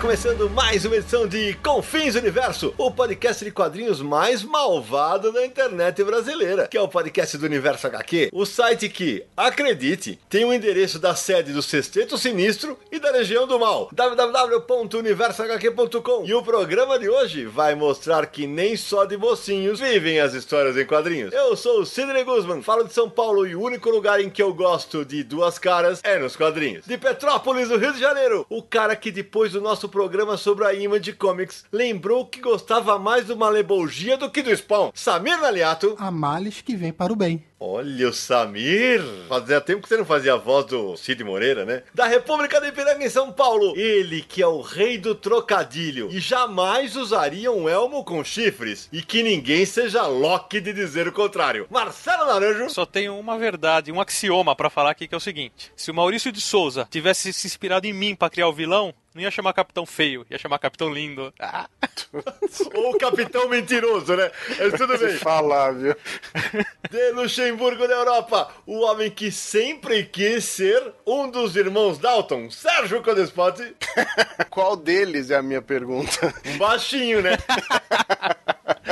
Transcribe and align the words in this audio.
Começando 0.00 0.48
mais 0.48 0.86
uma 0.86 0.96
edição 0.96 1.28
de 1.28 1.52
Confins 1.62 2.14
Universo, 2.14 2.72
o 2.78 2.90
podcast 2.90 3.44
de 3.44 3.50
quadrinhos 3.50 4.00
mais 4.00 4.42
malvado 4.42 5.30
da 5.30 5.44
internet 5.44 6.02
brasileira, 6.02 6.66
que 6.68 6.78
é 6.78 6.80
o 6.80 6.88
podcast 6.88 7.36
do 7.36 7.44
Universo 7.44 7.86
HQ, 7.86 8.30
o 8.32 8.46
site 8.46 8.88
que, 8.88 9.22
acredite, 9.36 10.18
tem 10.30 10.46
o 10.46 10.54
endereço 10.54 10.98
da 10.98 11.14
sede 11.14 11.52
do 11.52 11.60
Sexteto 11.60 12.16
Sinistro 12.16 12.78
e 12.90 12.98
da 12.98 13.10
Legião 13.10 13.46
do 13.46 13.60
Mal, 13.60 13.90
www.universohq.com. 13.92 16.24
E 16.24 16.32
o 16.32 16.42
programa 16.42 16.98
de 16.98 17.10
hoje 17.10 17.44
vai 17.44 17.74
mostrar 17.74 18.24
que 18.26 18.46
nem 18.46 18.78
só 18.78 19.04
de 19.04 19.18
mocinhos 19.18 19.80
vivem 19.80 20.18
as 20.18 20.32
histórias 20.32 20.78
em 20.78 20.86
quadrinhos. 20.86 21.30
Eu 21.30 21.54
sou 21.58 21.82
o 21.82 21.86
Sidney 21.86 22.24
Guzman, 22.24 22.62
falo 22.62 22.84
de 22.84 22.94
São 22.94 23.10
Paulo 23.10 23.46
e 23.46 23.54
o 23.54 23.60
único 23.60 23.90
lugar 23.90 24.18
em 24.18 24.30
que 24.30 24.42
eu 24.42 24.54
gosto 24.54 25.04
de 25.04 25.22
duas 25.22 25.58
caras 25.58 26.00
é 26.02 26.18
nos 26.18 26.36
quadrinhos. 26.36 26.86
De 26.86 26.96
Petrópolis, 26.96 27.68
no 27.68 27.76
Rio 27.76 27.92
de 27.92 28.00
Janeiro, 28.00 28.46
o 28.48 28.62
cara 28.62 28.96
que 28.96 29.10
depois 29.10 29.52
do 29.52 29.60
nosso 29.60 29.89
programa 29.90 30.36
sobre 30.36 30.64
a 30.64 30.72
Image 30.72 31.12
Comics 31.12 31.64
lembrou 31.70 32.24
que 32.24 32.40
gostava 32.40 32.98
mais 32.98 33.26
do 33.26 33.36
Malebolgia 33.36 34.16
do 34.16 34.30
que 34.30 34.42
do 34.42 34.56
Spawn. 34.56 34.90
Samir 34.94 35.38
Naliato. 35.38 35.96
Há 35.98 36.10
males 36.10 36.62
que 36.62 36.76
vem 36.76 36.92
para 36.92 37.12
o 37.12 37.16
bem. 37.16 37.44
Olha 37.62 38.08
o 38.08 38.12
Samir! 38.12 39.02
Fazia 39.28 39.60
tempo 39.60 39.82
que 39.82 39.88
você 39.88 39.98
não 39.98 40.04
fazia 40.06 40.32
a 40.32 40.38
voz 40.38 40.64
do 40.64 40.96
Cid 40.96 41.22
Moreira, 41.22 41.66
né? 41.66 41.82
Da 41.94 42.06
República 42.06 42.58
do 42.58 42.66
Ipiranga 42.66 43.04
em 43.04 43.10
São 43.10 43.30
Paulo. 43.30 43.76
Ele 43.76 44.22
que 44.22 44.40
é 44.40 44.46
o 44.46 44.62
rei 44.62 44.96
do 44.96 45.14
trocadilho 45.14 46.08
e 46.10 46.20
jamais 46.20 46.96
usaria 46.96 47.52
um 47.52 47.68
elmo 47.68 48.02
com 48.02 48.24
chifres. 48.24 48.88
E 48.90 49.02
que 49.02 49.22
ninguém 49.22 49.66
seja 49.66 50.06
Loki 50.06 50.58
de 50.58 50.72
dizer 50.72 51.06
o 51.06 51.12
contrário. 51.12 51.66
Marcelo 51.68 52.24
Naranjo. 52.24 52.70
Só 52.70 52.86
tenho 52.86 53.18
uma 53.18 53.36
verdade, 53.36 53.92
um 53.92 54.00
axioma 54.00 54.56
pra 54.56 54.70
falar 54.70 54.92
aqui 54.92 55.06
que 55.06 55.14
é 55.14 55.18
o 55.18 55.20
seguinte: 55.20 55.70
se 55.76 55.90
o 55.90 55.94
Maurício 55.94 56.32
de 56.32 56.40
Souza 56.40 56.88
tivesse 56.90 57.30
se 57.30 57.46
inspirado 57.46 57.86
em 57.86 57.92
mim 57.92 58.14
pra 58.14 58.30
criar 58.30 58.48
o 58.48 58.54
vilão, 58.54 58.94
não 59.14 59.22
ia 59.22 59.30
chamar 59.30 59.52
Capitão 59.52 59.84
Feio, 59.84 60.24
ia 60.30 60.38
chamar 60.38 60.58
Capitão 60.58 60.92
Lindo. 60.92 61.32
Ah. 61.40 61.68
Ou 62.74 62.96
Capitão 62.98 63.48
Mentiroso, 63.48 64.14
né? 64.14 64.30
Mas 64.58 64.74
tudo 64.74 64.96
bem. 64.98 65.16
falar, 65.16 65.72
viu? 65.72 65.96
De 66.90 67.10
Luxemburgo, 67.12 67.86
da 67.86 67.94
Europa, 67.94 68.52
o 68.66 68.80
homem 68.80 69.10
que 69.10 69.30
sempre 69.30 70.04
quis 70.04 70.44
ser 70.44 70.92
um 71.06 71.30
dos 71.30 71.56
irmãos 71.56 71.98
Dalton, 71.98 72.50
Sérgio 72.50 73.02
Codespot. 73.02 73.74
Qual 74.50 74.76
deles 74.76 75.30
é 75.30 75.36
a 75.36 75.42
minha 75.42 75.62
pergunta? 75.62 76.32
Um 76.46 76.58
baixinho, 76.58 77.22
né? 77.22 77.36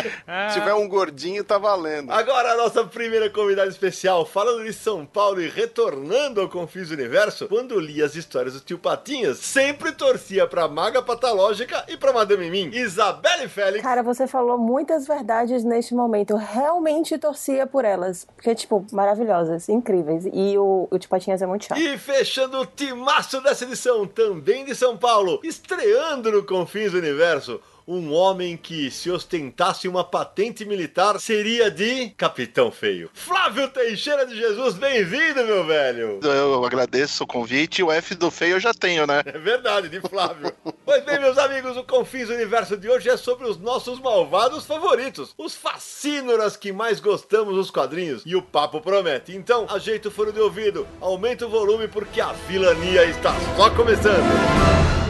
Se 0.53 0.59
tiver 0.59 0.75
um 0.75 0.89
gordinho, 0.89 1.45
tá 1.45 1.59
valendo. 1.59 2.11
Agora 2.13 2.53
a 2.53 2.57
nossa 2.57 2.85
primeira 2.85 3.29
convidada 3.31 3.69
especial, 3.69 4.25
falando 4.25 4.65
de 4.65 4.73
São 4.73 5.05
Paulo 5.05 5.41
e 5.41 5.49
retornando 5.49 6.41
ao 6.41 6.49
Confis 6.49 6.91
Universo, 6.91 7.49
quando 7.49 7.79
li 7.79 8.03
as 8.03 8.15
histórias 8.15 8.55
do 8.55 8.61
tio 8.61 8.79
Patinhas, 8.79 9.39
sempre 9.39 9.93
torcia 9.93 10.47
pra 10.47 10.69
Maga 10.69 11.03
Patológica 11.03 11.85
e 11.89 11.97
pra 11.97 12.13
Madame 12.13 12.51
Mim, 12.51 12.71
Isabelle 12.73 13.49
Félix. 13.49 13.83
Cara, 13.83 14.03
você 14.03 14.27
falou 14.27 14.59
muitas 14.59 15.07
verdades 15.07 15.65
neste 15.65 15.95
momento. 15.95 16.31
Eu 16.31 16.37
realmente 16.37 17.17
torcia 17.19 17.67
por 17.67 17.85
elas. 17.85 18.27
Porque, 18.37 18.55
tipo, 18.55 18.87
maravilhosas, 18.93 19.69
incríveis. 19.69 20.25
E 20.33 20.57
o, 20.59 20.89
o 20.91 20.99
Tio 20.99 21.09
Patinhas 21.11 21.43
é 21.43 21.47
muito 21.47 21.65
chato. 21.65 21.81
E 21.81 21.99
fechando 21.99 22.61
o 22.61 22.67
timaço 22.67 23.41
dessa 23.41 23.65
edição, 23.65 24.07
também 24.07 24.65
de 24.65 24.75
São 24.75 24.97
Paulo, 24.97 25.41
estreando 25.43 26.31
no 26.31 26.45
Confins 26.45 26.93
Universo, 26.95 27.61
um 27.89 28.13
homem 28.13 28.55
que, 28.55 28.91
se 28.91 29.11
ostentasse 29.11 29.89
uma 29.89 30.05
patente 30.05 30.63
militar, 30.67 31.19
seria 31.19 31.71
de 31.71 32.11
Capitão 32.11 32.71
Feio. 32.71 33.09
Flávio 33.15 33.67
Teixeira 33.69 34.27
de 34.27 34.37
Jesus, 34.37 34.75
bem-vindo, 34.75 35.43
meu 35.47 35.65
velho! 35.65 36.21
Eu 36.23 36.63
agradeço 36.67 37.25
o 37.25 37.27
convite. 37.27 37.83
O 37.83 37.91
F 37.91 38.15
do 38.15 38.31
feio 38.31 38.57
eu 38.57 38.61
já 38.61 38.75
tenho, 38.75 39.07
né? 39.07 39.23
É 39.25 39.39
verdade, 39.39 39.89
de 39.89 40.03
Flávio. 40.03 40.53
pois 40.85 41.03
bem, 41.03 41.19
meus 41.19 41.39
amigos, 41.39 41.79
o 41.79 41.85
Confins 41.85 42.29
Universo 42.29 42.77
de 42.77 42.91
hoje 42.91 43.09
é 43.09 43.17
sobre 43.17 43.49
os 43.49 43.57
nossos 43.57 43.99
malvados 43.99 44.67
favoritos, 44.67 45.33
os 45.39 45.55
fascínoras 45.55 46.59
que 46.59 46.71
mais 46.71 47.01
gostamos 47.01 47.55
dos 47.55 47.71
quadrinhos. 47.71 48.23
E 48.27 48.37
o 48.37 48.43
papo 48.43 48.83
promete. 48.83 49.35
Então, 49.35 49.67
ajeita 49.71 50.09
o 50.09 50.11
fone 50.11 50.33
de 50.33 50.41
ouvido, 50.41 50.87
aumenta 51.01 51.47
o 51.47 51.49
volume 51.49 51.89
porque 51.89 52.21
a 52.21 52.33
vilania 52.33 53.07
está 53.07 53.35
só 53.57 53.71
começando. 53.71 55.08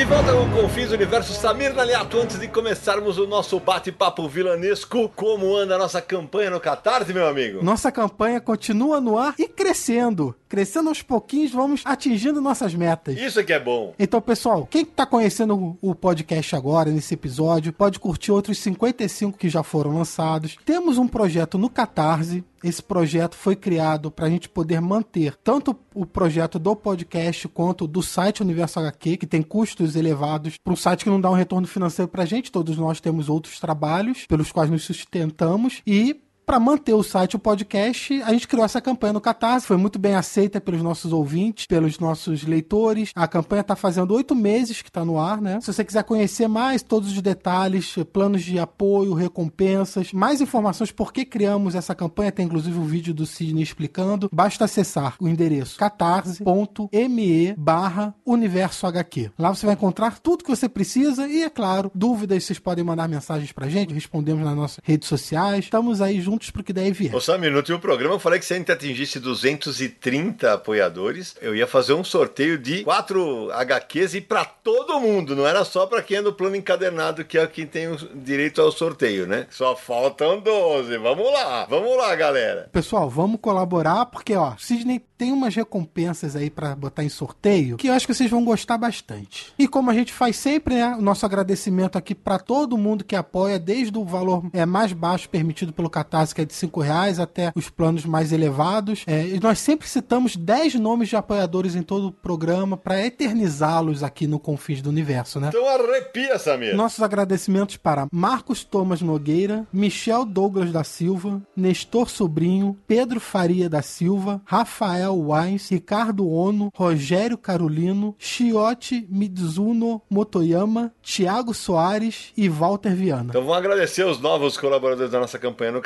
De 0.00 0.06
volta 0.06 0.32
com 0.32 0.44
o 0.44 0.62
Confins 0.62 0.92
Universo 0.92 1.34
Samir 1.34 1.74
Naliato, 1.74 2.16
antes 2.16 2.40
de 2.40 2.48
começarmos 2.48 3.18
o 3.18 3.26
nosso 3.26 3.60
bate-papo 3.60 4.26
vilanesco, 4.26 5.10
como 5.14 5.54
anda 5.54 5.74
a 5.74 5.78
nossa 5.78 6.00
campanha 6.00 6.48
no 6.48 6.58
Catarse, 6.58 7.12
meu 7.12 7.28
amigo? 7.28 7.62
Nossa 7.62 7.92
campanha 7.92 8.40
continua 8.40 8.98
no 8.98 9.18
ar 9.18 9.34
e 9.38 9.46
crescendo. 9.46 10.34
Crescendo 10.48 10.88
aos 10.88 11.02
pouquinhos, 11.02 11.52
vamos 11.52 11.82
atingindo 11.84 12.40
nossas 12.40 12.74
metas. 12.74 13.14
Isso 13.18 13.44
que 13.44 13.52
é 13.52 13.60
bom. 13.60 13.94
Então, 13.98 14.22
pessoal, 14.22 14.66
quem 14.70 14.86
tá 14.86 15.04
conhecendo 15.04 15.76
o 15.82 15.94
podcast 15.94 16.56
agora, 16.56 16.90
nesse 16.90 17.12
episódio, 17.12 17.70
pode 17.70 18.00
curtir 18.00 18.32
outros 18.32 18.58
55 18.58 19.36
que 19.36 19.50
já 19.50 19.62
foram 19.62 19.98
lançados. 19.98 20.56
Temos 20.64 20.96
um 20.96 21.06
projeto 21.06 21.58
no 21.58 21.68
Catarse, 21.68 22.42
esse 22.62 22.82
projeto 22.82 23.34
foi 23.34 23.56
criado 23.56 24.10
para 24.10 24.26
a 24.26 24.30
gente 24.30 24.48
poder 24.48 24.80
manter 24.80 25.34
tanto 25.36 25.76
o 25.94 26.06
projeto 26.06 26.58
do 26.58 26.76
podcast 26.76 27.48
quanto 27.48 27.86
do 27.86 28.02
site 28.02 28.42
Universo 28.42 28.78
HQ, 28.80 29.16
que 29.16 29.26
tem 29.26 29.42
custos 29.42 29.96
elevados, 29.96 30.56
para 30.62 30.72
um 30.72 30.76
site 30.76 31.04
que 31.04 31.10
não 31.10 31.20
dá 31.20 31.30
um 31.30 31.34
retorno 31.34 31.66
financeiro 31.66 32.10
para 32.10 32.22
a 32.22 32.26
gente. 32.26 32.52
Todos 32.52 32.76
nós 32.76 33.00
temos 33.00 33.28
outros 33.28 33.58
trabalhos 33.58 34.26
pelos 34.26 34.52
quais 34.52 34.70
nos 34.70 34.84
sustentamos 34.84 35.82
e 35.86 36.20
para 36.50 36.58
manter 36.58 36.94
o 36.94 37.02
site, 37.04 37.36
o 37.36 37.38
podcast, 37.38 38.20
a 38.22 38.32
gente 38.32 38.48
criou 38.48 38.64
essa 38.64 38.80
campanha 38.80 39.12
no 39.12 39.20
Catarse. 39.20 39.68
Foi 39.68 39.76
muito 39.76 40.00
bem 40.00 40.16
aceita 40.16 40.60
pelos 40.60 40.82
nossos 40.82 41.12
ouvintes, 41.12 41.64
pelos 41.64 42.00
nossos 42.00 42.42
leitores. 42.42 43.12
A 43.14 43.28
campanha 43.28 43.60
está 43.60 43.76
fazendo 43.76 44.12
oito 44.14 44.34
meses 44.34 44.82
que 44.82 44.88
está 44.88 45.04
no 45.04 45.16
ar, 45.16 45.40
né? 45.40 45.60
Se 45.60 45.72
você 45.72 45.84
quiser 45.84 46.02
conhecer 46.02 46.48
mais 46.48 46.82
todos 46.82 47.12
os 47.12 47.22
detalhes, 47.22 47.94
planos 48.12 48.42
de 48.42 48.58
apoio, 48.58 49.14
recompensas, 49.14 50.12
mais 50.12 50.40
informações 50.40 50.90
por 50.90 51.12
que 51.12 51.24
criamos 51.24 51.76
essa 51.76 51.94
campanha, 51.94 52.32
tem 52.32 52.46
inclusive 52.46 52.76
um 52.76 52.84
vídeo 52.84 53.14
do 53.14 53.26
Sidney 53.26 53.62
explicando. 53.62 54.28
Basta 54.32 54.64
acessar 54.64 55.14
o 55.20 55.28
endereço 55.28 55.78
catarse.me 55.78 57.54
barra 57.56 58.12
universo 58.26 58.88
HQ. 58.88 59.30
Lá 59.38 59.54
você 59.54 59.66
vai 59.66 59.76
encontrar 59.76 60.18
tudo 60.18 60.42
que 60.42 60.50
você 60.50 60.68
precisa 60.68 61.28
e, 61.28 61.44
é 61.44 61.48
claro, 61.48 61.92
dúvidas, 61.94 62.42
vocês 62.42 62.58
podem 62.58 62.82
mandar 62.82 63.08
mensagens 63.08 63.52
pra 63.52 63.68
gente, 63.68 63.94
respondemos 63.94 64.44
nas 64.44 64.56
nossas 64.56 64.80
redes 64.82 65.08
sociais. 65.08 65.66
Estamos 65.66 66.00
aí 66.00 66.20
juntos 66.20 66.39
pro 66.48 66.62
que 66.62 66.72
der 66.72 66.86
e 66.86 66.92
vier. 66.92 67.12
Ô 67.14 67.20
Samir, 67.20 67.50
no 67.50 67.56
último 67.56 67.80
programa 67.80 68.14
eu 68.14 68.20
falei 68.20 68.38
que 68.38 68.46
se 68.46 68.54
a 68.54 68.56
gente 68.56 68.70
atingisse 68.70 69.18
230 69.18 70.52
apoiadores, 70.52 71.34
eu 71.42 71.56
ia 71.56 71.66
fazer 71.66 71.94
um 71.94 72.04
sorteio 72.04 72.56
de 72.56 72.84
quatro 72.84 73.50
HQs 73.52 74.14
e 74.14 74.20
pra 74.20 74.44
todo 74.44 75.00
mundo, 75.00 75.34
não 75.34 75.46
era 75.46 75.64
só 75.64 75.86
pra 75.86 76.02
quem 76.02 76.18
é 76.18 76.22
do 76.22 76.32
plano 76.32 76.54
encadernado, 76.54 77.24
que 77.24 77.36
é 77.36 77.46
quem 77.48 77.66
tem 77.66 77.88
o 77.88 77.96
direito 78.14 78.62
ao 78.62 78.70
sorteio, 78.70 79.26
né? 79.26 79.48
Só 79.50 79.74
faltam 79.74 80.38
12. 80.38 80.96
Vamos 80.98 81.32
lá, 81.32 81.66
vamos 81.68 81.96
lá, 81.96 82.14
galera. 82.14 82.68
Pessoal, 82.72 83.10
vamos 83.10 83.40
colaborar, 83.40 84.06
porque, 84.06 84.36
ó, 84.36 84.54
Sidney 84.56 85.02
tem 85.18 85.32
umas 85.32 85.54
recompensas 85.54 86.34
aí 86.34 86.48
pra 86.48 86.74
botar 86.74 87.04
em 87.04 87.10
sorteio 87.10 87.76
que 87.76 87.88
eu 87.88 87.92
acho 87.92 88.06
que 88.06 88.14
vocês 88.14 88.30
vão 88.30 88.44
gostar 88.44 88.78
bastante. 88.78 89.52
E 89.58 89.68
como 89.68 89.90
a 89.90 89.94
gente 89.94 90.12
faz 90.12 90.36
sempre, 90.36 90.74
né, 90.74 90.96
o 90.98 91.02
nosso 91.02 91.26
agradecimento 91.26 91.98
aqui 91.98 92.14
pra 92.14 92.38
todo 92.38 92.78
mundo 92.78 93.04
que 93.04 93.14
apoia, 93.14 93.58
desde 93.58 93.98
o 93.98 94.04
valor 94.04 94.44
é, 94.52 94.64
mais 94.64 94.92
baixo 94.92 95.28
permitido 95.28 95.72
pelo 95.72 95.90
Catarse 95.90 96.29
básica 96.30 96.42
é 96.42 96.44
de 96.44 96.54
5 96.54 96.80
reais 96.80 97.20
até 97.20 97.52
os 97.54 97.68
planos 97.68 98.04
mais 98.04 98.32
elevados. 98.32 99.04
É, 99.06 99.26
e 99.26 99.40
nós 99.40 99.58
sempre 99.58 99.88
citamos 99.88 100.36
10 100.36 100.76
nomes 100.76 101.08
de 101.08 101.16
apoiadores 101.16 101.74
em 101.74 101.82
todo 101.82 102.08
o 102.08 102.12
programa 102.12 102.76
para 102.76 103.04
eternizá-los 103.04 104.02
aqui 104.02 104.26
no 104.26 104.38
Confins 104.38 104.80
do 104.80 104.88
Universo, 104.88 105.40
né? 105.40 105.48
Então 105.48 105.68
arrepia, 105.68 106.38
Samir. 106.38 106.74
Nossos 106.74 107.02
agradecimentos 107.02 107.76
para 107.76 108.06
Marcos 108.12 108.64
Thomas 108.64 109.02
Nogueira, 109.02 109.66
Michel 109.72 110.24
Douglas 110.24 110.72
da 110.72 110.84
Silva, 110.84 111.42
Nestor 111.56 112.08
Sobrinho, 112.08 112.78
Pedro 112.86 113.20
Faria 113.20 113.68
da 113.68 113.82
Silva, 113.82 114.40
Rafael 114.44 115.18
Wines, 115.18 115.68
Ricardo 115.68 116.28
Ono, 116.28 116.70
Rogério 116.74 117.36
Carolino, 117.36 118.14
Chiote 118.18 119.06
Mizuno 119.10 120.00
Motoyama, 120.08 120.92
Tiago 121.02 121.52
Soares 121.52 122.32
e 122.36 122.48
Walter 122.48 122.94
Viana. 122.94 123.26
Então 123.30 123.42
vamos 123.42 123.56
agradecer 123.56 124.04
os 124.04 124.20
novos 124.20 124.56
colaboradores 124.56 125.10
da 125.10 125.18
nossa 125.18 125.38
campanha 125.38 125.72
no 125.72 125.80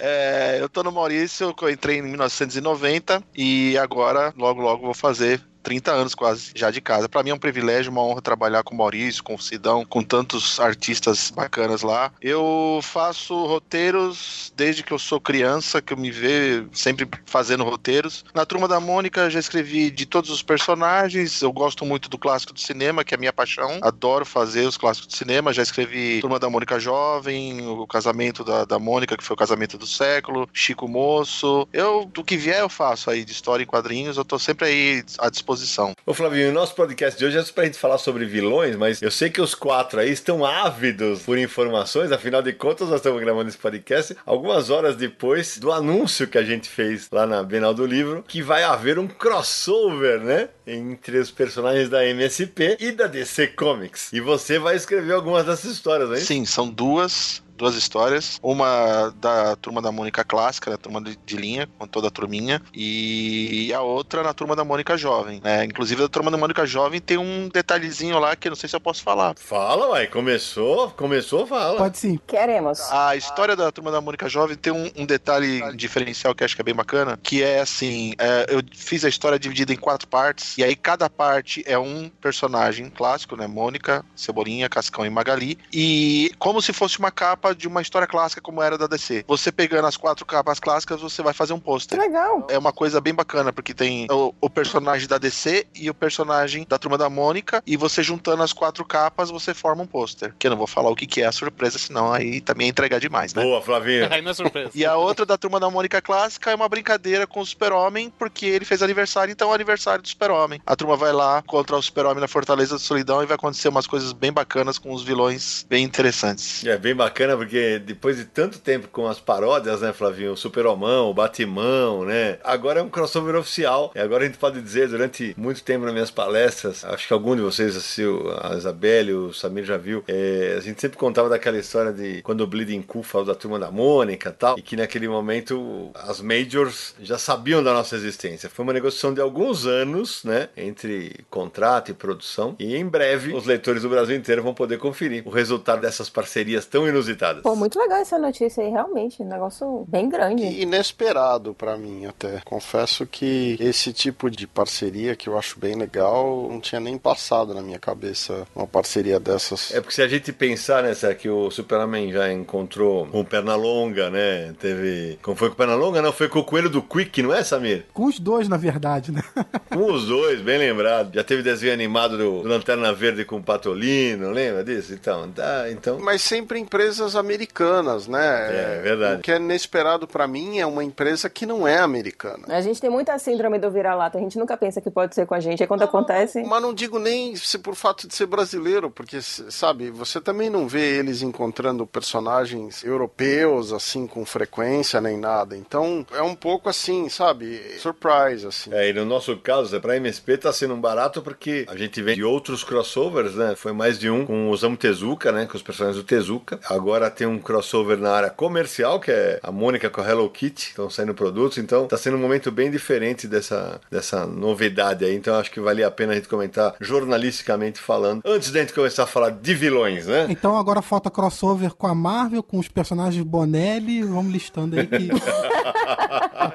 é, 0.00 0.58
eu 0.60 0.68
tô 0.68 0.82
no 0.82 0.90
Maurício, 0.90 1.54
eu 1.60 1.70
entrei 1.70 1.98
em 1.98 2.02
1990 2.02 3.22
e 3.34 3.78
agora, 3.78 4.07
logo, 4.36 4.60
logo, 4.60 4.84
vou 4.84 4.94
fazer 4.94 5.42
30 5.68 5.92
anos 5.92 6.14
quase 6.14 6.50
já 6.54 6.70
de 6.70 6.80
casa. 6.80 7.10
Para 7.10 7.22
mim 7.22 7.28
é 7.28 7.34
um 7.34 7.38
privilégio, 7.38 7.92
uma 7.92 8.02
honra 8.02 8.22
trabalhar 8.22 8.62
com 8.62 8.74
o 8.74 8.78
Maurício, 8.78 9.22
com 9.22 9.34
o 9.34 9.38
Sidão, 9.38 9.84
com 9.84 10.02
tantos 10.02 10.58
artistas 10.58 11.30
bacanas 11.30 11.82
lá. 11.82 12.10
Eu 12.22 12.80
faço 12.82 13.34
roteiros 13.44 14.50
desde 14.56 14.82
que 14.82 14.92
eu 14.92 14.98
sou 14.98 15.20
criança, 15.20 15.82
que 15.82 15.92
eu 15.92 15.98
me 15.98 16.10
vejo 16.10 16.70
sempre 16.72 17.06
fazendo 17.26 17.64
roteiros. 17.64 18.24
Na 18.32 18.46
Turma 18.46 18.66
da 18.66 18.80
Mônica 18.80 19.28
já 19.28 19.38
escrevi 19.38 19.90
de 19.90 20.06
todos 20.06 20.30
os 20.30 20.42
personagens. 20.42 21.42
Eu 21.42 21.52
gosto 21.52 21.84
muito 21.84 22.08
do 22.08 22.16
clássico 22.16 22.54
do 22.54 22.60
cinema, 22.60 23.04
que 23.04 23.12
é 23.12 23.16
a 23.16 23.20
minha 23.20 23.32
paixão. 23.32 23.78
Adoro 23.82 24.24
fazer 24.24 24.66
os 24.66 24.78
clássicos 24.78 25.08
do 25.08 25.18
cinema. 25.18 25.52
Já 25.52 25.62
escrevi 25.62 26.22
Turma 26.22 26.38
da 26.38 26.48
Mônica 26.48 26.80
Jovem, 26.80 27.60
o 27.68 27.86
casamento 27.86 28.42
da, 28.42 28.64
da 28.64 28.78
Mônica, 28.78 29.18
que 29.18 29.24
foi 29.24 29.34
o 29.34 29.38
casamento 29.38 29.76
do 29.76 29.86
século, 29.86 30.48
Chico 30.50 30.88
Moço. 30.88 31.68
Eu, 31.74 32.06
do 32.06 32.24
que 32.24 32.38
vier, 32.38 32.60
eu 32.60 32.70
faço 32.70 33.10
aí 33.10 33.22
de 33.22 33.32
história 33.32 33.62
em 33.62 33.66
quadrinhos. 33.66 34.16
Eu 34.16 34.24
tô 34.24 34.38
sempre 34.38 34.66
aí 34.66 35.04
à 35.18 35.28
disposição. 35.28 35.57
Ô 36.06 36.14
Flavinho, 36.14 36.50
o 36.50 36.52
nosso 36.52 36.74
podcast 36.74 37.18
de 37.18 37.24
hoje 37.24 37.38
é 37.38 37.42
pra 37.42 37.64
gente 37.64 37.78
falar 37.78 37.98
sobre 37.98 38.24
vilões, 38.24 38.76
mas 38.76 39.02
eu 39.02 39.10
sei 39.10 39.30
que 39.30 39.40
os 39.40 39.54
quatro 39.54 40.00
aí 40.00 40.10
estão 40.10 40.44
ávidos 40.44 41.22
por 41.22 41.38
informações, 41.38 42.12
afinal 42.12 42.42
de 42.42 42.52
contas 42.52 42.88
nós 42.88 42.98
estamos 42.98 43.20
gravando 43.20 43.48
esse 43.48 43.58
podcast 43.58 44.16
algumas 44.24 44.70
horas 44.70 44.96
depois 44.96 45.58
do 45.58 45.72
anúncio 45.72 46.26
que 46.26 46.38
a 46.38 46.44
gente 46.44 46.68
fez 46.68 47.08
lá 47.10 47.26
na 47.26 47.42
Bienal 47.42 47.74
do 47.74 47.86
Livro, 47.86 48.24
que 48.26 48.42
vai 48.42 48.62
haver 48.62 48.98
um 48.98 49.06
crossover, 49.06 50.20
né? 50.20 50.48
Entre 50.66 51.18
os 51.18 51.30
personagens 51.30 51.88
da 51.88 52.04
MSP 52.04 52.76
e 52.80 52.92
da 52.92 53.06
DC 53.06 53.48
Comics. 53.48 54.12
E 54.12 54.20
você 54.20 54.58
vai 54.58 54.76
escrever 54.76 55.12
algumas 55.12 55.46
dessas 55.46 55.72
histórias, 55.72 56.10
é 56.10 56.14
isso? 56.14 56.26
Sim, 56.26 56.44
são 56.44 56.68
duas 56.68 57.42
duas 57.58 57.74
histórias. 57.74 58.38
Uma 58.42 59.12
da 59.20 59.56
turma 59.56 59.82
da 59.82 59.92
Mônica 59.92 60.24
clássica, 60.24 60.70
da 60.70 60.78
turma 60.78 61.02
de, 61.02 61.18
de 61.26 61.36
linha, 61.36 61.68
com 61.78 61.86
toda 61.86 62.08
a 62.08 62.10
turminha, 62.10 62.62
e 62.72 63.72
a 63.74 63.82
outra 63.82 64.22
na 64.22 64.32
turma 64.32 64.56
da 64.56 64.64
Mônica 64.64 64.96
jovem. 64.96 65.40
Né? 65.42 65.64
Inclusive, 65.64 66.04
a 66.04 66.08
turma 66.08 66.30
da 66.30 66.38
Mônica 66.38 66.64
jovem 66.64 67.00
tem 67.00 67.18
um 67.18 67.48
detalhezinho 67.48 68.18
lá 68.18 68.34
que 68.36 68.48
eu 68.48 68.50
não 68.50 68.56
sei 68.56 68.68
se 68.68 68.76
eu 68.76 68.80
posso 68.80 69.02
falar. 69.02 69.34
Fala, 69.36 69.88
uai, 69.88 70.06
começou, 70.06 70.90
começou, 70.90 71.46
fala. 71.46 71.76
Pode 71.76 71.98
sim. 71.98 72.18
Queremos. 72.26 72.80
A 72.90 73.16
história 73.16 73.56
da 73.56 73.70
turma 73.72 73.90
da 73.90 74.00
Mônica 74.00 74.28
Jovem 74.28 74.56
tem 74.56 74.72
um, 74.72 74.90
um 74.96 75.04
detalhe 75.04 75.60
diferencial 75.74 76.34
que 76.34 76.42
eu 76.42 76.44
acho 76.44 76.54
que 76.54 76.62
é 76.62 76.64
bem 76.64 76.74
bacana, 76.74 77.18
que 77.22 77.42
é 77.42 77.60
assim, 77.60 78.14
é, 78.18 78.46
eu 78.48 78.62
fiz 78.72 79.04
a 79.04 79.08
história 79.08 79.38
dividida 79.38 79.72
em 79.72 79.76
quatro 79.76 80.06
partes, 80.06 80.56
e 80.56 80.62
aí 80.62 80.76
cada 80.76 81.10
parte 81.10 81.62
é 81.66 81.78
um 81.78 82.08
personagem 82.20 82.88
clássico, 82.90 83.36
né? 83.36 83.46
Mônica, 83.46 84.04
Cebolinha, 84.14 84.68
Cascão 84.68 85.04
e 85.04 85.10
Magali, 85.10 85.58
e 85.72 86.30
como 86.38 86.62
se 86.62 86.72
fosse 86.72 86.98
uma 86.98 87.10
capa 87.10 87.47
de 87.54 87.66
uma 87.68 87.82
história 87.82 88.06
clássica 88.06 88.40
como 88.40 88.62
era 88.62 88.76
da 88.78 88.86
DC. 88.86 89.24
Você 89.26 89.50
pegando 89.52 89.86
as 89.86 89.96
quatro 89.96 90.24
capas 90.24 90.58
clássicas, 90.60 91.00
você 91.00 91.22
vai 91.22 91.32
fazer 91.32 91.52
um 91.52 91.58
Que 91.58 91.64
pôster. 91.64 91.98
legal. 91.98 92.46
É 92.50 92.58
uma 92.58 92.72
coisa 92.72 93.00
bem 93.00 93.14
bacana, 93.14 93.52
porque 93.52 93.74
tem 93.74 94.06
o, 94.10 94.34
o 94.40 94.50
personagem 94.50 95.06
da 95.08 95.18
DC 95.18 95.66
e 95.74 95.90
o 95.90 95.94
personagem 95.94 96.66
da 96.68 96.78
Turma 96.78 96.96
da 96.98 97.08
Mônica, 97.10 97.62
e 97.66 97.76
você 97.76 98.02
juntando 98.02 98.42
as 98.42 98.52
quatro 98.52 98.84
capas, 98.84 99.30
você 99.30 99.52
forma 99.54 99.82
um 99.82 99.86
pôster. 99.86 100.34
Que 100.38 100.46
eu 100.46 100.50
não 100.50 100.58
vou 100.58 100.66
falar 100.66 100.90
o 100.90 100.96
que, 100.96 101.06
que 101.06 101.22
é 101.22 101.26
a 101.26 101.32
surpresa, 101.32 101.78
senão 101.78 102.12
aí 102.12 102.40
também 102.40 102.66
é 102.66 102.70
entregar 102.70 102.98
demais, 103.00 103.34
né? 103.34 103.42
Boa, 103.42 103.60
Flavinho. 103.62 104.08
Aí 104.10 104.22
não 104.22 104.30
é 104.30 104.34
surpresa. 104.34 104.70
E 104.74 104.84
a 104.84 104.96
outra 104.96 105.26
da 105.26 105.36
Turma 105.36 105.58
da 105.60 105.70
Mônica 105.70 106.00
Clássica 106.00 106.50
é 106.50 106.54
uma 106.54 106.68
brincadeira 106.68 107.26
com 107.26 107.40
o 107.40 107.46
Super-Homem, 107.46 108.12
porque 108.18 108.46
ele 108.46 108.64
fez 108.64 108.82
aniversário, 108.82 109.32
então 109.32 109.48
é 109.48 109.52
o 109.52 109.54
aniversário 109.54 110.02
do 110.02 110.08
Super-Homem. 110.08 110.60
A 110.66 110.76
turma 110.76 110.96
vai 110.96 111.12
lá 111.12 111.42
contra 111.42 111.76
o 111.76 111.82
Super-Homem 111.82 112.20
na 112.20 112.28
Fortaleza 112.28 112.74
da 112.74 112.78
Solidão 112.78 113.22
e 113.22 113.26
vai 113.26 113.34
acontecer 113.36 113.68
umas 113.68 113.86
coisas 113.86 114.12
bem 114.12 114.32
bacanas 114.32 114.78
com 114.78 114.92
os 114.92 115.02
vilões 115.02 115.66
bem 115.68 115.84
interessantes. 115.84 116.64
É 116.64 116.76
bem 116.76 116.94
bacana 116.94 117.36
porque 117.38 117.78
depois 117.78 118.16
de 118.16 118.24
tanto 118.24 118.58
tempo 118.58 118.88
com 118.88 119.06
as 119.06 119.20
paródias, 119.20 119.80
né, 119.80 119.92
Flavinho? 119.92 120.32
O 120.32 120.36
Super-Homão, 120.36 121.10
o 121.10 121.14
Batimão, 121.14 122.04
né? 122.04 122.38
Agora 122.44 122.80
é 122.80 122.82
um 122.82 122.88
crossover 122.88 123.36
oficial. 123.36 123.92
E 123.94 124.00
agora 124.00 124.24
a 124.24 124.26
gente 124.26 124.38
pode 124.38 124.60
dizer, 124.60 124.88
durante 124.88 125.34
muito 125.36 125.62
tempo 125.62 125.84
nas 125.84 125.94
minhas 125.94 126.10
palestras, 126.10 126.84
acho 126.84 127.06
que 127.06 127.12
algum 127.12 127.36
de 127.36 127.42
vocês 127.42 127.76
assistiu, 127.76 128.30
a 128.40 128.56
Isabelle, 128.56 129.12
o 129.12 129.32
Samir 129.32 129.64
já 129.64 129.76
viu, 129.76 130.02
é, 130.08 130.54
a 130.56 130.60
gente 130.60 130.80
sempre 130.80 130.98
contava 130.98 131.28
daquela 131.28 131.58
história 131.58 131.92
de 131.92 132.20
quando 132.22 132.40
o 132.40 132.46
Bleeding 132.46 132.82
Cool 132.82 133.02
falou 133.02 133.26
da 133.26 133.34
turma 133.34 133.58
da 133.58 133.70
Mônica 133.70 134.30
e 134.30 134.32
tal, 134.32 134.58
e 134.58 134.62
que 134.62 134.76
naquele 134.76 135.08
momento 135.08 135.90
as 135.94 136.20
majors 136.20 136.94
já 137.00 137.18
sabiam 137.18 137.62
da 137.62 137.72
nossa 137.72 137.94
existência. 137.94 138.50
Foi 138.50 138.64
uma 138.64 138.72
negociação 138.72 139.14
de 139.14 139.20
alguns 139.20 139.66
anos, 139.66 140.24
né, 140.24 140.48
entre 140.56 141.24
contrato 141.30 141.90
e 141.90 141.94
produção, 141.94 142.56
e 142.58 142.76
em 142.76 142.86
breve 142.86 143.32
os 143.32 143.46
leitores 143.46 143.82
do 143.82 143.88
Brasil 143.88 144.16
inteiro 144.16 144.42
vão 144.42 144.54
poder 144.54 144.78
conferir 144.78 145.22
o 145.26 145.30
resultado 145.30 145.80
dessas 145.80 146.10
parcerias 146.10 146.66
tão 146.66 146.88
inusitadas. 146.88 147.27
Limitadas. 147.28 147.42
Pô, 147.42 147.54
muito 147.54 147.78
legal 147.78 147.98
essa 147.98 148.18
notícia 148.18 148.62
aí, 148.62 148.70
realmente. 148.70 149.22
Um 149.22 149.28
negócio 149.28 149.84
bem 149.88 150.08
grande. 150.08 150.44
Inesperado 150.44 151.54
pra 151.54 151.76
mim 151.76 152.06
até. 152.06 152.40
Confesso 152.44 153.06
que 153.06 153.56
esse 153.60 153.92
tipo 153.92 154.30
de 154.30 154.46
parceria 154.46 155.16
que 155.16 155.28
eu 155.28 155.38
acho 155.38 155.58
bem 155.58 155.74
legal 155.74 156.48
não 156.50 156.60
tinha 156.60 156.80
nem 156.80 156.96
passado 156.98 157.54
na 157.54 157.62
minha 157.62 157.78
cabeça 157.78 158.46
uma 158.54 158.66
parceria 158.66 159.20
dessas. 159.20 159.72
É 159.72 159.80
porque 159.80 159.94
se 159.94 160.02
a 160.02 160.08
gente 160.08 160.32
pensar 160.32 160.82
nessa 160.82 161.14
que 161.14 161.28
o 161.28 161.50
Superman 161.50 162.12
já 162.12 162.32
encontrou 162.32 163.06
com 163.06 163.24
perna 163.24 163.54
longa, 163.54 164.10
né? 164.10 164.54
Teve. 164.58 165.18
Como 165.22 165.36
foi 165.36 165.50
com 165.50 165.56
perna 165.56 165.74
longa? 165.74 166.02
Não, 166.02 166.12
foi 166.12 166.28
com 166.28 166.38
o 166.38 166.44
coelho 166.44 166.70
do 166.70 166.82
Quick, 166.82 167.22
não 167.22 167.34
é, 167.34 167.42
Samir? 167.42 167.86
Com 167.92 168.04
os 168.04 168.18
dois, 168.18 168.48
na 168.48 168.56
verdade, 168.56 169.12
né? 169.12 169.22
Com 169.68 169.92
os 169.92 170.06
dois, 170.06 170.40
bem 170.40 170.58
lembrado. 170.58 171.14
Já 171.14 171.22
teve 171.22 171.42
desenho 171.42 171.72
animado 171.72 172.16
do, 172.16 172.42
do 172.42 172.48
Lanterna 172.48 172.92
Verde 172.92 173.24
com 173.24 173.36
o 173.36 173.42
Patolino, 173.42 174.30
lembra 174.30 174.64
disso? 174.64 174.94
Então, 174.94 175.30
tá, 175.30 175.70
então. 175.70 175.98
Mas 176.00 176.22
sempre 176.22 176.58
empresas 176.58 177.14
americanas, 177.18 178.06
né? 178.06 178.78
É, 178.78 178.80
verdade. 178.82 179.20
O 179.20 179.22
que 179.22 179.32
é 179.32 179.36
inesperado 179.36 180.06
pra 180.06 180.26
mim 180.26 180.58
é 180.58 180.66
uma 180.66 180.84
empresa 180.84 181.28
que 181.28 181.44
não 181.44 181.66
é 181.66 181.78
americana. 181.78 182.44
A 182.48 182.60
gente 182.60 182.80
tem 182.80 182.90
muita 182.90 183.18
síndrome 183.18 183.58
do 183.58 183.70
vira-lata. 183.70 184.18
A 184.18 184.20
gente 184.20 184.38
nunca 184.38 184.56
pensa 184.56 184.80
que 184.80 184.90
pode 184.90 185.14
ser 185.14 185.26
com 185.26 185.34
a 185.34 185.40
gente. 185.40 185.62
Aí 185.62 185.66
quando 185.66 185.82
acontece. 185.82 186.42
Mas 186.42 186.62
não 186.62 186.72
digo 186.72 186.98
nem 186.98 187.36
se 187.36 187.58
por 187.58 187.74
fato 187.74 188.06
de 188.06 188.14
ser 188.14 188.26
brasileiro, 188.26 188.90
porque, 188.90 189.20
sabe, 189.20 189.90
você 189.90 190.20
também 190.20 190.48
não 190.48 190.68
vê 190.68 190.98
eles 190.98 191.22
encontrando 191.22 191.86
personagens 191.86 192.84
europeus, 192.84 193.72
assim, 193.72 194.06
com 194.06 194.24
frequência 194.24 195.00
nem 195.00 195.16
nada. 195.16 195.56
Então, 195.56 196.06
é 196.12 196.22
um 196.22 196.34
pouco 196.34 196.68
assim, 196.68 197.08
sabe, 197.08 197.60
surprise, 197.78 198.46
assim. 198.46 198.72
É, 198.72 198.88
e 198.88 198.92
no 198.92 199.04
nosso 199.04 199.36
caso, 199.38 199.80
pra 199.80 199.96
MSP 199.96 200.38
tá 200.38 200.52
sendo 200.52 200.74
um 200.74 200.80
barato 200.80 201.22
porque 201.22 201.66
a 201.68 201.76
gente 201.76 202.00
vem 202.02 202.14
de 202.14 202.24
outros 202.24 202.64
crossovers, 202.64 203.34
né? 203.34 203.54
Foi 203.56 203.72
mais 203.72 203.98
de 203.98 204.10
um 204.10 204.26
com 204.26 204.48
o 204.48 204.50
Osamu 204.50 204.76
Tezuka, 204.76 205.32
né? 205.32 205.46
Com 205.46 205.56
os 205.56 205.62
personagens 205.62 206.02
do 206.02 206.06
Tezuka. 206.06 206.58
Agora 206.68 206.97
tem 207.10 207.26
um 207.26 207.38
crossover 207.38 207.98
na 207.98 208.10
área 208.10 208.30
comercial, 208.30 208.98
que 208.98 209.10
é 209.10 209.38
a 209.42 209.52
Mônica 209.52 209.88
com 209.88 210.00
a 210.00 210.08
Hello 210.08 210.28
Kitty, 210.28 210.70
estão 210.70 210.90
saindo 210.90 211.14
produtos. 211.14 211.58
Então 211.58 211.86
tá 211.86 211.96
sendo 211.96 212.16
um 212.16 212.20
momento 212.20 212.50
bem 212.50 212.70
diferente 212.70 213.28
dessa, 213.28 213.80
dessa 213.90 214.26
novidade 214.26 215.04
aí. 215.04 215.14
Então 215.14 215.38
acho 215.38 215.50
que 215.50 215.60
valia 215.60 215.86
a 215.86 215.90
pena 215.90 216.12
a 216.12 216.16
gente 216.16 216.28
comentar 216.28 216.74
jornalisticamente 216.80 217.78
falando. 217.80 218.22
Antes 218.24 218.50
da 218.50 218.60
gente 218.60 218.72
começar 218.72 219.04
a 219.04 219.06
falar 219.06 219.30
de 219.30 219.54
vilões, 219.54 220.06
né? 220.06 220.26
Então 220.28 220.56
agora 220.56 220.82
falta 220.82 221.10
crossover 221.10 221.74
com 221.74 221.86
a 221.86 221.94
Marvel, 221.94 222.42
com 222.42 222.58
os 222.58 222.68
personagens 222.68 223.22
Bonelli. 223.24 224.02
Vamos 224.02 224.32
listando 224.32 224.78
aí 224.78 224.86
que. 224.86 225.08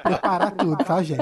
preparar 0.02 0.50
tudo, 0.52 0.82
tá, 0.84 1.02
gente? 1.02 1.20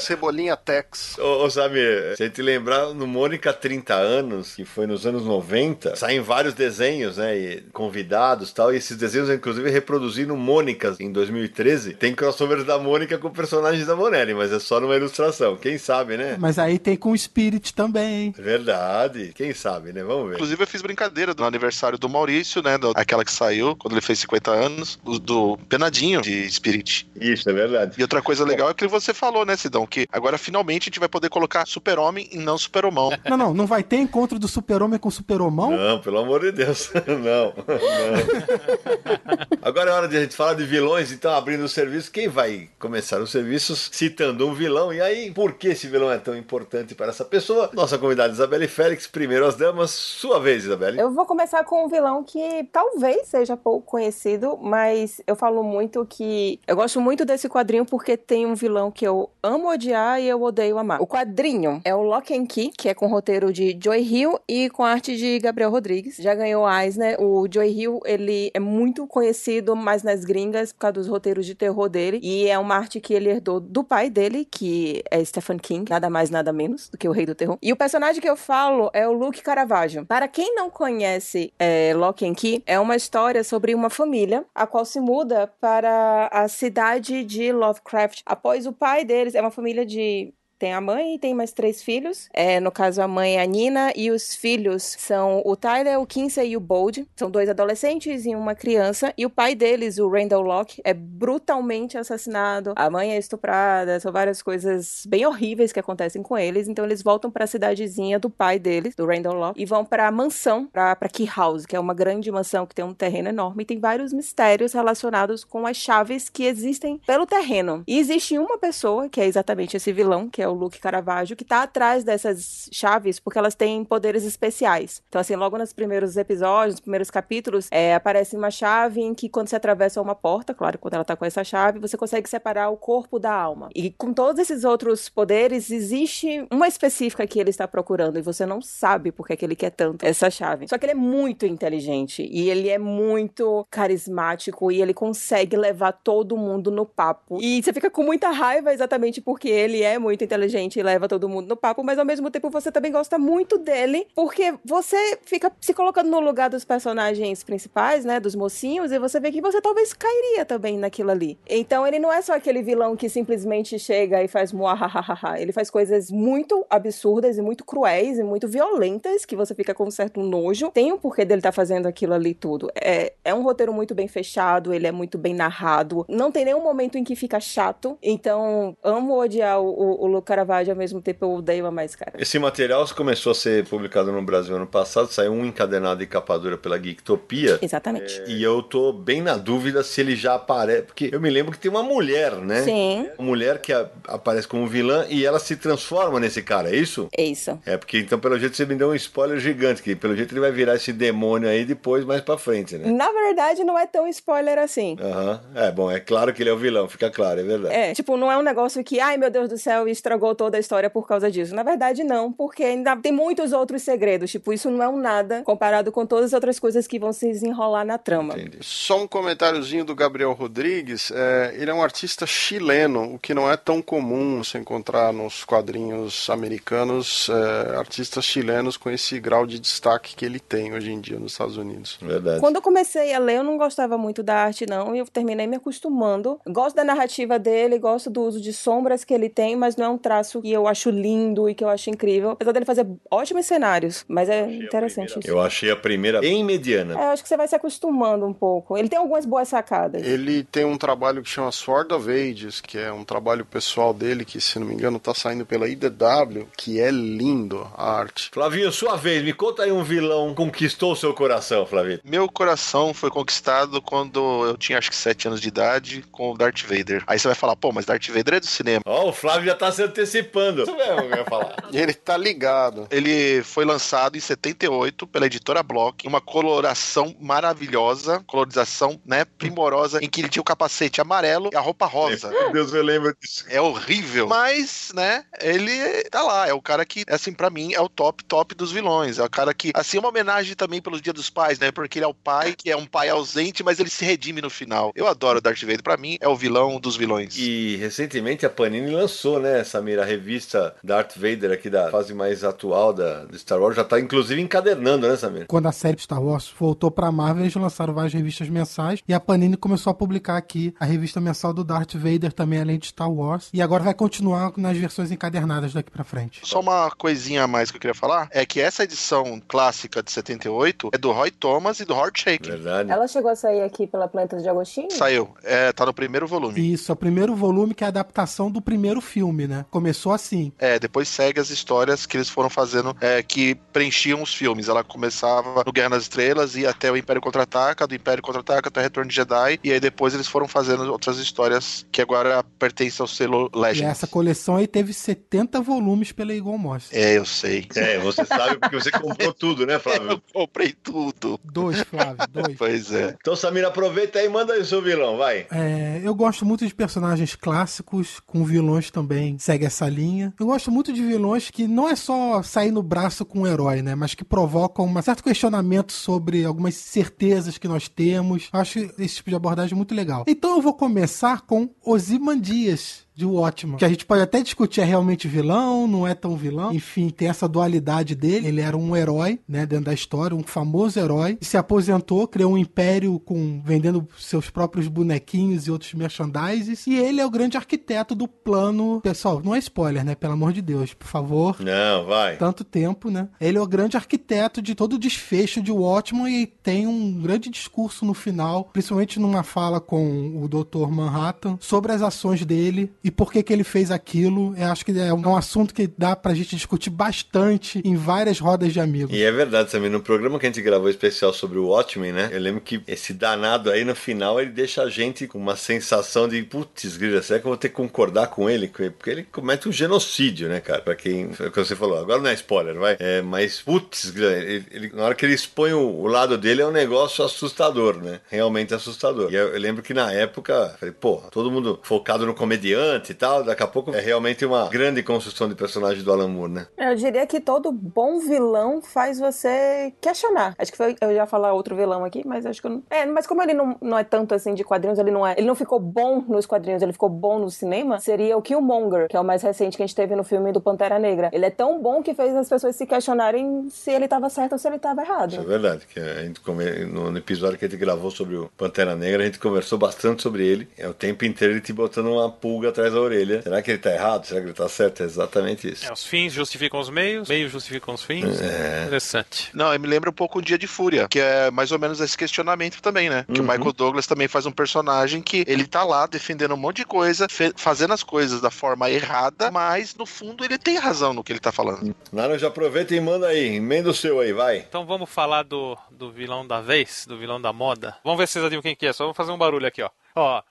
Cebolinha 0.00 0.56
Tex. 0.56 1.16
Ô, 1.18 1.44
ô 1.44 1.50
Samir, 1.50 2.16
se 2.16 2.22
a 2.22 2.26
gente 2.26 2.40
lembrar 2.42 2.94
no 2.94 3.06
Mônica 3.06 3.52
30 3.52 3.94
anos, 3.94 4.54
que 4.54 4.64
foi 4.64 4.86
nos 4.86 5.06
anos 5.06 5.24
90, 5.24 5.96
saem 5.96 6.20
vários 6.20 6.54
desenhos, 6.54 7.16
né? 7.16 7.36
E 7.36 7.60
convidados 7.72 8.50
e 8.50 8.54
tal. 8.54 8.72
E 8.72 8.76
esses 8.76 8.96
desenhos, 8.96 9.28
inclusive, 9.30 9.68
reproduziram 9.70 10.36
Mônicas 10.36 10.98
em 11.00 11.10
2013. 11.12 11.94
Tem 11.94 12.14
crossovers 12.14 12.64
da 12.64 12.78
Mônica 12.78 13.18
com 13.18 13.30
personagens 13.30 13.86
da 13.86 13.94
Bonelli, 13.96 14.34
mas 14.34 14.52
é 14.52 14.58
só 14.58 14.80
numa 14.80 14.96
ilustração. 14.96 15.56
Quem 15.56 15.78
sabe, 15.78 16.16
né? 16.16 16.36
Mas 16.38 16.58
aí 16.58 16.78
tem 16.78 16.96
com 16.96 17.12
o 17.12 17.18
Spirit 17.18 17.74
também, 17.74 18.26
hein? 18.26 18.34
Verdade. 18.36 19.32
Quem 19.34 19.52
sabe, 19.52 19.92
né? 19.92 20.02
Vamos 20.02 20.28
ver. 20.30 20.34
Inclusive, 20.34 20.62
eu 20.62 20.66
fiz 20.66 20.82
brincadeira 20.82 21.34
no 21.36 21.44
aniversário 21.44 21.98
do 21.98 22.08
Maurício, 22.08 22.62
né? 22.62 22.78
do- 22.78 22.92
aquela 22.94 23.24
que 23.24 23.32
saiu 23.32 23.74
quando 23.76 23.92
ele 23.94 24.00
fez 24.00 24.18
50 24.20 24.50
anos, 24.50 24.98
do 25.22 25.56
Penadinho 25.68 26.20
de 26.22 26.48
Spirit. 26.50 27.08
Isso, 27.20 27.39
é 27.48 27.52
verdade. 27.52 27.94
E 27.98 28.02
outra 28.02 28.22
coisa 28.22 28.44
legal 28.44 28.70
é 28.70 28.74
que 28.74 28.86
você 28.86 29.14
falou, 29.14 29.44
né, 29.44 29.56
Sidão? 29.56 29.86
Que 29.86 30.06
agora 30.12 30.38
finalmente 30.38 30.84
a 30.84 30.86
gente 30.86 31.00
vai 31.00 31.08
poder 31.08 31.28
colocar 31.28 31.66
Super-Homem 31.66 32.28
e 32.32 32.38
não 32.38 32.58
Super-Homão. 32.58 33.10
Não, 33.30 33.36
não, 33.36 33.54
não 33.54 33.66
vai 33.66 33.82
ter 33.82 33.96
encontro 33.96 34.38
do 34.38 34.48
Super-Homem 34.48 34.98
com 34.98 35.08
o 35.08 35.12
Super-Homão? 35.12 35.70
Não, 35.70 36.00
pelo 36.00 36.18
amor 36.18 36.40
de 36.40 36.50
Deus. 36.50 36.90
não, 37.06 37.18
não. 37.20 37.52
Agora 39.62 39.90
é 39.90 39.92
hora 39.92 40.08
de 40.08 40.16
a 40.16 40.20
gente 40.20 40.34
falar 40.34 40.54
de 40.54 40.64
vilões, 40.64 41.12
então 41.12 41.32
abrindo 41.32 41.62
o 41.62 41.68
serviço, 41.68 42.10
quem 42.10 42.28
vai 42.28 42.68
começar 42.78 43.20
os 43.20 43.30
serviços 43.30 43.90
citando 43.92 44.48
um 44.48 44.54
vilão? 44.54 44.92
E 44.92 45.00
aí, 45.00 45.30
por 45.30 45.52
que 45.52 45.68
esse 45.68 45.86
vilão 45.86 46.10
é 46.10 46.18
tão 46.18 46.36
importante 46.36 46.94
para 46.94 47.08
essa 47.08 47.24
pessoa? 47.24 47.70
Nossa 47.72 47.98
convidada 47.98 48.32
Isabelle 48.32 48.66
Félix, 48.66 49.06
primeiro 49.06 49.46
as 49.46 49.54
damas, 49.54 49.90
sua 49.90 50.40
vez, 50.40 50.64
Isabelle. 50.64 50.98
Eu 50.98 51.12
vou 51.12 51.26
começar 51.26 51.62
com 51.64 51.84
um 51.84 51.88
vilão 51.88 52.24
que 52.24 52.64
talvez 52.72 53.28
seja 53.28 53.56
pouco 53.56 53.86
conhecido, 53.86 54.58
mas 54.60 55.20
eu 55.26 55.36
falo 55.36 55.62
muito 55.62 56.04
que 56.06 56.58
eu 56.66 56.76
gosto 56.76 57.00
muito 57.00 57.24
desse 57.30 57.48
quadrinho 57.48 57.84
porque 57.84 58.16
tem 58.16 58.46
um 58.46 58.54
vilão 58.54 58.90
que 58.90 59.06
eu 59.06 59.30
amo 59.42 59.68
odiar 59.68 60.20
e 60.20 60.28
eu 60.28 60.42
odeio 60.42 60.78
amar. 60.78 61.00
O 61.00 61.06
quadrinho 61.06 61.80
é 61.84 61.94
o 61.94 62.02
Lock 62.02 62.36
and 62.36 62.46
Key, 62.46 62.70
que 62.76 62.88
é 62.88 62.94
com 62.94 63.06
roteiro 63.06 63.52
de 63.52 63.78
Joy 63.82 64.02
Hill 64.02 64.38
e 64.48 64.68
com 64.70 64.84
arte 64.84 65.16
de 65.16 65.38
Gabriel 65.38 65.70
Rodrigues. 65.70 66.16
Já 66.16 66.34
ganhou 66.34 66.68
Eisner. 66.68 67.20
O 67.20 67.46
Joy 67.50 67.68
Hill, 67.68 68.00
ele 68.04 68.50
é 68.52 68.60
muito 68.60 69.06
conhecido 69.06 69.74
mais 69.74 70.02
nas 70.02 70.24
gringas 70.24 70.72
por 70.72 70.80
causa 70.80 70.94
dos 70.94 71.08
roteiros 71.08 71.46
de 71.46 71.54
terror 71.54 71.88
dele 71.88 72.20
e 72.22 72.48
é 72.48 72.58
uma 72.58 72.76
arte 72.76 73.00
que 73.00 73.14
ele 73.14 73.30
herdou 73.30 73.60
do 73.60 73.82
pai 73.84 74.10
dele, 74.10 74.46
que 74.50 75.02
é 75.10 75.24
Stephen 75.24 75.58
King, 75.58 75.90
nada 75.90 76.10
mais 76.10 76.30
nada 76.30 76.52
menos 76.52 76.88
do 76.88 76.98
que 76.98 77.08
o 77.08 77.12
rei 77.12 77.26
do 77.26 77.34
terror. 77.34 77.58
E 77.62 77.72
o 77.72 77.76
personagem 77.76 78.20
que 78.20 78.28
eu 78.28 78.36
falo 78.36 78.90
é 78.92 79.06
o 79.06 79.12
Luke 79.12 79.42
Caravaggio. 79.42 80.04
Para 80.06 80.28
quem 80.28 80.54
não 80.54 80.68
conhece 80.68 81.52
é, 81.58 81.92
Lock 81.94 82.26
and 82.26 82.34
Key, 82.34 82.62
é 82.66 82.78
uma 82.78 82.96
história 82.96 83.44
sobre 83.44 83.74
uma 83.74 83.90
família 83.90 84.44
a 84.54 84.66
qual 84.66 84.84
se 84.84 85.00
muda 85.00 85.52
para 85.60 86.28
a 86.32 86.48
cidade 86.48 87.19
de 87.24 87.52
Lovecraft. 87.52 88.22
Após 88.26 88.66
o 88.66 88.72
pai 88.72 89.04
deles, 89.04 89.34
é 89.34 89.40
uma 89.40 89.50
família 89.50 89.84
de 89.84 90.34
tem 90.60 90.74
a 90.74 90.80
mãe 90.80 91.14
e 91.14 91.18
tem 91.18 91.34
mais 91.34 91.52
três 91.52 91.82
filhos. 91.82 92.28
É, 92.34 92.60
no 92.60 92.70
caso, 92.70 93.00
a 93.00 93.08
mãe 93.08 93.38
é 93.38 93.42
a 93.42 93.46
Nina 93.46 93.92
e 93.96 94.10
os 94.10 94.34
filhos 94.34 94.94
são 94.98 95.42
o 95.46 95.56
Tyler, 95.56 95.98
o 95.98 96.06
Kinsey 96.06 96.50
e 96.50 96.56
o 96.56 96.60
Bold. 96.60 97.08
São 97.16 97.30
dois 97.30 97.48
adolescentes 97.48 98.26
e 98.26 98.36
uma 98.36 98.54
criança. 98.54 99.12
E 99.16 99.24
o 99.24 99.30
pai 99.30 99.54
deles, 99.54 99.98
o 99.98 100.08
Randall 100.10 100.42
Locke, 100.42 100.82
é 100.84 100.92
brutalmente 100.92 101.96
assassinado. 101.96 102.74
A 102.76 102.90
mãe 102.90 103.12
é 103.12 103.18
estuprada. 103.18 103.98
São 103.98 104.12
várias 104.12 104.42
coisas 104.42 105.06
bem 105.08 105.24
horríveis 105.24 105.72
que 105.72 105.80
acontecem 105.80 106.22
com 106.22 106.36
eles. 106.36 106.68
Então 106.68 106.84
eles 106.84 107.02
voltam 107.02 107.30
para 107.30 107.44
a 107.44 107.46
cidadezinha 107.46 108.18
do 108.18 108.28
pai 108.28 108.58
deles, 108.58 108.94
do 108.94 109.06
Randall 109.06 109.34
Locke, 109.34 109.62
e 109.62 109.64
vão 109.64 109.82
para 109.82 110.06
a 110.06 110.12
mansão, 110.12 110.66
para 110.66 111.08
Key 111.08 111.26
House, 111.34 111.64
que 111.64 111.74
é 111.74 111.80
uma 111.80 111.94
grande 111.94 112.30
mansão 112.30 112.66
que 112.66 112.74
tem 112.74 112.84
um 112.84 112.92
terreno 112.92 113.30
enorme 113.30 113.62
e 113.62 113.66
tem 113.66 113.80
vários 113.80 114.12
mistérios 114.12 114.74
relacionados 114.74 115.42
com 115.42 115.66
as 115.66 115.78
chaves 115.78 116.28
que 116.28 116.44
existem 116.44 117.00
pelo 117.06 117.24
terreno. 117.24 117.82
E 117.86 117.98
existe 117.98 118.38
uma 118.38 118.58
pessoa, 118.58 119.08
que 119.08 119.22
é 119.22 119.26
exatamente 119.26 119.78
esse 119.78 119.90
vilão, 119.90 120.28
que 120.28 120.42
é 120.42 120.49
o 120.50 120.54
Luke 120.54 120.78
Caravaggio, 120.78 121.36
que 121.36 121.44
tá 121.44 121.62
atrás 121.62 122.04
dessas 122.04 122.68
chaves 122.72 123.18
porque 123.18 123.38
elas 123.38 123.54
têm 123.54 123.84
poderes 123.84 124.24
especiais. 124.24 125.02
Então, 125.08 125.20
assim, 125.20 125.36
logo 125.36 125.56
nos 125.58 125.72
primeiros 125.72 126.16
episódios, 126.16 126.74
nos 126.74 126.80
primeiros 126.80 127.10
capítulos, 127.10 127.68
é, 127.70 127.94
aparece 127.94 128.36
uma 128.36 128.50
chave 128.50 129.00
em 129.00 129.14
que 129.14 129.28
quando 129.28 129.48
você 129.48 129.56
atravessa 129.56 130.00
uma 130.00 130.14
porta, 130.14 130.54
claro, 130.54 130.78
quando 130.78 130.94
ela 130.94 131.04
tá 131.04 131.16
com 131.16 131.24
essa 131.24 131.44
chave, 131.44 131.78
você 131.78 131.96
consegue 131.96 132.28
separar 132.28 132.70
o 132.70 132.76
corpo 132.76 133.18
da 133.18 133.32
alma. 133.32 133.68
E 133.74 133.90
com 133.90 134.12
todos 134.12 134.40
esses 134.40 134.64
outros 134.64 135.08
poderes, 135.08 135.70
existe 135.70 136.46
uma 136.50 136.68
específica 136.68 137.26
que 137.26 137.38
ele 137.38 137.50
está 137.50 137.66
procurando 137.66 138.18
e 138.18 138.22
você 138.22 138.44
não 138.46 138.60
sabe 138.60 139.12
porque 139.12 139.36
que 139.36 139.44
ele 139.44 139.56
quer 139.56 139.70
tanto 139.70 140.04
essa 140.04 140.30
chave. 140.30 140.66
Só 140.68 140.78
que 140.78 140.86
ele 140.86 140.92
é 140.92 140.96
muito 140.96 141.46
inteligente 141.46 142.28
e 142.30 142.50
ele 142.50 142.68
é 142.68 142.78
muito 142.78 143.66
carismático 143.70 144.70
e 144.70 144.80
ele 144.80 144.94
consegue 144.94 145.56
levar 145.56 145.92
todo 145.92 146.36
mundo 146.36 146.70
no 146.70 146.84
papo. 146.86 147.38
E 147.40 147.62
você 147.62 147.72
fica 147.72 147.90
com 147.90 148.02
muita 148.02 148.30
raiva 148.30 148.72
exatamente 148.72 149.20
porque 149.20 149.48
ele 149.48 149.82
é 149.82 149.98
muito 149.98 150.24
inteligente 150.24 150.39
e 150.78 150.82
leva 150.82 151.08
todo 151.08 151.28
mundo 151.28 151.48
no 151.48 151.56
papo, 151.56 151.82
mas 151.82 151.98
ao 151.98 152.04
mesmo 152.04 152.30
tempo 152.30 152.50
você 152.50 152.70
também 152.70 152.92
gosta 152.92 153.18
muito 153.18 153.58
dele 153.58 154.06
porque 154.14 154.54
você 154.64 155.18
fica 155.24 155.50
se 155.60 155.74
colocando 155.74 156.10
no 156.10 156.20
lugar 156.20 156.50
dos 156.50 156.64
personagens 156.64 157.42
principais, 157.42 158.04
né, 158.04 158.20
dos 158.20 158.34
mocinhos, 158.34 158.92
e 158.92 158.98
você 158.98 159.18
vê 159.20 159.30
que 159.30 159.40
você 159.40 159.60
talvez 159.60 159.92
cairia 159.92 160.44
também 160.44 160.78
naquilo 160.78 161.10
ali. 161.10 161.38
Então 161.48 161.86
ele 161.86 161.98
não 161.98 162.12
é 162.12 162.20
só 162.22 162.34
aquele 162.34 162.62
vilão 162.62 162.96
que 162.96 163.08
simplesmente 163.08 163.78
chega 163.78 164.22
e 164.22 164.28
faz 164.28 164.52
muahahaha, 164.52 165.40
ele 165.40 165.52
faz 165.52 165.70
coisas 165.70 166.10
muito 166.10 166.64
absurdas 166.68 167.38
e 167.38 167.42
muito 167.42 167.64
cruéis 167.64 168.18
e 168.18 168.22
muito 168.22 168.48
violentas 168.48 169.24
que 169.24 169.36
você 169.36 169.54
fica 169.54 169.74
com 169.74 169.84
um 169.84 169.90
certo 169.90 170.20
nojo. 170.20 170.70
Tem 170.70 170.92
um 170.92 170.98
porquê 170.98 171.24
dele 171.24 171.42
tá 171.42 171.52
fazendo 171.52 171.86
aquilo 171.86 172.14
ali 172.14 172.34
tudo. 172.34 172.70
É, 172.74 173.12
é 173.24 173.34
um 173.34 173.42
roteiro 173.42 173.72
muito 173.72 173.94
bem 173.94 174.08
fechado, 174.08 174.72
ele 174.72 174.86
é 174.86 174.92
muito 174.92 175.18
bem 175.18 175.34
narrado, 175.34 176.04
não 176.08 176.30
tem 176.30 176.44
nenhum 176.44 176.62
momento 176.62 176.96
em 176.96 177.04
que 177.04 177.14
fica 177.16 177.40
chato, 177.40 177.98
então 178.02 178.76
amo 178.82 179.18
odiar 179.18 179.60
o, 179.60 179.68
o, 179.68 180.04
o 180.04 180.06
Luke 180.06 180.29
Caravaggio 180.30 180.72
ao 180.72 180.78
mesmo 180.78 181.02
tempo 181.02 181.24
eu 181.24 181.32
odeio 181.32 181.66
a 181.66 181.70
mais 181.72 181.96
cara. 181.96 182.12
Esse 182.16 182.38
material 182.38 182.86
começou 182.94 183.32
a 183.32 183.34
ser 183.34 183.64
publicado 183.66 184.12
no 184.12 184.22
Brasil 184.22 184.54
ano 184.54 184.66
passado, 184.66 185.08
saiu 185.10 185.32
um 185.32 185.44
encadenado 185.44 186.00
e 186.04 186.06
capa 186.06 186.38
dura 186.38 186.56
pela 186.56 186.78
Geektopia. 186.80 187.58
Exatamente. 187.60 188.22
E 188.28 188.40
eu 188.40 188.62
tô 188.62 188.92
bem 188.92 189.20
na 189.20 189.36
dúvida 189.36 189.82
se 189.82 190.00
ele 190.00 190.14
já 190.14 190.34
aparece. 190.36 190.82
Porque 190.82 191.10
eu 191.12 191.20
me 191.20 191.28
lembro 191.30 191.50
que 191.50 191.58
tem 191.58 191.68
uma 191.70 191.82
mulher, 191.82 192.36
né? 192.36 192.62
Sim, 192.62 193.08
Uma 193.18 193.26
mulher 193.26 193.58
que 193.60 193.72
a- 193.72 193.88
aparece 194.06 194.46
como 194.46 194.66
vilã 194.68 195.04
e 195.08 195.26
ela 195.26 195.40
se 195.40 195.56
transforma 195.56 196.20
nesse 196.20 196.42
cara, 196.42 196.70
é 196.70 196.76
isso? 196.76 197.08
é 197.16 197.24
isso. 197.24 197.58
É, 197.66 197.76
porque 197.76 197.98
então, 197.98 198.18
pelo 198.20 198.38
jeito, 198.38 198.56
você 198.56 198.64
me 198.64 198.74
deu 198.76 198.90
um 198.90 198.94
spoiler 198.94 199.38
gigante, 199.40 199.82
que 199.82 199.96
pelo 199.96 200.14
jeito 200.14 200.32
ele 200.32 200.40
vai 200.40 200.52
virar 200.52 200.76
esse 200.76 200.92
demônio 200.92 201.48
aí 201.48 201.64
depois, 201.64 202.04
mais 202.04 202.20
pra 202.20 202.38
frente, 202.38 202.76
né? 202.78 202.88
Na 202.90 203.10
verdade, 203.10 203.64
não 203.64 203.76
é 203.76 203.86
tão 203.86 204.06
spoiler 204.08 204.58
assim. 204.58 204.96
Aham. 205.00 205.40
É, 205.56 205.70
bom, 205.72 205.90
é 205.90 205.98
claro 205.98 206.32
que 206.32 206.42
ele 206.42 206.50
é 206.50 206.52
o 206.52 206.56
vilão, 206.58 206.88
fica 206.88 207.10
claro, 207.10 207.40
é 207.40 207.42
verdade. 207.42 207.74
É, 207.74 207.92
tipo, 207.94 208.16
não 208.16 208.30
é 208.30 208.38
um 208.38 208.42
negócio 208.42 208.82
que, 208.84 209.00
ai 209.00 209.16
meu 209.16 209.30
Deus 209.30 209.48
do 209.48 209.58
céu, 209.58 209.88
estragou 209.88 210.19
estragou 210.20 210.34
toda 210.34 210.56
a 210.56 210.60
história 210.60 210.90
por 210.90 211.06
causa 211.06 211.30
disso. 211.30 211.54
Na 211.54 211.62
verdade, 211.62 212.04
não, 212.04 212.30
porque 212.30 212.62
ainda 212.62 212.94
tem 212.96 213.10
muitos 213.10 213.52
outros 213.52 213.82
segredos. 213.82 214.30
Tipo, 214.30 214.52
isso 214.52 214.70
não 214.70 214.82
é 214.82 214.88
um 214.88 214.96
nada 214.96 215.42
comparado 215.42 215.90
com 215.90 216.04
todas 216.04 216.26
as 216.26 216.32
outras 216.32 216.60
coisas 216.60 216.86
que 216.86 216.98
vão 216.98 217.12
se 217.12 217.26
desenrolar 217.26 217.84
na 217.84 217.96
trama. 217.96 218.34
Entendi. 218.34 218.58
Só 218.60 219.02
um 219.02 219.08
comentáriozinho 219.08 219.84
do 219.84 219.94
Gabriel 219.94 220.32
Rodrigues. 220.32 221.10
É, 221.10 221.54
ele 221.56 221.70
é 221.70 221.74
um 221.74 221.82
artista 221.82 222.26
chileno, 222.26 223.14
o 223.14 223.18
que 223.18 223.32
não 223.32 223.50
é 223.50 223.56
tão 223.56 223.80
comum 223.80 224.44
se 224.44 224.58
encontrar 224.58 225.12
nos 225.12 225.44
quadrinhos 225.44 226.28
americanos 226.28 227.30
é, 227.30 227.76
artistas 227.76 228.24
chilenos 228.24 228.76
com 228.76 228.90
esse 228.90 229.18
grau 229.18 229.46
de 229.46 229.58
destaque 229.58 230.14
que 230.14 230.24
ele 230.24 230.38
tem 230.38 230.74
hoje 230.74 230.92
em 230.92 231.00
dia 231.00 231.18
nos 231.18 231.32
Estados 231.32 231.56
Unidos. 231.56 231.98
Verdade. 232.00 232.40
Quando 232.40 232.56
eu 232.56 232.62
comecei 232.62 233.14
a 233.14 233.18
ler, 233.18 233.38
eu 233.38 233.44
não 233.44 233.56
gostava 233.56 233.96
muito 233.96 234.22
da 234.22 234.34
arte, 234.34 234.66
não, 234.66 234.94
e 234.94 234.98
eu 234.98 235.06
terminei 235.06 235.46
me 235.46 235.56
acostumando. 235.56 236.38
Gosto 236.46 236.76
da 236.76 236.84
narrativa 236.84 237.38
dele, 237.38 237.78
gosto 237.78 238.10
do 238.10 238.22
uso 238.22 238.40
de 238.40 238.52
sombras 238.52 239.04
que 239.04 239.14
ele 239.14 239.28
tem, 239.28 239.56
mas 239.56 239.76
não 239.76 239.86
é 239.86 239.88
um 239.88 239.98
traço 240.10 240.42
que 240.42 240.50
eu 240.50 240.66
acho 240.66 240.90
lindo 240.90 241.48
e 241.48 241.54
que 241.54 241.62
eu 241.62 241.68
acho 241.68 241.88
incrível. 241.88 242.32
Apesar 242.32 242.50
dele 242.50 242.64
fazer 242.64 242.84
ótimos 243.08 243.46
cenários, 243.46 244.04
mas 244.08 244.28
é 244.28 244.50
interessante 244.52 245.10
isso. 245.10 245.20
Eu 245.24 245.40
achei 245.40 245.70
a 245.70 245.76
primeira 245.76 246.20
bem 246.20 246.42
mediana. 246.42 246.98
É, 247.00 247.04
eu 247.04 247.10
acho 247.10 247.22
que 247.22 247.28
você 247.28 247.36
vai 247.36 247.46
se 247.46 247.54
acostumando 247.54 248.26
um 248.26 248.32
pouco. 248.32 248.76
Ele 248.76 248.88
tem 248.88 248.98
algumas 248.98 249.24
boas 249.24 249.46
sacadas. 249.46 250.04
Ele 250.04 250.42
tem 250.42 250.64
um 250.64 250.76
trabalho 250.76 251.22
que 251.22 251.28
chama 251.28 251.52
Sword 251.52 251.94
of 251.94 252.10
Ages, 252.10 252.60
que 252.60 252.76
é 252.76 252.92
um 252.92 253.04
trabalho 253.04 253.44
pessoal 253.44 253.94
dele, 253.94 254.24
que 254.24 254.40
se 254.40 254.58
não 254.58 254.66
me 254.66 254.74
engano 254.74 254.98
tá 254.98 255.14
saindo 255.14 255.46
pela 255.46 255.68
IDW, 255.68 256.48
que 256.56 256.80
é 256.80 256.90
lindo 256.90 257.64
a 257.76 257.92
arte. 257.92 258.30
Flavinho, 258.32 258.72
sua 258.72 258.96
vez, 258.96 259.22
me 259.22 259.32
conta 259.32 259.62
aí 259.62 259.70
um 259.70 259.84
vilão 259.84 260.30
que 260.30 260.36
conquistou 260.36 260.96
seu 260.96 261.14
coração, 261.14 261.64
Flavinho. 261.64 262.00
Meu 262.02 262.28
coração 262.28 262.92
foi 262.92 263.10
conquistado 263.10 263.80
quando 263.80 264.46
eu 264.46 264.56
tinha 264.56 264.78
acho 264.78 264.90
que 264.90 264.96
7 264.96 265.28
anos 265.28 265.40
de 265.40 265.46
idade 265.46 266.04
com 266.10 266.32
o 266.32 266.36
Darth 266.36 266.62
Vader. 266.62 267.04
Aí 267.06 267.18
você 267.18 267.28
vai 267.28 267.34
falar, 267.36 267.54
pô, 267.54 267.70
mas 267.70 267.84
Darth 267.84 268.08
Vader 268.08 268.34
é 268.34 268.40
do 268.40 268.46
cinema. 268.46 268.80
Ó, 268.84 269.08
o 269.08 269.12
Flávio 269.12 269.46
já 269.46 269.54
tá 269.54 269.70
se 269.70 269.82
antecipando. 269.90 270.62
Isso 270.62 270.74
mesmo 270.74 271.08
que 271.08 271.14
eu 271.14 271.18
ia 271.18 271.24
falar. 271.24 271.56
Ele 271.72 271.92
tá 271.92 272.16
ligado. 272.16 272.86
Ele 272.90 273.42
foi 273.42 273.64
lançado 273.64 274.16
em 274.16 274.20
78 274.20 275.06
pela 275.06 275.26
editora 275.26 275.62
Block, 275.62 276.06
uma 276.06 276.20
coloração 276.20 277.14
maravilhosa, 277.20 278.22
colorização, 278.26 279.00
né, 279.04 279.24
primorosa, 279.24 280.02
em 280.02 280.08
que 280.08 280.20
ele 280.20 280.28
tinha 280.28 280.40
o 280.40 280.44
capacete 280.44 281.00
amarelo 281.00 281.50
e 281.52 281.56
a 281.56 281.60
roupa 281.60 281.86
rosa. 281.86 282.30
Meu 282.30 282.52
Deus, 282.52 282.72
eu 282.72 282.82
lembro 282.82 283.14
disso. 283.20 283.44
É 283.48 283.60
horrível. 283.60 284.26
Mas, 284.26 284.92
né, 284.94 285.24
ele 285.40 286.04
tá 286.10 286.22
lá. 286.22 286.48
É 286.48 286.54
o 286.54 286.62
cara 286.62 286.84
que, 286.84 287.04
assim, 287.08 287.32
pra 287.32 287.50
mim, 287.50 287.72
é 287.74 287.80
o 287.80 287.88
top, 287.88 288.24
top 288.24 288.54
dos 288.54 288.72
vilões. 288.72 289.18
É 289.18 289.24
o 289.24 289.30
cara 289.30 289.52
que, 289.52 289.70
assim, 289.74 289.96
é 289.96 290.00
uma 290.00 290.08
homenagem 290.08 290.54
também 290.54 290.80
pelos 290.80 291.02
Dia 291.02 291.12
dos 291.12 291.28
Pais, 291.28 291.58
né? 291.58 291.70
Porque 291.70 291.98
ele 291.98 292.04
é 292.04 292.08
o 292.08 292.14
pai, 292.14 292.54
que 292.56 292.70
é 292.70 292.76
um 292.76 292.86
pai 292.86 293.08
ausente, 293.08 293.62
mas 293.62 293.80
ele 293.80 293.90
se 293.90 294.04
redime 294.04 294.40
no 294.40 294.50
final. 294.50 294.92
Eu 294.94 295.06
adoro 295.06 295.38
o 295.38 295.40
Darth 295.40 295.60
Vader. 295.60 295.82
Pra 295.82 295.96
mim, 295.96 296.16
é 296.20 296.28
o 296.28 296.36
vilão 296.36 296.78
dos 296.78 296.96
vilões. 296.96 297.36
E 297.36 297.76
recentemente 297.76 298.46
a 298.46 298.50
Panini 298.50 298.90
lançou, 298.90 299.40
né, 299.40 299.64
Samir, 299.80 299.98
a 299.98 300.04
revista 300.04 300.74
Darth 300.84 301.16
Vader 301.16 301.52
aqui 301.52 301.70
da 301.70 301.90
fase 301.90 302.12
mais 302.12 302.44
atual 302.44 302.92
da, 302.92 303.24
do 303.24 303.38
Star 303.38 303.58
Wars. 303.58 303.74
Já 303.74 303.84
tá 303.84 303.98
inclusive 303.98 304.40
encadernando, 304.40 305.08
né, 305.08 305.16
Samir? 305.16 305.46
Quando 305.46 305.66
a 305.66 305.72
série 305.72 305.98
Star 305.98 306.22
Wars 306.22 306.52
voltou 306.58 306.90
pra 306.90 307.10
Marvel, 307.10 307.44
eles 307.44 307.54
lançaram 307.54 307.94
várias 307.94 308.12
revistas 308.12 308.48
mensais 308.48 309.02
e 309.08 309.14
a 309.14 309.18
Panini 309.18 309.56
começou 309.56 309.90
a 309.90 309.94
publicar 309.94 310.36
aqui 310.36 310.74
a 310.78 310.84
revista 310.84 311.20
mensal 311.20 311.54
do 311.54 311.64
Darth 311.64 311.94
Vader 311.94 312.32
também, 312.32 312.60
além 312.60 312.78
de 312.78 312.86
Star 312.86 313.10
Wars. 313.10 313.48
E 313.52 313.62
agora 313.62 313.82
vai 313.82 313.94
continuar 313.94 314.52
nas 314.56 314.76
versões 314.76 315.10
encadernadas 315.10 315.72
daqui 315.72 315.90
pra 315.90 316.04
frente. 316.04 316.40
Só 316.44 316.60
uma 316.60 316.90
coisinha 316.90 317.44
a 317.44 317.46
mais 317.46 317.70
que 317.70 317.78
eu 317.78 317.80
queria 317.80 317.94
falar 317.94 318.28
é 318.30 318.44
que 318.44 318.60
essa 318.60 318.84
edição 318.84 319.40
clássica 319.48 320.02
de 320.02 320.12
78 320.12 320.90
é 320.92 320.98
do 320.98 321.10
Roy 321.10 321.30
Thomas 321.30 321.80
e 321.80 321.84
do 321.84 321.94
Howard 321.94 322.20
Shaker. 322.20 322.52
Verdade. 322.52 322.90
Ela 322.90 323.08
chegou 323.08 323.30
a 323.30 323.36
sair 323.36 323.62
aqui 323.62 323.86
pela 323.86 324.06
Planta 324.06 324.36
de 324.36 324.48
Agostinho? 324.48 324.90
Saiu. 324.90 325.30
É, 325.42 325.72
tá 325.72 325.86
no 325.86 325.94
primeiro 325.94 326.26
volume. 326.26 326.72
Isso, 326.72 326.90
é 326.90 326.94
o 326.94 326.96
primeiro 326.96 327.34
volume 327.34 327.74
que 327.74 327.84
é 327.84 327.86
a 327.86 327.88
adaptação 327.88 328.50
do 328.50 328.60
primeiro 328.60 329.00
filme, 329.00 329.46
né? 329.46 329.64
Começou 329.70 330.12
assim. 330.12 330.52
É, 330.58 330.78
depois 330.78 331.08
segue 331.08 331.40
as 331.40 331.50
histórias 331.50 332.06
que 332.06 332.16
eles 332.16 332.28
foram 332.28 332.50
fazendo, 332.50 332.96
é, 333.00 333.22
que 333.22 333.54
preenchiam 333.72 334.22
os 334.22 334.34
filmes. 334.34 334.68
Ela 334.68 334.82
começava 334.82 335.62
no 335.64 335.72
Guerra 335.72 335.90
nas 335.90 336.02
Estrelas, 336.04 336.56
ia 336.56 336.70
até 336.70 336.90
o 336.90 336.96
Império 336.96 337.22
Contra-Ataca, 337.22 337.86
do 337.86 337.94
Império 337.94 338.22
Contra-Ataca 338.22 338.68
até 338.68 338.80
Retorno 338.80 339.08
de 339.10 339.16
Jedi, 339.16 339.60
e 339.62 339.72
aí 339.72 339.80
depois 339.80 340.14
eles 340.14 340.26
foram 340.26 340.48
fazendo 340.48 340.90
outras 340.90 341.18
histórias 341.18 341.86
que 341.92 342.00
agora 342.02 342.42
pertencem 342.58 343.02
ao 343.02 343.06
selo 343.08 343.50
E 343.54 343.58
Legends. 343.58 343.90
essa 343.90 344.06
coleção 344.06 344.56
aí 344.56 344.66
teve 344.66 344.92
70 344.92 345.60
volumes 345.60 346.12
pela 346.12 346.34
Eagle 346.34 346.58
Moss. 346.58 346.88
É, 346.92 347.16
eu 347.16 347.24
sei. 347.24 347.66
É, 347.76 347.98
você 347.98 348.24
sabe 348.24 348.58
porque 348.58 348.76
você 348.76 348.90
comprou 348.90 349.32
tudo, 349.32 349.66
né, 349.66 349.78
Flávio? 349.78 350.10
Eu 350.10 350.22
comprei 350.32 350.72
tudo. 350.72 351.38
Dois, 351.44 351.80
Flávio, 351.82 352.26
dois. 352.30 352.56
Pois 352.56 352.92
é. 352.92 353.16
Então, 353.20 353.36
Samir, 353.36 353.64
aproveita 353.64 354.18
aí 354.18 354.26
e 354.26 354.28
manda 354.28 354.54
aí 354.54 354.60
o 354.60 354.64
seu 354.64 354.82
vilão, 354.82 355.16
vai. 355.16 355.46
É, 355.50 356.00
eu 356.02 356.14
gosto 356.14 356.44
muito 356.44 356.66
de 356.66 356.74
personagens 356.74 357.34
clássicos, 357.34 358.20
com 358.26 358.44
vilões 358.44 358.90
também 358.90 359.38
segue 359.38 359.59
essa 359.66 359.88
linha. 359.88 360.32
Eu 360.38 360.46
gosto 360.46 360.70
muito 360.70 360.92
de 360.92 361.02
vilões 361.02 361.50
que 361.50 361.66
não 361.66 361.88
é 361.88 361.96
só 361.96 362.42
sair 362.42 362.70
no 362.70 362.82
braço 362.82 363.24
com 363.24 363.40
um 363.40 363.46
herói, 363.46 363.82
né? 363.82 363.94
Mas 363.94 364.14
que 364.14 364.24
provocam 364.24 364.86
um 364.86 365.02
certo 365.02 365.22
questionamento 365.22 365.92
sobre 365.92 366.44
algumas 366.44 366.74
certezas 366.74 367.58
que 367.58 367.68
nós 367.68 367.88
temos. 367.88 368.48
Acho 368.52 368.78
esse 368.98 369.16
tipo 369.16 369.30
de 369.30 369.36
abordagem 369.36 369.76
muito 369.76 369.94
legal. 369.94 370.24
Então 370.26 370.56
eu 370.56 370.62
vou 370.62 370.74
começar 370.74 371.42
com 371.42 371.70
Ozymandias 371.84 373.08
de 373.20 373.26
Watchman. 373.26 373.76
Que 373.76 373.84
a 373.84 373.88
gente 373.88 374.06
pode 374.06 374.22
até 374.22 374.42
discutir 374.42 374.80
é 374.80 374.84
realmente 374.84 375.28
vilão, 375.28 375.86
não 375.86 376.06
é 376.06 376.14
tão 376.14 376.36
vilão. 376.36 376.72
Enfim, 376.72 377.10
tem 377.10 377.28
essa 377.28 377.46
dualidade 377.46 378.14
dele. 378.14 378.48
Ele 378.48 378.60
era 378.60 378.76
um 378.76 378.96
herói, 378.96 379.38
né, 379.46 379.66
dentro 379.66 379.84
da 379.86 379.94
história, 379.94 380.36
um 380.36 380.42
famoso 380.42 380.98
herói. 380.98 381.36
Se 381.40 381.56
aposentou, 381.56 382.26
criou 382.26 382.52
um 382.52 382.58
império 382.58 383.20
com 383.20 383.60
vendendo 383.64 384.08
seus 384.18 384.48
próprios 384.48 384.88
bonequinhos 384.88 385.66
e 385.66 385.70
outros 385.70 385.92
merchandises. 385.92 386.86
E 386.86 386.96
ele 386.96 387.20
é 387.20 387.26
o 387.26 387.30
grande 387.30 387.56
arquiteto 387.56 388.14
do 388.14 388.26
plano. 388.26 389.00
Pessoal, 389.02 389.42
não 389.44 389.54
é 389.54 389.58
spoiler, 389.58 390.04
né? 390.04 390.14
Pelo 390.14 390.32
amor 390.32 390.52
de 390.52 390.62
Deus, 390.62 390.94
por 390.94 391.06
favor. 391.06 391.56
Não, 391.60 392.06
vai. 392.06 392.36
Tanto 392.36 392.64
tempo, 392.64 393.10
né? 393.10 393.28
Ele 393.40 393.58
é 393.58 393.60
o 393.60 393.66
grande 393.66 393.96
arquiteto 393.96 394.62
de 394.62 394.74
todo 394.74 394.94
o 394.94 394.98
desfecho 394.98 395.60
de 395.60 395.70
Watchman 395.70 396.42
e 396.42 396.46
tem 396.46 396.86
um 396.86 397.20
grande 397.20 397.50
discurso 397.50 398.04
no 398.04 398.14
final, 398.14 398.70
principalmente 398.72 399.20
numa 399.20 399.42
fala 399.42 399.78
com 399.80 400.42
o 400.42 400.48
Dr. 400.48 400.88
Manhattan, 400.88 401.58
sobre 401.60 401.92
as 401.92 402.00
ações 402.00 402.44
dele 402.44 402.90
e 403.04 403.09
por 403.10 403.32
que, 403.32 403.42
que 403.42 403.52
ele 403.52 403.64
fez 403.64 403.90
aquilo. 403.90 404.54
Eu 404.56 404.66
acho 404.68 404.84
que 404.84 404.98
é 404.98 405.12
um 405.12 405.36
assunto 405.36 405.74
que 405.74 405.88
dá 405.98 406.14
pra 406.16 406.34
gente 406.34 406.54
discutir 406.56 406.90
bastante 406.90 407.80
em 407.84 407.96
várias 407.96 408.38
rodas 408.38 408.72
de 408.72 408.80
amigos. 408.80 409.14
E 409.16 409.22
é 409.22 409.30
verdade, 409.30 409.70
também 409.70 409.90
no 409.90 410.00
programa 410.00 410.38
que 410.38 410.46
a 410.46 410.48
gente 410.48 410.62
gravou 410.62 410.88
especial 410.88 411.32
sobre 411.32 411.58
o 411.58 411.66
Watchmen, 411.68 412.12
né? 412.12 412.28
Eu 412.32 412.40
lembro 412.40 412.60
que 412.60 412.82
esse 412.86 413.12
danado 413.12 413.70
aí 413.70 413.84
no 413.84 413.94
final 413.94 414.40
ele 414.40 414.50
deixa 414.50 414.82
a 414.82 414.88
gente 414.90 415.26
com 415.26 415.38
uma 415.38 415.56
sensação 415.56 416.28
de 416.28 416.42
putz, 416.42 416.96
grila, 416.96 417.22
será 417.22 417.38
que 417.40 417.46
eu 417.46 417.50
vou 417.50 417.58
ter 417.58 417.68
que 417.68 417.74
concordar 417.74 418.28
com 418.28 418.48
ele? 418.48 418.68
Porque 418.68 419.10
ele 419.10 419.22
comete 419.24 419.68
um 419.68 419.72
genocídio, 419.72 420.48
né, 420.48 420.60
cara? 420.60 420.80
Pra 420.82 420.94
quem. 420.94 421.32
Foi 421.32 421.48
o 421.48 421.52
que 421.52 421.58
você 421.64 421.76
falou, 421.76 421.98
agora 421.98 422.20
não 422.20 422.30
é 422.30 422.34
spoiler, 422.34 422.74
vai. 422.76 422.96
É, 422.98 423.22
mas 423.22 423.60
putz, 423.60 424.12
ele, 424.16 424.64
ele- 424.70 424.92
na 424.94 425.04
hora 425.04 425.14
que 425.14 425.24
ele 425.24 425.34
expõe 425.34 425.72
o, 425.72 425.80
o 425.80 426.06
lado 426.06 426.36
dele 426.38 426.62
é 426.62 426.66
um 426.66 426.70
negócio 426.72 427.24
assustador, 427.24 427.96
né? 427.96 428.20
Realmente 428.28 428.74
assustador. 428.74 429.30
E 429.32 429.34
eu, 429.34 429.48
eu 429.48 429.60
lembro 429.60 429.82
que 429.82 429.94
na 429.94 430.12
época, 430.12 430.76
falei, 430.78 430.94
pô, 430.98 431.16
todo 431.30 431.50
mundo 431.50 431.78
focado 431.82 432.26
no 432.26 432.34
comediante 432.34 432.70
e 433.10 433.14
tal, 433.14 433.42
daqui 433.44 433.62
a 433.62 433.66
pouco 433.66 433.94
é 433.94 434.00
realmente 434.00 434.44
uma 434.44 434.68
grande 434.68 435.02
construção 435.02 435.48
de 435.48 435.54
personagem 435.54 436.02
do 436.02 436.12
Alan 436.12 436.28
Moore, 436.28 436.52
né? 436.52 436.66
Eu 436.78 436.94
diria 436.94 437.26
que 437.26 437.40
todo 437.40 437.70
bom 437.72 438.18
vilão 438.20 438.80
faz 438.82 439.18
você 439.18 439.92
questionar. 440.00 440.54
Acho 440.58 440.70
que 440.72 440.76
foi. 440.78 440.96
Eu 441.00 441.14
já 441.14 441.26
falar 441.26 441.52
outro 441.52 441.74
vilão 441.76 442.04
aqui, 442.04 442.22
mas 442.26 442.44
acho 442.46 442.60
que 442.60 442.66
eu 442.66 442.70
não. 442.72 442.82
É, 442.90 443.06
mas 443.06 443.26
como 443.26 443.42
ele 443.42 443.54
não, 443.54 443.76
não 443.80 443.98
é 443.98 444.04
tanto 444.04 444.34
assim 444.34 444.54
de 444.54 444.64
quadrinhos, 444.64 444.98
ele 444.98 445.10
não 445.10 445.26
é. 445.26 445.34
Ele 445.36 445.46
não 445.46 445.54
ficou 445.54 445.78
bom 445.78 446.24
nos 446.28 446.46
quadrinhos, 446.46 446.82
ele 446.82 446.92
ficou 446.92 447.08
bom 447.08 447.38
no 447.38 447.50
cinema, 447.50 447.98
seria 448.00 448.36
o 448.36 448.42
Killmonger, 448.42 449.08
que 449.08 449.16
é 449.16 449.20
o 449.20 449.24
mais 449.24 449.42
recente 449.42 449.76
que 449.76 449.82
a 449.82 449.86
gente 449.86 449.94
teve 449.96 450.14
no 450.16 450.24
filme 450.24 450.52
do 450.52 450.60
Pantera 450.60 450.98
Negra. 450.98 451.30
Ele 451.32 451.46
é 451.46 451.50
tão 451.50 451.80
bom 451.80 452.02
que 452.02 452.14
fez 452.14 452.34
as 452.36 452.48
pessoas 452.48 452.76
se 452.76 452.86
questionarem 452.86 453.68
se 453.70 453.90
ele 453.90 454.08
tava 454.08 454.28
certo 454.30 454.52
ou 454.52 454.58
se 454.58 454.68
ele 454.68 454.78
tava 454.78 455.02
errado. 455.02 455.32
Isso 455.32 455.40
é 455.40 455.44
verdade, 455.44 455.86
que 455.92 455.98
a 456.00 456.22
gente 456.22 456.40
come- 456.40 456.84
no 456.86 457.10
no 457.10 457.18
episódio 457.18 457.58
que 457.58 457.64
a 457.64 457.68
gente 457.68 457.78
gravou 457.78 458.10
sobre 458.10 458.36
o 458.36 458.48
Pantera 458.56 458.94
Negra, 458.94 459.22
a 459.22 459.26
gente 459.26 459.38
conversou 459.40 459.76
bastante 459.78 460.22
sobre 460.22 460.46
ele. 460.46 460.68
É 460.78 460.88
o 460.88 460.94
tempo 460.94 461.24
inteiro 461.24 461.54
ele 461.54 461.60
te 461.60 461.72
botando 461.72 462.06
uma 462.06 462.30
pulga 462.30 462.68
atrás 462.68 462.79
da 462.88 463.00
orelha. 463.00 463.42
Será 463.42 463.60
que 463.60 463.72
ele 463.72 463.78
tá 463.78 463.92
errado? 463.92 464.24
Será 464.24 464.40
que 464.40 464.46
ele 464.46 464.54
tá 464.54 464.68
certo? 464.68 465.02
É 465.02 465.06
exatamente 465.06 465.70
isso. 465.70 465.86
É, 465.86 465.92
os 465.92 466.04
fins 466.04 466.32
justificam 466.32 466.80
os 466.80 466.88
meios, 466.88 467.28
meios 467.28 467.52
justificam 467.52 467.94
os 467.94 468.02
fins. 468.02 468.40
É. 468.40 468.84
Interessante. 468.86 469.50
Não, 469.52 469.76
me 469.78 469.86
lembra 469.86 470.10
um 470.10 470.12
pouco 470.12 470.38
o 470.38 470.42
Dia 470.42 470.56
de 470.56 470.66
Fúria, 470.66 471.08
que 471.08 471.18
é 471.18 471.50
mais 471.50 471.72
ou 471.72 471.78
menos 471.78 472.00
esse 472.00 472.16
questionamento 472.16 472.80
também, 472.80 473.10
né? 473.10 473.24
Que 473.32 473.40
o 473.40 473.44
Michael 473.44 473.72
Douglas 473.72 474.06
também 474.06 474.28
faz 474.28 474.46
um 474.46 474.52
personagem 474.52 475.20
que 475.20 475.44
ele 475.46 475.66
tá 475.66 475.84
lá 475.84 476.06
defendendo 476.06 476.54
um 476.54 476.56
monte 476.56 476.76
de 476.76 476.84
coisa, 476.84 477.26
fazendo 477.56 477.92
as 477.92 478.02
coisas 478.02 478.40
da 478.40 478.50
forma 478.50 478.90
errada, 478.90 479.50
mas 479.50 479.94
no 479.94 480.06
fundo 480.06 480.44
ele 480.44 480.56
tem 480.58 480.78
razão 480.78 481.12
no 481.12 481.24
que 481.24 481.32
ele 481.32 481.40
tá 481.40 481.50
falando. 481.50 481.94
Nara, 482.12 482.38
já 482.38 482.48
aproveita 482.48 482.94
e 482.94 483.00
manda 483.00 483.26
aí. 483.26 483.56
Emenda 483.56 483.90
o 483.90 483.94
seu 483.94 484.20
aí, 484.20 484.32
vai. 484.32 484.58
Então 484.58 484.86
vamos 484.86 485.10
falar 485.10 485.42
do, 485.42 485.76
do 485.90 486.10
vilão 486.10 486.46
da 486.46 486.60
vez, 486.60 487.04
do 487.06 487.18
vilão 487.18 487.40
da 487.40 487.52
moda. 487.52 487.96
Vamos 488.04 488.18
ver 488.18 488.26
se 488.26 488.34
vocês 488.34 488.44
adivinham 488.44 488.62
quem 488.62 488.76
que 488.76 488.86
é. 488.86 488.92
Só 488.92 489.04
vou 489.04 489.14
fazer 489.14 489.32
um 489.32 489.38
barulho 489.38 489.66
aqui, 489.66 489.82
ó. 489.82 489.90
Ó. 490.14 490.42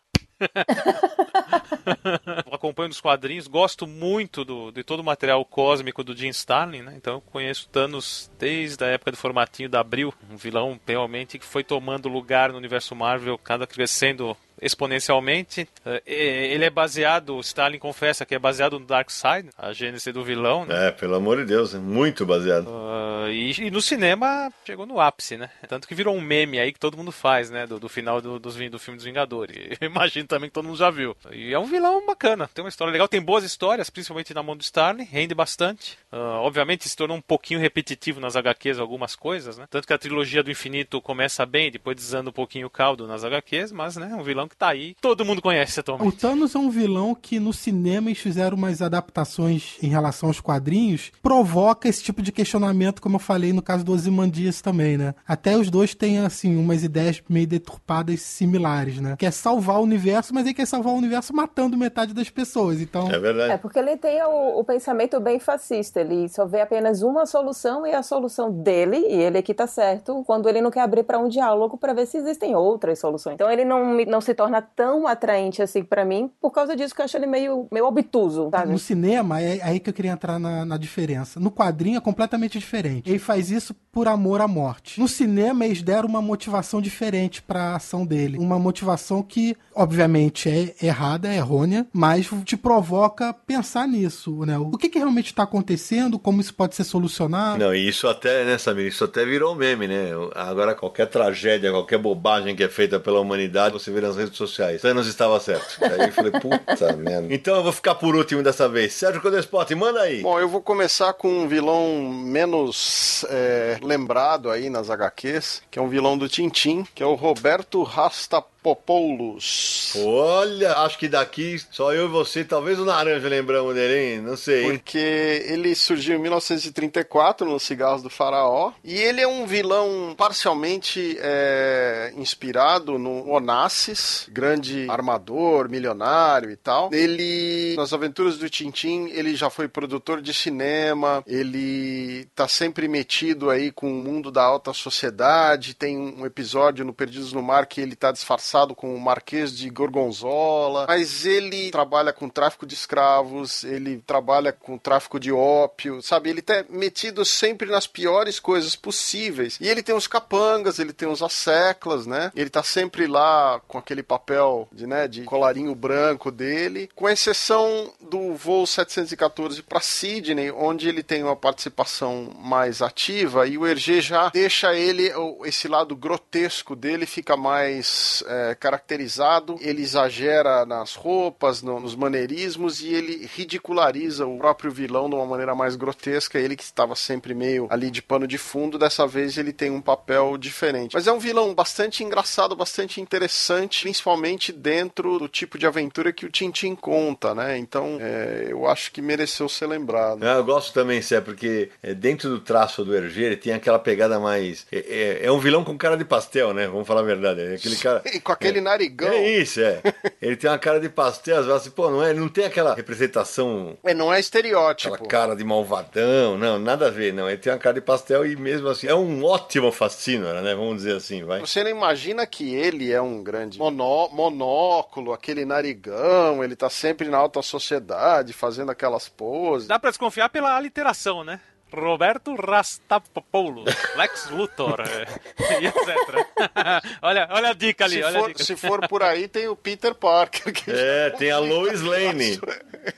Acompanho 2.51 2.89
os 2.89 3.01
quadrinhos, 3.01 3.47
gosto 3.47 3.87
muito 3.87 4.43
do, 4.45 4.71
de 4.71 4.83
todo 4.83 4.99
o 4.99 5.03
material 5.03 5.43
cósmico 5.45 6.03
do 6.03 6.15
Jim 6.15 6.29
Starlin, 6.29 6.81
né? 6.81 6.93
Então 6.95 7.15
eu 7.15 7.21
conheço 7.21 7.69
Thanos 7.69 8.31
desde 8.37 8.83
a 8.83 8.87
época 8.87 9.11
do 9.11 9.17
formatinho 9.17 9.69
da 9.69 9.79
Abril, 9.79 10.13
um 10.29 10.37
vilão 10.37 10.79
realmente 10.85 11.39
que 11.39 11.45
foi 11.45 11.63
tomando 11.63 12.09
lugar 12.09 12.51
no 12.51 12.57
universo 12.57 12.95
Marvel, 12.95 13.37
cada 13.37 13.65
crescendo 13.67 14.35
exponencialmente. 14.61 15.67
É, 15.85 16.01
ele 16.05 16.65
é 16.65 16.69
baseado, 16.69 17.39
Stalin 17.39 17.79
confessa 17.79 18.25
que 18.25 18.35
é 18.35 18.39
baseado 18.39 18.79
no 18.79 18.85
Dark 18.85 19.09
Side, 19.09 19.49
a 19.57 19.71
gênese 19.73 20.11
do 20.11 20.23
vilão. 20.23 20.65
Né? 20.65 20.87
É, 20.87 20.91
pelo 20.91 21.15
amor 21.15 21.37
de 21.37 21.45
Deus, 21.45 21.73
é 21.73 21.79
muito 21.79 22.25
baseado. 22.25 22.67
Uh, 22.67 23.29
e, 23.29 23.67
e, 23.67 23.71
no 23.71 23.81
cinema 23.81 24.51
chegou 24.65 24.85
no 24.85 24.99
ápice, 24.99 25.37
né? 25.37 25.49
Tanto 25.67 25.87
que 25.87 25.95
virou 25.95 26.15
um 26.15 26.21
meme 26.21 26.59
aí 26.59 26.71
que 26.71 26.79
todo 26.79 26.97
mundo 26.97 27.11
faz, 27.11 27.49
né? 27.49 27.65
Do, 27.65 27.79
do 27.79 27.89
final 27.89 28.21
do, 28.21 28.39
do, 28.39 28.49
do 28.49 28.79
filme 28.79 28.97
dos 28.97 29.05
Vingadores. 29.05 29.55
Eu 29.79 29.87
imagino 29.87 30.27
também 30.27 30.49
que 30.49 30.53
todo 30.53 30.65
mundo 30.65 30.77
já 30.77 30.89
viu. 30.89 31.15
E 31.31 31.53
é 31.53 31.59
um 31.59 31.65
vilão 31.65 32.05
bacana, 32.05 32.49
tem 32.53 32.63
uma 32.63 32.69
história 32.69 32.91
legal, 32.91 33.07
tem 33.07 33.21
boas 33.21 33.43
histórias, 33.43 33.89
principalmente 33.89 34.33
na 34.33 34.43
mão 34.43 34.55
do 34.55 34.61
Stalin, 34.61 35.03
rende 35.03 35.33
bastante. 35.33 35.97
Uh, 36.11 36.41
obviamente 36.41 36.87
se 36.87 36.95
tornou 36.95 37.17
um 37.17 37.21
pouquinho 37.21 37.59
repetitivo 37.59 38.19
nas 38.19 38.35
HQs 38.35 38.79
algumas 38.79 39.15
coisas, 39.15 39.57
né? 39.57 39.65
Tanto 39.69 39.87
que 39.87 39.93
a 39.93 39.97
trilogia 39.97 40.43
do 40.43 40.51
infinito 40.51 41.01
começa 41.01 41.45
bem, 41.45 41.71
depois 41.71 41.95
desanda 41.95 42.29
um 42.29 42.33
pouquinho 42.33 42.67
o 42.67 42.69
caldo 42.69 43.07
nas 43.07 43.23
HQs, 43.23 43.71
mas 43.71 43.95
né, 43.95 44.07
um 44.15 44.23
vilão 44.23 44.48
que 44.49 44.57
tá 44.57 44.69
aí, 44.69 44.95
todo 44.99 45.23
mundo 45.23 45.41
conhece 45.41 45.79
atualmente. 45.79 46.07
O 46.07 46.11
Thanos 46.11 46.55
é 46.55 46.59
um 46.59 46.69
vilão 46.69 47.15
que 47.15 47.39
no 47.39 47.53
cinema 47.53 48.09
eles 48.09 48.19
fizeram 48.19 48.57
umas 48.57 48.81
adaptações 48.81 49.77
em 49.81 49.87
relação 49.87 50.29
aos 50.29 50.41
quadrinhos, 50.41 51.11
provoca 51.21 51.87
esse 51.87 52.03
tipo 52.03 52.21
de 52.21 52.31
questionamento, 52.31 53.01
como 53.01 53.15
eu 53.15 53.19
falei 53.19 53.53
no 53.53 53.61
caso 53.61 53.83
do 53.83 53.93
Ozymandias 53.93 54.61
também, 54.61 54.97
né? 54.97 55.13
Até 55.27 55.55
os 55.55 55.69
dois 55.69 55.93
têm, 55.93 56.19
assim, 56.19 56.57
umas 56.57 56.83
ideias 56.83 57.21
meio 57.29 57.47
deturpadas 57.47 58.21
similares, 58.21 58.99
né? 58.99 59.15
Quer 59.17 59.31
salvar 59.31 59.79
o 59.79 59.83
universo, 59.83 60.33
mas 60.33 60.45
ele 60.45 60.53
quer 60.53 60.65
salvar 60.65 60.93
o 60.93 60.97
universo 60.97 61.33
matando 61.33 61.77
metade 61.77 62.13
das 62.13 62.29
pessoas, 62.29 62.81
então... 62.81 63.09
É 63.09 63.19
verdade. 63.19 63.53
É, 63.53 63.57
porque 63.57 63.79
ele 63.79 63.95
tem 63.97 64.21
o, 64.23 64.59
o 64.59 64.63
pensamento 64.63 65.19
bem 65.19 65.39
fascista, 65.39 66.01
ele 66.01 66.27
só 66.29 66.45
vê 66.45 66.61
apenas 66.61 67.01
uma 67.01 67.25
solução 67.25 67.85
e 67.85 67.93
a 67.93 68.03
solução 68.03 68.51
dele, 68.51 68.97
e 68.97 69.21
ele 69.21 69.37
aqui 69.37 69.53
tá 69.53 69.67
certo, 69.67 70.23
quando 70.25 70.49
ele 70.49 70.61
não 70.61 70.71
quer 70.71 70.81
abrir 70.81 71.03
para 71.03 71.19
um 71.19 71.27
diálogo 71.27 71.77
para 71.77 71.93
ver 71.93 72.05
se 72.05 72.17
existem 72.17 72.55
outras 72.55 72.99
soluções. 72.99 73.35
Então 73.35 73.51
ele 73.51 73.65
não, 73.65 73.95
não 74.05 74.21
se 74.21 74.33
torna 74.39 74.61
tão 74.61 75.05
atraente 75.05 75.61
assim 75.61 75.83
para 75.83 76.05
mim, 76.05 76.31
por 76.39 76.51
causa 76.51 76.73
disso 76.73 76.95
que 76.95 77.01
eu 77.01 77.05
acho 77.05 77.17
ele 77.17 77.27
meio, 77.27 77.67
meio 77.69 77.85
obtuso, 77.85 78.47
sabe? 78.49 78.71
No 78.71 78.79
cinema, 78.79 79.41
é 79.41 79.59
aí 79.61 79.81
que 79.81 79.89
eu 79.89 79.93
queria 79.93 80.11
entrar 80.11 80.39
na, 80.39 80.63
na 80.63 80.77
diferença. 80.77 81.41
No 81.41 81.51
quadrinho 81.51 81.97
é 81.97 81.99
completamente 81.99 82.57
diferente. 82.57 83.09
Ele 83.09 83.19
faz 83.19 83.51
isso 83.51 83.75
por 83.91 84.07
amor 84.07 84.39
à 84.39 84.47
morte. 84.47 84.97
No 84.97 85.09
cinema, 85.09 85.65
eles 85.65 85.81
deram 85.81 86.07
uma 86.07 86.21
motivação 86.21 86.81
diferente 86.81 87.41
para 87.41 87.71
a 87.71 87.75
ação 87.75 88.05
dele. 88.05 88.37
Uma 88.37 88.57
motivação 88.57 89.21
que, 89.21 89.57
obviamente, 89.75 90.47
é 90.47 90.73
errada, 90.81 91.27
é 91.27 91.35
errônea, 91.35 91.85
mas 91.91 92.29
te 92.45 92.55
provoca 92.55 93.33
pensar 93.33 93.89
nisso, 93.89 94.45
né? 94.45 94.57
O 94.57 94.77
que, 94.77 94.87
que 94.87 94.99
realmente 94.99 95.27
está 95.27 95.43
acontecendo, 95.43 96.17
como 96.17 96.39
isso 96.39 96.53
pode 96.53 96.75
ser 96.75 96.85
solucionado. 96.85 97.59
Não, 97.59 97.75
e 97.75 97.89
isso 97.89 98.07
até, 98.07 98.45
né, 98.45 98.57
Samir, 98.57 98.87
isso 98.87 99.03
até 99.03 99.25
virou 99.25 99.53
meme, 99.53 99.85
né? 99.85 100.11
Agora 100.33 100.73
qualquer 100.73 101.07
tragédia, 101.07 101.71
qualquer 101.71 101.97
bobagem 101.97 102.55
que 102.55 102.63
é 102.63 102.69
feita 102.69 103.01
pela 103.01 103.19
humanidade, 103.19 103.73
você 103.73 103.91
vê 103.91 103.99
nas 103.99 104.15
redes 104.15 104.28
sociais. 104.37 104.81
Thanos 104.81 105.07
estava 105.07 105.39
certo. 105.39 105.77
Aí 105.83 106.07
eu 106.07 106.11
falei, 106.11 106.31
puta 106.31 106.93
merda. 106.97 107.33
Então 107.33 107.55
eu 107.55 107.63
vou 107.63 107.71
ficar 107.71 107.95
por 107.95 108.15
último 108.15 108.43
dessa 108.43 108.67
vez. 108.67 108.93
Sérgio 108.93 109.21
Codespot, 109.21 109.73
manda 109.75 110.01
aí. 110.01 110.21
Bom, 110.21 110.39
eu 110.39 110.47
vou 110.47 110.61
começar 110.61 111.13
com 111.13 111.29
um 111.29 111.47
vilão 111.47 112.09
menos 112.09 113.25
é, 113.29 113.77
lembrado 113.81 114.49
aí 114.49 114.69
nas 114.69 114.89
HQs, 114.89 115.63
que 115.69 115.79
é 115.79 115.81
um 115.81 115.87
vilão 115.89 116.17
do 116.17 116.27
Tintim, 116.29 116.85
que 116.93 117.03
é 117.03 117.05
o 117.05 117.15
Roberto 117.15 117.83
Rastapoulos. 117.83 118.58
Popoulos. 118.61 119.93
Olha, 119.95 120.73
acho 120.79 120.97
que 120.97 121.07
daqui 121.07 121.57
só 121.71 121.93
eu 121.93 122.05
e 122.05 122.09
você, 122.09 122.43
talvez 122.43 122.77
o 122.77 122.83
Naranja 122.83 123.27
lembramos 123.27 123.73
dele, 123.73 124.15
hein? 124.15 124.21
Não 124.21 124.35
sei. 124.35 124.63
Porque 124.63 125.45
ele 125.47 125.73
surgiu 125.75 126.17
em 126.17 126.21
1934 126.21 127.49
nos 127.49 127.63
Cigarros 127.63 128.03
do 128.03 128.09
Faraó 128.09 128.73
e 128.83 128.95
ele 128.97 129.21
é 129.21 129.27
um 129.27 129.45
vilão 129.45 130.13
parcialmente 130.17 131.17
é, 131.21 132.11
inspirado 132.17 132.99
no 132.99 133.29
Onassis, 133.29 134.27
grande 134.29 134.87
armador, 134.89 135.69
milionário 135.69 136.51
e 136.51 136.57
tal. 136.57 136.89
Ele, 136.91 137.75
nas 137.77 137.93
aventuras 137.93 138.37
do 138.37 138.49
Tintim, 138.49 139.07
ele 139.07 139.35
já 139.35 139.49
foi 139.49 139.69
produtor 139.69 140.21
de 140.21 140.33
cinema, 140.33 141.23
ele 141.25 142.27
tá 142.35 142.47
sempre 142.47 142.89
metido 142.89 143.49
aí 143.49 143.71
com 143.71 143.89
o 143.89 144.03
mundo 144.03 144.29
da 144.29 144.43
alta 144.43 144.73
sociedade. 144.73 145.73
Tem 145.73 145.97
um 145.97 146.25
episódio 146.25 146.83
no 146.83 146.93
Perdidos 146.93 147.31
no 147.31 147.41
Mar 147.41 147.65
que 147.65 147.79
ele 147.79 147.95
tá 147.95 148.11
disfarçado 148.11 148.48
com 148.75 148.95
o 148.95 148.99
Marquês 148.99 149.55
de 149.55 149.69
Gorgonzola, 149.69 150.85
mas 150.87 151.25
ele 151.25 151.71
trabalha 151.71 152.11
com 152.11 152.27
tráfico 152.27 152.65
de 152.65 152.73
escravos, 152.73 153.63
ele 153.63 154.01
trabalha 154.05 154.51
com 154.51 154.77
tráfico 154.77 155.19
de 155.19 155.31
ópio, 155.31 156.01
sabe? 156.01 156.29
Ele 156.29 156.41
tá 156.41 156.65
metido 156.69 157.23
sempre 157.23 157.69
nas 157.69 157.87
piores 157.87 158.39
coisas 158.39 158.75
possíveis. 158.75 159.57
E 159.61 159.67
ele 159.67 159.83
tem 159.83 159.95
os 159.95 160.07
capangas, 160.07 160.79
ele 160.79 160.93
tem 160.93 161.07
os 161.07 161.21
asseclas, 161.21 162.05
né? 162.05 162.31
Ele 162.35 162.49
tá 162.49 162.63
sempre 162.63 163.07
lá 163.07 163.61
com 163.67 163.77
aquele 163.77 164.03
papel 164.03 164.67
de, 164.71 164.87
né, 164.87 165.07
de 165.07 165.23
colarinho 165.23 165.75
branco 165.75 166.31
dele, 166.31 166.89
com 166.95 167.07
exceção 167.07 167.93
do 168.01 168.33
voo 168.35 168.65
714 168.65 169.61
para 169.61 169.79
Sydney, 169.79 170.51
onde 170.51 170.89
ele 170.89 171.03
tem 171.03 171.23
uma 171.23 171.35
participação 171.35 172.31
mais 172.39 172.81
ativa 172.81 173.47
e 173.47 173.57
o 173.57 173.65
Hergé 173.65 174.01
já 174.01 174.29
deixa 174.29 174.73
ele 174.73 175.11
esse 175.45 175.67
lado 175.67 175.95
grotesco 175.95 176.75
dele 176.75 177.05
fica 177.05 177.35
mais 177.35 178.23
é, 178.27 178.38
é, 178.39 178.55
caracterizado, 178.55 179.57
ele 179.61 179.81
exagera 179.81 180.65
nas 180.65 180.95
roupas, 180.95 181.61
no, 181.61 181.79
nos 181.79 181.95
maneirismos 181.95 182.81
e 182.81 182.93
ele 182.93 183.29
ridiculariza 183.35 184.25
o 184.25 184.37
próprio 184.37 184.71
vilão 184.71 185.09
de 185.09 185.15
uma 185.15 185.25
maneira 185.25 185.53
mais 185.53 185.75
grotesca. 185.75 186.39
Ele 186.39 186.55
que 186.55 186.63
estava 186.63 186.95
sempre 186.95 187.33
meio 187.33 187.67
ali 187.69 187.91
de 187.91 188.01
pano 188.01 188.27
de 188.27 188.37
fundo, 188.37 188.77
dessa 188.77 189.05
vez 189.05 189.37
ele 189.37 189.51
tem 189.51 189.69
um 189.69 189.81
papel 189.81 190.37
diferente. 190.37 190.93
Mas 190.93 191.07
é 191.07 191.11
um 191.11 191.19
vilão 191.19 191.53
bastante 191.53 192.03
engraçado, 192.03 192.55
bastante 192.55 193.01
interessante, 193.01 193.83
principalmente 193.83 194.51
dentro 194.51 195.19
do 195.19 195.27
tipo 195.27 195.57
de 195.57 195.67
aventura 195.67 196.13
que 196.13 196.25
o 196.25 196.31
Tintin 196.31 196.75
conta, 196.75 197.35
né? 197.35 197.57
Então 197.57 197.97
é, 197.99 198.47
eu 198.49 198.67
acho 198.67 198.91
que 198.91 199.01
mereceu 199.01 199.49
ser 199.49 199.67
lembrado. 199.67 200.23
eu 200.23 200.43
gosto 200.43 200.73
também, 200.73 201.01
Sé, 201.01 201.19
porque 201.21 201.69
é, 201.81 201.93
dentro 201.93 202.29
do 202.29 202.39
traço 202.39 202.85
do 202.85 202.95
Hergé 202.95 203.23
ele 203.23 203.35
tem 203.35 203.53
aquela 203.53 203.79
pegada 203.79 204.19
mais. 204.19 204.65
É, 204.71 204.77
é, 204.77 205.25
é, 205.25 205.31
um 205.31 205.39
vilão 205.39 205.63
com 205.63 205.77
cara 205.77 205.97
de 205.97 206.05
pastel, 206.05 206.53
né? 206.53 206.67
Vamos 206.67 206.87
falar 206.87 207.01
a 207.01 207.03
verdade. 207.03 207.41
É 207.41 207.55
aquele 207.55 207.75
cara. 207.75 208.03
com 208.29 208.33
aquele 208.33 208.59
é, 208.59 208.61
narigão. 208.61 209.09
É 209.09 209.27
isso, 209.27 209.59
é. 209.59 209.81
ele 210.21 210.35
tem 210.35 210.49
uma 210.49 210.59
cara 210.59 210.79
de 210.79 210.89
pastel, 210.89 211.39
às 211.39 211.45
vezes, 211.45 211.61
assim, 211.61 211.71
pô, 211.71 211.89
não, 211.89 212.03
é, 212.03 212.13
não 212.13 212.29
tem 212.29 212.45
aquela 212.45 212.75
representação. 212.75 213.77
É, 213.83 213.93
não 213.93 214.13
é 214.13 214.19
estereótipo. 214.19 214.93
Aquela 214.93 215.09
cara 215.09 215.35
de 215.35 215.43
malvadão, 215.43 216.37
não, 216.37 216.59
nada 216.59 216.87
a 216.87 216.89
ver, 216.89 217.13
não. 217.13 217.27
Ele 217.27 217.37
tem 217.37 217.51
uma 217.51 217.59
cara 217.59 217.75
de 217.75 217.81
pastel 217.81 218.25
e 218.25 218.35
mesmo 218.35 218.67
assim, 218.67 218.87
é 218.87 218.95
um 218.95 219.23
ótimo 219.23 219.71
fascínora, 219.71 220.41
né? 220.41 220.53
Vamos 220.53 220.77
dizer 220.77 220.95
assim, 220.95 221.23
vai. 221.23 221.39
Você 221.39 221.63
não 221.63 221.71
imagina 221.71 222.25
que 222.27 222.53
ele 222.53 222.91
é 222.91 223.01
um 223.01 223.23
grande 223.23 223.57
monó 223.57 224.09
monóculo, 224.09 225.13
aquele 225.13 225.45
narigão, 225.45 226.43
ele 226.43 226.55
tá 226.55 226.69
sempre 226.69 227.07
na 227.07 227.17
alta 227.17 227.41
sociedade, 227.41 228.33
fazendo 228.33 228.71
aquelas 228.71 229.09
poses. 229.09 229.67
Dá 229.67 229.79
pra 229.79 229.89
desconfiar 229.89 230.29
pela 230.29 230.55
aliteração, 230.55 231.23
né? 231.23 231.39
Roberto 231.73 232.35
Rastapopoulos, 232.35 233.73
Lex 233.95 234.29
Luthor, 234.29 234.81
e 235.61 235.65
etc. 235.67 236.27
olha, 237.01 237.27
olha 237.31 237.49
a 237.49 237.53
dica 237.53 237.85
ali. 237.85 237.95
Se, 237.95 238.03
olha 238.03 238.19
for, 238.19 238.27
dica. 238.29 238.43
se 238.43 238.55
for 238.55 238.87
por 238.87 239.03
aí, 239.03 239.27
tem 239.27 239.47
o 239.47 239.55
Peter 239.55 239.93
Parker. 239.93 240.53
é, 240.67 241.09
tem 241.11 241.31
a 241.31 241.39
Lois 241.39 241.81
Lane. 241.81 242.39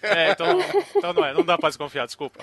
É, 0.02 0.32
então, 0.32 0.60
então 0.96 1.14
não 1.14 1.26
é, 1.26 1.34
não 1.34 1.44
dá 1.44 1.58
pra 1.58 1.70
desconfiar, 1.70 2.06
desculpa. 2.06 2.40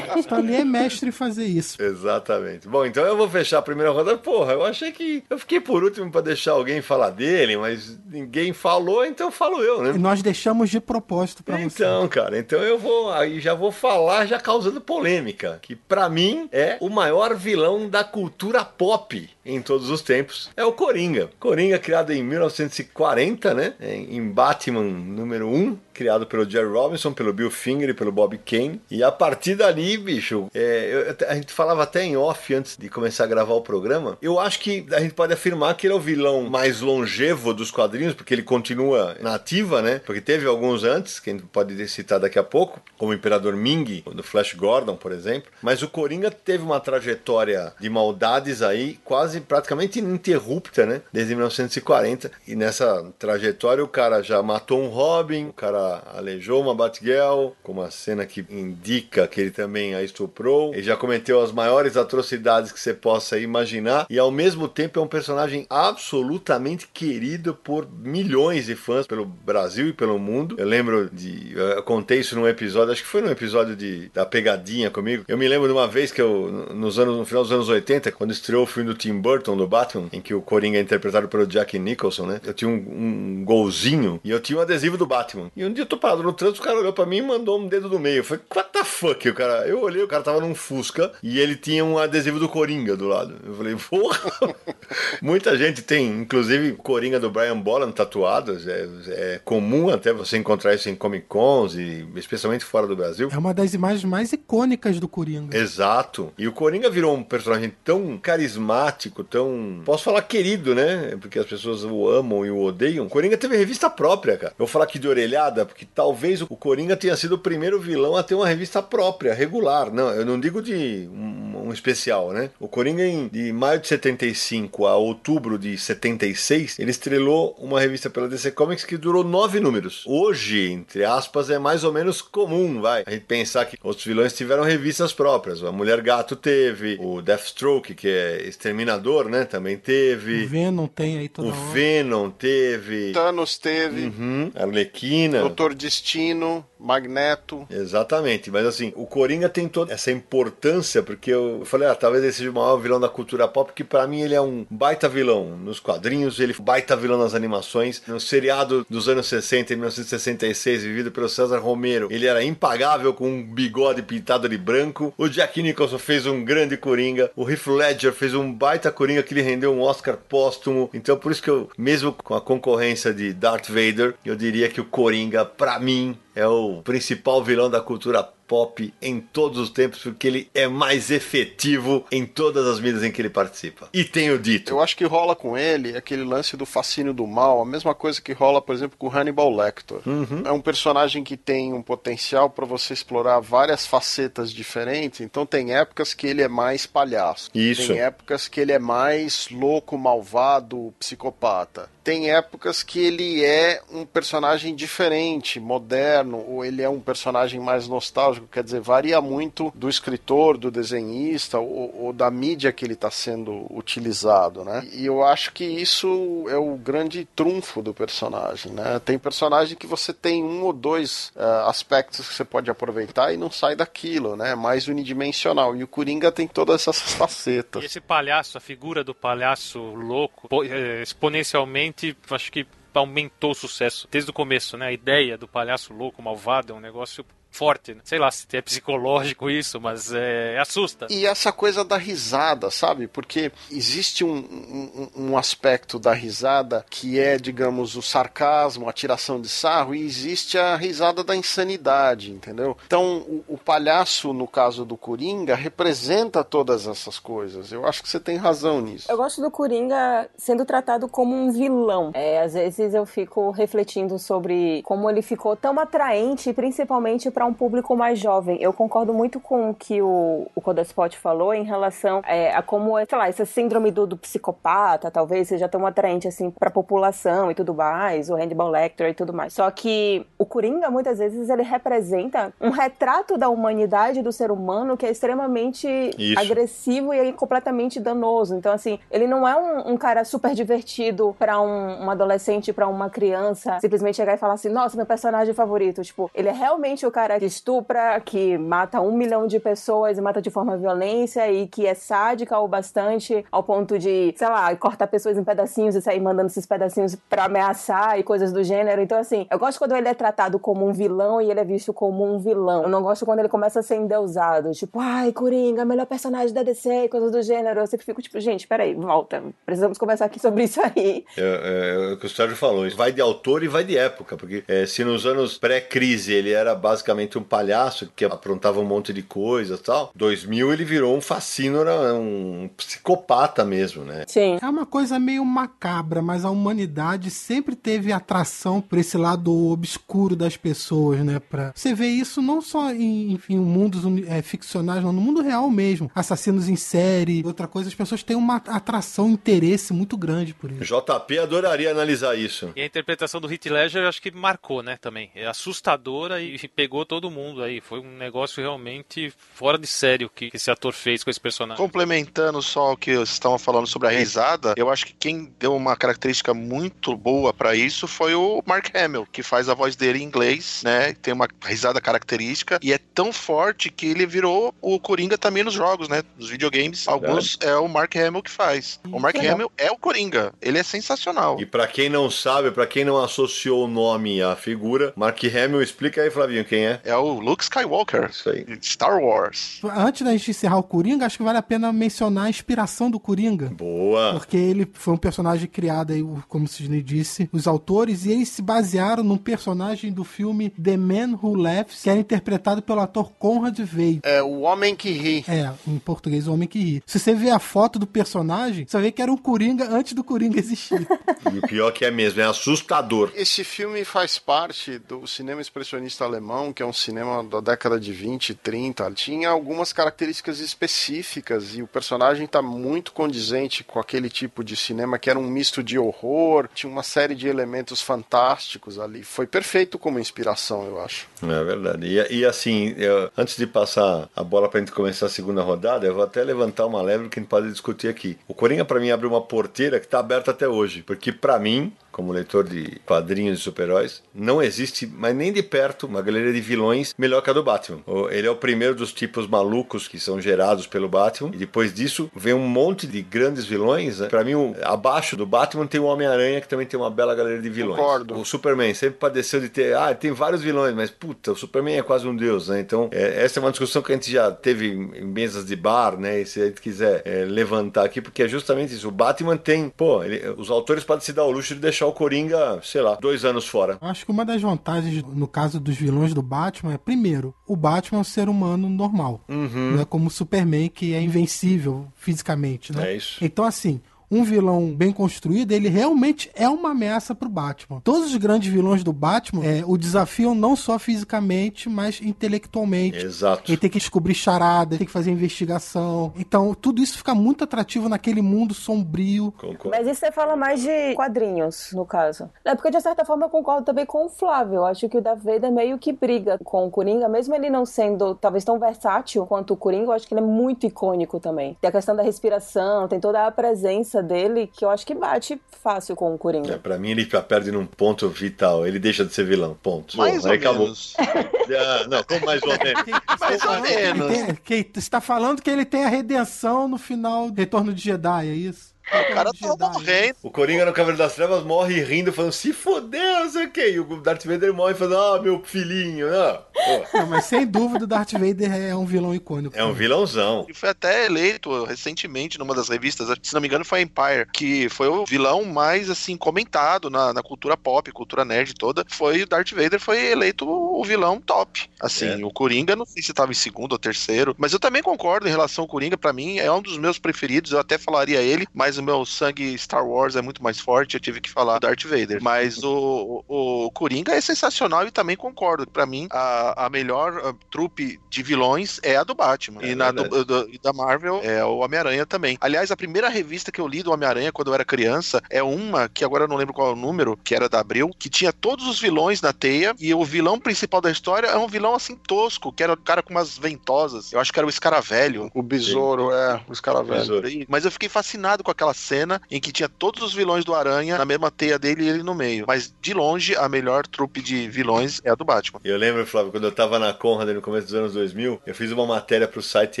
Stanley 0.18 0.56
é 0.56 0.64
mestre 0.64 1.08
em 1.08 1.12
fazer 1.12 1.44
isso. 1.44 1.80
Exatamente. 1.82 2.68
Bom, 2.68 2.84
então 2.84 3.04
eu 3.04 3.16
vou 3.16 3.28
fechar 3.28 3.58
a 3.58 3.62
primeira 3.62 3.90
rodada. 3.90 4.18
Porra, 4.18 4.52
eu 4.52 4.64
achei 4.64 4.92
que. 4.92 5.24
Eu 5.30 5.38
fiquei 5.38 5.60
por 5.60 5.82
último 5.82 6.10
pra 6.10 6.20
deixar 6.20 6.52
alguém 6.52 6.82
falar 6.82 7.10
dele, 7.10 7.56
mas 7.56 7.98
ninguém 8.06 8.52
falou, 8.52 9.04
então 9.04 9.30
falo 9.30 9.62
eu, 9.62 9.82
né? 9.82 9.92
E 9.94 9.98
nós 9.98 10.22
deixamos 10.22 10.70
de 10.70 10.80
propósito 10.80 11.42
pra 11.42 11.56
então, 11.56 11.70
você. 11.70 11.82
Então, 11.82 12.08
cara, 12.08 12.38
então 12.38 12.60
eu 12.60 12.78
vou. 12.78 13.12
Aí 13.12 13.40
já 13.40 13.54
vou 13.54 13.72
falar, 13.72 14.26
já 14.26 14.38
causando 14.38 14.80
polêmica 14.80 15.60
que 15.62 15.76
para 15.76 16.08
mim 16.08 16.48
é 16.52 16.76
o 16.80 16.90
maior 16.90 17.34
vilão 17.34 17.88
da 17.88 18.02
cultura 18.02 18.64
pop 18.64 19.30
em 19.46 19.62
todos 19.62 19.88
os 19.88 20.02
tempos. 20.02 20.50
É 20.56 20.64
o 20.64 20.72
Coringa. 20.72 21.30
Coringa 21.38 21.78
criado 21.78 22.12
em 22.12 22.22
1940, 22.22 23.54
né? 23.54 23.74
Em 23.80 24.28
Batman 24.28 24.82
número 24.82 25.48
1, 25.48 25.78
criado 25.92 26.26
pelo 26.26 26.48
Jerry 26.48 26.68
Robinson, 26.68 27.12
pelo 27.12 27.32
Bill 27.32 27.50
Finger 27.50 27.90
e 27.90 27.94
pelo 27.94 28.12
Bob 28.12 28.38
Kane. 28.38 28.80
E 28.90 29.02
a 29.02 29.12
partir 29.12 29.54
dali, 29.54 29.96
bicho, 29.96 30.50
é, 30.54 31.14
eu, 31.20 31.28
a 31.28 31.34
gente 31.34 31.52
falava 31.52 31.82
até 31.82 32.02
em 32.02 32.16
off 32.16 32.54
antes 32.54 32.76
de 32.76 32.88
começar 32.88 33.24
a 33.24 33.26
gravar 33.26 33.54
o 33.54 33.62
programa. 33.62 34.18
Eu 34.20 34.38
acho 34.38 34.58
que 34.60 34.86
a 34.92 35.00
gente 35.00 35.14
pode 35.14 35.32
afirmar 35.32 35.74
que 35.76 35.86
ele 35.86 35.94
é 35.94 35.96
o 35.96 36.00
vilão 36.00 36.48
mais 36.48 36.80
longevo 36.80 37.52
dos 37.54 37.70
quadrinhos, 37.70 38.14
porque 38.14 38.34
ele 38.34 38.42
continua 38.42 39.16
na 39.20 39.34
ativa, 39.34 39.82
né? 39.82 40.00
Porque 40.04 40.20
teve 40.20 40.46
alguns 40.46 40.84
antes, 40.84 41.20
que 41.20 41.30
a 41.30 41.32
gente 41.32 41.44
pode 41.44 41.88
citar 41.88 42.18
daqui 42.20 42.38
a 42.38 42.44
pouco, 42.44 42.80
como 42.96 43.12
o 43.12 43.14
Imperador 43.14 43.54
Ming, 43.54 44.02
do 44.14 44.22
Flash 44.22 44.54
Gordon, 44.54 44.96
por 44.96 45.12
exemplo. 45.12 45.50
Mas 45.60 45.82
o 45.82 45.88
Coringa 45.88 46.30
teve 46.30 46.62
uma 46.62 46.80
trajetória 46.80 47.72
de 47.78 47.88
maldades 47.88 48.62
aí 48.62 48.98
quase 49.04 49.40
praticamente 49.40 49.98
ininterrupta, 49.98 50.86
né? 50.86 51.02
Desde 51.12 51.34
1940. 51.34 52.30
E 52.46 52.54
nessa 52.54 53.04
trajetória 53.18 53.84
o 53.84 53.88
cara 53.88 54.22
já 54.22 54.42
matou 54.42 54.80
um 54.80 54.88
Robin, 54.88 55.46
o 55.46 55.52
cara 55.52 55.81
aleijou 56.14 56.62
uma 56.62 56.74
Batgirl, 56.74 57.50
com 57.62 57.72
uma 57.72 57.90
cena 57.90 58.26
que 58.26 58.44
indica 58.50 59.26
que 59.26 59.40
ele 59.40 59.50
também 59.50 59.94
a 59.94 60.02
estuprou. 60.02 60.72
Ele 60.72 60.82
já 60.82 60.96
cometeu 60.96 61.42
as 61.42 61.52
maiores 61.52 61.96
atrocidades 61.96 62.72
que 62.72 62.80
você 62.80 62.94
possa 62.94 63.38
imaginar. 63.38 64.06
E 64.08 64.18
ao 64.18 64.30
mesmo 64.30 64.68
tempo 64.68 64.98
é 64.98 65.02
um 65.02 65.06
personagem 65.06 65.66
absolutamente 65.68 66.88
querido 66.92 67.54
por 67.54 67.88
milhões 67.90 68.66
de 68.66 68.74
fãs 68.74 69.06
pelo 69.06 69.24
Brasil 69.24 69.88
e 69.88 69.92
pelo 69.92 70.18
mundo. 70.18 70.56
Eu 70.58 70.66
lembro 70.66 71.08
de. 71.12 71.52
Eu 71.54 71.82
contei 71.82 72.20
isso 72.20 72.36
num 72.36 72.46
episódio, 72.46 72.92
acho 72.92 73.02
que 73.02 73.08
foi 73.08 73.20
num 73.20 73.30
episódio 73.30 73.76
de, 73.76 74.08
da 74.10 74.24
pegadinha 74.24 74.90
comigo. 74.90 75.24
Eu 75.28 75.38
me 75.38 75.48
lembro 75.48 75.66
de 75.66 75.72
uma 75.72 75.88
vez 75.88 76.12
que 76.12 76.20
eu, 76.20 76.68
nos 76.74 76.98
anos, 76.98 77.16
no 77.16 77.24
final 77.24 77.42
dos 77.42 77.52
anos 77.52 77.68
80, 77.68 78.12
quando 78.12 78.32
estreou 78.32 78.64
o 78.64 78.66
filme 78.66 78.88
do 78.88 78.96
Tim 78.96 79.18
Burton, 79.18 79.56
do 79.56 79.66
Batman, 79.66 80.08
em 80.12 80.20
que 80.20 80.34
o 80.34 80.42
Coringa 80.42 80.78
é 80.78 80.80
interpretado 80.80 81.28
pelo 81.28 81.46
Jack 81.46 81.78
Nicholson, 81.78 82.26
né? 82.26 82.40
Eu 82.44 82.54
tinha 82.54 82.70
um, 82.70 82.74
um 82.74 83.44
golzinho 83.44 84.20
e 84.24 84.30
eu 84.30 84.40
tinha 84.40 84.58
um 84.58 84.62
adesivo 84.62 84.96
do 84.96 85.06
Batman. 85.06 85.50
E 85.56 85.62
eu 85.62 85.68
tô 85.86 85.96
parado 85.96 86.22
no 86.22 86.32
trânsito, 86.32 86.60
o 86.60 86.64
cara 86.64 86.78
olhou 86.78 86.92
pra 86.92 87.06
mim 87.06 87.18
e 87.18 87.22
mandou 87.22 87.58
um 87.58 87.68
dedo 87.68 87.88
no 87.88 87.98
meio. 87.98 88.18
Eu 88.18 88.24
falei, 88.24 88.42
what 88.54 88.70
the 88.72 88.84
fuck? 88.84 89.28
O 89.28 89.34
cara, 89.34 89.66
eu 89.66 89.80
olhei, 89.80 90.02
o 90.02 90.08
cara 90.08 90.22
tava 90.22 90.40
num 90.40 90.54
Fusca 90.54 91.12
e 91.22 91.38
ele 91.38 91.56
tinha 91.56 91.84
um 91.84 91.98
adesivo 91.98 92.38
do 92.38 92.48
Coringa 92.48 92.96
do 92.96 93.06
lado. 93.06 93.36
Eu 93.44 93.54
falei, 93.54 93.76
porra! 93.76 94.54
Muita 95.20 95.56
gente 95.56 95.82
tem, 95.82 96.08
inclusive, 96.08 96.72
Coringa 96.72 97.18
do 97.18 97.30
Brian 97.30 97.58
Bolland 97.58 97.92
tatuado. 97.92 98.58
É, 98.66 98.88
é 99.08 99.40
comum 99.44 99.88
até 99.90 100.12
você 100.12 100.36
encontrar 100.36 100.74
isso 100.74 100.88
em 100.88 100.94
Comic 100.94 101.26
Cons 101.26 101.74
e 101.74 102.06
especialmente 102.16 102.64
fora 102.64 102.86
do 102.86 102.96
Brasil. 102.96 103.28
É 103.32 103.38
uma 103.38 103.54
das 103.54 103.74
imagens 103.74 104.04
mais 104.04 104.32
icônicas 104.32 104.98
do 104.98 105.08
Coringa. 105.08 105.56
Exato. 105.56 106.32
E 106.36 106.46
o 106.46 106.52
Coringa 106.52 106.90
virou 106.90 107.14
um 107.14 107.22
personagem 107.22 107.72
tão 107.84 108.18
carismático, 108.18 109.24
tão. 109.24 109.82
Posso 109.84 110.04
falar 110.04 110.22
querido, 110.22 110.74
né? 110.74 111.16
Porque 111.20 111.38
as 111.38 111.46
pessoas 111.46 111.84
o 111.84 112.08
amam 112.08 112.44
e 112.44 112.50
o 112.50 112.60
odeiam. 112.60 113.06
O 113.06 113.08
Coringa 113.08 113.36
teve 113.36 113.56
revista 113.56 113.88
própria, 113.88 114.36
cara. 114.36 114.52
Eu 114.52 114.58
vou 114.58 114.66
falar 114.66 114.84
aqui 114.84 114.98
de 114.98 115.08
orelhada, 115.08 115.61
porque 115.64 115.86
talvez 115.94 116.42
o 116.42 116.46
Coringa 116.46 116.96
tenha 116.96 117.16
sido 117.16 117.34
o 117.34 117.38
primeiro 117.38 117.80
vilão 117.80 118.16
a 118.16 118.22
ter 118.22 118.34
uma 118.34 118.46
revista 118.46 118.82
própria, 118.82 119.34
regular. 119.34 119.92
Não, 119.92 120.10
eu 120.10 120.24
não 120.24 120.38
digo 120.38 120.60
de 120.62 121.08
um, 121.12 121.66
um 121.68 121.72
especial, 121.72 122.32
né? 122.32 122.50
O 122.60 122.68
Coringa, 122.68 123.04
em, 123.06 123.28
de 123.28 123.52
maio 123.52 123.80
de 123.80 123.88
75 123.88 124.86
a 124.86 124.96
outubro 124.96 125.58
de 125.58 125.76
76, 125.78 126.78
ele 126.78 126.90
estrelou 126.90 127.54
uma 127.58 127.80
revista 127.80 128.10
pela 128.10 128.28
DC 128.28 128.50
Comics 128.52 128.84
que 128.84 128.96
durou 128.96 129.24
nove 129.24 129.60
números. 129.60 130.04
Hoje, 130.06 130.70
entre 130.70 131.04
aspas, 131.04 131.50
é 131.50 131.58
mais 131.58 131.84
ou 131.84 131.92
menos 131.92 132.20
comum, 132.22 132.80
vai. 132.80 133.02
A 133.06 133.10
gente 133.10 133.24
pensar 133.24 133.64
que 133.66 133.76
outros 133.82 134.04
vilões 134.06 134.32
tiveram 134.32 134.62
revistas 134.62 135.12
próprias. 135.12 135.62
A 135.62 135.72
Mulher 135.72 136.00
Gato 136.00 136.36
teve, 136.36 136.96
o 137.00 137.20
Deathstroke, 137.22 137.94
que 137.94 138.08
é 138.08 138.42
exterminador, 138.48 139.28
né? 139.28 139.44
Também 139.44 139.76
teve. 139.76 140.44
O 140.44 140.48
Venom 140.48 140.86
tem 140.86 141.18
aí 141.18 141.28
toda 141.28 141.48
O 141.48 141.50
hora. 141.50 141.72
Venom 141.72 142.30
teve. 142.30 143.12
Thanos 143.12 143.58
teve, 143.58 144.02
Uhum. 144.06 144.50
Arlequina. 144.54 145.42
Doutor 145.52 145.74
Destino, 145.74 146.64
Magneto. 146.78 147.66
Exatamente, 147.70 148.50
mas 148.50 148.66
assim, 148.66 148.92
o 148.96 149.06
Coringa 149.06 149.48
tem 149.48 149.68
toda 149.68 149.92
essa 149.92 150.10
importância, 150.10 151.02
porque 151.02 151.30
eu 151.30 151.62
falei, 151.64 151.88
ah, 151.88 151.94
talvez 151.94 152.24
ele 152.24 152.32
seja 152.32 152.50
o 152.50 152.54
maior 152.54 152.76
vilão 152.76 152.98
da 152.98 153.08
cultura 153.08 153.46
pop, 153.46 153.68
porque 153.68 153.84
pra 153.84 154.06
mim 154.06 154.22
ele 154.22 154.34
é 154.34 154.40
um 154.40 154.66
baita 154.68 155.08
vilão 155.08 155.56
nos 155.56 155.78
quadrinhos, 155.78 156.40
ele 156.40 156.54
é 156.58 156.62
baita 156.62 156.96
vilão 156.96 157.18
nas 157.18 157.34
animações. 157.34 158.02
No 158.06 158.18
seriado 158.18 158.86
dos 158.88 159.08
anos 159.08 159.26
60 159.28 159.72
e 159.72 159.76
1966, 159.76 160.82
vivido 160.82 161.12
pelo 161.12 161.28
César 161.28 161.58
Romero, 161.58 162.08
ele 162.10 162.26
era 162.26 162.42
impagável 162.42 163.14
com 163.14 163.28
um 163.28 163.42
bigode 163.42 164.02
pintado 164.02 164.48
de 164.48 164.58
branco. 164.58 165.14
O 165.16 165.28
Jack 165.28 165.62
Nicholson 165.62 165.98
fez 165.98 166.26
um 166.26 166.44
grande 166.44 166.76
Coringa, 166.76 167.30
o 167.36 167.48
Heath 167.48 167.66
Ledger 167.66 168.12
fez 168.12 168.34
um 168.34 168.52
baita 168.52 168.90
Coringa 168.90 169.22
que 169.22 169.34
lhe 169.34 169.42
rendeu 169.42 169.72
um 169.72 169.80
Oscar 169.80 170.16
póstumo. 170.16 170.90
Então 170.92 171.16
por 171.16 171.30
isso 171.30 171.42
que 171.42 171.50
eu, 171.50 171.70
mesmo 171.78 172.12
com 172.12 172.34
a 172.34 172.40
concorrência 172.40 173.14
de 173.14 173.32
Darth 173.32 173.68
Vader, 173.68 174.14
eu 174.24 174.34
diria 174.34 174.68
que 174.68 174.80
o 174.80 174.84
Coringa, 174.84 175.41
pra 175.44 175.78
mim, 175.78 176.18
é 176.34 176.46
o 176.46 176.82
principal 176.82 177.42
vilão 177.42 177.70
da 177.70 177.80
cultura 177.80 178.22
pop 178.52 178.92
em 179.00 179.18
todos 179.18 179.58
os 179.58 179.70
tempos, 179.70 180.00
porque 180.00 180.26
ele 180.26 180.50
é 180.52 180.68
mais 180.68 181.10
efetivo 181.10 182.04
em 182.12 182.26
todas 182.26 182.66
as 182.66 182.78
mídias 182.80 183.02
em 183.02 183.10
que 183.10 183.22
ele 183.22 183.30
participa. 183.30 183.88
E 183.94 184.04
tenho 184.04 184.38
dito. 184.38 184.74
Eu 184.74 184.80
acho 184.82 184.94
que 184.94 185.06
rola 185.06 185.34
com 185.34 185.56
ele 185.56 185.96
aquele 185.96 186.22
lance 186.22 186.54
do 186.54 186.66
fascínio 186.66 187.14
do 187.14 187.26
mal, 187.26 187.62
a 187.62 187.64
mesma 187.64 187.94
coisa 187.94 188.20
que 188.20 188.34
rola, 188.34 188.60
por 188.60 188.74
exemplo, 188.74 188.98
com 188.98 189.08
Hannibal 189.08 189.50
Lecter. 189.56 190.00
É 190.44 190.52
um 190.52 190.60
personagem 190.60 191.24
que 191.24 191.34
tem 191.34 191.72
um 191.72 191.80
potencial 191.80 192.50
para 192.50 192.66
você 192.66 192.92
explorar 192.92 193.40
várias 193.40 193.86
facetas 193.86 194.52
diferentes, 194.52 195.22
então 195.22 195.46
tem 195.46 195.74
épocas 195.74 196.12
que 196.12 196.26
ele 196.26 196.42
é 196.42 196.48
mais 196.48 196.84
palhaço. 196.84 197.50
Isso. 197.54 197.86
Tem 197.86 198.00
épocas 198.00 198.48
que 198.48 198.60
ele 198.60 198.72
é 198.72 198.78
mais 198.78 199.48
louco, 199.50 199.96
malvado, 199.96 200.92
psicopata. 200.98 201.88
Tem 202.04 202.30
épocas 202.30 202.82
que 202.82 202.98
ele 202.98 203.44
é 203.44 203.80
um 203.90 204.04
personagem 204.04 204.74
diferente, 204.74 205.60
moderno, 205.60 206.21
ou 206.30 206.64
ele 206.64 206.82
é 206.82 206.88
um 206.88 207.00
personagem 207.00 207.60
mais 207.60 207.88
nostálgico, 207.88 208.46
quer 208.46 208.62
dizer, 208.64 208.80
varia 208.80 209.20
muito 209.20 209.72
do 209.74 209.88
escritor, 209.88 210.56
do 210.56 210.70
desenhista 210.70 211.58
ou, 211.58 211.94
ou 212.06 212.12
da 212.12 212.30
mídia 212.30 212.72
que 212.72 212.84
ele 212.84 212.94
está 212.94 213.10
sendo 213.10 213.66
utilizado, 213.70 214.64
né? 214.64 214.86
E 214.92 215.06
eu 215.06 215.22
acho 215.24 215.52
que 215.52 215.64
isso 215.64 216.44
é 216.48 216.56
o 216.56 216.76
grande 216.76 217.26
trunfo 217.36 217.82
do 217.82 217.92
personagem, 217.94 218.72
né? 218.72 219.00
Tem 219.04 219.18
personagem 219.18 219.76
que 219.76 219.86
você 219.86 220.12
tem 220.12 220.42
um 220.42 220.62
ou 220.64 220.72
dois 220.72 221.32
ah, 221.36 221.66
aspectos 221.68 222.28
que 222.28 222.34
você 222.34 222.44
pode 222.44 222.70
aproveitar 222.70 223.32
e 223.32 223.36
não 223.36 223.50
sai 223.50 223.74
daquilo, 223.76 224.36
né? 224.36 224.52
É 224.52 224.54
Mais 224.54 224.88
unidimensional. 224.88 225.74
E 225.76 225.82
o 225.82 225.88
Coringa 225.88 226.30
tem 226.30 226.46
todas 226.46 226.80
essas 226.86 227.02
E 227.12 227.16
facetas. 227.16 227.84
esse 227.84 228.00
palhaço, 228.00 228.56
a 228.58 228.60
figura 228.60 229.02
do 229.04 229.14
palhaço 229.14 229.80
louco, 229.80 230.48
eh, 230.64 231.02
exponencialmente, 231.02 232.16
acho 232.30 232.50
que 232.52 232.66
aumentou 233.00 233.52
o 233.52 233.54
sucesso 233.54 234.08
desde 234.10 234.30
o 234.30 234.34
começo, 234.34 234.76
né? 234.76 234.86
A 234.86 234.92
ideia 234.92 235.38
do 235.38 235.48
palhaço 235.48 235.92
louco, 235.92 236.22
malvado, 236.22 236.72
é 236.72 236.76
um 236.76 236.80
negócio 236.80 237.24
forte. 237.52 237.94
Né? 237.94 238.00
Sei 238.04 238.18
lá 238.18 238.30
se 238.30 238.46
é 238.52 238.62
psicológico 238.62 239.50
isso, 239.50 239.80
mas 239.80 240.12
é, 240.12 240.58
assusta. 240.58 241.06
E 241.10 241.26
essa 241.26 241.52
coisa 241.52 241.84
da 241.84 241.96
risada, 241.96 242.70
sabe? 242.70 243.06
Porque 243.06 243.52
existe 243.70 244.24
um, 244.24 244.36
um, 244.36 245.10
um 245.30 245.38
aspecto 245.38 245.98
da 245.98 246.12
risada 246.12 246.84
que 246.88 247.18
é, 247.18 247.36
digamos, 247.36 247.94
o 247.96 248.02
sarcasmo, 248.02 248.88
a 248.88 248.92
tiração 248.92 249.40
de 249.40 249.48
sarro, 249.48 249.94
e 249.94 250.04
existe 250.04 250.58
a 250.58 250.76
risada 250.76 251.22
da 251.22 251.36
insanidade, 251.36 252.30
entendeu? 252.30 252.76
Então, 252.86 253.18
o, 253.18 253.44
o 253.54 253.58
palhaço, 253.58 254.32
no 254.32 254.46
caso 254.46 254.84
do 254.84 254.96
Coringa, 254.96 255.54
representa 255.54 256.42
todas 256.42 256.86
essas 256.86 257.18
coisas. 257.18 257.70
Eu 257.70 257.86
acho 257.86 258.02
que 258.02 258.08
você 258.08 258.18
tem 258.18 258.36
razão 258.36 258.80
nisso. 258.80 259.10
Eu 259.10 259.16
gosto 259.16 259.40
do 259.40 259.50
Coringa 259.50 260.28
sendo 260.36 260.64
tratado 260.64 261.08
como 261.08 261.34
um 261.34 261.50
vilão. 261.50 262.10
É, 262.14 262.40
às 262.40 262.54
vezes 262.54 262.94
eu 262.94 263.04
fico 263.04 263.50
refletindo 263.50 264.18
sobre 264.18 264.82
como 264.82 265.08
ele 265.08 265.22
ficou 265.22 265.56
tão 265.56 265.78
atraente, 265.78 266.52
principalmente 266.52 267.30
para 267.30 267.41
um 267.44 267.52
público 267.52 267.96
mais 267.96 268.18
jovem. 268.18 268.60
Eu 268.60 268.72
concordo 268.72 269.12
muito 269.12 269.40
com 269.40 269.70
o 269.70 269.74
que 269.74 270.00
o, 270.00 270.46
o 270.54 270.60
Codespot 270.60 271.16
falou 271.16 271.54
em 271.54 271.64
relação 271.64 272.22
é, 272.26 272.54
a 272.54 272.62
como, 272.62 272.94
sei 273.08 273.18
lá, 273.18 273.28
essa 273.28 273.44
síndrome 273.44 273.90
do, 273.90 274.06
do 274.06 274.16
psicopata, 274.16 275.10
talvez 275.10 275.48
seja 275.48 275.68
tão 275.68 275.86
atraente 275.86 276.28
assim 276.28 276.50
para 276.50 276.68
a 276.68 276.72
população 276.72 277.50
e 277.50 277.54
tudo 277.54 277.74
mais, 277.74 278.30
o 278.30 278.34
Hannibal 278.34 278.70
Lecter 278.70 279.10
e 279.10 279.14
tudo 279.14 279.32
mais. 279.32 279.52
Só 279.52 279.70
que 279.70 280.26
o 280.38 280.44
Coringa, 280.44 280.90
muitas 280.90 281.18
vezes, 281.18 281.48
ele 281.48 281.62
representa 281.62 282.52
um 282.60 282.70
retrato 282.70 283.36
da 283.36 283.48
humanidade 283.48 284.22
do 284.22 284.32
ser 284.32 284.50
humano 284.50 284.96
que 284.96 285.06
é 285.06 285.10
extremamente 285.10 285.88
Isso. 286.18 286.38
agressivo 286.38 287.12
e 287.14 287.32
completamente 287.32 288.00
danoso. 288.00 288.54
Então, 288.54 288.72
assim, 288.72 288.98
ele 289.10 289.26
não 289.26 289.46
é 289.46 289.56
um, 289.56 289.92
um 289.92 289.96
cara 289.96 290.24
super 290.24 290.54
divertido 290.54 291.34
pra 291.38 291.60
um, 291.60 292.04
um 292.04 292.10
adolescente, 292.10 292.72
pra 292.72 292.88
uma 292.88 293.10
criança, 293.10 293.78
simplesmente 293.80 294.16
chegar 294.16 294.34
e 294.34 294.38
falar 294.38 294.54
assim: 294.54 294.68
nossa, 294.68 294.96
meu 294.96 295.06
personagem 295.06 295.54
favorito. 295.54 296.02
Tipo, 296.02 296.30
ele 296.34 296.48
é 296.48 296.52
realmente 296.52 297.06
o 297.06 297.10
cara 297.10 297.31
que 297.38 297.46
estupra, 297.46 298.20
que 298.20 298.58
mata 298.58 299.00
um 299.00 299.12
milhão 299.12 299.46
de 299.46 299.58
pessoas 299.58 300.18
e 300.18 300.20
mata 300.20 300.40
de 300.40 300.50
forma 300.50 300.76
violência 300.76 301.50
e 301.50 301.66
que 301.66 301.86
é 301.86 301.94
sádica 301.94 302.58
o 302.58 302.68
bastante 302.68 303.44
ao 303.50 303.62
ponto 303.62 303.98
de, 303.98 304.34
sei 304.36 304.48
lá, 304.48 304.74
cortar 304.76 305.06
pessoas 305.06 305.36
em 305.36 305.44
pedacinhos 305.44 305.94
e 305.94 306.02
sair 306.02 306.20
mandando 306.20 306.48
esses 306.48 306.66
pedacinhos 306.66 307.16
pra 307.28 307.44
ameaçar 307.44 308.18
e 308.18 308.22
coisas 308.22 308.52
do 308.52 308.62
gênero. 308.62 309.00
Então, 309.00 309.18
assim, 309.18 309.46
eu 309.50 309.58
gosto 309.58 309.78
quando 309.78 309.96
ele 309.96 310.08
é 310.08 310.14
tratado 310.14 310.58
como 310.58 310.86
um 310.86 310.92
vilão 310.92 311.40
e 311.40 311.50
ele 311.50 311.60
é 311.60 311.64
visto 311.64 311.92
como 311.92 312.24
um 312.24 312.38
vilão. 312.38 312.84
Eu 312.84 312.88
não 312.88 313.02
gosto 313.02 313.24
quando 313.24 313.40
ele 313.40 313.48
começa 313.48 313.80
a 313.80 313.82
ser 313.82 313.96
endeusado. 313.96 314.72
Tipo, 314.72 315.00
ai, 315.00 315.32
Coringa, 315.32 315.84
melhor 315.84 316.06
personagem 316.06 316.52
da 316.52 316.62
DC 316.62 317.04
e 317.04 317.08
coisas 317.08 317.30
do 317.30 317.42
gênero. 317.42 317.80
Eu 317.80 317.86
sempre 317.86 318.06
fico 318.06 318.22
tipo, 318.22 318.38
gente, 318.40 318.66
peraí, 318.66 318.94
volta. 318.94 319.42
Precisamos 319.64 319.98
conversar 319.98 320.26
aqui 320.26 320.40
sobre 320.40 320.64
isso 320.64 320.80
aí. 320.80 321.24
É, 321.36 321.42
é, 321.42 322.10
é 322.10 322.12
o 322.14 322.16
que 322.16 322.26
o 322.26 322.28
Sérgio 322.28 322.56
falou, 322.56 322.88
vai 322.90 323.12
de 323.12 323.20
autor 323.20 323.62
e 323.62 323.68
vai 323.68 323.84
de 323.84 323.96
época, 323.96 324.36
porque 324.36 324.64
é, 324.68 324.86
se 324.86 325.04
nos 325.04 325.26
anos 325.26 325.58
pré-crise 325.58 326.32
ele 326.32 326.52
era 326.52 326.74
basicamente 326.74 327.21
basicamente 327.22 327.38
um 327.38 327.42
palhaço 327.42 328.10
que 328.14 328.24
aprontava 328.24 328.80
um 328.80 328.84
monte 328.84 329.12
de 329.12 329.22
coisas 329.22 329.78
e 329.78 329.82
tal. 329.82 330.10
2000 330.14 330.72
ele 330.72 330.84
virou 330.84 331.16
um 331.16 331.20
fascínora, 331.20 332.14
um 332.14 332.68
psicopata 332.76 333.64
mesmo, 333.64 334.04
né? 334.04 334.24
Sim. 334.26 334.58
É 334.60 334.68
uma 334.68 334.86
coisa 334.86 335.18
meio 335.18 335.44
macabra, 335.44 336.20
mas 336.20 336.44
a 336.44 336.50
humanidade 336.50 337.30
sempre 337.30 337.76
teve 337.76 338.12
atração 338.12 338.80
por 338.80 338.98
esse 338.98 339.16
lado 339.16 339.70
obscuro 339.70 340.34
das 340.34 340.56
pessoas, 340.56 341.20
né? 341.20 341.38
Pra... 341.38 341.72
Você 341.74 341.94
vê 341.94 342.08
isso 342.08 342.42
não 342.42 342.60
só 342.60 342.90
em, 342.92 343.32
enfim, 343.32 343.58
mundos 343.58 344.02
é, 344.26 344.42
ficcionais, 344.42 345.02
não, 345.02 345.12
no 345.12 345.20
mundo 345.20 345.42
real 345.42 345.70
mesmo. 345.70 346.10
Assassinos 346.14 346.68
em 346.68 346.76
série, 346.76 347.42
outra 347.44 347.66
coisa, 347.66 347.88
as 347.88 347.94
pessoas 347.94 348.22
têm 348.22 348.36
uma 348.36 348.56
atração, 348.56 349.26
um 349.26 349.32
interesse 349.32 349.92
muito 349.92 350.16
grande 350.16 350.54
por 350.54 350.70
isso. 350.70 350.82
JP 350.84 351.38
adoraria 351.38 351.90
analisar 351.90 352.36
isso. 352.36 352.72
E 352.74 352.82
a 352.82 352.86
interpretação 352.86 353.40
do 353.40 353.50
Heath 353.50 353.66
Ledger 353.66 354.02
eu 354.02 354.08
acho 354.08 354.20
que 354.20 354.30
marcou, 354.30 354.82
né, 354.82 354.96
também. 355.00 355.30
É 355.34 355.46
assustadora 355.46 356.40
e 356.40 356.58
pegou 356.68 357.04
todo 357.12 357.30
mundo 357.30 357.62
aí. 357.62 357.78
Foi 357.78 358.00
um 358.00 358.16
negócio 358.16 358.62
realmente 358.62 359.30
fora 359.52 359.76
de 359.76 359.86
sério 359.86 360.30
que 360.34 360.48
esse 360.54 360.70
ator 360.70 360.94
fez 360.94 361.22
com 361.22 361.28
esse 361.28 361.38
personagem. 361.38 361.76
Complementando 361.76 362.62
só 362.62 362.92
o 362.92 362.96
que 362.96 363.12
vocês 363.14 363.32
estavam 363.32 363.58
falando 363.58 363.86
sobre 363.86 364.08
a 364.08 364.10
risada, 364.10 364.72
eu 364.78 364.88
acho 364.88 365.04
que 365.04 365.12
quem 365.12 365.52
deu 365.58 365.76
uma 365.76 365.94
característica 365.94 366.54
muito 366.54 367.14
boa 367.14 367.52
para 367.52 367.74
isso 367.74 368.08
foi 368.08 368.34
o 368.34 368.62
Mark 368.64 368.96
Hamill, 368.96 369.28
que 369.30 369.42
faz 369.42 369.68
a 369.68 369.74
voz 369.74 369.94
dele 369.94 370.20
em 370.20 370.22
inglês, 370.22 370.80
né? 370.82 371.12
Tem 371.12 371.34
uma 371.34 371.46
risada 371.62 372.00
característica 372.00 372.78
e 372.82 372.94
é 372.94 372.98
tão 372.98 373.30
forte 373.30 373.90
que 373.90 374.06
ele 374.06 374.24
virou 374.24 374.74
o 374.80 374.98
Coringa 374.98 375.36
também 375.36 375.62
nos 375.62 375.74
jogos, 375.74 376.08
né? 376.08 376.22
Nos 376.38 376.48
videogames. 376.48 377.06
Alguns 377.06 377.58
é 377.60 377.76
o 377.76 377.86
Mark 377.88 378.16
Hamill 378.16 378.42
que 378.42 378.50
faz. 378.50 378.98
O 379.04 379.20
Mark 379.20 379.36
Legal. 379.36 379.52
Hamill 379.52 379.72
é 379.76 379.90
o 379.90 379.98
Coringa. 379.98 380.54
Ele 380.62 380.78
é 380.78 380.82
sensacional. 380.82 381.60
E 381.60 381.66
pra 381.66 381.86
quem 381.86 382.08
não 382.08 382.30
sabe, 382.30 382.70
pra 382.70 382.86
quem 382.86 383.04
não 383.04 383.22
associou 383.22 383.84
o 383.84 383.88
nome 383.88 384.40
à 384.40 384.56
figura, 384.56 385.12
Mark 385.14 385.38
Hamill, 385.44 385.82
explica 385.82 386.22
aí, 386.22 386.30
Flavinho, 386.30 386.64
quem 386.64 386.86
é? 386.86 387.01
É 387.04 387.16
o 387.16 387.40
Luke 387.40 387.62
Skywalker. 387.62 388.30
Isso 388.30 388.48
aí. 388.50 388.66
Star 388.82 389.22
Wars. 389.22 389.80
Antes 389.84 390.22
da 390.22 390.32
gente 390.32 390.50
encerrar 390.50 390.78
o 390.78 390.82
Coringa, 390.82 391.26
acho 391.26 391.38
que 391.38 391.44
vale 391.44 391.58
a 391.58 391.62
pena 391.62 391.92
mencionar 391.92 392.46
a 392.46 392.50
inspiração 392.50 393.10
do 393.10 393.18
Coringa. 393.18 393.70
Boa. 393.70 394.34
Porque 394.34 394.56
ele 394.56 394.88
foi 394.92 395.14
um 395.14 395.18
personagem 395.18 395.68
criado 395.68 396.12
aí, 396.12 396.22
como 396.48 396.64
o 396.64 396.68
Sidney 396.68 397.02
disse, 397.02 397.48
os 397.52 397.66
autores, 397.66 398.24
e 398.24 398.32
eles 398.32 398.48
se 398.48 398.62
basearam 398.62 399.22
num 399.22 399.36
personagem 399.36 400.12
do 400.12 400.24
filme 400.24 400.70
The 400.70 400.96
Man 400.96 401.38
Who 401.40 401.54
Laughs, 401.54 402.02
que 402.02 402.10
era 402.10 402.18
interpretado 402.18 402.82
pelo 402.82 403.00
ator 403.00 403.32
Conrad 403.32 403.78
Veidt. 403.78 404.20
É 404.22 404.42
o 404.42 404.60
homem 404.60 404.94
que 404.94 405.10
ri. 405.10 405.44
É, 405.48 405.70
em 405.86 405.98
português, 405.98 406.46
o 406.46 406.52
homem 406.52 406.68
que 406.68 406.78
ri. 406.78 407.02
Se 407.06 407.18
você 407.18 407.34
ver 407.34 407.50
a 407.50 407.58
foto 407.58 407.98
do 407.98 408.06
personagem, 408.06 408.86
você 408.86 408.96
vai 408.96 409.06
ver 409.06 409.12
que 409.12 409.22
era 409.22 409.32
um 409.32 409.36
Coringa 409.36 409.88
antes 409.90 410.12
do 410.12 410.24
Coringa 410.24 410.58
existir. 410.58 411.06
E 411.52 411.58
o 411.58 411.62
pior 411.62 411.90
que 411.90 412.04
é 412.04 412.10
mesmo, 412.10 412.40
é 412.40 412.44
assustador. 412.44 413.32
Esse 413.34 413.64
filme 413.64 414.04
faz 414.04 414.38
parte 414.38 414.98
do 414.98 415.26
cinema 415.26 415.60
expressionista 415.60 416.24
alemão, 416.24 416.72
que 416.72 416.82
é 416.82 416.86
um 416.86 416.91
cinema 416.92 417.42
da 417.44 417.60
década 417.60 417.98
de 417.98 418.12
20 418.12 418.50
e 418.50 418.54
30. 418.54 419.10
Tinha 419.12 419.48
algumas 419.50 419.92
características 419.92 420.60
específicas 420.60 421.74
e 421.74 421.82
o 421.82 421.86
personagem 421.86 422.44
está 422.44 422.60
muito 422.62 423.12
condizente 423.12 423.82
com 423.82 423.98
aquele 423.98 424.28
tipo 424.28 424.62
de 424.62 424.76
cinema 424.76 425.18
que 425.18 425.30
era 425.30 425.38
um 425.38 425.46
misto 425.46 425.82
de 425.82 425.98
horror, 425.98 426.68
tinha 426.74 426.90
uma 426.90 427.02
série 427.02 427.34
de 427.34 427.48
elementos 427.48 428.00
fantásticos 428.02 428.98
ali. 428.98 429.22
Foi 429.22 429.46
perfeito 429.46 429.98
como 429.98 430.18
inspiração, 430.18 430.84
eu 430.86 431.00
acho. 431.00 431.26
É 431.42 431.64
verdade. 431.64 432.06
E, 432.06 432.38
e 432.40 432.44
assim, 432.44 432.94
eu- 432.96 433.30
antes 433.36 433.56
de 433.56 433.66
passar 433.66 434.28
a 434.34 434.42
bola 434.44 434.68
pra 434.68 434.80
gente 434.80 434.92
começar 434.92 435.26
a 435.26 435.30
segunda 435.30 435.62
rodada, 435.62 436.06
eu 436.06 436.14
vou 436.14 436.22
até 436.24 436.42
levantar 436.44 436.86
uma 436.86 437.02
leve 437.02 437.28
que 437.28 437.38
a 437.38 437.42
gente 437.42 437.48
pode 437.50 437.70
discutir 437.70 438.08
aqui. 438.08 438.38
O 438.46 438.54
Coringa, 438.54 438.84
pra 438.84 439.00
mim, 439.00 439.10
abre 439.10 439.26
uma 439.26 439.40
porteira 439.40 439.98
que 439.98 440.06
tá 440.08 440.18
aberta 440.18 440.50
até 440.50 440.68
hoje. 440.68 441.02
Porque, 441.02 441.32
pra 441.32 441.58
mim, 441.58 441.92
como 442.12 442.30
leitor 442.32 442.64
de 442.68 443.00
quadrinhos 443.06 443.58
de 443.58 443.64
super-heróis, 443.64 444.22
não 444.34 444.62
existe, 444.62 445.06
mas 445.06 445.34
nem 445.34 445.52
de 445.52 445.62
perto, 445.62 446.06
uma 446.06 446.22
galeria 446.22 446.52
de 446.52 446.60
vilões 446.60 447.14
melhor 447.18 447.40
que 447.42 447.50
a 447.50 447.52
do 447.52 447.62
Batman. 447.62 448.00
Ele 448.30 448.46
é 448.46 448.50
o 448.50 448.56
primeiro 448.56 448.94
dos 448.94 449.12
tipos 449.12 449.46
malucos 449.46 450.06
que 450.06 450.20
são 450.20 450.40
gerados 450.40 450.86
pelo 450.86 451.08
Batman. 451.08 451.50
E 451.54 451.56
depois 451.56 451.92
disso, 451.92 452.30
vem 452.36 452.52
um 452.54 452.66
monte 452.68 453.06
de 453.06 453.22
grandes 453.22 453.64
vilões. 453.64 454.20
Né? 454.20 454.28
Pra 454.28 454.44
mim, 454.44 454.74
abaixo 454.82 455.36
do 455.36 455.46
Batman 455.46 455.86
tem 455.86 456.00
o 456.00 456.04
Homem-Aranha, 456.04 456.60
que 456.60 456.68
também 456.68 456.86
tem 456.86 456.98
uma 457.00 457.10
bela 457.10 457.34
galeria 457.34 457.60
de 457.62 457.70
vilões. 457.70 457.98
Concordo. 457.98 458.38
O 458.38 458.44
Superman 458.44 458.92
sempre 458.94 459.18
padeceu 459.18 459.60
de 459.60 459.68
ter. 459.68 459.96
Ah, 459.96 460.14
tem 460.14 460.32
vários 460.32 460.62
vilões, 460.62 460.94
mas 460.94 461.10
puta, 461.10 461.52
o 461.52 461.56
Superman 461.56 461.96
é 461.98 462.02
quase 462.02 462.26
um 462.28 462.36
deus, 462.36 462.68
né? 462.68 462.80
Então, 462.80 463.08
é, 463.12 463.42
essa 463.44 463.58
é 463.58 463.60
uma 463.62 463.70
discussão 463.70 464.02
que 464.02 464.12
a 464.12 464.14
gente 464.14 464.30
já 464.30 464.50
teve 464.50 464.88
em 464.92 465.22
em 465.22 465.24
mesas 465.24 465.64
de 465.66 465.76
bar, 465.76 466.18
né? 466.18 466.40
E 466.40 466.46
se 466.46 466.60
a 466.60 466.66
gente 466.66 466.80
quiser 466.80 467.22
é, 467.24 467.44
levantar 467.44 468.04
aqui, 468.04 468.20
porque 468.20 468.42
é 468.42 468.48
justamente 468.48 468.94
isso. 468.94 469.08
O 469.08 469.10
Batman 469.12 469.56
tem. 469.56 469.88
Pô, 469.88 470.22
ele- 470.22 470.42
os 470.56 470.70
autores 470.70 471.04
podem 471.04 471.24
se 471.24 471.32
dar 471.32 471.44
o 471.44 471.50
luxo 471.50 471.74
de 471.74 471.80
deixar 471.80 472.01
o 472.06 472.12
Coringa, 472.12 472.80
sei 472.82 473.00
lá, 473.00 473.14
dois 473.14 473.44
anos 473.44 473.66
fora. 473.66 473.98
Acho 474.00 474.24
que 474.24 474.30
uma 474.30 474.44
das 474.44 474.60
vantagens, 474.60 475.22
no 475.22 475.46
caso 475.46 475.80
dos 475.80 475.96
vilões 475.96 476.34
do 476.34 476.42
Batman, 476.42 476.94
é, 476.94 476.98
primeiro, 476.98 477.54
o 477.66 477.76
Batman 477.76 478.18
é 478.18 478.20
um 478.20 478.24
ser 478.24 478.48
humano 478.48 478.88
normal. 478.88 479.40
Não 479.48 480.00
é 480.00 480.04
como 480.04 480.28
o 480.28 480.30
Superman, 480.30 480.88
que 480.88 481.14
é 481.14 481.20
invencível 481.20 482.06
fisicamente, 482.14 482.92
né? 482.94 483.12
É 483.12 483.16
isso. 483.16 483.42
Então, 483.44 483.64
assim, 483.64 484.00
um 484.32 484.42
vilão 484.44 484.94
bem 484.94 485.12
construído, 485.12 485.72
ele 485.72 485.90
realmente 485.90 486.50
é 486.54 486.66
uma 486.66 486.92
ameaça 486.92 487.34
pro 487.34 487.50
Batman. 487.50 488.00
Todos 488.02 488.30
os 488.30 488.36
grandes 488.36 488.72
vilões 488.72 489.04
do 489.04 489.12
Batman 489.12 489.62
é, 489.62 489.84
o 489.86 489.98
desafiam 489.98 490.54
não 490.54 490.74
só 490.74 490.98
fisicamente, 490.98 491.90
mas 491.90 492.18
intelectualmente. 492.22 493.18
Exato. 493.18 493.70
Ele 493.70 493.76
tem 493.76 493.90
que 493.90 493.98
descobrir 493.98 494.34
charada, 494.34 494.96
tem 494.96 495.06
que 495.06 495.12
fazer 495.12 495.30
investigação. 495.30 496.32
Então, 496.36 496.74
tudo 496.74 497.02
isso 497.02 497.18
fica 497.18 497.34
muito 497.34 497.62
atrativo 497.62 498.08
naquele 498.08 498.40
mundo 498.40 498.72
sombrio. 498.72 499.52
Concordo. 499.52 499.90
Mas 499.90 500.06
isso 500.06 500.20
você 500.20 500.32
fala 500.32 500.56
mais 500.56 500.80
de 500.80 501.14
quadrinhos, 501.14 501.90
no 501.92 502.06
caso. 502.06 502.48
É 502.64 502.74
porque, 502.74 502.90
de 502.90 503.00
certa 503.02 503.26
forma, 503.26 503.44
eu 503.44 503.50
concordo 503.50 503.84
também 503.84 504.06
com 504.06 504.24
o 504.24 504.28
Flávio. 504.30 504.76
Eu 504.76 504.86
acho 504.86 505.08
que 505.10 505.18
o 505.18 505.20
Darth 505.20 505.42
Vader 505.42 505.70
meio 505.70 505.98
que 505.98 506.10
briga 506.10 506.58
com 506.64 506.86
o 506.86 506.90
Coringa, 506.90 507.28
mesmo 507.28 507.54
ele 507.54 507.68
não 507.68 507.84
sendo 507.84 508.34
talvez 508.34 508.64
tão 508.64 508.78
versátil 508.78 509.44
quanto 509.44 509.74
o 509.74 509.76
Coringa, 509.76 510.06
eu 510.06 510.12
acho 510.12 510.26
que 510.26 510.32
ele 510.32 510.40
é 510.40 510.44
muito 510.44 510.86
icônico 510.86 511.38
também. 511.38 511.76
Tem 511.80 511.88
a 511.88 511.92
questão 511.92 512.16
da 512.16 512.22
respiração, 512.22 513.06
tem 513.08 513.20
toda 513.20 513.46
a 513.46 513.50
presença 513.50 514.21
dele 514.22 514.66
que 514.72 514.84
eu 514.84 514.90
acho 514.90 515.04
que 515.06 515.14
bate 515.14 515.60
fácil 515.82 516.14
com 516.14 516.30
o 516.30 516.34
É, 516.34 516.38
Coringa. 516.38 516.78
pra 516.78 516.96
mim, 516.98 517.10
ele 517.10 517.26
perde 517.26 517.72
num 517.72 517.84
ponto 517.84 518.28
vital. 518.28 518.86
Ele 518.86 518.98
deixa 518.98 519.24
de 519.24 519.34
ser 519.34 519.44
vilão. 519.44 519.76
Ponto. 519.82 520.16
Mais 520.16 520.38
Bom, 520.42 520.46
ou 520.46 520.52
aí 520.52 520.58
acabou. 520.58 520.82
menos. 520.84 521.14
Ah, 521.74 522.06
não, 522.08 522.22
como 522.24 522.44
mais 522.46 522.62
ou 522.62 522.68
menos? 522.68 523.02
Mais 523.40 523.64
ou 523.64 523.80
menos. 523.80 524.26
Tem- 524.28 524.54
que, 524.82 524.90
você 524.92 524.98
está 524.98 525.20
falando 525.20 525.62
que 525.62 525.70
ele 525.70 525.84
tem 525.84 526.04
a 526.04 526.08
redenção 526.08 526.86
no 526.86 526.98
final 526.98 527.50
do 527.50 527.58
Retorno 527.58 527.92
de 527.94 528.02
Jedi, 528.02 528.48
é 528.48 528.52
isso? 528.54 528.91
O 529.06 529.34
cara 529.34 529.50
tá 529.52 529.90
morrendo. 529.90 530.36
O 530.42 530.50
Coringa 530.50 530.84
no 530.86 530.92
Cavaleiro 530.92 531.18
das 531.18 531.34
Trevas 531.34 531.62
morre 531.64 532.02
rindo, 532.02 532.32
falando 532.32 532.52
se 532.52 532.72
fodeu, 532.72 533.44
não 533.44 533.50
sei 533.50 533.66
o 533.66 533.70
que. 533.70 533.88
E 533.90 534.00
o 534.00 534.20
Darth 534.20 534.44
Vader 534.44 534.72
morre 534.72 534.94
falando, 534.94 535.18
ah, 535.18 535.42
meu 535.42 535.62
filhinho. 535.64 536.30
Não. 536.30 536.54
Pô, 536.72 537.18
Não, 537.18 537.26
mas 537.26 537.44
sem 537.46 537.66
dúvida 537.66 538.04
o 538.04 538.08
Darth 538.08 538.32
Vader 538.32 538.72
é 538.72 538.94
um 538.94 539.04
vilão 539.04 539.34
icônico. 539.34 539.76
é 539.76 539.84
um 539.84 539.92
vilãozão. 539.92 540.64
Ele 540.64 540.74
foi 540.74 540.88
até 540.88 541.26
eleito 541.26 541.84
recentemente 541.84 542.58
numa 542.58 542.74
das 542.74 542.88
revistas, 542.88 543.28
se 543.42 543.52
não 543.54 543.60
me 543.60 543.68
engano 543.68 543.84
foi 543.84 543.98
a 543.98 544.02
Empire, 544.02 544.46
que 544.52 544.88
foi 544.88 545.08
o 545.08 545.24
vilão 545.26 545.64
mais 545.64 546.08
assim 546.08 546.36
comentado 546.36 547.10
na, 547.10 547.32
na 547.32 547.42
cultura 547.42 547.76
pop, 547.76 548.10
cultura 548.12 548.44
nerd 548.44 548.74
toda. 548.74 549.04
Foi 549.08 549.42
o 549.42 549.46
Darth 549.46 549.72
Vader 549.72 550.00
foi 550.00 550.30
eleito 550.30 550.66
o 550.68 551.04
vilão 551.04 551.40
top. 551.40 551.88
Assim, 552.00 552.26
É. 552.40 552.44
o 552.46 552.50
Coringa 552.50 552.96
não 552.96 553.04
sei 553.04 553.22
se 553.22 553.30
estava 553.30 553.50
em 553.52 553.54
segundo 553.54 553.92
ou 553.92 553.98
terceiro, 553.98 554.54
mas 554.58 554.72
eu 554.72 554.78
também 554.80 555.02
concordo 555.02 555.46
em 555.46 555.50
relação 555.50 555.82
ao 555.82 555.88
Coringa, 555.88 556.16
pra 556.16 556.32
mim 556.32 556.58
é 556.58 556.70
um 556.72 556.80
dos 556.82 556.96
meus 556.98 557.18
preferidos, 557.18 557.72
eu 557.72 557.78
até 557.78 557.98
falaria 557.98 558.40
ele, 558.40 558.66
mas 558.72 558.91
o 558.98 559.02
meu 559.02 559.24
sangue 559.24 559.76
Star 559.78 560.06
Wars 560.06 560.36
é 560.36 560.42
muito 560.42 560.62
mais 560.62 560.78
forte, 560.80 561.14
eu 561.14 561.20
tive 561.20 561.40
que 561.40 561.50
falar 561.50 561.78
do 561.78 561.86
Darth 561.86 562.04
Vader. 562.04 562.42
Mas 562.42 562.82
o, 562.82 563.44
o, 563.48 563.86
o 563.86 563.90
Coringa 563.90 564.32
é 564.34 564.40
sensacional 564.40 565.06
e 565.06 565.10
também 565.10 565.36
concordo. 565.36 565.86
Pra 565.86 566.06
mim, 566.06 566.28
a, 566.30 566.86
a 566.86 566.90
melhor 566.90 567.54
trupe 567.70 568.20
de 568.30 568.42
vilões 568.42 568.98
é 569.02 569.16
a 569.16 569.24
do 569.24 569.34
Batman. 569.34 569.82
É 569.82 569.88
e 569.90 569.94
na 569.94 570.10
do- 570.10 570.44
do- 570.44 570.68
da 570.82 570.92
Marvel 570.92 571.40
é 571.42 571.64
o 571.64 571.78
Homem-Aranha 571.78 572.26
também. 572.26 572.56
Aliás, 572.60 572.90
a 572.90 572.96
primeira 572.96 573.28
revista 573.28 573.70
que 573.70 573.80
eu 573.80 573.86
li 573.88 574.02
do 574.02 574.12
Homem-Aranha 574.12 574.52
quando 574.52 574.68
eu 574.68 574.74
era 574.74 574.84
criança 574.84 575.42
é 575.50 575.62
uma 575.62 576.08
que 576.08 576.24
agora 576.24 576.44
eu 576.44 576.48
não 576.48 576.56
lembro 576.56 576.74
qual 576.74 576.88
é 576.88 576.92
o 576.92 576.96
número, 576.96 577.36
que 577.36 577.54
era 577.54 577.68
da 577.68 577.80
Abril, 577.80 578.10
que 578.18 578.28
tinha 578.28 578.52
todos 578.52 578.86
os 578.86 579.00
vilões 579.00 579.40
na 579.40 579.52
teia 579.52 579.94
e 579.98 580.12
o 580.14 580.24
vilão 580.24 580.58
principal 580.58 581.00
da 581.00 581.10
história 581.10 581.46
é 581.48 581.56
um 581.56 581.68
vilão 581.68 581.94
assim 581.94 582.16
tosco, 582.16 582.72
que 582.72 582.82
era 582.82 582.92
o 582.92 582.96
cara 582.96 583.22
com 583.22 583.30
umas 583.30 583.56
ventosas. 583.56 584.32
Eu 584.32 584.40
acho 584.40 584.52
que 584.52 584.58
era 584.58 584.66
o 584.66 584.70
Escaravelho. 584.70 585.50
O 585.54 585.62
besouro, 585.62 586.32
é, 586.32 586.60
velhos. 587.04 587.28
Besouro. 587.28 587.48
Mas 587.68 587.84
eu 587.84 587.90
fiquei 587.92 588.08
fascinado 588.08 588.64
com 588.64 588.70
aquela 588.70 588.81
cena 588.94 589.40
em 589.50 589.60
que 589.60 589.70
tinha 589.72 589.88
todos 589.88 590.22
os 590.22 590.34
vilões 590.34 590.64
do 590.64 590.74
Aranha 590.74 591.18
na 591.18 591.24
mesma 591.24 591.50
teia 591.50 591.78
dele 591.78 592.04
e 592.04 592.08
ele 592.08 592.22
no 592.22 592.34
meio. 592.34 592.64
Mas 592.66 592.92
de 593.00 593.14
longe, 593.14 593.54
a 593.56 593.68
melhor 593.68 594.06
trupe 594.06 594.40
de 594.42 594.68
vilões 594.68 595.20
é 595.24 595.30
a 595.30 595.34
do 595.34 595.44
Batman. 595.44 595.80
Eu 595.84 595.96
lembro, 595.96 596.26
Flávio, 596.26 596.50
quando 596.50 596.64
eu 596.64 596.72
tava 596.72 596.98
na 596.98 597.12
Conrad 597.12 597.48
no 597.54 597.62
começo 597.62 597.86
dos 597.86 597.94
anos 597.94 598.12
2000, 598.14 598.60
eu 598.66 598.74
fiz 598.74 598.90
uma 598.90 599.06
matéria 599.06 599.46
pro 599.46 599.62
site 599.62 600.00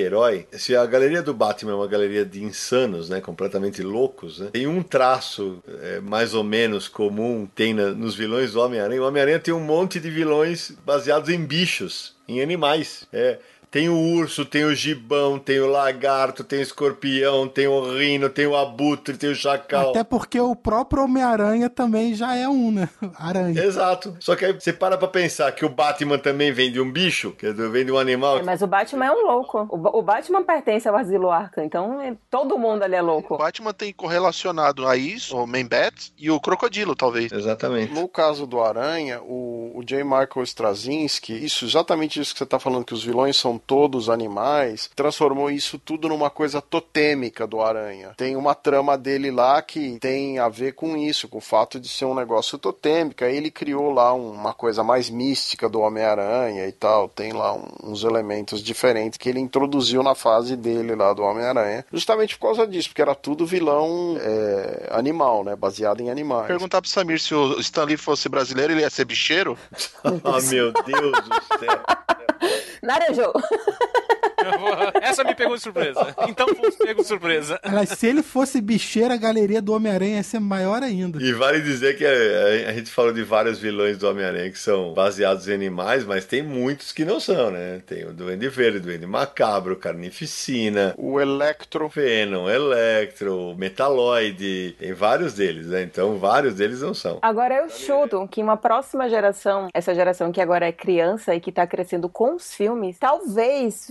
Herói. 0.00 0.46
Se 0.52 0.74
a 0.74 0.84
galeria 0.86 1.22
do 1.22 1.32
Batman 1.34 1.72
é 1.72 1.74
uma 1.74 1.86
galeria 1.86 2.24
de 2.24 2.42
insanos, 2.42 3.08
né, 3.08 3.20
completamente 3.20 3.82
loucos, 3.82 4.38
né, 4.40 4.48
tem 4.52 4.66
um 4.66 4.82
traço 4.82 5.62
é, 5.82 6.00
mais 6.00 6.34
ou 6.34 6.42
menos 6.44 6.88
comum, 6.88 7.48
tem 7.54 7.74
na- 7.74 7.90
nos 7.90 8.14
vilões 8.14 8.52
do 8.52 8.60
Homem-Aranha. 8.60 9.02
O 9.02 9.06
Homem-Aranha 9.06 9.38
tem 9.38 9.52
um 9.52 9.60
monte 9.60 10.00
de 10.00 10.10
vilões 10.10 10.72
baseados 10.84 11.28
em 11.28 11.44
bichos, 11.44 12.14
em 12.28 12.40
animais. 12.40 13.06
É, 13.12 13.38
Tem 13.72 13.88
o 13.88 13.96
urso, 13.98 14.44
tem 14.44 14.66
o 14.66 14.74
gibão, 14.74 15.38
tem 15.38 15.58
o 15.58 15.66
lagarto, 15.66 16.44
tem 16.44 16.58
o 16.58 16.62
escorpião, 16.62 17.48
tem 17.48 17.66
o 17.66 17.96
rino, 17.96 18.28
tem 18.28 18.46
o 18.46 18.54
abutre, 18.54 19.16
tem 19.16 19.30
o 19.30 19.34
chacal. 19.34 19.88
Até 19.92 20.04
porque 20.04 20.38
o 20.38 20.54
próprio 20.54 21.04
Homem-Aranha 21.04 21.70
também 21.70 22.14
já 22.14 22.36
é 22.36 22.46
um, 22.46 22.70
né? 22.70 22.86
Aranha. 23.18 23.58
Exato. 23.64 24.14
Só 24.20 24.36
que 24.36 24.44
aí 24.44 24.52
você 24.52 24.74
para 24.74 24.98
pra 24.98 25.08
pensar 25.08 25.50
que 25.52 25.64
o 25.64 25.70
Batman 25.70 26.18
também 26.18 26.52
vem 26.52 26.70
de 26.70 26.82
um 26.82 26.92
bicho, 26.92 27.30
que 27.32 27.50
vem 27.50 27.86
de 27.86 27.90
um 27.90 27.96
animal. 27.96 28.40
É, 28.40 28.42
mas 28.42 28.60
o 28.60 28.66
Batman 28.66 29.06
é 29.06 29.10
um 29.10 29.26
louco. 29.26 29.66
O, 29.70 30.00
o 30.00 30.02
Batman 30.02 30.42
pertence 30.44 30.86
ao 30.86 30.94
Asilo 30.94 31.30
Arkham, 31.30 31.64
então 31.64 31.98
é- 32.02 32.14
todo 32.30 32.58
mundo 32.58 32.82
ali 32.82 32.94
é 32.96 33.02
O 33.02 33.06
louco. 33.06 33.38
Batman 33.38 33.72
tem 33.72 33.90
correlacionado 33.90 34.86
a 34.86 34.98
isso, 34.98 35.34
o 35.34 35.46
Man-Bat 35.46 36.12
e 36.18 36.30
o 36.30 36.38
Crocodilo, 36.38 36.94
talvez. 36.94 37.32
Exatamente. 37.32 37.94
No 37.94 38.06
caso 38.06 38.46
do 38.46 38.60
Aranha, 38.60 39.22
o, 39.22 39.72
o 39.74 39.82
J. 39.82 40.04
Michael 40.04 40.42
Straczynski, 40.44 41.32
isso 41.42 41.64
exatamente 41.64 42.20
isso 42.20 42.34
que 42.34 42.38
você 42.38 42.44
está 42.44 42.58
falando, 42.58 42.84
que 42.84 42.92
os 42.92 43.02
vilões 43.02 43.34
são 43.34 43.61
todos 43.66 44.08
animais, 44.08 44.90
transformou 44.94 45.50
isso 45.50 45.78
tudo 45.78 46.08
numa 46.08 46.30
coisa 46.30 46.60
totêmica 46.60 47.46
do 47.46 47.60
Aranha. 47.60 48.12
Tem 48.16 48.36
uma 48.36 48.54
trama 48.54 48.96
dele 48.96 49.30
lá 49.30 49.60
que 49.62 49.98
tem 49.98 50.38
a 50.38 50.48
ver 50.48 50.72
com 50.72 50.96
isso, 50.96 51.28
com 51.28 51.38
o 51.38 51.40
fato 51.40 51.80
de 51.80 51.88
ser 51.88 52.04
um 52.04 52.14
negócio 52.14 52.58
totêmico. 52.58 53.24
Aí 53.24 53.36
ele 53.36 53.50
criou 53.50 53.92
lá 53.92 54.12
uma 54.12 54.52
coisa 54.52 54.82
mais 54.82 55.08
mística 55.08 55.68
do 55.68 55.80
Homem-Aranha 55.80 56.66
e 56.66 56.72
tal. 56.72 57.08
Tem 57.08 57.32
lá 57.32 57.56
uns 57.82 58.04
elementos 58.04 58.62
diferentes 58.62 59.18
que 59.18 59.28
ele 59.28 59.40
introduziu 59.40 60.02
na 60.02 60.14
fase 60.14 60.56
dele 60.56 60.94
lá 60.94 61.12
do 61.12 61.22
Homem-Aranha, 61.22 61.84
justamente 61.92 62.36
por 62.36 62.48
causa 62.48 62.66
disso, 62.66 62.88
porque 62.88 63.02
era 63.02 63.14
tudo 63.14 63.46
vilão 63.46 64.16
é, 64.20 64.88
animal, 64.90 65.44
né? 65.44 65.56
Baseado 65.56 66.00
em 66.00 66.10
animais. 66.10 66.46
Perguntar 66.46 66.80
pro 66.80 66.90
Samir 66.90 67.20
se 67.20 67.34
o 67.34 67.58
Stan 67.60 67.84
Lee 67.84 67.96
fosse 67.96 68.28
brasileiro, 68.28 68.72
ele 68.72 68.82
ia 68.82 68.90
ser 68.90 69.04
bicheiro? 69.04 69.58
Ah, 70.24 70.40
meu 70.50 70.72
Deus 70.72 71.12
do 71.12 71.58
céu. 71.58 71.82
Naranjo! 72.82 73.32
Essa 75.00 75.24
me 75.24 75.34
pegou 75.34 75.56
de 75.56 75.62
surpresa. 75.62 76.14
Então 76.28 76.48
fomos 76.48 76.76
pegos 76.76 77.02
de 77.02 77.08
surpresa. 77.08 77.60
Aliás, 77.62 77.90
se 77.90 78.06
ele 78.06 78.22
fosse 78.22 78.60
bicheira, 78.60 79.14
a 79.14 79.16
galeria 79.16 79.62
do 79.62 79.72
Homem-Aranha 79.72 80.16
ia 80.16 80.22
ser 80.22 80.40
maior 80.40 80.82
ainda. 80.82 81.22
E 81.22 81.32
vale 81.32 81.60
dizer 81.60 81.96
que 81.96 82.04
a, 82.04 82.70
a 82.70 82.72
gente 82.72 82.90
falou 82.90 83.12
de 83.12 83.22
vários 83.22 83.58
vilões 83.58 83.98
do 83.98 84.08
Homem-Aranha 84.08 84.50
que 84.50 84.58
são 84.58 84.92
baseados 84.94 85.48
em 85.48 85.54
animais, 85.54 86.04
mas 86.04 86.24
tem 86.24 86.42
muitos 86.42 86.92
que 86.92 87.04
não 87.04 87.20
são, 87.20 87.50
né? 87.50 87.80
Tem 87.86 88.04
o 88.04 88.12
Duende 88.12 88.48
Verde, 88.48 88.78
o 88.78 88.80
Duende 88.80 89.06
Macabro, 89.06 89.76
Carnificina, 89.76 90.94
O 90.96 91.20
Electro. 91.20 91.88
Venom, 91.88 92.48
Electro, 92.48 93.54
Metaloid, 93.56 94.76
tem 94.78 94.92
vários 94.92 95.34
deles, 95.34 95.66
né? 95.66 95.82
Então 95.82 96.18
vários 96.18 96.54
deles 96.54 96.80
não 96.80 96.94
são. 96.94 97.18
Agora 97.22 97.54
eu 97.54 97.68
chuto 97.68 98.26
que 98.28 98.42
uma 98.42 98.56
próxima 98.56 99.08
geração, 99.08 99.68
essa 99.74 99.94
geração 99.94 100.32
que 100.32 100.40
agora 100.40 100.66
é 100.66 100.72
criança 100.72 101.34
e 101.34 101.40
que 101.40 101.52
tá 101.52 101.66
crescendo 101.66 102.08
com 102.08 102.34
os 102.34 102.54
filmes, 102.54 102.98
talvez 102.98 103.41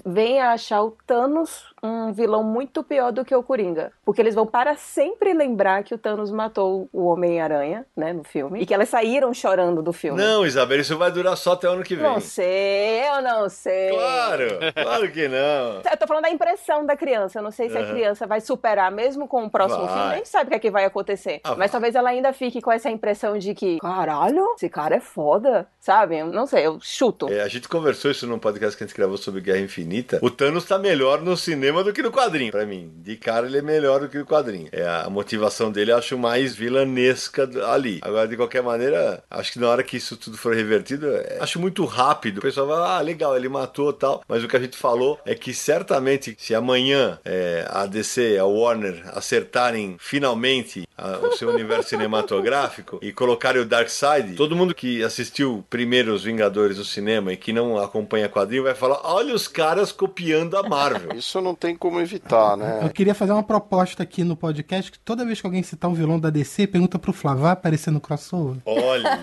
venha 0.06 0.50
a 0.50 0.54
achar 0.54 0.84
o 0.84 0.92
Thanos 1.06 1.71
um 1.84 2.12
vilão 2.14 2.44
muito 2.44 2.84
pior 2.84 3.12
do 3.12 3.26
que 3.26 3.36
o 3.36 3.42
Coringa. 3.44 3.92
Porque 4.06 4.22
eles 4.22 4.36
vão 4.36 4.46
para 4.46 4.76
sempre 4.76 5.34
lembrar 5.34 5.84
que 5.84 5.94
o 5.94 5.98
Thanos 5.98 6.32
matou 6.32 6.88
o 6.94 7.06
Homem-Aranha, 7.08 7.86
né, 7.96 8.14
no 8.14 8.24
filme. 8.24 8.62
E 8.62 8.66
que 8.66 8.74
elas 8.74 8.90
saíram 8.90 9.34
chorando 9.34 9.82
do 9.82 9.92
filme. 9.92 10.22
Não, 10.22 10.46
Isabel, 10.46 10.80
isso 10.80 10.98
vai 10.98 11.12
durar 11.12 11.36
só 11.38 11.54
até 11.54 11.68
o 11.68 11.74
ano 11.74 11.84
que 11.84 11.96
vem. 11.96 12.04
Não 12.04 12.20
sei, 12.20 13.02
eu 13.10 13.22
não 13.22 13.50
sei. 13.50 13.90
Claro, 13.92 14.44
claro 14.76 15.12
que 15.12 15.28
não. 15.28 15.82
Eu 15.92 15.98
tô 15.98 16.08
falando 16.08 16.24
da 16.24 16.30
impressão 16.32 16.86
da 16.86 16.96
criança. 16.96 17.40
Eu 17.40 17.44
não 17.44 17.52
sei 17.52 17.70
se 17.70 17.78
a 17.78 17.82
Aham. 17.82 17.92
criança 17.94 18.26
vai 18.28 18.42
superar 18.42 18.92
mesmo 18.92 19.28
com 19.28 19.44
o 19.46 19.50
próximo 19.50 19.86
Vai. 19.86 19.94
filme. 19.96 20.14
A 20.14 20.16
gente 20.18 20.30
sabe 20.30 20.46
o 20.46 20.50
que 20.50 20.56
é 20.56 20.60
que 20.60 20.72
vai 20.72 20.86
acontecer. 20.86 21.42
Ah, 21.44 21.56
Mas 21.56 21.72
talvez 21.72 21.96
ela 21.96 22.10
ainda 22.10 22.32
fique 22.34 22.62
com 22.62 22.72
essa 22.72 22.90
impressão 22.90 23.38
de 23.38 23.54
que, 23.54 23.78
caralho, 23.80 24.54
esse 24.56 24.70
cara 24.70 24.96
é 24.96 25.00
foda. 25.00 25.68
Sabe? 25.80 26.18
Eu 26.20 26.28
não 26.28 26.46
sei, 26.46 26.66
eu 26.68 26.78
chuto. 26.82 27.28
É, 27.30 27.42
a 27.42 27.48
gente 27.48 27.68
conversou 27.68 28.12
isso 28.12 28.26
num 28.28 28.38
podcast 28.40 28.78
que 28.78 28.84
a 28.84 28.88
gente 28.88 28.96
gravou 28.96 29.18
sobre 29.18 29.42
Guerra 29.42 29.60
Infinita. 29.60 30.20
O 30.22 30.30
Thanos 30.30 30.66
tá 30.66 30.78
melhor 30.78 31.22
no 31.22 31.36
cinema 31.36 31.71
do 31.84 31.94
que 31.94 32.02
no 32.02 32.12
quadrinho, 32.12 32.52
pra 32.52 32.66
mim. 32.66 32.92
De 32.98 33.16
cara, 33.16 33.48
ele 33.48 33.58
é 33.58 33.62
melhor 33.62 34.02
do 34.02 34.10
que 34.10 34.18
no 34.18 34.26
quadrinho. 34.26 34.68
É, 34.72 34.88
a 34.88 35.10
motivação 35.10 35.72
dele 35.72 35.92
eu 35.92 35.98
acho 35.98 36.18
mais 36.18 36.56
vilanesca 36.56 37.50
ali. 37.72 38.00
Agora, 38.02 38.28
de 38.28 38.36
qualquer 38.36 38.62
maneira, 38.62 39.24
acho 39.30 39.54
que 39.54 39.60
na 39.60 39.70
hora 39.70 39.84
que 39.84 39.98
isso 39.98 40.18
tudo 40.18 40.38
for 40.38 40.56
revertido, 40.56 41.08
é, 41.16 41.38
acho 41.40 41.60
muito 41.60 41.86
rápido. 41.86 42.40
O 42.40 42.42
pessoal 42.42 42.68
vai, 42.68 42.78
ah, 42.78 43.02
legal, 43.02 43.36
ele 43.36 43.50
matou 43.50 43.92
tal. 43.94 44.24
Mas 44.28 44.44
o 44.44 44.48
que 44.48 44.58
a 44.58 44.60
gente 44.60 44.78
falou 44.78 45.20
é 45.26 45.34
que 45.34 45.54
certamente, 45.54 46.36
se 46.38 46.54
amanhã 46.54 47.20
é, 47.24 47.66
a 47.70 47.86
DC, 47.86 48.38
a 48.38 48.46
Warner, 48.46 49.04
acertarem 49.14 49.96
finalmente 50.00 50.88
a- 51.02 51.28
o 51.28 51.32
seu 51.38 51.50
universo 51.50 51.90
cinematográfico 51.90 53.00
e 53.02 53.12
colocarem 53.12 53.62
o 53.62 53.66
Darkseid, 53.66 54.36
todo 54.36 54.56
mundo 54.56 54.74
que 54.76 55.04
assistiu 55.04 55.64
primeiro 55.70 56.14
os 56.14 56.24
Vingadores 56.24 56.78
no 56.78 56.86
cinema 56.86 57.34
e 57.34 57.38
que 57.38 57.52
não 57.52 57.78
acompanha 57.78 58.30
quadrinho 58.30 58.64
vai 58.64 58.76
falar: 58.76 59.00
olha 59.04 59.34
os 59.34 59.48
caras 59.48 59.92
copiando 59.92 60.56
a 60.58 60.64
Marvel. 60.64 61.12
Isso 61.18 61.42
não 61.42 61.56
tem 61.56 61.76
como 61.76 62.00
evitar, 62.00 62.52
Eu 62.52 62.58
né? 62.58 62.92
queria 62.94 63.14
fazer 63.16 63.32
uma 63.32 63.44
proposta 63.44 64.04
aqui 64.04 64.24
no 64.24 64.36
podcast 64.36 64.92
que 64.92 65.00
toda 65.00 65.26
vez 65.26 65.40
que 65.42 65.48
alguém 65.48 65.64
citar 65.64 65.90
um 65.90 65.94
vilão 65.94 66.20
da 66.20 66.30
DC, 66.30 66.68
pergunta 66.68 66.98
pro 67.00 67.12
Flávio, 67.14 67.44
vai 67.44 67.52
aparecer 67.52 67.92
no 67.92 68.00
crossover? 68.00 68.62
Olha. 68.66 69.10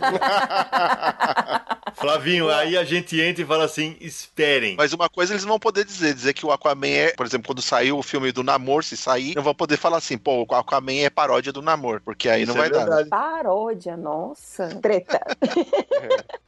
Flavinho, 1.95 2.49
aí 2.49 2.77
a 2.77 2.85
gente 2.85 3.21
entra 3.21 3.43
e 3.43 3.47
fala 3.47 3.65
assim: 3.65 3.97
esperem. 4.01 4.77
Mas 4.77 4.93
uma 4.93 5.09
coisa 5.09 5.33
eles 5.33 5.45
vão 5.45 5.59
poder 5.59 5.85
dizer, 5.85 6.15
dizer 6.15 6.33
que 6.33 6.47
o 6.47 6.53
Aquaman 6.53 6.87
é, 6.89 7.13
por 7.13 7.27
exemplo, 7.27 7.47
quando 7.49 7.63
saiu 7.63 7.99
o 7.99 8.03
filme 8.03 8.31
do 8.31 8.43
Namor, 8.43 8.85
se 8.85 8.97
sair, 8.97 9.35
não 9.35 9.43
vão 9.43 9.55
poder 9.55 9.77
falar 9.77 9.97
assim, 9.99 10.17
pô, 10.17 10.47
o 10.49 10.55
Aquaman 10.55 10.93
é 11.01 11.11
paródia 11.11 11.53
do 11.53 11.61
Namor, 11.69 12.01
porque 12.03 12.29
aí 12.31 12.43
Isso 12.45 12.53
não 12.53 12.59
vai 12.59 12.69
é 12.69 12.71
dar. 12.71 12.87
né? 12.87 13.05
Paródia, 13.05 13.97
nossa. 13.97 14.69
Treta. 14.81 15.21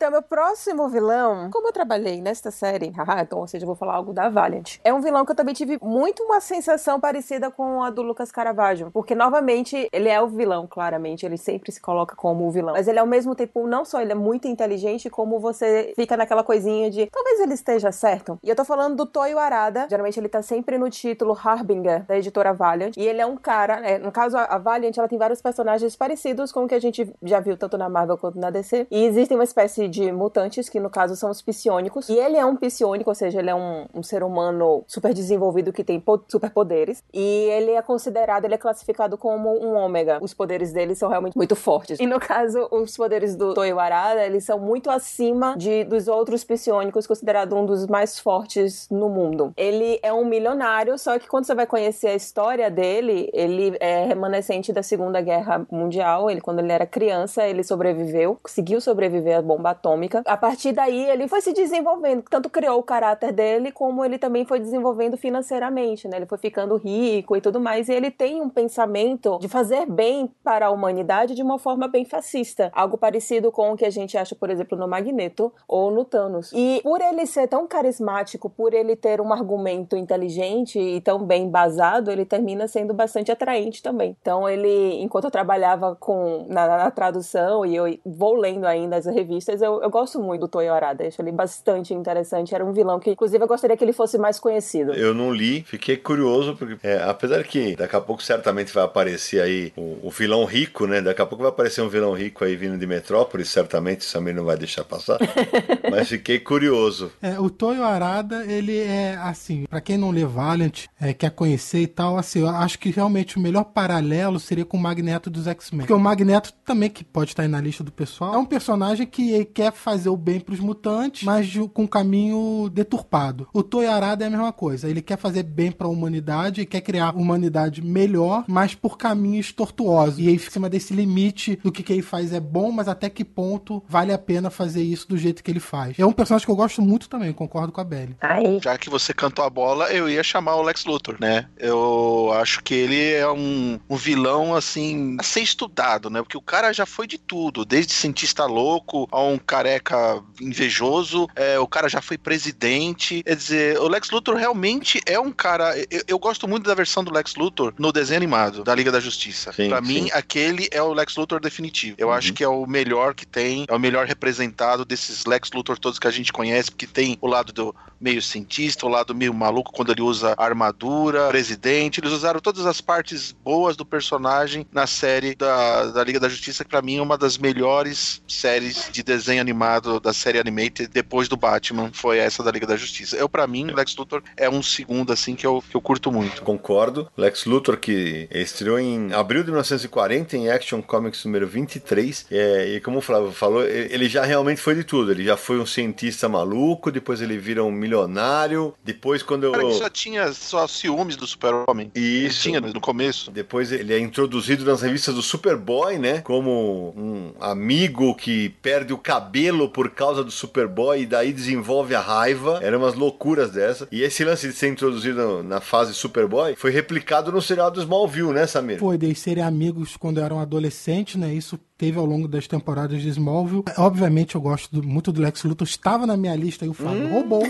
Então, 0.00 0.10
meu 0.10 0.22
próximo 0.22 0.88
vilão, 0.88 1.50
como 1.52 1.68
eu 1.68 1.72
trabalhei 1.74 2.22
nesta 2.22 2.50
série, 2.50 2.90
haha, 2.96 3.20
então, 3.20 3.38
ou 3.38 3.46
seja, 3.46 3.64
eu 3.64 3.66
vou 3.66 3.76
falar 3.76 3.96
algo 3.96 4.14
da 4.14 4.30
Valiant. 4.30 4.78
É 4.82 4.94
um 4.94 5.00
vilão 5.02 5.26
que 5.26 5.32
eu 5.32 5.36
também 5.36 5.52
tive 5.52 5.78
muito 5.82 6.22
uma 6.22 6.40
sensação 6.40 6.98
parecida 6.98 7.50
com 7.50 7.82
a 7.82 7.90
do 7.90 8.00
Lucas 8.00 8.32
Caravaggio, 8.32 8.90
porque 8.94 9.14
novamente 9.14 9.90
ele 9.92 10.08
é 10.08 10.18
o 10.18 10.26
vilão, 10.26 10.66
claramente, 10.66 11.26
ele 11.26 11.36
sempre 11.36 11.70
se 11.70 11.82
coloca 11.82 12.16
como 12.16 12.48
o 12.48 12.50
vilão, 12.50 12.72
mas 12.72 12.88
ele 12.88 12.98
ao 12.98 13.06
mesmo 13.06 13.34
tempo 13.34 13.66
não 13.66 13.84
só 13.84 14.00
ele 14.00 14.12
é 14.12 14.14
muito 14.14 14.48
inteligente, 14.48 15.10
como 15.10 15.38
você 15.38 15.92
fica 15.94 16.16
naquela 16.16 16.42
coisinha 16.42 16.90
de 16.90 17.04
talvez 17.12 17.38
ele 17.38 17.52
esteja 17.52 17.92
certo. 17.92 18.38
E 18.42 18.48
eu 18.48 18.56
tô 18.56 18.64
falando 18.64 18.96
do 18.96 19.04
Toyo 19.04 19.38
Arada, 19.38 19.86
geralmente 19.86 20.18
ele 20.18 20.30
tá 20.30 20.40
sempre 20.40 20.78
no 20.78 20.88
título 20.88 21.36
Harbinger 21.44 22.06
da 22.06 22.16
editora 22.16 22.54
Valiant, 22.54 22.96
e 22.96 23.06
ele 23.06 23.20
é 23.20 23.26
um 23.26 23.36
cara, 23.36 23.80
né, 23.80 23.98
no 23.98 24.10
caso 24.10 24.38
a 24.38 24.56
Valiant, 24.56 24.96
ela 24.96 25.08
tem 25.08 25.18
vários 25.18 25.42
personagens 25.42 25.94
parecidos 25.94 26.50
com 26.52 26.64
o 26.64 26.66
que 26.66 26.74
a 26.74 26.80
gente 26.80 27.14
já 27.22 27.38
viu 27.38 27.54
tanto 27.54 27.76
na 27.76 27.90
Marvel 27.90 28.16
quanto 28.16 28.38
na 28.38 28.48
DC, 28.48 28.86
e 28.90 29.04
existem 29.04 29.36
uma 29.36 29.44
espécie 29.44 29.89
de 29.90 30.10
mutantes, 30.12 30.68
que 30.68 30.80
no 30.80 30.88
caso 30.88 31.16
são 31.16 31.30
os 31.30 31.42
psionicos. 31.42 32.08
E 32.08 32.16
ele 32.16 32.36
é 32.36 32.46
um 32.46 32.56
psionico, 32.56 33.10
ou 33.10 33.14
seja, 33.14 33.38
ele 33.40 33.50
é 33.50 33.54
um, 33.54 33.86
um 33.94 34.02
ser 34.02 34.22
humano 34.22 34.84
super 34.86 35.12
desenvolvido 35.12 35.72
que 35.72 35.84
tem 35.84 36.00
po- 36.00 36.22
superpoderes. 36.28 37.02
E 37.12 37.20
ele 37.50 37.72
é 37.72 37.82
considerado, 37.82 38.44
ele 38.44 38.54
é 38.54 38.58
classificado 38.58 39.18
como 39.18 39.50
um 39.62 39.74
ômega. 39.74 40.18
Os 40.22 40.32
poderes 40.32 40.72
dele 40.72 40.94
são 40.94 41.08
realmente 41.08 41.36
muito 41.36 41.56
fortes. 41.56 41.98
E 41.98 42.06
no 42.06 42.20
caso, 42.20 42.68
os 42.70 42.96
poderes 42.96 43.34
do 43.34 43.52
Toyo 43.54 43.78
Arada, 43.78 44.24
eles 44.24 44.44
são 44.44 44.58
muito 44.58 44.90
acima 44.90 45.56
de, 45.56 45.84
dos 45.84 46.08
outros 46.08 46.44
psionicos, 46.44 47.06
considerado 47.06 47.56
um 47.56 47.66
dos 47.66 47.86
mais 47.86 48.18
fortes 48.18 48.88
no 48.90 49.08
mundo. 49.08 49.52
Ele 49.56 49.98
é 50.02 50.12
um 50.12 50.24
milionário, 50.24 50.96
só 50.98 51.18
que 51.18 51.28
quando 51.28 51.44
você 51.44 51.54
vai 51.54 51.66
conhecer 51.66 52.08
a 52.08 52.14
história 52.14 52.70
dele, 52.70 53.28
ele 53.32 53.76
é 53.80 54.06
remanescente 54.06 54.72
da 54.72 54.82
Segunda 54.82 55.20
Guerra 55.20 55.66
Mundial. 55.70 56.30
Ele, 56.30 56.40
quando 56.40 56.60
ele 56.60 56.72
era 56.72 56.86
criança, 56.86 57.46
ele 57.46 57.64
sobreviveu, 57.64 58.38
conseguiu 58.42 58.80
sobreviver 58.80 59.38
à 59.38 59.42
bomba 59.42 59.74
atômica. 59.80 60.22
A 60.26 60.36
partir 60.36 60.72
daí, 60.72 61.08
ele 61.08 61.26
foi 61.26 61.40
se 61.40 61.52
desenvolvendo, 61.52 62.22
tanto 62.28 62.50
criou 62.50 62.78
o 62.78 62.82
caráter 62.82 63.32
dele, 63.32 63.72
como 63.72 64.04
ele 64.04 64.18
também 64.18 64.44
foi 64.44 64.60
desenvolvendo 64.60 65.16
financeiramente, 65.16 66.06
né? 66.06 66.18
Ele 66.18 66.26
foi 66.26 66.38
ficando 66.38 66.76
rico 66.76 67.36
e 67.36 67.40
tudo 67.40 67.58
mais, 67.58 67.88
e 67.88 67.92
ele 67.92 68.10
tem 68.10 68.40
um 68.42 68.48
pensamento 68.48 69.38
de 69.38 69.48
fazer 69.48 69.86
bem 69.86 70.30
para 70.44 70.66
a 70.66 70.70
humanidade 70.70 71.34
de 71.34 71.42
uma 71.42 71.58
forma 71.58 71.88
bem 71.88 72.04
fascista. 72.04 72.70
Algo 72.74 72.98
parecido 72.98 73.50
com 73.50 73.72
o 73.72 73.76
que 73.76 73.84
a 73.84 73.90
gente 73.90 74.16
acha, 74.18 74.34
por 74.34 74.50
exemplo, 74.50 74.76
no 74.76 74.86
Magneto 74.86 75.52
ou 75.66 75.90
no 75.90 76.04
Thanos. 76.04 76.52
E 76.52 76.80
por 76.82 77.00
ele 77.00 77.24
ser 77.26 77.48
tão 77.48 77.66
carismático, 77.66 78.50
por 78.50 78.74
ele 78.74 78.94
ter 78.94 79.20
um 79.20 79.32
argumento 79.32 79.96
inteligente 79.96 80.78
e 80.78 81.00
tão 81.00 81.24
bem 81.24 81.48
basado, 81.48 82.10
ele 82.10 82.24
termina 82.24 82.68
sendo 82.68 82.92
bastante 82.92 83.32
atraente 83.32 83.82
também. 83.82 84.16
Então 84.20 84.48
ele, 84.48 85.00
enquanto 85.02 85.24
eu 85.24 85.30
trabalhava 85.30 85.96
com 85.96 86.46
na, 86.48 86.66
na 86.66 86.90
tradução 86.90 87.64
e 87.64 87.74
eu 87.74 87.98
vou 88.04 88.34
lendo 88.34 88.66
ainda 88.66 88.96
as 88.96 89.06
revistas, 89.06 89.62
eu 89.62 89.69
eu, 89.70 89.82
eu 89.82 89.90
gosto 89.90 90.20
muito 90.20 90.42
do 90.42 90.48
Toyo 90.48 90.72
Arada. 90.72 91.04
Eu 91.04 91.08
acho 91.08 91.20
ele 91.22 91.32
bastante 91.32 91.94
interessante. 91.94 92.54
Era 92.54 92.64
um 92.64 92.72
vilão 92.72 92.98
que, 92.98 93.10
inclusive, 93.10 93.42
eu 93.42 93.48
gostaria 93.48 93.76
que 93.76 93.84
ele 93.84 93.92
fosse 93.92 94.18
mais 94.18 94.38
conhecido. 94.38 94.92
Eu 94.92 95.14
não 95.14 95.32
li, 95.32 95.62
fiquei 95.62 95.96
curioso, 95.96 96.56
porque 96.56 96.86
é, 96.86 97.02
apesar 97.02 97.42
que 97.44 97.76
daqui 97.76 97.96
a 97.96 98.00
pouco 98.00 98.22
certamente 98.22 98.72
vai 98.72 98.84
aparecer 98.84 99.40
aí 99.40 99.72
o, 99.76 99.98
o, 100.02 100.10
vilão 100.10 100.44
rico, 100.44 100.86
né? 100.86 101.00
Daqui 101.00 101.22
a 101.22 101.26
pouco 101.26 101.42
vai 101.42 101.50
aparecer 101.50 101.82
um 101.82 101.88
vilão 101.88 102.12
rico 102.12 102.44
aí 102.44 102.56
vindo 102.56 102.78
de 102.78 102.86
Metrópolis, 102.86 103.48
certamente 103.48 104.00
o 104.00 104.04
Samir 104.04 104.34
não 104.34 104.44
vai 104.44 104.56
deixar 104.56 104.84
passar. 104.84 105.18
mas 105.90 106.08
fiquei 106.08 106.38
curioso. 106.38 107.12
É, 107.22 107.38
o 107.38 107.48
Toyo 107.48 107.84
Arada, 107.84 108.44
ele 108.44 108.78
é 108.78 109.16
assim, 109.16 109.66
para 109.68 109.80
quem 109.80 109.96
não 109.96 110.10
lê 110.10 110.24
Valiant, 110.24 110.86
é, 111.00 111.12
quer 111.12 111.30
conhecer 111.30 111.80
e 111.80 111.86
tal, 111.86 112.16
assim, 112.16 112.40
eu 112.40 112.48
acho 112.48 112.78
que 112.78 112.90
realmente 112.90 113.36
o 113.36 113.40
melhor 113.40 113.64
paralelo 113.64 114.38
seria 114.40 114.64
com 114.64 114.76
o 114.76 114.80
Magneto 114.80 115.30
dos 115.30 115.46
X-Men. 115.46 115.80
Porque 115.80 115.92
o 115.92 116.00
Magneto 116.00 116.52
também, 116.64 116.90
que 116.90 117.04
pode 117.04 117.30
estar 117.30 117.42
aí 117.42 117.48
na 117.48 117.60
lista 117.60 117.84
do 117.84 117.92
pessoal, 117.92 118.34
é 118.34 118.38
um 118.38 118.44
personagem 118.44 119.06
que 119.06 119.44
quer 119.60 119.72
fazer 119.72 120.08
o 120.08 120.16
bem 120.16 120.40
pros 120.40 120.58
mutantes, 120.58 121.22
mas 121.22 121.46
de, 121.46 121.60
com 121.68 121.82
um 121.82 121.86
caminho 121.86 122.70
deturpado. 122.72 123.46
O 123.52 123.62
Toyo 123.62 123.90
Arada 123.90 124.24
é 124.24 124.26
a 124.26 124.30
mesma 124.30 124.52
coisa, 124.52 124.88
ele 124.88 125.02
quer 125.02 125.18
fazer 125.18 125.42
bem 125.42 125.70
para 125.70 125.86
a 125.86 125.90
humanidade, 125.90 126.64
quer 126.64 126.80
criar 126.80 127.10
uma 127.10 127.20
humanidade 127.20 127.82
melhor, 127.82 128.44
mas 128.48 128.74
por 128.74 128.96
caminhos 128.96 129.52
tortuosos. 129.52 130.18
E 130.18 130.28
aí 130.28 130.38
fica 130.38 130.52
cima 130.52 130.70
desse 130.70 130.94
limite 130.94 131.56
do 131.62 131.70
que, 131.70 131.82
que 131.82 131.92
ele 131.92 132.02
faz 132.02 132.32
é 132.32 132.40
bom, 132.40 132.72
mas 132.72 132.88
até 132.88 133.10
que 133.10 133.22
ponto 133.22 133.82
vale 133.86 134.12
a 134.12 134.18
pena 134.18 134.48
fazer 134.48 134.82
isso 134.82 135.06
do 135.06 135.18
jeito 135.18 135.44
que 135.44 135.50
ele 135.50 135.60
faz. 135.60 135.98
É 135.98 136.06
um 136.06 136.12
personagem 136.12 136.46
que 136.46 136.50
eu 136.50 136.56
gosto 136.56 136.80
muito 136.80 137.08
também, 137.08 137.32
concordo 137.32 137.70
com 137.70 137.80
a 137.80 137.84
Belly. 137.84 138.16
Aí. 138.20 138.60
Já 138.62 138.78
que 138.78 138.88
você 138.88 139.12
cantou 139.12 139.44
a 139.44 139.50
bola, 139.50 139.92
eu 139.92 140.08
ia 140.08 140.22
chamar 140.22 140.56
o 140.56 140.62
Lex 140.62 140.86
Luthor, 140.86 141.16
né? 141.20 141.46
Eu 141.58 142.30
acho 142.34 142.62
que 142.62 142.74
ele 142.74 143.12
é 143.12 143.30
um, 143.30 143.78
um 143.88 143.96
vilão, 143.96 144.54
assim, 144.54 145.16
a 145.20 145.22
ser 145.22 145.40
estudado, 145.40 146.08
né? 146.08 146.22
Porque 146.22 146.38
o 146.38 146.42
cara 146.42 146.72
já 146.72 146.86
foi 146.86 147.06
de 147.06 147.18
tudo, 147.18 147.64
desde 147.64 147.92
cientista 147.92 148.46
louco 148.46 149.06
a 149.12 149.22
um 149.22 149.38
careca 149.50 150.22
invejoso, 150.40 151.26
é, 151.34 151.58
o 151.58 151.66
cara 151.66 151.88
já 151.88 152.00
foi 152.00 152.16
presidente. 152.16 153.20
Quer 153.24 153.34
dizer, 153.34 153.78
o 153.80 153.88
Lex 153.88 154.08
Luthor 154.10 154.36
realmente 154.36 155.00
é 155.04 155.18
um 155.18 155.32
cara. 155.32 155.76
Eu, 155.90 156.02
eu 156.06 156.18
gosto 156.20 156.46
muito 156.46 156.68
da 156.68 156.74
versão 156.74 157.02
do 157.02 157.12
Lex 157.12 157.34
Luthor 157.34 157.74
no 157.76 157.90
desenho 157.90 158.18
animado 158.18 158.62
da 158.62 158.72
Liga 158.72 158.92
da 158.92 159.00
Justiça. 159.00 159.52
Para 159.52 159.80
mim, 159.80 160.08
aquele 160.12 160.68
é 160.70 160.80
o 160.80 160.92
Lex 160.92 161.16
Luthor 161.16 161.40
definitivo. 161.40 161.96
Eu 161.98 162.08
uhum. 162.08 162.14
acho 162.14 162.32
que 162.32 162.44
é 162.44 162.48
o 162.48 162.64
melhor 162.64 163.12
que 163.12 163.26
tem, 163.26 163.64
é 163.68 163.74
o 163.74 163.78
melhor 163.78 164.06
representado 164.06 164.84
desses 164.84 165.26
Lex 165.26 165.50
Luthor 165.52 165.76
todos 165.76 165.98
que 165.98 166.06
a 166.06 166.12
gente 166.12 166.32
conhece, 166.32 166.70
porque 166.70 166.86
tem 166.86 167.18
o 167.20 167.26
lado 167.26 167.52
do 167.52 167.74
meio 168.00 168.22
cientista, 168.22 168.86
o 168.86 168.88
lado 168.88 169.14
meio 169.14 169.34
maluco 169.34 169.72
quando 169.72 169.92
ele 169.92 170.02
usa 170.02 170.34
armadura, 170.36 171.28
presidente. 171.28 172.00
Eles 172.00 172.12
usaram 172.12 172.40
todas 172.40 172.66
as 172.66 172.80
partes 172.80 173.32
boas 173.32 173.76
do 173.76 173.84
personagem 173.84 174.66
na 174.72 174.86
série 174.86 175.34
da, 175.34 175.86
da 175.86 176.04
Liga 176.04 176.18
da 176.18 176.28
Justiça, 176.28 176.64
que 176.64 176.70
pra 176.70 176.82
mim 176.82 176.96
é 176.96 177.02
uma 177.02 177.18
das 177.18 177.36
melhores 177.36 178.22
séries 178.26 178.88
de 178.90 179.02
desenho 179.02 179.40
animado 179.40 180.00
da 180.00 180.12
série 180.12 180.38
Animated 180.38 180.88
depois 180.88 181.28
do 181.28 181.36
Batman. 181.36 181.90
Foi 181.92 182.18
essa 182.18 182.42
da 182.42 182.50
Liga 182.50 182.66
da 182.66 182.76
Justiça. 182.76 183.16
Eu, 183.16 183.28
para 183.28 183.46
mim, 183.46 183.66
Lex 183.66 183.96
Luthor 183.96 184.22
é 184.36 184.48
um 184.48 184.62
segundo, 184.62 185.12
assim, 185.12 185.34
que 185.34 185.46
eu, 185.46 185.62
que 185.68 185.76
eu 185.76 185.80
curto 185.80 186.10
muito. 186.10 186.42
Concordo. 186.42 187.10
Lex 187.16 187.44
Luthor, 187.44 187.76
que 187.76 188.28
estreou 188.30 188.78
em 188.78 189.12
abril 189.12 189.42
de 189.42 189.50
1940 189.50 190.36
em 190.36 190.48
Action 190.48 190.80
Comics 190.80 191.24
número 191.24 191.46
23. 191.46 192.26
É, 192.30 192.76
e 192.76 192.80
como 192.80 192.98
o 192.98 193.02
Flávio 193.02 193.32
falou, 193.32 193.64
ele 193.64 194.08
já 194.08 194.24
realmente 194.24 194.60
foi 194.60 194.74
de 194.74 194.84
tudo. 194.84 195.10
Ele 195.12 195.24
já 195.24 195.36
foi 195.36 195.58
um 195.58 195.66
cientista 195.66 196.28
maluco, 196.28 196.90
depois 196.90 197.20
ele 197.20 197.36
vira 197.36 197.64
um 197.64 197.70
milionário. 197.90 198.72
Depois, 198.84 199.22
quando 199.22 199.44
eu. 199.44 199.52
Cara, 199.52 199.64
ele 199.64 199.74
só 199.74 199.88
tinha 199.88 200.32
só 200.32 200.66
ciúmes 200.66 201.16
do 201.16 201.26
Super-Homem. 201.26 201.90
Isso. 201.94 202.48
Ele 202.48 202.58
tinha 202.58 202.60
no 202.60 202.80
começo. 202.80 203.30
Depois 203.30 203.72
ele 203.72 203.92
é 203.92 203.98
introduzido 203.98 204.64
nas 204.64 204.82
revistas 204.82 205.14
do 205.14 205.22
Superboy, 205.22 205.98
né? 205.98 206.20
Como 206.20 206.94
um 206.96 207.32
amigo 207.40 208.14
que 208.14 208.50
perde 208.62 208.92
o 208.92 208.98
cabelo 208.98 209.68
por 209.68 209.90
causa 209.90 210.22
do 210.22 210.30
Superboy 210.30 211.02
e 211.02 211.06
daí 211.06 211.32
desenvolve 211.32 211.94
a 211.94 212.00
raiva. 212.00 212.60
Eram 212.62 212.78
umas 212.78 212.94
loucuras 212.94 213.50
dessa. 213.50 213.88
E 213.90 214.02
esse 214.02 214.24
lance 214.24 214.46
de 214.46 214.54
ser 214.54 214.68
introduzido 214.68 215.42
na 215.42 215.60
fase 215.60 215.92
Superboy 215.94 216.54
foi 216.56 216.70
replicado 216.70 217.32
no 217.32 217.42
serial 217.42 217.70
do 217.70 217.80
Smallville, 217.80 218.32
né, 218.32 218.46
Samir? 218.46 218.78
Foi, 218.78 218.96
deles 218.96 219.18
serem 219.18 219.42
amigos 219.42 219.96
quando 219.96 220.20
eram 220.20 220.38
adolescentes, 220.38 221.16
né? 221.16 221.32
Isso 221.34 221.58
teve 221.76 221.98
ao 221.98 222.04
longo 222.04 222.28
das 222.28 222.46
temporadas 222.46 223.00
de 223.00 223.08
Smallville. 223.08 223.64
Obviamente 223.78 224.34
eu 224.34 224.40
gosto 224.40 224.70
do, 224.70 224.86
muito 224.86 225.10
do 225.10 225.20
Lex 225.22 225.44
Luthor, 225.44 225.66
estava 225.66 226.06
na 226.06 226.14
minha 226.16 226.36
lista 226.36 226.66
e 226.66 226.68
o 226.68 226.74
Fábio 226.74 227.06
hum. 227.06 227.12
roubou. 227.12 227.42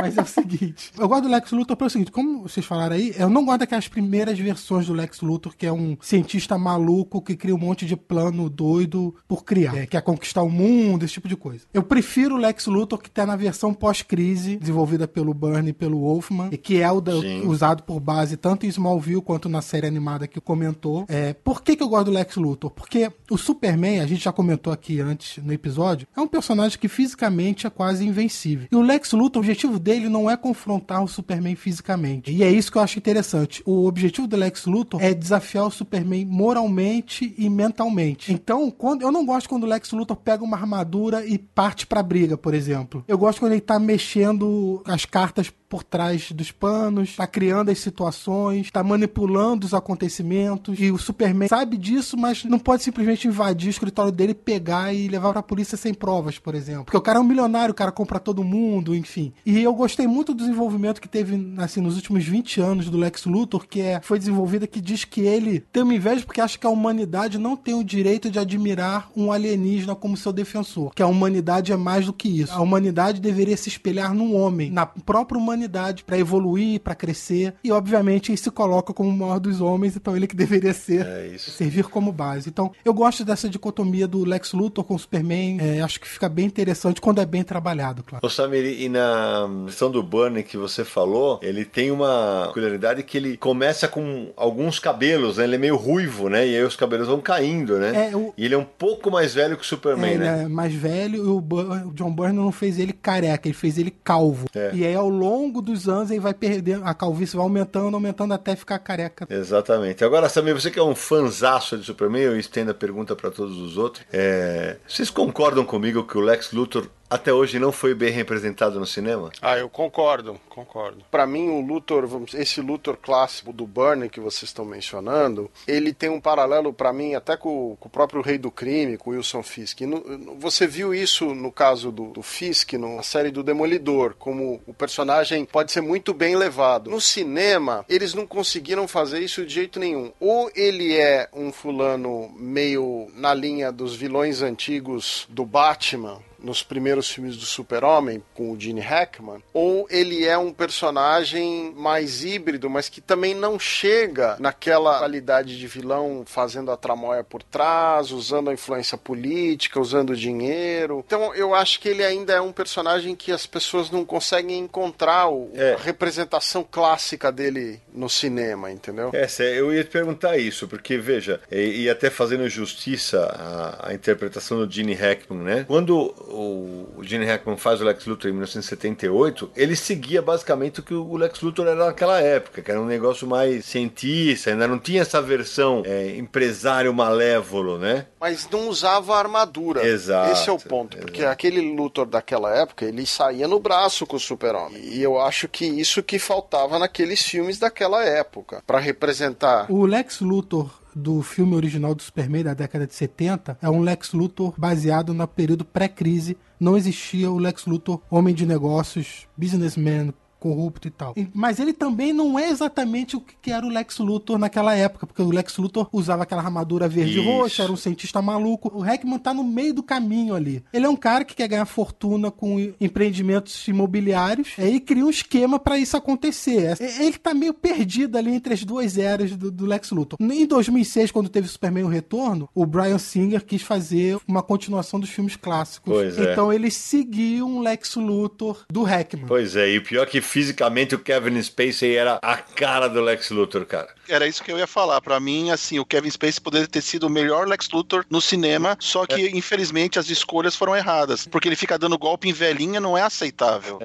Mas 0.00 0.18
é 0.18 0.22
o 0.22 0.26
seguinte, 0.26 0.92
eu 0.98 1.08
gosto 1.08 1.22
do 1.22 1.28
Lex 1.28 1.50
Luthor 1.52 1.76
pelo 1.76 1.90
seguinte, 1.90 2.10
como 2.10 2.42
vocês 2.42 2.64
falaram 2.64 2.96
aí, 2.96 3.14
eu 3.16 3.28
não 3.28 3.44
gosto 3.44 3.60
daquelas 3.60 3.88
primeiras 3.88 4.38
versões 4.38 4.86
do 4.86 4.92
Lex 4.92 5.20
Luthor, 5.20 5.56
que 5.56 5.66
é 5.66 5.72
um 5.72 5.96
cientista 6.00 6.56
maluco 6.58 7.22
que 7.22 7.36
cria 7.36 7.54
um 7.54 7.58
monte 7.58 7.86
de 7.86 7.96
plano 7.96 8.48
doido 8.48 9.14
por 9.26 9.44
criar, 9.44 9.76
é, 9.76 9.86
quer 9.86 10.02
conquistar 10.02 10.42
o 10.42 10.50
mundo, 10.50 11.04
esse 11.04 11.14
tipo 11.14 11.28
de 11.28 11.36
coisa. 11.36 11.64
Eu 11.72 11.82
prefiro 11.82 12.36
o 12.36 12.38
Lex 12.38 12.66
Luthor 12.66 12.98
que 12.98 13.10
tá 13.10 13.26
na 13.26 13.36
versão 13.36 13.74
pós-crise, 13.74 14.56
desenvolvida 14.56 15.06
pelo 15.06 15.34
Byrne 15.34 15.70
e 15.70 15.72
pelo 15.72 16.00
Wolfman, 16.00 16.48
e 16.50 16.56
que 16.56 16.80
é 16.80 16.90
o 16.90 17.00
da, 17.00 17.12
usado 17.44 17.82
por 17.82 18.00
base 18.00 18.36
tanto 18.36 18.66
em 18.66 18.68
Smallville 18.68 19.22
quanto 19.22 19.48
na 19.48 19.62
série 19.62 19.86
animada 19.86 20.26
que 20.26 20.40
comentou. 20.40 21.04
É, 21.08 21.32
por 21.32 21.62
que, 21.62 21.76
que 21.76 21.82
eu 21.82 21.88
gosto 21.88 22.06
do 22.06 22.12
Lex 22.12 22.36
Luthor? 22.36 22.70
Porque 22.70 23.10
o 23.30 23.36
Superman, 23.36 24.00
a 24.00 24.06
gente 24.06 24.24
já 24.24 24.32
comentou 24.32 24.72
aqui 24.72 25.00
antes 25.00 25.42
no 25.42 25.52
episódio, 25.52 26.06
é 26.16 26.20
um 26.20 26.28
personagem 26.28 26.78
que 26.78 26.88
fisicamente 26.88 27.66
é 27.66 27.70
quase 27.70 28.06
invencível. 28.06 28.68
E 28.70 28.76
o 28.76 28.82
Lex 28.82 29.12
Luthor, 29.12 29.40
o 29.40 29.44
objetivo 29.44 29.78
dele 29.78 29.89
dele 29.90 30.08
não 30.08 30.30
é 30.30 30.36
confrontar 30.36 31.02
o 31.02 31.08
Superman 31.08 31.56
fisicamente. 31.56 32.30
E 32.30 32.44
é 32.44 32.50
isso 32.50 32.70
que 32.70 32.78
eu 32.78 32.82
acho 32.82 32.98
interessante. 32.98 33.60
O 33.66 33.86
objetivo 33.86 34.28
do 34.28 34.36
Lex 34.36 34.66
Luthor 34.66 35.02
é 35.02 35.12
desafiar 35.12 35.66
o 35.66 35.70
Superman 35.70 36.24
moralmente 36.24 37.34
e 37.36 37.50
mentalmente. 37.50 38.32
Então, 38.32 38.70
quando 38.70 39.02
eu 39.02 39.10
não 39.10 39.26
gosto 39.26 39.48
quando 39.48 39.64
o 39.64 39.66
Lex 39.66 39.90
Luthor 39.90 40.16
pega 40.16 40.44
uma 40.44 40.56
armadura 40.56 41.26
e 41.26 41.36
parte 41.38 41.86
pra 41.86 42.02
briga, 42.02 42.38
por 42.38 42.54
exemplo. 42.54 43.04
Eu 43.08 43.18
gosto 43.18 43.40
quando 43.40 43.52
ele 43.52 43.60
tá 43.60 43.80
mexendo 43.80 44.80
as 44.84 45.04
cartas 45.04 45.50
por 45.70 45.84
trás 45.84 46.32
dos 46.32 46.50
panos, 46.50 47.14
tá 47.14 47.28
criando 47.28 47.70
as 47.70 47.78
situações, 47.78 48.72
tá 48.72 48.82
manipulando 48.82 49.64
os 49.64 49.72
acontecimentos. 49.72 50.76
E 50.80 50.90
o 50.90 50.98
Superman 50.98 51.48
sabe 51.48 51.76
disso, 51.76 52.16
mas 52.16 52.44
não 52.44 52.58
pode 52.58 52.82
simplesmente 52.82 53.28
invadir 53.28 53.68
o 53.68 53.70
escritório 53.70 54.10
dele, 54.10 54.34
pegar 54.34 54.92
e 54.92 55.06
levar 55.06 55.32
pra 55.32 55.44
polícia 55.44 55.76
sem 55.76 55.94
provas, 55.94 56.40
por 56.40 56.56
exemplo. 56.56 56.86
Porque 56.86 56.96
o 56.96 57.00
cara 57.00 57.18
é 57.18 57.22
um 57.22 57.24
milionário, 57.24 57.70
o 57.70 57.74
cara 57.74 57.92
compra 57.92 58.18
todo 58.18 58.42
mundo, 58.42 58.96
enfim. 58.96 59.32
E 59.46 59.62
eu 59.62 59.72
gostei 59.80 60.06
muito 60.06 60.34
do 60.34 60.38
desenvolvimento 60.38 61.00
que 61.00 61.08
teve 61.08 61.54
assim, 61.58 61.80
nos 61.80 61.96
últimos 61.96 62.24
20 62.24 62.60
anos 62.60 62.90
do 62.90 62.98
Lex 62.98 63.24
Luthor, 63.24 63.66
que 63.66 63.80
é, 63.80 64.00
foi 64.02 64.18
desenvolvida 64.18 64.66
que 64.66 64.80
diz 64.80 65.04
que 65.04 65.22
ele 65.22 65.60
tem 65.72 65.82
uma 65.82 65.94
inveja 65.94 66.24
porque 66.24 66.40
acha 66.40 66.58
que 66.58 66.66
a 66.66 66.70
humanidade 66.70 67.38
não 67.38 67.56
tem 67.56 67.74
o 67.74 67.82
direito 67.82 68.30
de 68.30 68.38
admirar 68.38 69.10
um 69.16 69.32
alienígena 69.32 69.94
como 69.94 70.16
seu 70.16 70.32
defensor. 70.32 70.92
Que 70.94 71.02
a 71.02 71.06
humanidade 71.06 71.72
é 71.72 71.76
mais 71.76 72.06
do 72.06 72.12
que 72.12 72.28
isso. 72.28 72.52
A 72.52 72.60
humanidade 72.60 73.20
deveria 73.20 73.56
se 73.56 73.68
espelhar 73.68 74.14
num 74.14 74.36
homem, 74.36 74.70
na 74.70 74.84
própria 74.84 75.38
humanidade 75.38 76.04
para 76.04 76.18
evoluir, 76.18 76.80
para 76.80 76.94
crescer. 76.94 77.54
E, 77.64 77.72
obviamente, 77.72 78.30
ele 78.30 78.38
se 78.38 78.50
coloca 78.50 78.92
como 78.92 79.08
o 79.08 79.16
maior 79.16 79.40
dos 79.40 79.60
homens, 79.60 79.96
então 79.96 80.16
ele 80.16 80.26
que 80.26 80.36
deveria 80.36 80.74
ser, 80.74 81.06
é 81.06 81.38
servir 81.38 81.84
como 81.84 82.12
base. 82.12 82.48
Então, 82.48 82.72
eu 82.84 82.92
gosto 82.92 83.24
dessa 83.24 83.48
dicotomia 83.48 84.06
do 84.06 84.24
Lex 84.24 84.52
Luthor 84.52 84.84
com 84.84 84.94
o 84.94 84.98
Superman. 84.98 85.58
É, 85.60 85.80
acho 85.80 85.98
que 86.00 86.06
fica 86.06 86.28
bem 86.28 86.46
interessante 86.46 87.00
quando 87.00 87.20
é 87.20 87.26
bem 87.26 87.42
trabalhado, 87.42 88.02
claro. 88.02 88.24
Ô, 88.24 88.28
Samir, 88.28 88.64
e 88.64 88.88
na 88.88 89.48
questão 89.70 89.90
do 89.90 90.02
Burnie 90.02 90.42
que 90.42 90.56
você 90.56 90.84
falou, 90.84 91.38
ele 91.42 91.64
tem 91.64 91.90
uma 91.90 92.44
peculiaridade 92.48 93.02
que 93.02 93.16
ele 93.16 93.36
começa 93.36 93.88
com 93.88 94.32
alguns 94.36 94.78
cabelos, 94.78 95.38
né? 95.38 95.44
Ele 95.44 95.54
é 95.54 95.58
meio 95.58 95.76
ruivo, 95.76 96.28
né? 96.28 96.46
E 96.46 96.56
aí 96.56 96.62
os 96.62 96.76
cabelos 96.76 97.08
vão 97.08 97.20
caindo, 97.20 97.78
né? 97.78 98.10
É, 98.10 98.16
o... 98.16 98.34
E 98.36 98.44
ele 98.44 98.54
é 98.54 98.58
um 98.58 98.64
pouco 98.64 99.10
mais 99.10 99.34
velho 99.34 99.56
que 99.56 99.62
o 99.62 99.66
Superman, 99.66 100.14
é, 100.14 100.18
né? 100.18 100.42
É 100.44 100.48
mais 100.48 100.74
velho 100.74 101.16
e 101.16 101.20
o, 101.20 101.38
o 101.38 101.92
John 101.94 102.12
Byrne 102.12 102.36
não 102.36 102.52
fez 102.52 102.78
ele 102.78 102.92
careca, 102.92 103.48
ele 103.48 103.54
fez 103.54 103.78
ele 103.78 103.90
calvo. 103.90 104.46
É. 104.54 104.70
E 104.74 104.84
aí, 104.84 104.94
ao 104.94 105.08
longo 105.08 105.62
dos 105.62 105.88
anos 105.88 106.10
ele 106.10 106.20
vai 106.20 106.34
perdendo, 106.34 106.84
a 106.84 106.94
calvície 106.94 107.36
vai 107.36 107.44
aumentando, 107.44 107.94
aumentando 107.94 108.34
até 108.34 108.54
ficar 108.56 108.78
careca. 108.78 109.26
Exatamente. 109.30 110.04
Agora, 110.04 110.28
Samir, 110.28 110.54
você 110.54 110.70
que 110.70 110.78
é 110.78 110.82
um 110.82 110.94
fanzaço 110.94 111.78
de 111.78 111.84
Superman, 111.84 112.22
eu 112.22 112.38
estendo 112.38 112.70
a 112.70 112.74
pergunta 112.74 113.14
para 113.14 113.30
todos 113.30 113.56
os 113.58 113.76
outros. 113.76 114.04
É... 114.12 114.76
Vocês 114.86 115.10
concordam 115.10 115.64
comigo 115.64 116.04
que 116.04 116.18
o 116.18 116.20
Lex 116.20 116.52
Luthor 116.52 116.86
até 117.10 117.32
hoje 117.32 117.58
não 117.58 117.72
foi 117.72 117.94
bem 117.94 118.10
representado 118.10 118.78
no 118.78 118.86
cinema? 118.86 119.32
Ah, 119.42 119.58
eu 119.58 119.68
concordo, 119.68 120.40
concordo. 120.48 121.04
Para 121.10 121.26
mim, 121.26 121.48
o 121.48 121.60
Luthor, 121.60 122.08
esse 122.34 122.60
Luthor 122.60 122.96
clássico 122.96 123.52
do 123.52 123.66
Burnie 123.66 124.08
que 124.08 124.20
vocês 124.20 124.44
estão 124.44 124.64
mencionando, 124.64 125.50
ele 125.66 125.92
tem 125.92 126.08
um 126.08 126.20
paralelo 126.20 126.72
para 126.72 126.92
mim 126.92 127.14
até 127.14 127.36
com, 127.36 127.76
com, 127.80 127.88
o 127.88 127.90
próprio 127.90 128.22
Rei 128.22 128.38
do 128.38 128.50
Crime, 128.50 128.96
com 128.96 129.10
Wilson 129.10 129.42
Fisk. 129.42 129.80
No, 129.80 130.36
você 130.38 130.66
viu 130.66 130.94
isso 130.94 131.34
no 131.34 131.50
caso 131.50 131.90
do, 131.90 132.12
do 132.12 132.22
Fisk, 132.22 132.74
na 132.74 133.02
série 133.02 133.32
do 133.32 133.42
Demolidor, 133.42 134.14
como 134.16 134.60
o 134.66 134.72
personagem 134.72 135.44
pode 135.44 135.72
ser 135.72 135.80
muito 135.80 136.14
bem 136.14 136.36
levado. 136.36 136.90
No 136.90 137.00
cinema, 137.00 137.84
eles 137.88 138.14
não 138.14 138.26
conseguiram 138.26 138.86
fazer 138.86 139.18
isso 139.20 139.44
de 139.44 139.52
jeito 139.52 139.80
nenhum. 139.80 140.12
Ou 140.20 140.50
ele 140.54 140.96
é 140.96 141.28
um 141.32 141.50
fulano 141.50 142.30
meio 142.36 143.08
na 143.14 143.34
linha 143.34 143.72
dos 143.72 143.96
vilões 143.96 144.42
antigos 144.42 145.26
do 145.28 145.44
Batman, 145.44 146.20
nos 146.42 146.62
primeiros 146.62 147.10
filmes 147.10 147.36
do 147.36 147.44
Super-Homem, 147.44 148.22
com 148.34 148.50
o 148.52 148.58
Gene 148.60 148.80
Hackman, 148.80 149.42
ou 149.52 149.86
ele 149.90 150.24
é 150.26 150.36
um 150.38 150.52
personagem 150.52 151.72
mais 151.76 152.24
híbrido, 152.24 152.68
mas 152.68 152.88
que 152.88 153.00
também 153.00 153.34
não 153.34 153.58
chega 153.58 154.36
naquela 154.38 154.98
qualidade 154.98 155.58
de 155.58 155.66
vilão 155.66 156.24
fazendo 156.26 156.70
a 156.70 156.76
tramóia 156.76 157.22
por 157.24 157.42
trás, 157.42 158.10
usando 158.10 158.50
a 158.50 158.52
influência 158.54 158.96
política, 158.98 159.80
usando 159.80 160.16
dinheiro. 160.16 161.02
Então 161.06 161.34
eu 161.34 161.54
acho 161.54 161.80
que 161.80 161.88
ele 161.88 162.04
ainda 162.04 162.32
é 162.34 162.40
um 162.40 162.52
personagem 162.52 163.14
que 163.14 163.32
as 163.32 163.46
pessoas 163.46 163.90
não 163.90 164.04
conseguem 164.04 164.58
encontrar 164.58 165.28
o, 165.28 165.50
É. 165.54 165.74
a 165.74 165.78
representação 165.78 166.66
clássica 166.68 167.30
dele 167.32 167.80
no 167.92 168.08
cinema, 168.08 168.70
entendeu? 168.70 169.10
É, 169.12 169.26
eu 169.58 169.72
ia 169.72 169.84
te 169.84 169.90
perguntar 169.90 170.36
isso, 170.38 170.66
porque 170.68 170.96
veja, 170.98 171.40
e, 171.50 171.82
e 171.82 171.90
até 171.90 172.10
fazendo 172.10 172.48
justiça 172.48 173.20
à, 173.24 173.88
à 173.90 173.94
interpretação 173.94 174.58
do 174.64 174.70
Gene 174.72 174.94
Hackman, 174.94 175.42
né? 175.42 175.64
Quando 175.66 176.14
o, 176.30 176.88
o 176.96 177.04
Gene 177.04 177.24
Hackman 177.24 177.56
faz 177.56 177.80
o 177.80 177.84
Lex 177.84 178.06
Luthor 178.06 178.30
em 178.30 178.32
1978, 178.32 179.50
ele 179.56 179.76
seguia 179.76 180.22
basicamente 180.22 180.80
o 180.80 180.82
que 180.82 180.94
o 180.94 181.16
Lex 181.16 181.40
Luthor 181.40 181.66
era 181.66 181.86
naquela 181.86 182.20
época, 182.20 182.62
que 182.62 182.70
era 182.70 182.80
um 182.80 182.86
negócio 182.86 183.26
mais 183.26 183.64
cientista, 183.64 184.50
ainda 184.50 184.66
não 184.66 184.78
tinha 184.78 185.02
essa 185.02 185.20
versão 185.20 185.82
é, 185.84 186.16
empresário 186.16 186.92
malévolo, 186.94 187.78
né? 187.78 188.06
Mas 188.20 188.48
não 188.50 188.68
usava 188.68 189.16
armadura. 189.16 189.86
Exato, 189.86 190.32
Esse 190.32 190.48
é 190.48 190.52
o 190.52 190.58
ponto. 190.58 190.96
Porque 190.98 191.20
exato. 191.20 191.32
aquele 191.32 191.74
Luthor 191.74 192.06
daquela 192.06 192.54
época, 192.54 192.84
ele 192.84 193.06
saía 193.06 193.48
no 193.48 193.58
braço 193.58 194.06
com 194.06 194.16
o 194.16 194.20
super-homem. 194.20 194.80
E 194.82 195.02
eu 195.02 195.20
acho 195.20 195.48
que 195.48 195.64
isso 195.64 196.02
que 196.02 196.18
faltava 196.18 196.78
naqueles 196.78 197.22
filmes 197.22 197.58
daquela 197.58 198.04
época. 198.04 198.62
Pra 198.66 198.78
representar 198.78 199.70
O 199.70 199.86
Lex 199.86 200.20
Luthor 200.20 200.70
do 200.94 201.22
filme 201.22 201.54
original 201.54 201.94
do 201.94 202.02
Superman 202.02 202.44
da 202.44 202.54
década 202.54 202.86
de 202.86 202.94
70 202.94 203.58
é 203.60 203.68
um 203.68 203.80
Lex 203.80 204.12
Luthor 204.12 204.54
baseado 204.56 205.14
no 205.14 205.26
período 205.26 205.64
pré-crise. 205.64 206.36
Não 206.58 206.76
existia 206.76 207.30
o 207.30 207.38
Lex 207.38 207.66
Luthor 207.66 208.00
homem 208.10 208.34
de 208.34 208.46
negócios, 208.46 209.26
businessman, 209.36 210.12
corrupto 210.40 210.88
e 210.88 210.90
tal. 210.90 211.14
Mas 211.34 211.60
ele 211.60 211.72
também 211.72 212.12
não 212.12 212.38
é 212.38 212.48
exatamente 212.48 213.16
o 213.16 213.20
que 213.20 213.50
era 213.52 213.64
o 213.64 213.68
Lex 213.68 213.98
Luthor 213.98 214.38
naquela 214.38 214.74
época, 214.74 215.06
porque 215.06 215.22
o 215.22 215.30
Lex 215.30 215.56
Luthor 215.58 215.88
usava 215.92 216.22
aquela 216.24 216.42
armadura 216.42 216.88
verde 216.88 217.18
e 217.18 217.20
Isso. 217.20 217.30
roxa, 217.30 217.62
era 217.62 217.72
um 217.72 217.76
cientista 217.76 218.20
maluco. 218.22 218.70
O 218.74 218.80
Hackman 218.80 219.18
tá 219.18 219.32
no 219.34 219.44
meio 219.44 219.74
do 219.74 219.82
caminho 219.82 220.34
ali. 220.34 220.62
Ele 220.72 220.86
é 220.86 220.88
um 220.88 220.96
cara 220.96 221.24
que 221.24 221.34
quer 221.34 221.46
ganhar 221.48 221.66
fortuna 221.66 222.30
com 222.30 222.58
empreendimentos 222.80 223.66
imobiliários 223.68 224.50
e 224.58 224.80
cria 224.80 225.04
um 225.04 225.10
esquema 225.10 225.58
pra 225.58 225.78
isso 225.78 225.96
acontecer. 225.96 226.76
É- 226.80 227.04
Ele 227.04 227.18
tá 227.18 227.32
meio 227.34 227.54
perdido 227.54 228.16
ali 228.18 228.32
entre 228.34 228.54
as 228.54 228.64
duas 228.64 228.98
eras 228.98 229.36
do, 229.36 229.50
do 229.50 229.66
Lex 229.66 229.90
Luthor. 229.90 230.18
Em 230.20 230.46
2006, 230.46 231.10
quando 231.10 231.28
teve 231.28 231.48
Superman 231.48 231.84
o 231.84 231.88
Retorno, 231.88 232.48
o 232.54 232.64
Brian 232.66 232.98
Singer 232.98 233.44
quis 233.44 233.62
fazer 233.62 234.18
uma 234.26 234.42
continuação 234.42 234.98
dos 235.00 235.10
filmes 235.10 235.36
clássicos. 235.36 235.92
Pois 235.92 236.18
é. 236.18 236.32
então 236.32 236.52
ele 236.52 236.70
seguiu 236.70 237.46
um 237.46 237.60
Lex 237.60 237.94
Luthor 237.96 238.64
do 238.70 238.82
Hackman. 238.82 239.26
Pois 239.26 239.56
é, 239.56 239.70
e 239.72 239.78
o 239.78 239.82
pior 239.82 240.02
é 240.04 240.06
que 240.06 240.20
fisicamente 240.30 240.94
o 240.94 240.98
Kevin 240.98 241.42
Spacey 241.42 241.96
era 241.96 242.18
a 242.22 242.36
cara 242.36 242.88
do 242.88 243.00
Lex 243.00 243.30
Luthor, 243.30 243.66
cara. 243.66 243.88
Era 244.08 244.28
isso 244.28 244.42
que 244.42 244.52
eu 244.52 244.58
ia 244.58 244.66
falar. 244.66 245.00
Pra 245.00 245.18
mim, 245.18 245.50
assim, 245.50 245.80
o 245.80 245.84
Kevin 245.84 246.10
Spacey 246.10 246.40
poderia 246.40 246.68
ter 246.68 246.80
sido 246.82 247.08
o 247.08 247.10
melhor 247.10 247.48
Lex 247.48 247.68
Luthor 247.72 248.04
no 248.08 248.20
cinema, 248.20 248.76
só 248.78 249.04
que, 249.06 249.36
infelizmente, 249.36 249.98
as 249.98 250.08
escolhas 250.08 250.54
foram 250.54 250.76
erradas. 250.76 251.26
Porque 251.26 251.48
ele 251.48 251.56
fica 251.56 251.76
dando 251.76 251.98
golpe 251.98 252.28
em 252.28 252.32
velhinha, 252.32 252.78
não 252.78 252.96
é 252.96 253.02
aceitável. 253.02 253.80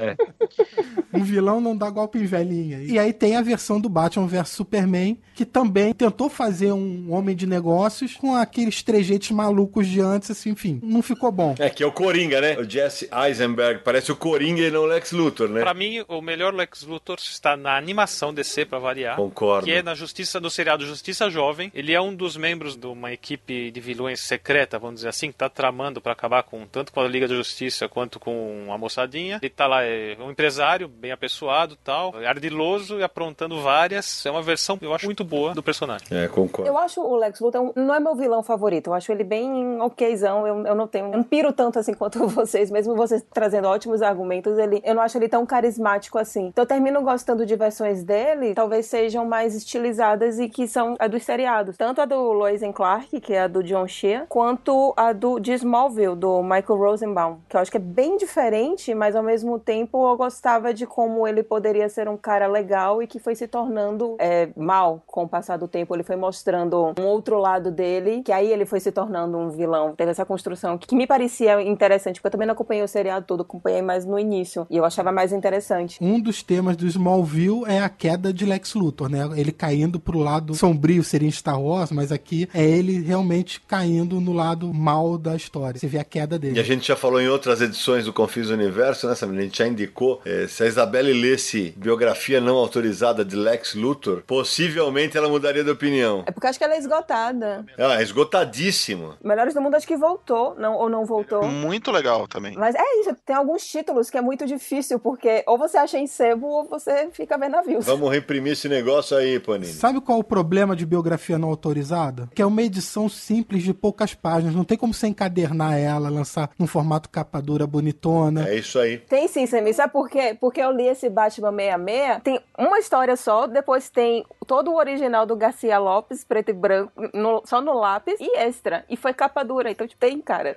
Um 1.11 1.23
vilão 1.23 1.59
não 1.59 1.75
dá 1.75 1.89
golpe 1.89 2.19
em 2.19 2.25
velhinha. 2.25 2.83
E 2.83 2.99
aí 2.99 3.11
tem 3.11 3.35
a 3.35 3.41
versão 3.41 3.81
do 3.81 3.89
Batman 3.89 4.27
vs 4.27 4.49
Superman, 4.49 5.17
que 5.33 5.45
também 5.45 5.93
tentou 5.93 6.29
fazer 6.29 6.71
um 6.71 7.11
homem 7.11 7.35
de 7.35 7.47
negócios 7.47 8.15
com 8.15 8.35
aqueles 8.35 8.83
trejeitos 8.83 9.31
malucos 9.31 9.87
de 9.87 9.99
antes, 9.99 10.29
assim, 10.29 10.51
enfim, 10.51 10.79
não 10.83 11.01
ficou 11.01 11.31
bom. 11.31 11.55
É 11.57 11.69
que 11.69 11.81
é 11.81 11.87
o 11.87 11.91
Coringa, 11.91 12.39
né? 12.39 12.57
O 12.57 12.69
Jesse 12.69 13.09
Eisenberg 13.11 13.81
parece 13.83 14.11
o 14.11 14.15
Coringa 14.15 14.61
e 14.61 14.69
não 14.69 14.81
o 14.81 14.85
Lex 14.85 15.11
Luthor, 15.11 15.49
né? 15.49 15.61
Pra 15.61 15.73
mim, 15.73 16.03
o 16.07 16.21
melhor 16.21 16.34
Lex 16.36 16.83
Luthor 16.83 17.17
está 17.19 17.55
na 17.55 17.77
animação 17.77 18.33
DC, 18.33 18.65
pra 18.65 18.79
variar. 18.79 19.15
Concordo. 19.15 19.65
Que 19.65 19.73
é 19.73 19.81
na 19.81 19.95
Justiça, 19.95 20.39
no 20.39 20.49
seriado 20.49 20.86
Justiça 20.86 21.29
Jovem. 21.29 21.71
Ele 21.73 21.93
é 21.93 22.01
um 22.01 22.13
dos 22.13 22.38
membros 22.38 22.75
de 22.75 22.88
uma 22.88 23.11
equipe 23.11 23.71
de 23.71 23.79
vilões 23.79 24.19
secreta, 24.19 24.77
vamos 24.77 24.95
dizer 24.95 25.09
assim, 25.09 25.31
que 25.31 25.38
tá 25.38 25.49
tramando 25.49 26.01
pra 26.01 26.13
acabar 26.13 26.43
com 26.43 26.65
tanto 26.65 26.91
com 26.91 26.99
a 26.99 27.07
Liga 27.07 27.27
da 27.27 27.36
Justiça 27.36 27.88
quanto 27.88 28.19
com 28.19 28.67
a 28.71 28.77
moçadinha. 28.77 29.39
Ele 29.41 29.49
tá 29.49 29.67
lá, 29.67 29.83
é 29.83 30.17
um 30.19 30.31
empresário, 30.31 30.88
bem 30.88 31.11
apessoado 31.11 31.75
tal, 31.83 32.15
ardiloso 32.25 32.99
e 32.99 33.03
aprontando 33.03 33.61
várias. 33.61 34.25
É 34.25 34.31
uma 34.31 34.41
versão, 34.41 34.77
eu 34.81 34.93
acho, 34.93 35.05
muito 35.05 35.23
boa 35.23 35.53
do 35.53 35.63
personagem. 35.63 36.07
É, 36.11 36.27
concordo. 36.27 36.69
Eu 36.69 36.77
acho 36.77 37.01
o 37.01 37.15
Lex 37.15 37.39
Luthor 37.39 37.73
não 37.75 37.93
é 37.93 37.99
meu 37.99 38.15
vilão 38.15 38.43
favorito. 38.43 38.88
Eu 38.88 38.93
acho 38.93 39.11
ele 39.11 39.23
bem 39.23 39.79
okzão. 39.81 40.47
Eu, 40.47 40.65
eu 40.65 40.75
não 40.75 40.88
tenho. 40.88 41.05
Eu 41.05 41.17
não 41.17 41.23
piro 41.23 41.53
tanto 41.53 41.79
assim 41.79 41.93
quanto 41.93 42.25
vocês, 42.27 42.69
mesmo 42.71 42.95
vocês 42.95 43.23
trazendo 43.33 43.67
ótimos 43.67 44.01
argumentos. 44.01 44.57
Ele, 44.57 44.81
eu 44.83 44.95
não 44.95 45.01
acho 45.01 45.17
ele 45.17 45.29
tão 45.29 45.45
carismático 45.45 46.17
assim. 46.17 46.24
Então 46.47 46.63
eu 46.63 46.67
termino 46.67 47.01
gostando 47.01 47.45
de 47.45 47.55
versões 47.55 48.03
dele, 48.03 48.53
talvez 48.53 48.86
sejam 48.88 49.26
mais 49.26 49.55
estilizadas 49.55 50.39
e 50.39 50.49
que 50.49 50.67
são 50.67 50.95
a 50.99 51.07
dos 51.07 51.23
seriados. 51.23 51.78
Tanto 51.78 52.01
a 52.01 52.05
do 52.05 52.34
Lois 52.34 52.63
and 52.63 52.73
Clark, 52.73 53.19
que 53.19 53.34
é 53.34 53.41
a 53.41 53.47
do 53.47 53.63
John 53.63 53.88
Shea, 53.88 54.26
quanto 54.28 54.93
a 54.97 55.13
do 55.13 55.39
de 55.39 55.53
Smallville, 55.53 56.15
do 56.15 56.41
Michael 56.41 56.80
Rosenbaum, 56.80 57.38
que 57.47 57.55
eu 57.55 57.61
acho 57.61 57.71
que 57.71 57.78
é 57.78 57.80
bem 57.80 58.17
diferente, 58.17 58.93
mas 58.93 59.15
ao 59.15 59.23
mesmo 59.23 59.59
tempo 59.59 60.09
eu 60.09 60.17
gostava 60.17 60.73
de 60.73 60.86
como 60.86 61.28
ele 61.28 61.43
poderia 61.43 61.88
ser 61.89 62.07
um 62.07 62.17
cara 62.17 62.47
legal 62.47 63.01
e 63.01 63.07
que 63.07 63.19
foi 63.19 63.36
se 63.36 63.47
tornando 63.47 64.15
é, 64.19 64.49
mal 64.55 65.01
com 65.05 65.23
o 65.23 65.28
passar 65.28 65.57
do 65.57 65.67
tempo. 65.67 65.95
Ele 65.95 66.03
foi 66.03 66.15
mostrando 66.15 66.93
um 66.99 67.05
outro 67.05 67.38
lado 67.39 67.71
dele, 67.71 68.21
que 68.23 68.32
aí 68.32 68.51
ele 68.51 68.65
foi 68.65 68.80
se 68.80 68.91
tornando 68.91 69.38
um 69.38 69.49
vilão. 69.49 69.95
Teve 69.95 70.11
essa 70.11 70.26
construção 70.26 70.78
que, 70.78 70.88
que 70.88 70.95
me 70.95 71.07
parecia 71.07 71.61
interessante, 71.61 72.19
porque 72.19 72.28
eu 72.28 72.32
também 72.32 72.47
não 72.47 72.53
acompanhei 72.53 72.84
o 72.84 72.88
seriado 72.88 73.26
todo, 73.26 73.41
acompanhei 73.41 73.82
mais 73.82 74.05
no 74.05 74.17
início. 74.17 74.65
E 74.69 74.78
eu 74.78 74.86
achava 74.86 75.11
mais 75.11 75.32
interessante. 75.32 76.03
Um 76.16 76.20
dos 76.22 76.41
temas 76.41 76.78
do 76.78 76.88
Smallville 76.88 77.63
é 77.68 77.80
a 77.82 77.89
queda 77.89 78.32
de 78.32 78.45
Lex 78.45 78.74
Luthor, 78.74 79.09
né? 79.09 79.30
Ele 79.36 79.51
caindo 79.51 79.99
pro 79.99 80.18
lado 80.20 80.55
sombrio, 80.55 81.03
seria 81.03 81.28
em 81.28 81.32
Star 81.32 81.61
Wars, 81.61 81.91
mas 81.91 82.09
aqui 82.09 82.47
é 82.53 82.63
ele 82.63 83.01
realmente 83.01 83.59
caindo 83.59 84.22
no 84.22 84.32
lado 84.32 84.74
mal 84.74 85.18
da 85.18 85.36
história. 85.36 85.78
Você 85.78 85.88
vê 85.88 85.97
a 85.97 86.05
queda 86.05 86.36
E 86.36 86.38
a 86.38 86.39
dele. 86.39 86.63
gente 86.63 86.88
já 86.88 86.95
falou 86.95 87.20
em 87.20 87.28
outras 87.28 87.59
edições 87.59 88.05
do 88.05 88.13
Confis 88.13 88.49
Universo, 88.49 89.07
né, 89.09 89.13
Samir? 89.16 89.39
A 89.39 89.43
gente 89.43 89.57
já 89.57 89.68
indicou. 89.68 90.22
eh, 90.26 90.47
se 90.47 90.63
a 90.63 90.68
Isabelle 90.68 91.11
lesse 91.11 91.74
biografia 91.76 92.39
não 92.39 92.55
autorizada 92.55 93.26
de 93.26 93.36
Lex 93.36 93.76
Luthor, 93.76 94.22
possivelmente 94.26 95.18
ela 95.18 95.28
mudaria 95.28 95.66
de 95.66 95.70
opinião. 95.70 96.24
É 96.26 96.32
porque 96.32 96.47
acho 96.47 96.57
que 96.57 96.63
ela 96.63 96.76
é 96.76 96.80
esgotada. 96.80 97.66
Ela 97.78 97.99
é 97.99 98.03
esgotadíssimo. 98.03 99.16
Melhores 99.22 99.53
do 99.53 99.61
Mundo 99.61 99.76
acho 99.76 99.86
que 99.86 99.97
voltou, 99.97 100.55
não, 100.57 100.76
ou 100.76 100.89
não 100.89 101.03
voltou. 101.05 101.43
Muito 101.45 101.91
legal 101.91 102.26
também. 102.26 102.55
Mas 102.55 102.74
é 102.74 102.99
isso, 103.01 103.13
tem 103.26 103.36
alguns 103.36 103.66
títulos 103.68 104.09
que 104.09 104.18
é 104.18 104.22
muito 104.22 104.45
difícil, 104.45 104.97
porque 104.97 105.43
ou 105.45 105.57
você 105.57 105.78
acha 105.78 105.99
em 106.05 106.07
sebo 106.07 106.47
ou 106.47 106.63
você 106.65 107.09
fica 107.11 107.37
vendo 107.37 107.51
navios. 107.53 107.85
Vamos 107.85 108.09
reprimir 108.11 108.53
esse 108.53 108.69
negócio 108.69 109.17
aí, 109.17 109.39
Panini. 109.39 109.71
Sabe 109.73 109.99
qual 109.99 110.17
é 110.17 110.21
o 110.21 110.23
problema 110.23 110.75
de 110.75 110.85
biografia 110.85 111.37
não 111.37 111.49
autorizada? 111.49 112.29
Que 112.33 112.41
é 112.41 112.45
uma 112.45 112.61
edição 112.61 113.09
simples 113.09 113.63
de 113.63 113.73
poucas 113.73 114.13
páginas. 114.13 114.55
Não 114.55 114.63
tem 114.63 114.77
como 114.77 114.93
você 114.93 115.07
encadernar 115.07 115.77
ela, 115.77 116.09
lançar 116.09 116.49
num 116.57 116.67
formato 116.67 117.09
capa 117.09 117.41
dura 117.41 117.67
bonitona. 117.67 118.47
É 118.47 118.55
isso 118.55 118.79
aí. 118.79 118.97
Tem 118.97 119.27
sim, 119.27 119.45
Samir. 119.45 119.73
Sabe 119.75 119.91
por 119.93 120.09
quê? 120.09 120.35
Porque 120.39 120.61
eu 120.61 120.71
li 120.71 120.87
esse 120.87 121.09
Batman 121.09 121.51
66, 121.51 122.21
tem 122.23 122.39
uma 122.57 122.79
história 122.79 123.15
só, 123.15 123.47
depois 123.47 123.89
tem 123.89 124.23
todo 124.47 124.71
o 124.71 124.75
original 124.77 125.25
do 125.25 125.35
Garcia 125.35 125.77
Lopes, 125.79 126.23
preto 126.23 126.49
e 126.49 126.53
branco, 126.53 126.91
no- 127.13 127.41
só 127.45 127.59
no 127.61 127.73
lápis, 127.73 128.15
e 128.19 128.37
extra. 128.37 128.85
E 128.89 128.95
foi 128.95 129.13
capa 129.13 129.43
dura, 129.43 129.71
então 129.71 129.87
tipo, 129.87 129.99
tem, 129.99 130.21
cara. 130.21 130.55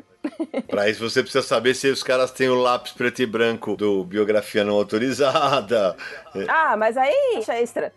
Pra 0.69 0.89
isso 0.91 1.09
você 1.09 1.23
precisa 1.23 1.43
saber 1.47 1.75
se 1.75 1.89
os 1.89 2.03
caras 2.03 2.31
têm 2.31 2.49
o 2.49 2.55
lápis 2.61 2.93
preto 2.93 3.23
e 3.23 3.27
branco 3.27 3.77
do 3.77 4.05
biografia 4.05 4.65
não 4.65 4.75
autorizada. 4.75 5.38
É, 6.35 6.47
Ah, 6.49 6.77
mas 6.77 6.97
aí 6.97 7.43
é 7.49 7.63
extra. 7.63 7.93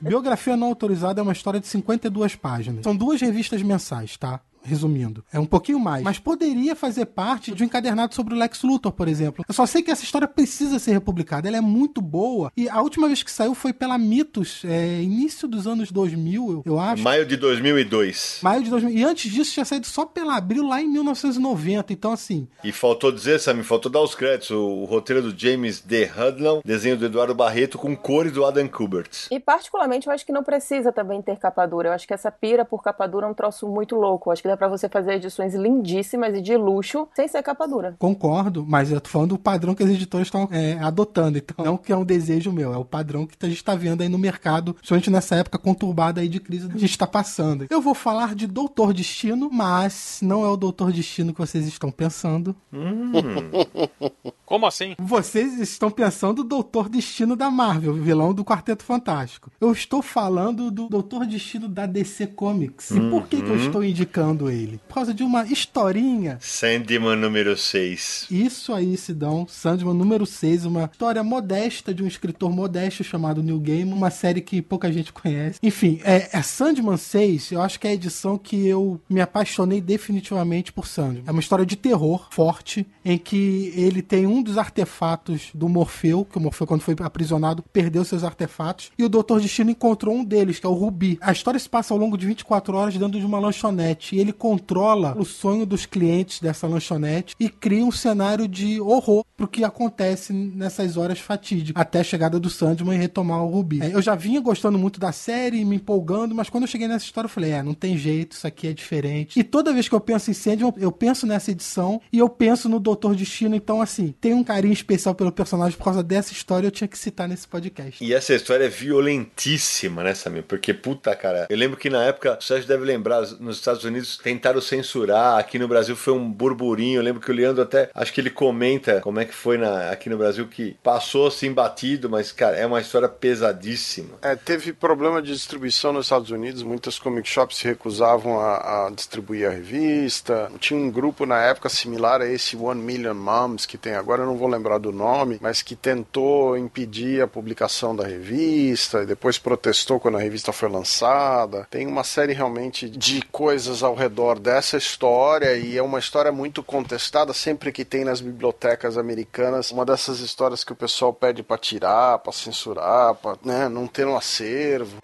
Biografia 0.00 0.56
não 0.56 0.68
autorizada 0.68 1.20
é 1.20 1.22
uma 1.22 1.32
história 1.32 1.60
de 1.60 1.66
52 1.66 2.34
páginas. 2.36 2.84
São 2.84 2.96
duas 2.96 3.20
revistas 3.20 3.62
mensais, 3.62 4.16
tá? 4.16 4.40
Resumindo, 4.64 5.24
é 5.32 5.38
um 5.38 5.46
pouquinho 5.46 5.78
mais, 5.78 6.02
mas 6.02 6.18
poderia 6.18 6.74
fazer 6.76 7.06
parte 7.06 7.52
de 7.54 7.62
um 7.62 7.66
encadernado 7.66 8.14
sobre 8.14 8.34
o 8.34 8.36
Lex 8.36 8.62
Luthor, 8.62 8.92
por 8.92 9.08
exemplo. 9.08 9.44
Eu 9.46 9.54
só 9.54 9.66
sei 9.66 9.82
que 9.82 9.90
essa 9.90 10.04
história 10.04 10.28
precisa 10.28 10.78
ser 10.78 10.92
republicada, 10.92 11.48
ela 11.48 11.56
é 11.56 11.60
muito 11.60 12.00
boa. 12.00 12.52
E 12.56 12.68
a 12.68 12.80
última 12.80 13.06
vez 13.06 13.22
que 13.22 13.30
saiu 13.30 13.54
foi 13.54 13.72
pela 13.72 13.98
Mitos, 13.98 14.62
é, 14.64 15.00
início 15.02 15.48
dos 15.48 15.66
anos 15.66 15.90
2000, 15.90 16.50
eu, 16.50 16.62
eu 16.64 16.78
acho. 16.80 17.02
Maio 17.02 17.26
de 17.26 17.36
2002. 17.36 18.40
Maio 18.42 18.62
de 18.62 18.70
2000. 18.70 18.98
E 18.98 19.04
antes 19.04 19.30
disso 19.30 19.52
tinha 19.52 19.64
saído 19.64 19.86
só 19.86 20.04
pela 20.04 20.36
Abril 20.36 20.66
lá 20.66 20.80
em 20.80 20.88
1990. 20.88 21.92
Então, 21.92 22.12
assim, 22.12 22.46
E 22.62 22.72
faltou 22.72 23.10
dizer, 23.12 23.38
Sammy, 23.40 23.62
faltou 23.62 23.90
dar 23.90 24.00
os 24.00 24.14
créditos. 24.14 24.50
O, 24.50 24.60
o 24.60 24.84
roteiro 24.84 25.22
do 25.22 25.38
James 25.38 25.80
D. 25.80 26.04
Hudlon, 26.04 26.60
desenho 26.64 26.96
do 26.96 27.06
Eduardo 27.06 27.34
Barreto 27.34 27.78
com 27.78 27.96
cores 27.96 28.32
do 28.32 28.44
Adam 28.44 28.68
Kubert. 28.68 29.28
E 29.30 29.40
particularmente 29.40 30.06
eu 30.06 30.12
acho 30.12 30.24
que 30.24 30.32
não 30.32 30.42
precisa 30.42 30.92
também 30.92 31.20
ter 31.22 31.36
capa 31.38 31.66
dura. 31.66 31.88
Eu 31.88 31.92
acho 31.92 32.06
que 32.06 32.14
essa 32.14 32.30
pira 32.30 32.64
por 32.64 32.82
capa 32.82 33.06
dura 33.06 33.26
é 33.26 33.30
um 33.30 33.34
troço 33.34 33.68
muito 33.68 33.96
louco. 33.96 34.28
Eu 34.28 34.32
acho 34.32 34.42
que 34.42 34.48
dá 34.52 34.56
pra 34.56 34.68
você 34.68 34.88
fazer 34.88 35.14
edições 35.14 35.54
lindíssimas 35.54 36.34
e 36.34 36.40
de 36.40 36.56
luxo 36.56 37.08
sem 37.14 37.26
ser 37.26 37.42
capa 37.42 37.66
dura. 37.66 37.94
Concordo, 37.98 38.64
mas 38.66 38.92
eu 38.92 39.00
tô 39.00 39.08
falando 39.08 39.30
do 39.30 39.38
padrão 39.38 39.74
que 39.74 39.82
as 39.82 39.90
editoras 39.90 40.26
estão 40.26 40.48
é, 40.50 40.78
adotando. 40.80 41.38
Então, 41.38 41.64
não 41.64 41.76
que 41.76 41.92
é 41.92 41.96
um 41.96 42.04
desejo 42.04 42.52
meu, 42.52 42.72
é 42.72 42.76
o 42.76 42.84
padrão 42.84 43.26
que 43.26 43.34
a 43.44 43.48
gente 43.48 43.64
tá 43.64 43.74
vendo 43.74 44.02
aí 44.02 44.08
no 44.08 44.18
mercado, 44.18 44.74
principalmente 44.74 45.10
nessa 45.10 45.36
época 45.36 45.58
conturbada 45.58 46.20
aí 46.20 46.28
de 46.28 46.40
crise 46.40 46.68
que 46.68 46.76
a 46.76 46.80
gente 46.80 46.98
tá 46.98 47.06
passando. 47.06 47.66
Eu 47.70 47.80
vou 47.80 47.94
falar 47.94 48.34
de 48.34 48.46
Doutor 48.46 48.92
Destino, 48.92 49.48
mas 49.50 50.20
não 50.22 50.44
é 50.44 50.48
o 50.48 50.56
Doutor 50.56 50.92
Destino 50.92 51.32
que 51.32 51.40
vocês 51.40 51.66
estão 51.66 51.90
pensando. 51.90 52.54
Como 54.44 54.66
assim? 54.66 54.94
Vocês 54.98 55.58
estão 55.58 55.90
pensando 55.90 56.42
do 56.42 56.44
Doutor 56.44 56.88
Destino 56.88 57.34
da 57.34 57.50
Marvel, 57.50 57.94
vilão 57.94 58.34
do 58.34 58.44
Quarteto 58.44 58.84
Fantástico. 58.84 59.50
Eu 59.60 59.72
estou 59.72 60.02
falando 60.02 60.70
do 60.70 60.88
Doutor 60.88 61.24
Destino 61.26 61.68
da 61.68 61.86
DC 61.86 62.28
Comics. 62.28 62.90
E 62.90 63.00
por 63.10 63.26
que, 63.28 63.40
que 63.40 63.48
eu 63.48 63.56
estou 63.56 63.82
indicando 63.82 64.41
ele? 64.50 64.80
Por 64.88 64.94
causa 64.94 65.14
de 65.14 65.22
uma 65.22 65.44
historinha. 65.44 66.38
Sandman 66.40 67.16
número 67.16 67.56
6. 67.56 68.26
Isso 68.30 68.72
aí, 68.72 68.96
Sidão. 68.96 69.46
Sandman 69.48 69.94
número 69.94 70.26
6, 70.26 70.66
uma 70.66 70.90
história 70.92 71.22
modesta 71.22 71.92
de 71.92 72.02
um 72.02 72.06
escritor 72.06 72.50
modesto 72.50 73.04
chamado 73.04 73.42
Neil 73.42 73.58
Gaiman, 73.58 73.94
uma 73.94 74.10
série 74.10 74.40
que 74.40 74.62
pouca 74.62 74.92
gente 74.92 75.12
conhece. 75.12 75.58
Enfim, 75.62 76.00
é, 76.04 76.30
é 76.32 76.42
Sandman 76.42 76.96
6, 76.96 77.52
eu 77.52 77.62
acho 77.62 77.78
que 77.78 77.86
é 77.86 77.90
a 77.90 77.94
edição 77.94 78.38
que 78.38 78.66
eu 78.66 79.00
me 79.08 79.20
apaixonei 79.20 79.80
definitivamente 79.80 80.72
por 80.72 80.86
Sandman. 80.86 81.24
É 81.26 81.30
uma 81.30 81.40
história 81.40 81.66
de 81.66 81.76
terror 81.76 82.28
forte, 82.30 82.86
em 83.04 83.18
que 83.18 83.72
ele 83.76 84.02
tem 84.02 84.26
um 84.26 84.42
dos 84.42 84.58
artefatos 84.58 85.50
do 85.54 85.68
Morfeu, 85.68 86.24
que 86.24 86.38
o 86.38 86.40
Morfeu, 86.40 86.66
quando 86.66 86.82
foi 86.82 86.94
aprisionado, 87.00 87.62
perdeu 87.72 88.04
seus 88.04 88.24
artefatos, 88.24 88.90
e 88.98 89.04
o 89.04 89.08
Doutor 89.08 89.40
Destino 89.40 89.70
encontrou 89.70 90.14
um 90.14 90.24
deles, 90.24 90.58
que 90.58 90.66
é 90.66 90.68
o 90.68 90.74
Rubi. 90.74 91.18
A 91.20 91.32
história 91.32 91.58
se 91.58 91.68
passa 91.68 91.92
ao 91.94 91.98
longo 91.98 92.16
de 92.16 92.26
24 92.26 92.76
horas 92.76 92.96
dentro 92.96 93.18
de 93.18 93.26
uma 93.26 93.38
lanchonete, 93.38 94.16
e 94.16 94.20
ele 94.20 94.31
controla 94.32 95.14
o 95.18 95.24
sonho 95.24 95.66
dos 95.66 95.86
clientes 95.86 96.40
dessa 96.40 96.66
lanchonete 96.66 97.34
e 97.38 97.48
cria 97.48 97.84
um 97.84 97.92
cenário 97.92 98.48
de 98.48 98.80
horror 98.80 99.24
pro 99.36 99.48
que 99.48 99.64
acontece 99.64 100.32
nessas 100.32 100.96
horas 100.96 101.18
fatídicas, 101.18 101.80
até 101.80 102.00
a 102.00 102.04
chegada 102.04 102.38
do 102.38 102.50
Sandman 102.50 102.96
e 102.96 102.98
retomar 102.98 103.42
o 103.42 103.48
Rubi. 103.48 103.82
É, 103.82 103.94
eu 103.94 104.02
já 104.02 104.14
vinha 104.14 104.40
gostando 104.40 104.78
muito 104.78 105.00
da 105.00 105.12
série, 105.12 105.64
me 105.64 105.76
empolgando, 105.76 106.34
mas 106.34 106.48
quando 106.48 106.64
eu 106.64 106.68
cheguei 106.68 106.88
nessa 106.88 107.04
história, 107.04 107.26
eu 107.26 107.30
falei, 107.30 107.52
é, 107.52 107.62
não 107.62 107.74
tem 107.74 107.96
jeito, 107.96 108.32
isso 108.32 108.46
aqui 108.46 108.68
é 108.68 108.72
diferente. 108.72 109.38
E 109.38 109.44
toda 109.44 109.72
vez 109.72 109.88
que 109.88 109.94
eu 109.94 110.00
penso 110.00 110.30
em 110.30 110.34
Sandman, 110.34 110.72
eu 110.76 110.92
penso 110.92 111.26
nessa 111.26 111.50
edição 111.50 112.00
e 112.12 112.18
eu 112.18 112.28
penso 112.28 112.68
no 112.68 112.78
Doutor 112.78 113.14
Destino, 113.14 113.54
então 113.54 113.80
assim, 113.80 114.14
tem 114.20 114.34
um 114.34 114.44
carinho 114.44 114.72
especial 114.72 115.14
pelo 115.14 115.32
personagem 115.32 115.76
por 115.76 115.84
causa 115.84 116.02
dessa 116.02 116.32
história, 116.32 116.66
eu 116.66 116.70
tinha 116.70 116.88
que 116.88 116.98
citar 116.98 117.28
nesse 117.28 117.46
podcast. 117.46 118.02
E 118.02 118.12
essa 118.12 118.34
história 118.34 118.64
é 118.64 118.68
violentíssima, 118.68 120.02
né, 120.02 120.14
Samir? 120.14 120.44
Porque, 120.44 120.72
puta, 120.72 121.14
cara, 121.14 121.46
eu 121.50 121.56
lembro 121.56 121.76
que 121.76 121.90
na 121.90 122.02
época, 122.04 122.38
o 122.40 122.42
Sérgio 122.42 122.68
deve 122.68 122.84
lembrar, 122.84 123.20
nos 123.40 123.56
Estados 123.56 123.84
Unidos 123.84 124.18
tentaram 124.22 124.60
censurar, 124.60 125.38
aqui 125.38 125.58
no 125.58 125.68
Brasil 125.68 125.96
foi 125.96 126.12
um 126.12 126.30
burburinho. 126.30 126.98
Eu 126.98 127.02
lembro 127.02 127.20
que 127.20 127.30
o 127.30 127.34
Leandro 127.34 127.62
até, 127.62 127.90
acho 127.94 128.12
que 128.12 128.20
ele 128.20 128.30
comenta 128.30 129.00
como 129.00 129.20
é 129.20 129.24
que 129.24 129.34
foi 129.34 129.58
na, 129.58 129.90
aqui 129.90 130.08
no 130.08 130.16
Brasil, 130.16 130.46
que 130.46 130.76
passou 130.82 131.26
assim 131.26 131.52
batido, 131.52 132.08
mas, 132.08 132.32
cara, 132.32 132.56
é 132.56 132.66
uma 132.66 132.80
história 132.80 133.08
pesadíssima. 133.08 134.14
É, 134.22 134.36
teve 134.36 134.72
problema 134.72 135.20
de 135.20 135.32
distribuição 135.32 135.92
nos 135.92 136.06
Estados 136.06 136.30
Unidos, 136.30 136.62
muitas 136.62 136.98
comic 136.98 137.28
shops 137.28 137.58
se 137.58 137.64
recusavam 137.64 138.40
a, 138.40 138.86
a 138.86 138.90
distribuir 138.90 139.48
a 139.48 139.50
revista. 139.50 140.50
Tinha 140.58 140.78
um 140.78 140.90
grupo 140.90 141.26
na 141.26 141.40
época 141.42 141.68
similar 141.68 142.20
a 142.20 142.26
esse 142.26 142.56
One 142.56 142.80
Million 142.80 143.14
Moms 143.14 143.66
que 143.66 143.76
tem 143.76 143.94
agora, 143.94 144.22
eu 144.22 144.26
não 144.26 144.36
vou 144.36 144.48
lembrar 144.48 144.78
do 144.78 144.92
nome, 144.92 145.38
mas 145.40 145.62
que 145.62 145.74
tentou 145.74 146.56
impedir 146.56 147.22
a 147.22 147.26
publicação 147.26 147.94
da 147.94 148.06
revista 148.06 149.02
e 149.02 149.06
depois 149.06 149.38
protestou 149.38 149.98
quando 149.98 150.18
a 150.18 150.20
revista 150.20 150.52
foi 150.52 150.68
lançada. 150.68 151.66
Tem 151.70 151.86
uma 151.86 152.04
série 152.04 152.32
realmente 152.32 152.88
de 152.88 153.22
coisas 153.30 153.82
ao 153.82 153.94
redor 153.94 154.11
dessa 154.40 154.76
história 154.76 155.56
e 155.56 155.76
é 155.76 155.82
uma 155.82 155.98
história 155.98 156.30
muito 156.30 156.62
contestada 156.62 157.32
sempre 157.32 157.72
que 157.72 157.84
tem 157.84 158.04
nas 158.04 158.20
bibliotecas 158.20 158.98
americanas. 158.98 159.70
Uma 159.70 159.84
dessas 159.84 160.20
histórias 160.20 160.62
que 160.62 160.72
o 160.72 160.76
pessoal 160.76 161.12
pede 161.12 161.42
para 161.42 161.56
tirar, 161.56 162.18
para 162.18 162.32
censurar, 162.32 163.14
para 163.14 163.38
né, 163.42 163.68
não 163.68 163.86
ter 163.86 164.04
no 164.04 164.16
acervo. 164.16 164.98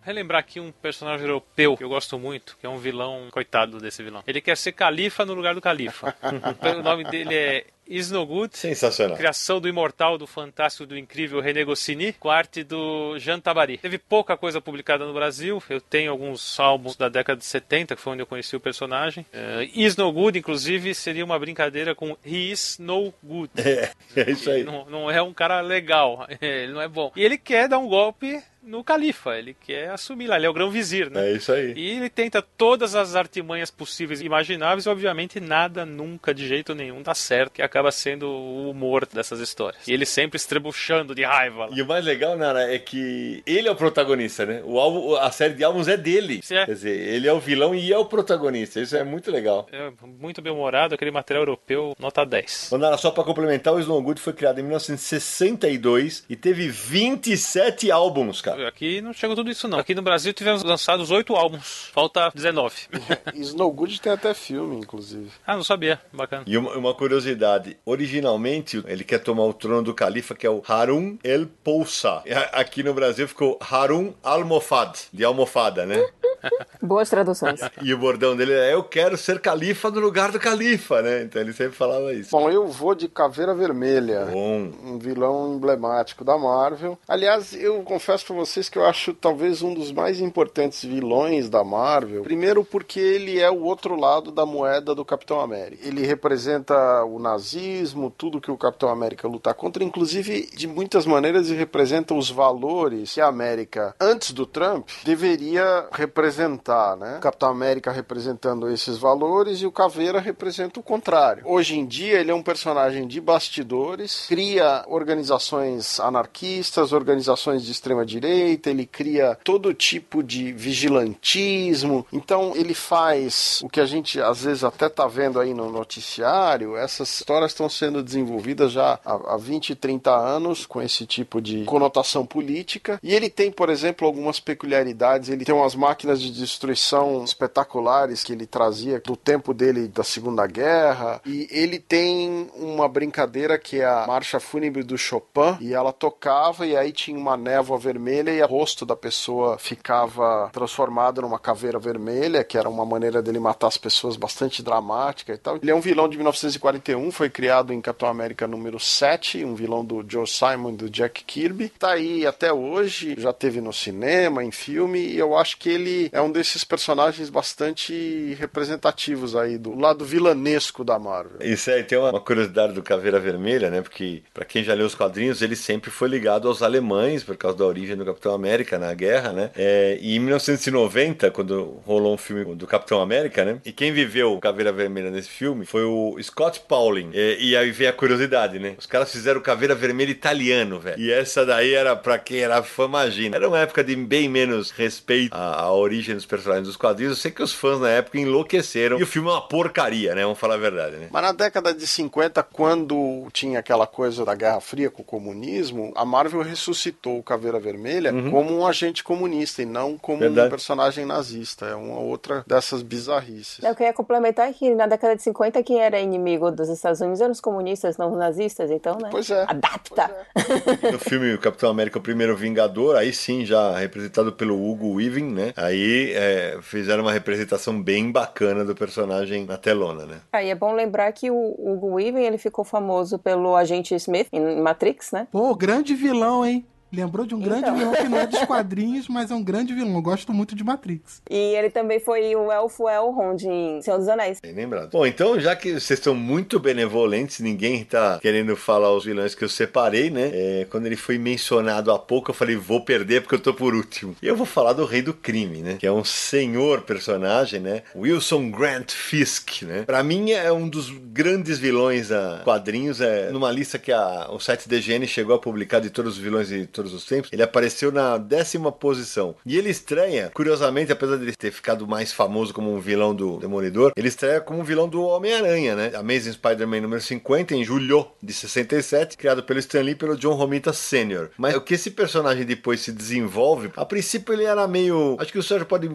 Relembrar 0.00 0.38
aqui 0.38 0.60
um 0.60 0.70
personagem 0.70 1.26
europeu 1.26 1.76
que 1.76 1.82
eu 1.82 1.88
gosto 1.88 2.16
muito, 2.16 2.56
que 2.60 2.64
é 2.64 2.68
um 2.68 2.78
vilão, 2.78 3.26
coitado 3.32 3.78
desse 3.78 4.04
vilão. 4.04 4.22
Ele 4.24 4.40
quer 4.40 4.56
ser 4.56 4.70
califa 4.70 5.24
no 5.24 5.34
lugar 5.34 5.52
do 5.52 5.60
califa. 5.60 6.14
o 6.78 6.82
nome 6.82 7.02
dele 7.02 7.34
é 7.34 7.66
Isnogood, 7.88 8.56
Sensacional. 8.56 9.16
criação 9.16 9.60
do 9.60 9.68
imortal, 9.68 10.18
do 10.18 10.26
fantástico, 10.26 10.86
do 10.86 10.96
incrível 10.96 11.40
René 11.40 11.64
Goscinny, 11.64 12.12
com 12.14 12.30
a 12.30 12.36
arte 12.36 12.62
do 12.64 13.18
Jean 13.18 13.40
Tabari. 13.40 13.78
Teve 13.78 13.98
pouca 13.98 14.36
coisa 14.36 14.60
publicada 14.60 15.04
no 15.06 15.14
Brasil, 15.14 15.62
eu 15.68 15.80
tenho 15.80 16.10
alguns 16.10 16.58
álbuns 16.58 16.96
da 16.96 17.08
década 17.08 17.38
de 17.38 17.44
70, 17.44 17.96
que 17.96 18.02
foi 18.02 18.12
onde 18.12 18.22
eu 18.22 18.26
conheci 18.26 18.56
o 18.56 18.60
personagem. 18.60 19.26
Uh, 19.32 19.62
Isnogood, 19.74 20.38
inclusive, 20.38 20.94
seria 20.94 21.24
uma 21.24 21.38
brincadeira 21.38 21.94
com 21.94 22.16
He 22.24 22.50
is 22.50 22.78
no 22.78 23.12
good. 23.22 23.50
É, 23.66 23.90
é 24.16 24.30
isso 24.30 24.50
aí. 24.50 24.64
Não, 24.64 24.86
não 24.86 25.10
é 25.10 25.20
um 25.20 25.34
cara 25.34 25.60
legal, 25.60 26.26
ele 26.40 26.72
não 26.72 26.80
é 26.80 26.88
bom. 26.88 27.12
E 27.14 27.22
ele 27.22 27.36
quer 27.36 27.68
dar 27.68 27.78
um 27.78 27.88
golpe 27.88 28.42
no 28.66 28.82
califa, 28.82 29.38
ele 29.38 29.54
quer 29.54 29.90
assumir 29.90 30.26
lá, 30.26 30.36
ele 30.36 30.46
é 30.46 30.50
o 30.50 30.52
grão 30.52 30.70
vizir, 30.70 31.10
né? 31.10 31.30
É 31.30 31.32
isso 31.32 31.52
aí. 31.52 31.72
E 31.76 31.90
ele 31.96 32.10
tenta 32.10 32.42
todas 32.42 32.94
as 32.94 33.14
artimanhas 33.14 33.70
possíveis 33.70 34.20
e 34.20 34.26
imagináveis, 34.26 34.86
e 34.86 34.88
obviamente 34.88 35.38
nada 35.40 35.86
nunca 35.86 36.34
de 36.34 36.46
jeito 36.46 36.74
nenhum 36.74 37.02
dá 37.02 37.14
certo, 37.14 37.52
que 37.52 37.62
acaba 37.62 37.90
sendo 37.92 38.28
o 38.28 38.68
humor 38.70 39.06
dessas 39.06 39.40
histórias. 39.40 39.86
E 39.86 39.92
ele 39.92 40.04
sempre 40.04 40.36
estrebuchando 40.36 41.14
de 41.14 41.24
raiva. 41.24 41.66
lá. 41.66 41.68
E 41.72 41.80
o 41.80 41.86
mais 41.86 42.04
legal, 42.04 42.36
Nara, 42.36 42.72
é 42.74 42.78
que 42.78 43.42
ele 43.46 43.68
é 43.68 43.70
o 43.70 43.76
protagonista, 43.76 44.44
né? 44.44 44.60
O 44.64 44.78
álbum, 44.78 45.14
a 45.14 45.30
série 45.30 45.54
de 45.54 45.62
álbuns 45.64 45.88
é 45.88 45.96
dele. 45.96 46.40
É. 46.50 46.66
Quer 46.66 46.74
dizer, 46.74 46.98
ele 46.98 47.28
é 47.28 47.32
o 47.32 47.38
vilão 47.40 47.74
e 47.74 47.92
é 47.92 47.98
o 47.98 48.04
protagonista. 48.04 48.80
Isso 48.80 48.96
é 48.96 49.04
muito 49.04 49.30
legal. 49.30 49.68
É 49.70 49.92
muito 50.04 50.42
bem 50.42 50.52
humorado, 50.52 50.94
aquele 50.94 51.10
material 51.10 51.42
europeu, 51.42 51.94
nota 51.98 52.24
10. 52.24 52.72
Ô, 52.72 52.78
Nara, 52.78 52.96
só 52.96 53.10
pra 53.10 53.22
complementar, 53.22 53.74
o 53.74 53.80
Snow 53.80 54.02
Good 54.02 54.20
foi 54.20 54.32
criado 54.32 54.58
em 54.58 54.62
1962 54.62 56.24
e 56.28 56.34
teve 56.36 56.68
27 56.68 57.90
álbuns, 57.90 58.40
cara. 58.40 58.55
Aqui 58.66 59.00
não 59.00 59.12
chegou 59.12 59.34
tudo 59.36 59.50
isso 59.50 59.68
não. 59.68 59.78
Aqui 59.78 59.94
no 59.94 60.02
Brasil 60.02 60.32
tivemos 60.32 60.62
lançados 60.62 61.10
oito 61.10 61.34
álbuns, 61.34 61.90
falta 61.92 62.30
19. 62.34 62.74
Snow 63.34 63.70
Good 63.72 64.00
tem 64.00 64.12
até 64.12 64.32
filme, 64.34 64.76
inclusive. 64.76 65.30
ah, 65.46 65.56
não 65.56 65.64
sabia, 65.64 66.00
bacana. 66.12 66.44
E 66.46 66.56
uma, 66.56 66.72
uma 66.76 66.94
curiosidade, 66.94 67.76
originalmente 67.84 68.82
ele 68.86 69.04
quer 69.04 69.18
tomar 69.18 69.44
o 69.44 69.52
trono 69.52 69.82
do 69.82 69.94
califa, 69.94 70.34
que 70.34 70.46
é 70.46 70.50
o 70.50 70.62
Harun 70.66 71.16
El 71.22 71.46
Pousa. 71.62 72.22
Aqui 72.52 72.82
no 72.82 72.94
Brasil 72.94 73.26
ficou 73.28 73.58
Harun 73.60 74.12
Almofad, 74.22 74.96
de 75.12 75.24
almofada, 75.24 75.84
né? 75.86 76.06
Boas 76.80 77.08
traduções. 77.10 77.60
E 77.82 77.92
o 77.92 77.98
bordão 77.98 78.36
dele 78.36 78.52
é 78.52 78.72
eu 78.72 78.82
quero 78.84 79.16
ser 79.16 79.40
califa 79.40 79.90
no 79.90 80.00
lugar 80.00 80.30
do 80.30 80.38
califa, 80.38 81.02
né? 81.02 81.22
Então 81.22 81.40
ele 81.42 81.52
sempre 81.52 81.76
falava 81.76 82.12
isso. 82.12 82.30
Bom, 82.30 82.50
eu 82.50 82.66
vou 82.68 82.94
de 82.94 83.08
Caveira 83.08 83.54
Vermelha. 83.54 84.26
Bom. 84.26 84.70
um 84.84 84.98
vilão 84.98 85.54
emblemático 85.54 86.24
da 86.24 86.36
Marvel. 86.38 86.98
Aliás, 87.08 87.54
eu 87.54 87.82
confesso 87.82 88.24
pra 88.26 88.36
vocês 88.36 88.45
que 88.70 88.78
eu 88.78 88.86
acho 88.86 89.12
talvez 89.12 89.62
um 89.62 89.74
dos 89.74 89.92
mais 89.92 90.20
importantes 90.20 90.84
vilões 90.84 91.48
da 91.48 91.62
Marvel. 91.62 92.22
Primeiro 92.22 92.64
porque 92.64 93.00
ele 93.00 93.40
é 93.40 93.50
o 93.50 93.62
outro 93.62 93.96
lado 93.96 94.30
da 94.30 94.46
moeda 94.46 94.94
do 94.94 95.04
Capitão 95.04 95.40
América. 95.40 95.86
Ele 95.86 96.06
representa 96.06 97.04
o 97.04 97.18
nazismo, 97.18 98.10
tudo 98.10 98.40
que 98.40 98.50
o 98.50 98.56
Capitão 98.56 98.88
América 98.88 99.28
luta 99.28 99.52
contra, 99.52 99.82
inclusive 99.84 100.48
de 100.54 100.66
muitas 100.66 101.06
maneiras 101.06 101.48
ele 101.48 101.58
representa 101.58 102.14
os 102.14 102.30
valores 102.30 103.14
que 103.14 103.20
a 103.20 103.26
América 103.26 103.94
antes 104.00 104.32
do 104.32 104.46
Trump 104.46 104.88
deveria 105.04 105.88
representar, 105.92 106.96
né? 106.96 107.16
O 107.18 107.20
Capitão 107.20 107.50
América 107.50 107.90
representando 107.90 108.68
esses 108.70 108.96
valores 108.96 109.60
e 109.60 109.66
o 109.66 109.72
Caveira 109.72 110.20
representa 110.20 110.80
o 110.80 110.82
contrário. 110.82 111.42
Hoje 111.46 111.78
em 111.78 111.86
dia 111.86 112.18
ele 112.18 112.30
é 112.30 112.34
um 112.34 112.42
personagem 112.42 113.06
de 113.06 113.20
bastidores, 113.20 114.26
cria 114.28 114.84
organizações 114.88 115.98
anarquistas, 116.00 116.92
organizações 116.92 117.62
de 117.64 117.72
extrema 117.72 118.04
direita, 118.36 118.70
ele 118.70 118.86
cria 118.86 119.38
todo 119.42 119.72
tipo 119.72 120.22
de 120.22 120.52
vigilantismo. 120.52 122.06
Então 122.12 122.52
ele 122.54 122.74
faz 122.74 123.60
o 123.62 123.68
que 123.68 123.80
a 123.80 123.86
gente 123.86 124.20
às 124.20 124.42
vezes 124.42 124.64
até 124.64 124.88
tá 124.88 125.06
vendo 125.06 125.40
aí 125.40 125.54
no 125.54 125.70
noticiário, 125.70 126.76
essas 126.76 127.08
histórias 127.08 127.52
estão 127.52 127.68
sendo 127.68 128.02
desenvolvidas 128.02 128.72
já 128.72 128.98
há, 129.04 129.34
há 129.34 129.36
20, 129.36 129.74
30 129.74 130.10
anos 130.10 130.66
com 130.66 130.80
esse 130.82 131.06
tipo 131.06 131.40
de 131.40 131.64
conotação 131.64 132.26
política. 132.26 132.98
E 133.02 133.14
ele 133.14 133.30
tem, 133.30 133.50
por 133.50 133.70
exemplo, 133.70 134.06
algumas 134.06 134.40
peculiaridades, 134.40 135.28
ele 135.28 135.44
tem 135.44 135.54
umas 135.54 135.74
máquinas 135.74 136.20
de 136.20 136.30
destruição 136.32 137.24
espetaculares 137.24 138.22
que 138.22 138.32
ele 138.32 138.46
trazia 138.46 139.00
do 139.00 139.16
tempo 139.16 139.54
dele 139.54 139.88
da 139.88 140.04
Segunda 140.04 140.46
Guerra. 140.46 141.20
E 141.24 141.48
ele 141.50 141.78
tem 141.78 142.48
uma 142.54 142.88
brincadeira 142.88 143.58
que 143.58 143.80
é 143.80 143.84
a 143.84 144.06
marcha 144.06 144.38
fúnebre 144.40 144.82
do 144.82 144.98
Chopin 144.98 145.56
e 145.60 145.74
ela 145.74 145.92
tocava 145.92 146.66
e 146.66 146.76
aí 146.76 146.92
tinha 146.92 147.18
uma 147.18 147.36
névoa 147.36 147.78
vermelha 147.78 148.15
e 148.22 148.42
o 148.42 148.46
rosto 148.46 148.86
da 148.86 148.96
pessoa 148.96 149.58
ficava 149.58 150.50
transformado 150.52 151.20
numa 151.22 151.38
caveira 151.38 151.78
vermelha, 151.78 152.44
que 152.44 152.56
era 152.56 152.68
uma 152.68 152.84
maneira 152.84 153.22
dele 153.22 153.38
matar 153.38 153.68
as 153.68 153.78
pessoas 153.78 154.16
bastante 154.16 154.62
dramática 154.62 155.32
e 155.32 155.38
tal. 155.38 155.56
Ele 155.56 155.70
é 155.70 155.74
um 155.74 155.80
vilão 155.80 156.08
de 156.08 156.16
1941, 156.16 157.10
foi 157.10 157.28
criado 157.28 157.72
em 157.72 157.80
Capitão 157.80 158.08
América 158.08 158.46
número 158.46 158.78
7, 158.78 159.44
um 159.44 159.54
vilão 159.54 159.84
do 159.84 160.04
Joe 160.06 160.26
Simon 160.26 160.70
e 160.70 160.76
do 160.76 160.90
Jack 160.90 161.24
Kirby. 161.24 161.68
Tá 161.78 161.92
aí 161.92 162.26
até 162.26 162.52
hoje, 162.52 163.14
já 163.18 163.32
teve 163.32 163.60
no 163.60 163.72
cinema, 163.72 164.42
em 164.42 164.50
filme, 164.50 165.00
e 165.00 165.18
eu 165.18 165.36
acho 165.36 165.58
que 165.58 165.68
ele 165.68 166.08
é 166.12 166.20
um 166.20 166.30
desses 166.30 166.64
personagens 166.64 167.28
bastante 167.28 168.34
representativos 168.38 169.36
aí 169.36 169.58
do 169.58 169.78
lado 169.78 170.04
vilanesco 170.04 170.84
da 170.84 170.98
Marvel. 170.98 171.38
Isso 171.40 171.70
aí 171.70 171.84
tem 171.84 171.98
uma 171.98 172.20
curiosidade 172.20 172.72
do 172.72 172.82
Caveira 172.82 173.20
Vermelha, 173.20 173.70
né? 173.70 173.82
Porque 173.82 174.22
para 174.32 174.44
quem 174.44 174.62
já 174.62 174.74
leu 174.74 174.86
os 174.86 174.94
quadrinhos, 174.94 175.42
ele 175.42 175.56
sempre 175.56 175.90
foi 175.90 176.08
ligado 176.08 176.48
aos 176.48 176.62
alemães 176.62 177.22
por 177.22 177.36
causa 177.36 177.58
da 177.58 177.66
origem 177.66 177.96
do 177.96 178.04
Capitão 178.06 178.34
América 178.34 178.78
na 178.78 178.92
guerra, 178.94 179.32
né? 179.32 179.50
É, 179.56 179.98
e 180.00 180.16
em 180.16 180.20
1990, 180.20 181.30
quando 181.30 181.80
rolou 181.84 182.14
um 182.14 182.18
filme 182.18 182.54
do 182.54 182.66
Capitão 182.66 183.00
América, 183.00 183.44
né? 183.44 183.58
E 183.64 183.72
quem 183.72 183.92
viveu 183.92 184.38
Caveira 184.38 184.72
Vermelha 184.72 185.10
nesse 185.10 185.28
filme 185.28 185.66
foi 185.66 185.84
o 185.84 186.16
Scott 186.22 186.60
Pauling. 186.68 187.10
É, 187.12 187.36
e 187.38 187.56
aí 187.56 187.70
vem 187.70 187.88
a 187.88 187.92
curiosidade, 187.92 188.58
né? 188.58 188.74
Os 188.78 188.86
caras 188.86 189.10
fizeram 189.10 189.40
Caveira 189.40 189.74
Vermelha 189.74 190.10
italiano, 190.10 190.78
velho. 190.78 191.00
E 191.00 191.10
essa 191.10 191.44
daí 191.44 191.74
era 191.74 191.96
para 191.96 192.18
quem 192.18 192.38
era 192.40 192.62
fã, 192.62 192.84
imagina. 192.84 193.36
Era 193.36 193.48
uma 193.48 193.58
época 193.58 193.82
de 193.82 193.96
bem 193.96 194.28
menos 194.28 194.70
respeito 194.70 195.34
à, 195.34 195.62
à, 195.62 195.72
origem 195.72 196.14
dos 196.14 196.26
personagens 196.26 196.66
dos 196.66 196.76
quadrinhos. 196.76 197.16
Eu 197.16 197.20
sei 197.20 197.30
que 197.30 197.42
os 197.42 197.52
fãs 197.52 197.80
na 197.80 197.90
época 197.90 198.18
enlouqueceram. 198.18 198.98
E 198.98 199.02
o 199.02 199.06
filme 199.06 199.28
é 199.28 199.32
uma 199.32 199.48
porcaria, 199.48 200.14
né? 200.14 200.22
Vamos 200.22 200.38
falar 200.38 200.54
a 200.54 200.58
verdade, 200.58 200.96
né? 200.96 201.08
Mas 201.10 201.22
na 201.22 201.32
década 201.32 201.74
de 201.74 201.86
50, 201.86 202.42
quando 202.44 203.28
tinha 203.32 203.58
aquela 203.58 203.86
coisa 203.86 204.24
da 204.24 204.34
Guerra 204.34 204.60
Fria 204.60 204.90
com 204.90 205.02
o 205.02 205.04
comunismo, 205.04 205.92
a 205.96 206.04
Marvel 206.04 206.42
ressuscitou 206.42 207.18
o 207.18 207.22
Caveira 207.22 207.58
Vermelha 207.58 207.95
uhum. 208.04 208.30
como 208.30 208.58
um 208.58 208.66
agente 208.66 209.02
comunista 209.02 209.62
e 209.62 209.66
não 209.66 209.96
como 209.98 210.18
verdade. 210.18 210.48
um 210.48 210.50
personagem 210.50 211.04
nazista. 211.04 211.66
É 211.66 211.74
uma 211.74 211.98
outra 211.98 212.44
dessas 212.46 212.82
bizarrices. 212.82 213.62
Eu 213.62 213.74
queria 213.74 213.92
complementar 213.92 214.52
que 214.52 214.74
na 214.74 214.86
década 214.86 215.16
de 215.16 215.22
50 215.22 215.62
quem 215.62 215.80
era 215.80 215.98
inimigo 216.00 216.50
dos 216.50 216.68
Estados 216.68 217.00
Unidos 217.00 217.20
eram 217.20 217.32
os 217.32 217.40
comunistas, 217.40 217.96
não 217.96 218.12
os 218.12 218.18
nazistas, 218.18 218.70
então, 218.70 218.96
né? 219.00 219.08
Pois 219.10 219.30
é. 219.30 219.44
Adapta. 219.48 220.10
Pois 220.34 220.84
é. 220.84 220.90
no 220.92 220.98
filme 220.98 221.36
Capitão 221.38 221.70
América, 221.70 221.98
o 221.98 222.02
primeiro 222.02 222.36
Vingador, 222.36 222.96
aí 222.96 223.12
sim, 223.12 223.44
já 223.44 223.76
representado 223.78 224.32
pelo 224.32 224.54
Hugo 224.54 224.94
Weaving, 224.94 225.32
né? 225.32 225.52
Aí 225.56 226.12
é, 226.14 226.58
fizeram 226.62 227.02
uma 227.02 227.12
representação 227.12 227.80
bem 227.80 228.10
bacana 228.10 228.64
do 228.64 228.74
personagem 228.74 229.44
na 229.44 229.56
telona, 229.56 230.06
né? 230.06 230.20
Aí 230.32 230.50
é 230.50 230.54
bom 230.54 230.72
lembrar 230.72 231.10
que 231.12 231.30
o 231.30 231.54
Hugo 231.58 231.94
Weaving, 231.94 232.22
ele 232.22 232.38
ficou 232.38 232.64
famoso 232.64 233.18
pelo 233.18 233.56
agente 233.56 233.94
Smith 233.94 234.28
em 234.32 234.60
Matrix, 234.60 235.12
né? 235.12 235.26
Pô, 235.30 235.54
grande 235.54 235.94
vilão, 235.94 236.44
hein? 236.44 236.66
Lembrou 236.92 237.26
de 237.26 237.34
um 237.34 237.40
grande 237.40 237.62
então. 237.62 237.76
vilão 237.76 237.94
que 237.94 238.08
não 238.08 238.18
é 238.18 238.26
dos 238.26 238.44
quadrinhos, 238.44 239.08
mas 239.08 239.30
é 239.30 239.34
um 239.34 239.42
grande 239.42 239.74
vilão. 239.74 239.94
Eu 239.94 240.02
gosto 240.02 240.32
muito 240.32 240.54
de 240.54 240.62
Matrix. 240.62 241.20
E 241.28 241.36
ele 241.36 241.70
também 241.70 241.98
foi 241.98 242.34
o 242.36 242.50
Elfo 242.50 242.88
Elrond 242.88 243.42
em 243.44 243.82
Senhor 243.82 243.98
dos 243.98 244.08
Anéis. 244.08 244.40
Bem 244.40 244.54
lembrado. 244.54 244.90
Bom, 244.90 245.06
então, 245.06 245.38
já 245.38 245.56
que 245.56 245.72
vocês 245.72 245.98
estão 245.98 246.14
muito 246.14 246.60
benevolentes, 246.60 247.40
ninguém 247.40 247.84
tá 247.84 248.18
querendo 248.20 248.56
falar 248.56 248.92
os 248.92 249.04
vilões 249.04 249.34
que 249.34 249.44
eu 249.44 249.48
separei, 249.48 250.10
né? 250.10 250.30
É, 250.32 250.66
quando 250.70 250.86
ele 250.86 250.96
foi 250.96 251.18
mencionado 251.18 251.90
há 251.90 251.98
pouco, 251.98 252.30
eu 252.30 252.34
falei, 252.34 252.56
vou 252.56 252.80
perder 252.80 253.22
porque 253.22 253.34
eu 253.34 253.40
tô 253.40 253.52
por 253.52 253.74
último. 253.74 254.14
E 254.22 254.26
eu 254.26 254.36
vou 254.36 254.46
falar 254.46 254.72
do 254.72 254.84
Rei 254.84 255.02
do 255.02 255.12
Crime, 255.12 255.58
né? 255.58 255.76
Que 255.78 255.86
é 255.86 255.92
um 255.92 256.04
senhor 256.04 256.82
personagem, 256.82 257.60
né? 257.60 257.82
Wilson 257.94 258.50
Grant 258.50 258.92
Fisk, 258.92 259.62
né? 259.62 259.82
Pra 259.82 260.02
mim 260.02 260.30
é 260.30 260.52
um 260.52 260.68
dos 260.68 260.90
grandes 260.90 261.58
vilões 261.58 262.12
a 262.12 262.40
quadrinhos. 262.44 263.00
É 263.00 263.30
numa 263.30 263.50
lista 263.50 263.78
que 263.78 263.92
a, 263.92 264.28
o 264.30 264.38
site 264.38 264.68
DGN 264.68 265.06
chegou 265.06 265.34
a 265.34 265.38
publicar 265.38 265.80
de 265.80 265.90
todos 265.90 266.16
os 266.16 266.18
vilões 266.18 266.48
de 266.48 266.66
todos 266.76 266.92
os 266.92 267.04
tempos, 267.04 267.32
ele 267.32 267.42
apareceu 267.42 267.90
na 267.90 268.18
décima 268.18 268.70
posição. 268.70 269.34
E 269.44 269.56
ele 269.56 269.70
estreia, 269.70 270.30
curiosamente, 270.34 270.92
apesar 270.92 271.16
de 271.16 271.24
ele 271.24 271.36
ter 271.36 271.50
ficado 271.50 271.86
mais 271.86 272.12
famoso 272.12 272.52
como 272.52 272.72
um 272.72 272.78
vilão 272.78 273.14
do 273.14 273.38
Demolidor, 273.38 273.92
ele 273.96 274.08
estreia 274.08 274.40
como 274.40 274.60
um 274.60 274.64
vilão 274.64 274.88
do 274.88 275.02
Homem-Aranha, 275.02 275.74
né? 275.74 275.92
Amazing 275.94 276.32
Spider-Man 276.32 276.82
número 276.82 277.00
50, 277.00 277.54
em 277.54 277.64
julho 277.64 278.06
de 278.22 278.32
67, 278.32 279.16
criado 279.16 279.42
pelo 279.42 279.58
Stan 279.58 279.80
Lee 279.80 279.92
e 279.92 279.94
pelo 279.94 280.16
John 280.16 280.34
Romita 280.34 280.72
Sr. 280.72 281.30
Mas 281.38 281.56
o 281.56 281.60
que 281.60 281.74
esse 281.74 281.90
personagem 281.90 282.44
depois 282.44 282.80
se 282.80 282.92
desenvolve, 282.92 283.70
a 283.74 283.84
princípio 283.84 284.34
ele 284.34 284.44
era 284.44 284.68
meio. 284.68 285.16
Acho 285.18 285.32
que 285.32 285.38
o 285.38 285.42
Sérgio 285.42 285.66
pode 285.66 285.90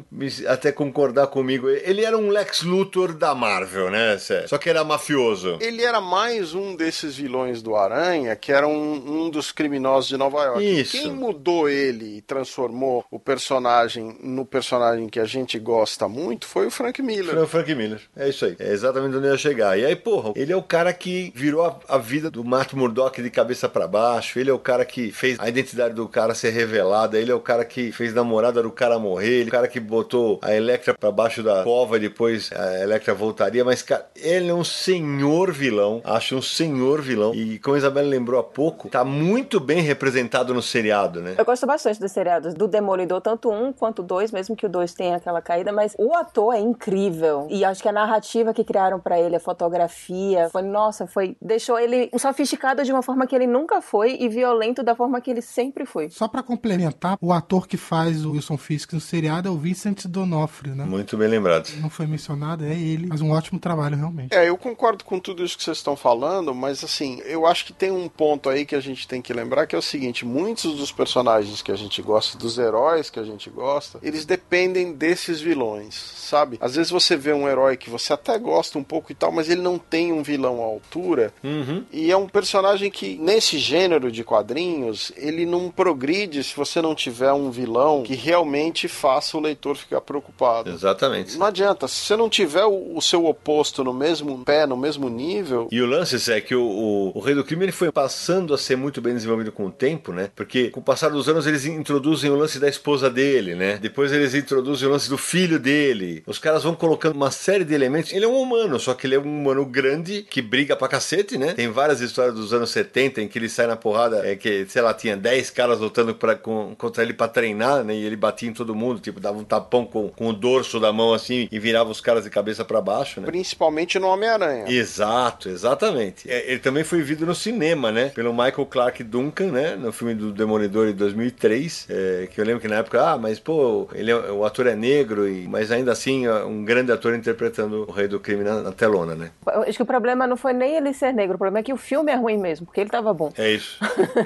até 0.48 0.72
concordar 0.72 1.28
comigo. 1.28 1.70
Ele 1.70 2.04
era 2.04 2.18
um 2.18 2.30
Lex 2.30 2.64
Luthor 2.64 3.14
da 3.14 3.36
Marvel, 3.36 3.92
né? 3.92 4.18
Só 4.48 4.58
que 4.58 4.70
era 4.70 4.84
mafioso. 4.84 5.58
Ele 5.62 5.84
era 5.84 6.02
mais 6.02 6.56
um 6.56 6.76
desses 6.76 7.16
vilões 7.16 7.62
do 7.62 7.76
Aranha, 7.76 8.36
que 8.36 8.52
era 8.52 8.68
um, 8.68 9.26
um 9.26 9.30
dos 9.30 9.52
criminosos 9.52 10.08
de 10.08 10.18
Nova 10.18 10.44
York. 10.44 10.64
Isso. 10.80 10.98
Quem 10.98 11.12
mudou 11.12 11.70
ele 11.70 12.18
e 12.18 12.22
transformou 12.22 13.06
o 13.12 13.20
personagem 13.20 14.18
no 14.22 14.46
personagem 14.46 15.08
que 15.08 15.20
a 15.20 15.26
gente 15.26 15.58
gosta 15.60 16.08
muito 16.08 16.46
foi 16.46 16.68
o 16.68 16.72
Frank 16.72 17.02
Miller. 17.02 17.34
Foi 17.34 17.44
o 17.44 17.48
Frank 17.48 17.76
Miller. 17.76 18.02
É 18.16 18.30
isso 18.30 18.46
aí. 18.46 18.56
É 18.60 18.72
exatamente 18.72 19.16
onde 19.16 19.28
eu 19.28 19.32
ia 19.32 19.38
chegar. 19.38 19.78
E 19.78 19.86
aí, 19.86 19.96
porra, 19.96 20.34
ele 20.36 20.52
é 20.52 20.56
o 20.56 20.64
cara 20.64 20.94
que 20.94 21.32
virou 21.36 21.66
a, 21.66 21.80
a 21.88 21.98
vida 21.98 22.30
do 22.30 22.44
Matt 22.44 22.74
Murdock 22.74 23.22
de 23.22 23.30
cabeça 23.30 23.68
para 23.68 23.88
baixo. 23.88 24.40
Ele 24.40 24.50
é 24.50 24.54
o 24.54 24.60
cara 24.60 24.86
que 24.86 25.12
fez 25.12 25.40
a 25.40 25.48
identidade 25.48 25.94
do 25.94 26.08
cara 26.08 26.34
ser 26.34 26.52
revelada. 26.52 27.20
Ele 27.20 27.32
é 27.32 27.36
o 27.36 27.40
cara 27.40 27.66
que 27.66 27.92
fez 27.92 28.14
namorada 28.14 28.62
do 28.62 28.72
cara 28.72 29.00
morrer. 29.00 29.42
Ele 29.42 29.46
é 29.46 29.48
o 29.48 29.52
cara 29.52 29.68
que 29.68 29.80
botou 29.80 30.40
a 30.42 30.54
Electra 30.54 30.94
para 30.94 31.12
baixo 31.12 31.44
da 31.44 31.64
cova 31.64 31.98
e 31.98 32.02
depois 32.02 32.50
a 32.54 32.80
Electra 32.80 33.14
voltaria. 33.14 33.64
Mas, 33.64 33.82
cara, 33.82 34.06
ele 34.16 34.50
é 34.50 34.54
um 34.54 34.64
senhor 34.64 35.52
vilão. 35.52 36.02
Acho 36.04 36.36
um 36.36 36.42
senhor 36.42 37.02
vilão. 37.02 37.34
E 37.34 37.60
como 37.60 37.76
a 37.76 37.78
Isabela 37.78 38.08
lembrou 38.08 38.40
há 38.40 38.44
pouco, 38.44 38.90
tá 38.90 39.04
muito 39.04 39.60
bem 39.60 39.82
representado 39.82 40.54
no 40.54 40.61
no 40.62 40.64
seriado, 40.64 41.22
né? 41.22 41.36
Eu 41.38 41.44
gosto 41.44 41.66
bastante 41.66 42.00
dos 42.00 42.12
seriados 42.12 42.54
do 42.54 42.68
Demolidor, 42.68 43.20
tanto 43.20 43.50
um 43.50 43.74
quanto 43.74 44.04
dois, 44.04 44.32
mesmo 44.32 44.56
que 44.56 44.66
o 44.66 44.70
dois 44.70 44.94
tenha 44.94 45.16
aquela 45.16 45.42
caída, 45.42 45.72
mas 45.72 45.96
o 45.98 46.14
ator 46.16 46.54
é 46.54 46.60
incrível. 46.60 47.48
E 47.50 47.66
acho 47.66 47.82
que 47.82 47.90
a 47.90 47.92
narrativa 47.92 48.54
que 48.54 48.64
criaram 48.64 49.00
para 49.00 49.20
ele, 49.20 49.36
a 49.36 49.40
fotografia, 49.40 50.50
foi, 50.52 50.62
nossa, 50.62 51.08
foi. 51.08 51.36
Deixou 51.42 51.80
ele 51.80 52.12
sofisticado 52.18 52.84
de 52.84 52.92
uma 52.92 53.02
forma 53.02 53.26
que 53.26 53.36
ele 53.36 53.48
nunca 53.48 53.82
foi 53.82 54.16
e 54.20 54.30
violento 54.30 54.84
da 54.84 54.96
forma 54.96 55.20
que 55.20 55.32
ele 55.32 55.42
sempre 55.42 55.86
foi. 55.86 56.10
Só 56.12 56.28
para 56.28 56.44
complementar, 56.44 57.18
o 57.20 57.34
ator 57.34 57.68
que 57.68 57.78
faz 57.78 58.24
o 58.24 58.34
Wilson 58.34 58.58
Fisk 58.58 58.94
no 58.94 59.02
seriado 59.02 59.48
é 59.48 59.52
o 59.52 59.58
Vincent 59.58 60.06
D'Onofrio, 60.06 60.76
né? 60.76 60.86
Muito 60.86 61.18
bem 61.18 61.28
lembrado. 61.28 61.70
Não 61.82 61.90
foi 61.90 62.06
mencionado, 62.06 62.64
é 62.64 62.78
ele. 62.78 63.08
Faz 63.08 63.22
um 63.22 63.32
ótimo 63.32 63.60
trabalho, 63.60 63.98
realmente. 63.98 64.36
É, 64.36 64.48
eu 64.48 64.58
concordo 64.58 65.04
com 65.04 65.20
tudo 65.20 65.44
isso 65.44 65.58
que 65.58 65.64
vocês 65.64 65.78
estão 65.78 65.96
falando, 65.96 66.54
mas 66.54 66.84
assim, 66.84 67.20
eu 67.26 67.48
acho 67.48 67.66
que 67.66 67.74
tem 67.74 67.90
um 67.90 68.08
ponto 68.08 68.50
aí 68.50 68.66
que 68.66 68.76
a 68.76 68.80
gente 68.80 69.08
tem 69.08 69.22
que 69.22 69.34
lembrar 69.34 69.66
que 69.66 69.76
é 69.76 69.80
o 69.80 69.82
seguinte: 69.82 70.26
muito 70.26 70.51
muitos 70.52 70.76
dos 70.76 70.92
personagens 70.92 71.62
que 71.62 71.72
a 71.72 71.76
gente 71.76 72.02
gosta, 72.02 72.38
dos 72.38 72.58
heróis 72.58 73.10
que 73.10 73.20
a 73.20 73.24
gente 73.24 73.50
gosta, 73.50 74.00
eles 74.04 74.26
dependem 74.26 74.92
desses 74.92 75.40
vilões, 75.40 75.96
sabe? 75.96 76.58
Às 76.60 76.76
vezes 76.76 76.92
você 76.92 77.16
vê 77.16 77.32
um 77.32 77.48
herói 77.48 77.78
que 77.78 77.90
você 77.90 78.12
até 78.12 78.38
gosta 78.38 78.78
um 78.78 78.84
pouco 78.84 79.12
e 79.12 79.16
tal, 79.16 79.32
mas 79.32 79.50
ele 79.50 79.62
não 79.62 79.78
tem 79.78 80.12
um 80.12 80.22
vilão 80.22 80.62
à 80.62 80.66
altura. 80.66 81.34
Uhum. 81.42 81.86
E 81.92 82.12
é 82.12 82.18
um 82.18 82.28
personagem 82.28 82.92
que, 82.92 83.18
nesse 83.18 83.58
gênero 83.58 84.12
de 84.12 84.26
quadrinhos, 84.26 85.14
ele 85.16 85.46
não 85.46 85.72
progride 85.72 86.44
se 86.44 86.56
você 86.56 86.82
não 86.82 86.94
tiver 86.94 87.32
um 87.32 87.50
vilão 87.50 88.04
que 88.04 88.14
realmente 88.14 88.90
faça 88.90 89.38
o 89.38 89.40
leitor 89.40 89.78
ficar 89.78 90.02
preocupado. 90.02 90.70
Exatamente. 90.70 91.38
Não 91.38 91.46
adianta. 91.46 91.88
Se 91.88 92.06
você 92.06 92.18
não 92.18 92.30
tiver 92.30 92.66
o, 92.66 92.98
o 92.98 93.02
seu 93.02 93.26
oposto 93.26 93.86
no 93.86 93.94
mesmo 93.94 94.44
pé, 94.44 94.66
no 94.66 94.76
mesmo 94.76 95.10
nível. 95.10 95.70
E 95.72 95.82
o 95.82 95.86
lance 95.86 96.32
é 96.32 96.42
que 96.42 96.54
o, 96.54 96.62
o, 96.62 97.18
o 97.18 97.22
Rei 97.22 97.36
do 97.36 97.44
Crime 97.44 97.64
ele 97.64 97.72
foi 97.72 97.90
passando 97.90 98.54
a 98.54 98.58
ser 98.58 98.76
muito 98.76 99.02
bem 99.02 99.14
desenvolvido 99.14 99.52
com 99.52 99.66
o 99.66 99.72
tempo, 99.72 100.12
né? 100.12 100.30
Porque 100.42 100.72
com 100.72 100.80
o 100.80 100.84
passar 100.84 101.10
dos 101.10 101.30
anos 101.30 101.46
eles 101.46 101.68
introduzem 101.68 102.32
o 102.32 102.36
lance 102.36 102.58
da 102.58 102.68
esposa 102.68 103.12
dele, 103.12 103.54
né? 103.54 103.78
Depois 103.80 104.12
eles 104.12 104.34
introduzem 104.34 104.88
o 104.88 104.92
lance 104.92 105.08
do 105.08 105.16
filho 105.16 105.60
dele. 105.60 106.24
Os 106.26 106.40
caras 106.40 106.64
vão 106.64 106.74
colocando 106.74 107.14
uma 107.14 107.30
série 107.30 107.64
de 107.64 107.76
elementos. 107.76 108.12
Ele 108.12 108.26
é 108.26 108.28
um 108.28 108.42
humano, 108.42 108.80
só 108.80 108.96
que 108.96 109.06
ele 109.06 109.14
é 109.14 109.20
um 109.20 109.42
humano 109.42 109.64
grande 109.64 110.24
que 110.28 110.42
briga 110.42 110.76
pra 110.76 110.88
cacete, 110.88 111.38
né? 111.38 111.54
Tem 111.54 111.70
várias 111.70 112.02
histórias 112.02 112.34
dos 112.34 112.56
anos 112.56 112.72
70 112.72 113.22
em 113.22 113.28
que 113.28 113.38
ele 113.38 113.48
sai 113.48 113.68
na 113.68 113.76
porrada, 113.76 114.28
é 114.28 114.36
que, 114.36 114.66
sei 114.68 114.82
lá, 114.82 114.96
tinha 114.96 115.16
10 115.16 115.52
caras 115.52 115.80
lutando 115.80 116.16
pra, 116.16 116.34
com, 116.34 116.74
contra 116.76 117.04
ele 117.04 117.14
pra 117.14 117.28
treinar, 117.28 117.84
né? 117.84 117.94
E 117.94 118.04
ele 118.04 118.16
batia 118.16 118.50
em 118.50 118.54
todo 118.54 118.74
mundo, 118.74 119.00
tipo, 119.00 119.20
dava 119.20 119.38
um 119.38 119.44
tapão 119.44 119.86
com, 119.86 120.10
com 120.10 120.30
o 120.30 120.34
dorso 120.34 120.80
da 120.80 120.92
mão 120.92 121.14
assim 121.14 121.48
e 121.52 121.60
virava 121.60 121.92
os 121.92 122.02
caras 122.02 122.24
de 122.24 122.32
cabeça 122.32 122.66
para 122.66 122.82
baixo, 122.82 123.22
né? 123.22 123.28
Principalmente 123.28 124.00
no 124.00 124.08
Homem-Aranha. 124.08 124.66
Exato, 124.68 125.50
exatamente. 125.50 126.28
É, 126.28 126.50
ele 126.50 126.60
também 126.60 126.84
foi 126.84 127.04
visto 127.04 127.28
no 127.28 127.36
cinema, 127.36 127.92
né? 127.92 128.10
Pelo 128.10 128.34
Michael 128.34 128.66
Clark 128.66 129.04
Duncan, 129.04 129.52
né? 129.52 129.76
No 129.76 129.92
filme 129.92 130.16
do 130.16 130.31
do 130.32 130.38
Demolidor 130.38 130.88
em 130.88 130.94
2003, 130.94 131.88
é, 131.90 132.28
que 132.32 132.40
eu 132.40 132.46
lembro 132.46 132.62
que 132.62 132.68
na 132.68 132.78
época, 132.78 133.02
ah, 133.12 133.18
mas 133.18 133.40
pô, 133.40 133.88
ele 133.94 134.12
é, 134.12 134.16
o 134.32 134.46
ator 134.46 134.68
é 134.68 134.76
negro, 134.76 135.28
e, 135.28 135.48
mas 135.48 135.72
ainda 135.72 135.92
assim 135.92 136.26
é 136.26 136.44
um 136.44 136.64
grande 136.64 136.92
ator 136.92 137.14
interpretando 137.16 137.86
o 137.88 137.92
Rei 137.92 138.08
do 138.08 138.20
Crime 138.20 138.44
na, 138.44 138.62
na 138.62 138.72
telona, 138.72 139.16
né? 139.16 139.32
Eu 139.48 139.62
Acho 139.64 139.78
que 139.78 139.84
o 139.84 139.86
problema 139.86 140.26
não 140.28 140.36
foi 140.38 140.54
nem 140.54 140.76
ele 140.76 140.94
ser 140.94 141.14
negro, 141.14 141.36
o 141.36 141.38
problema 141.38 141.60
é 141.60 141.64
que 141.64 141.74
o 141.74 141.78
filme 141.78 142.12
é 142.12 142.16
ruim 142.16 142.38
mesmo, 142.38 142.66
porque 142.66 142.82
ele 142.82 142.90
tava 142.90 143.14
bom. 143.14 143.32
É 143.38 143.52
isso, 143.52 143.78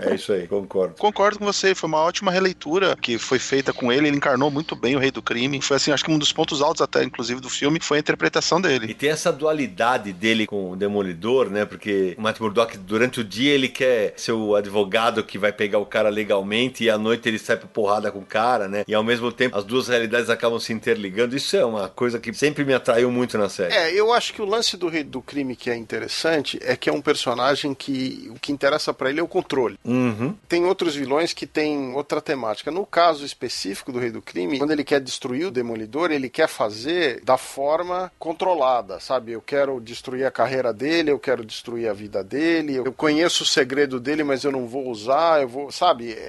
é 0.01 0.15
isso 0.15 0.31
aí, 0.33 0.47
concordo. 0.47 0.95
Concordo 1.05 1.39
com 1.39 1.45
você, 1.45 1.75
foi 1.75 1.87
uma 1.87 1.99
ótima 1.99 2.31
releitura 2.31 2.95
que 2.99 3.17
foi 3.17 3.39
feita 3.39 3.71
com 3.73 3.91
ele, 3.91 4.07
ele 4.07 4.17
encarnou 4.17 4.49
muito 4.49 4.75
bem 4.75 4.95
o 4.95 4.99
Rei 4.99 5.11
do 5.11 5.21
Crime. 5.21 5.61
Foi 5.61 5.77
assim, 5.77 5.91
acho 5.91 6.03
que 6.03 6.11
um 6.11 6.17
dos 6.17 6.31
pontos 6.31 6.61
altos 6.61 6.81
até, 6.81 7.03
inclusive, 7.03 7.39
do 7.39 7.49
filme 7.49 7.79
foi 7.79 7.97
a 7.97 7.99
interpretação 7.99 8.59
E 8.59 8.61
dele. 8.63 8.93
tem 8.93 9.09
essa 9.09 9.31
dualidade 9.31 10.11
dele 10.13 10.45
com 10.47 10.71
o 10.71 10.75
Demolidor, 10.75 11.49
né? 11.49 11.65
Porque 11.65 12.15
o 12.17 12.21
Matt 12.21 12.39
Murdock, 12.39 12.77
durante 12.77 13.19
o 13.19 13.23
dia, 13.23 13.53
ele 13.53 13.67
quer 13.69 14.13
ser 14.17 14.31
o 14.31 14.55
advogado 14.55 15.23
que 15.23 15.37
vai 15.37 15.51
pegar 15.51 15.79
o 15.79 15.85
cara 15.95 16.09
legalmente 16.09 16.83
e 16.83 16.89
à 16.89 16.97
noite 16.97 17.29
ele 17.29 17.39
sai 17.39 17.55
pra 17.55 17.69
porrada 17.69 18.11
com 18.11 18.19
o 18.19 18.25
cara, 18.25 18.67
né? 18.67 18.83
E 18.85 18.93
ao 18.93 19.01
mesmo 19.01 19.31
tempo, 19.31 19.57
as 19.57 19.63
duas 19.63 19.87
realidades 19.87 20.29
acabam 20.29 20.59
se 20.59 20.73
interligando. 20.73 21.37
Isso 21.37 21.55
é 21.55 21.63
uma 21.63 21.87
coisa 21.87 22.19
que 22.19 22.33
sempre 22.33 22.65
me 22.65 22.73
atraiu 22.73 23.09
muito 23.09 23.37
na 23.37 23.47
série. 23.47 23.73
É, 23.73 23.93
eu 23.93 24.11
acho 24.11 24.33
que 24.33 24.41
o 24.41 24.45
lance 24.45 24.75
do 24.75 24.89
Rei 24.89 25.05
do 25.05 25.21
Crime 25.21 25.55
que 25.55 25.69
é 25.69 25.75
interessante 25.75 26.59
é 26.61 26.75
que 26.75 26.89
é 26.89 26.93
um 26.93 26.99
personagem 26.99 27.73
que 27.73 28.29
o 28.29 28.37
que 28.37 28.51
interessa 28.51 28.93
pra 28.93 29.09
ele 29.09 29.21
é 29.21 29.23
o 29.23 29.27
controle. 29.27 29.79
Uhum. 29.85 30.35
Tem 30.49 30.65
outros 30.65 30.95
vilões 30.95 31.31
que 31.31 31.47
têm 31.47 31.93
outra 31.93 32.19
temática. 32.19 32.69
No 32.69 32.85
caso 32.85 33.23
específico 33.23 33.93
do 33.93 33.99
Rei 33.99 34.11
do 34.11 34.21
Crime, 34.21 34.57
quando 34.57 34.71
ele 34.71 34.83
quer 34.83 34.99
destruir 34.99 35.47
o 35.47 35.51
Demolidor, 35.51 36.11
ele 36.11 36.29
quer 36.29 36.49
fazer 36.49 37.21
da 37.23 37.37
forma 37.37 38.11
controlada, 38.19 38.99
sabe? 38.99 39.31
Eu 39.31 39.41
quero 39.41 39.79
destruir 39.79 40.25
a 40.25 40.31
carreira 40.31 40.73
dele, 40.73 41.09
eu 41.11 41.19
quero 41.19 41.45
destruir 41.45 41.87
a 41.87 41.93
vida 41.93 42.21
dele, 42.21 42.75
eu 42.75 42.91
conheço 42.91 43.43
o 43.43 43.47
segredo 43.47 43.97
dele, 43.97 44.25
mas 44.25 44.43
eu 44.43 44.51
não 44.51 44.67
vou 44.67 44.89
usar, 44.89 45.41
eu 45.41 45.47
vou, 45.47 45.71
sabe? 45.71 45.84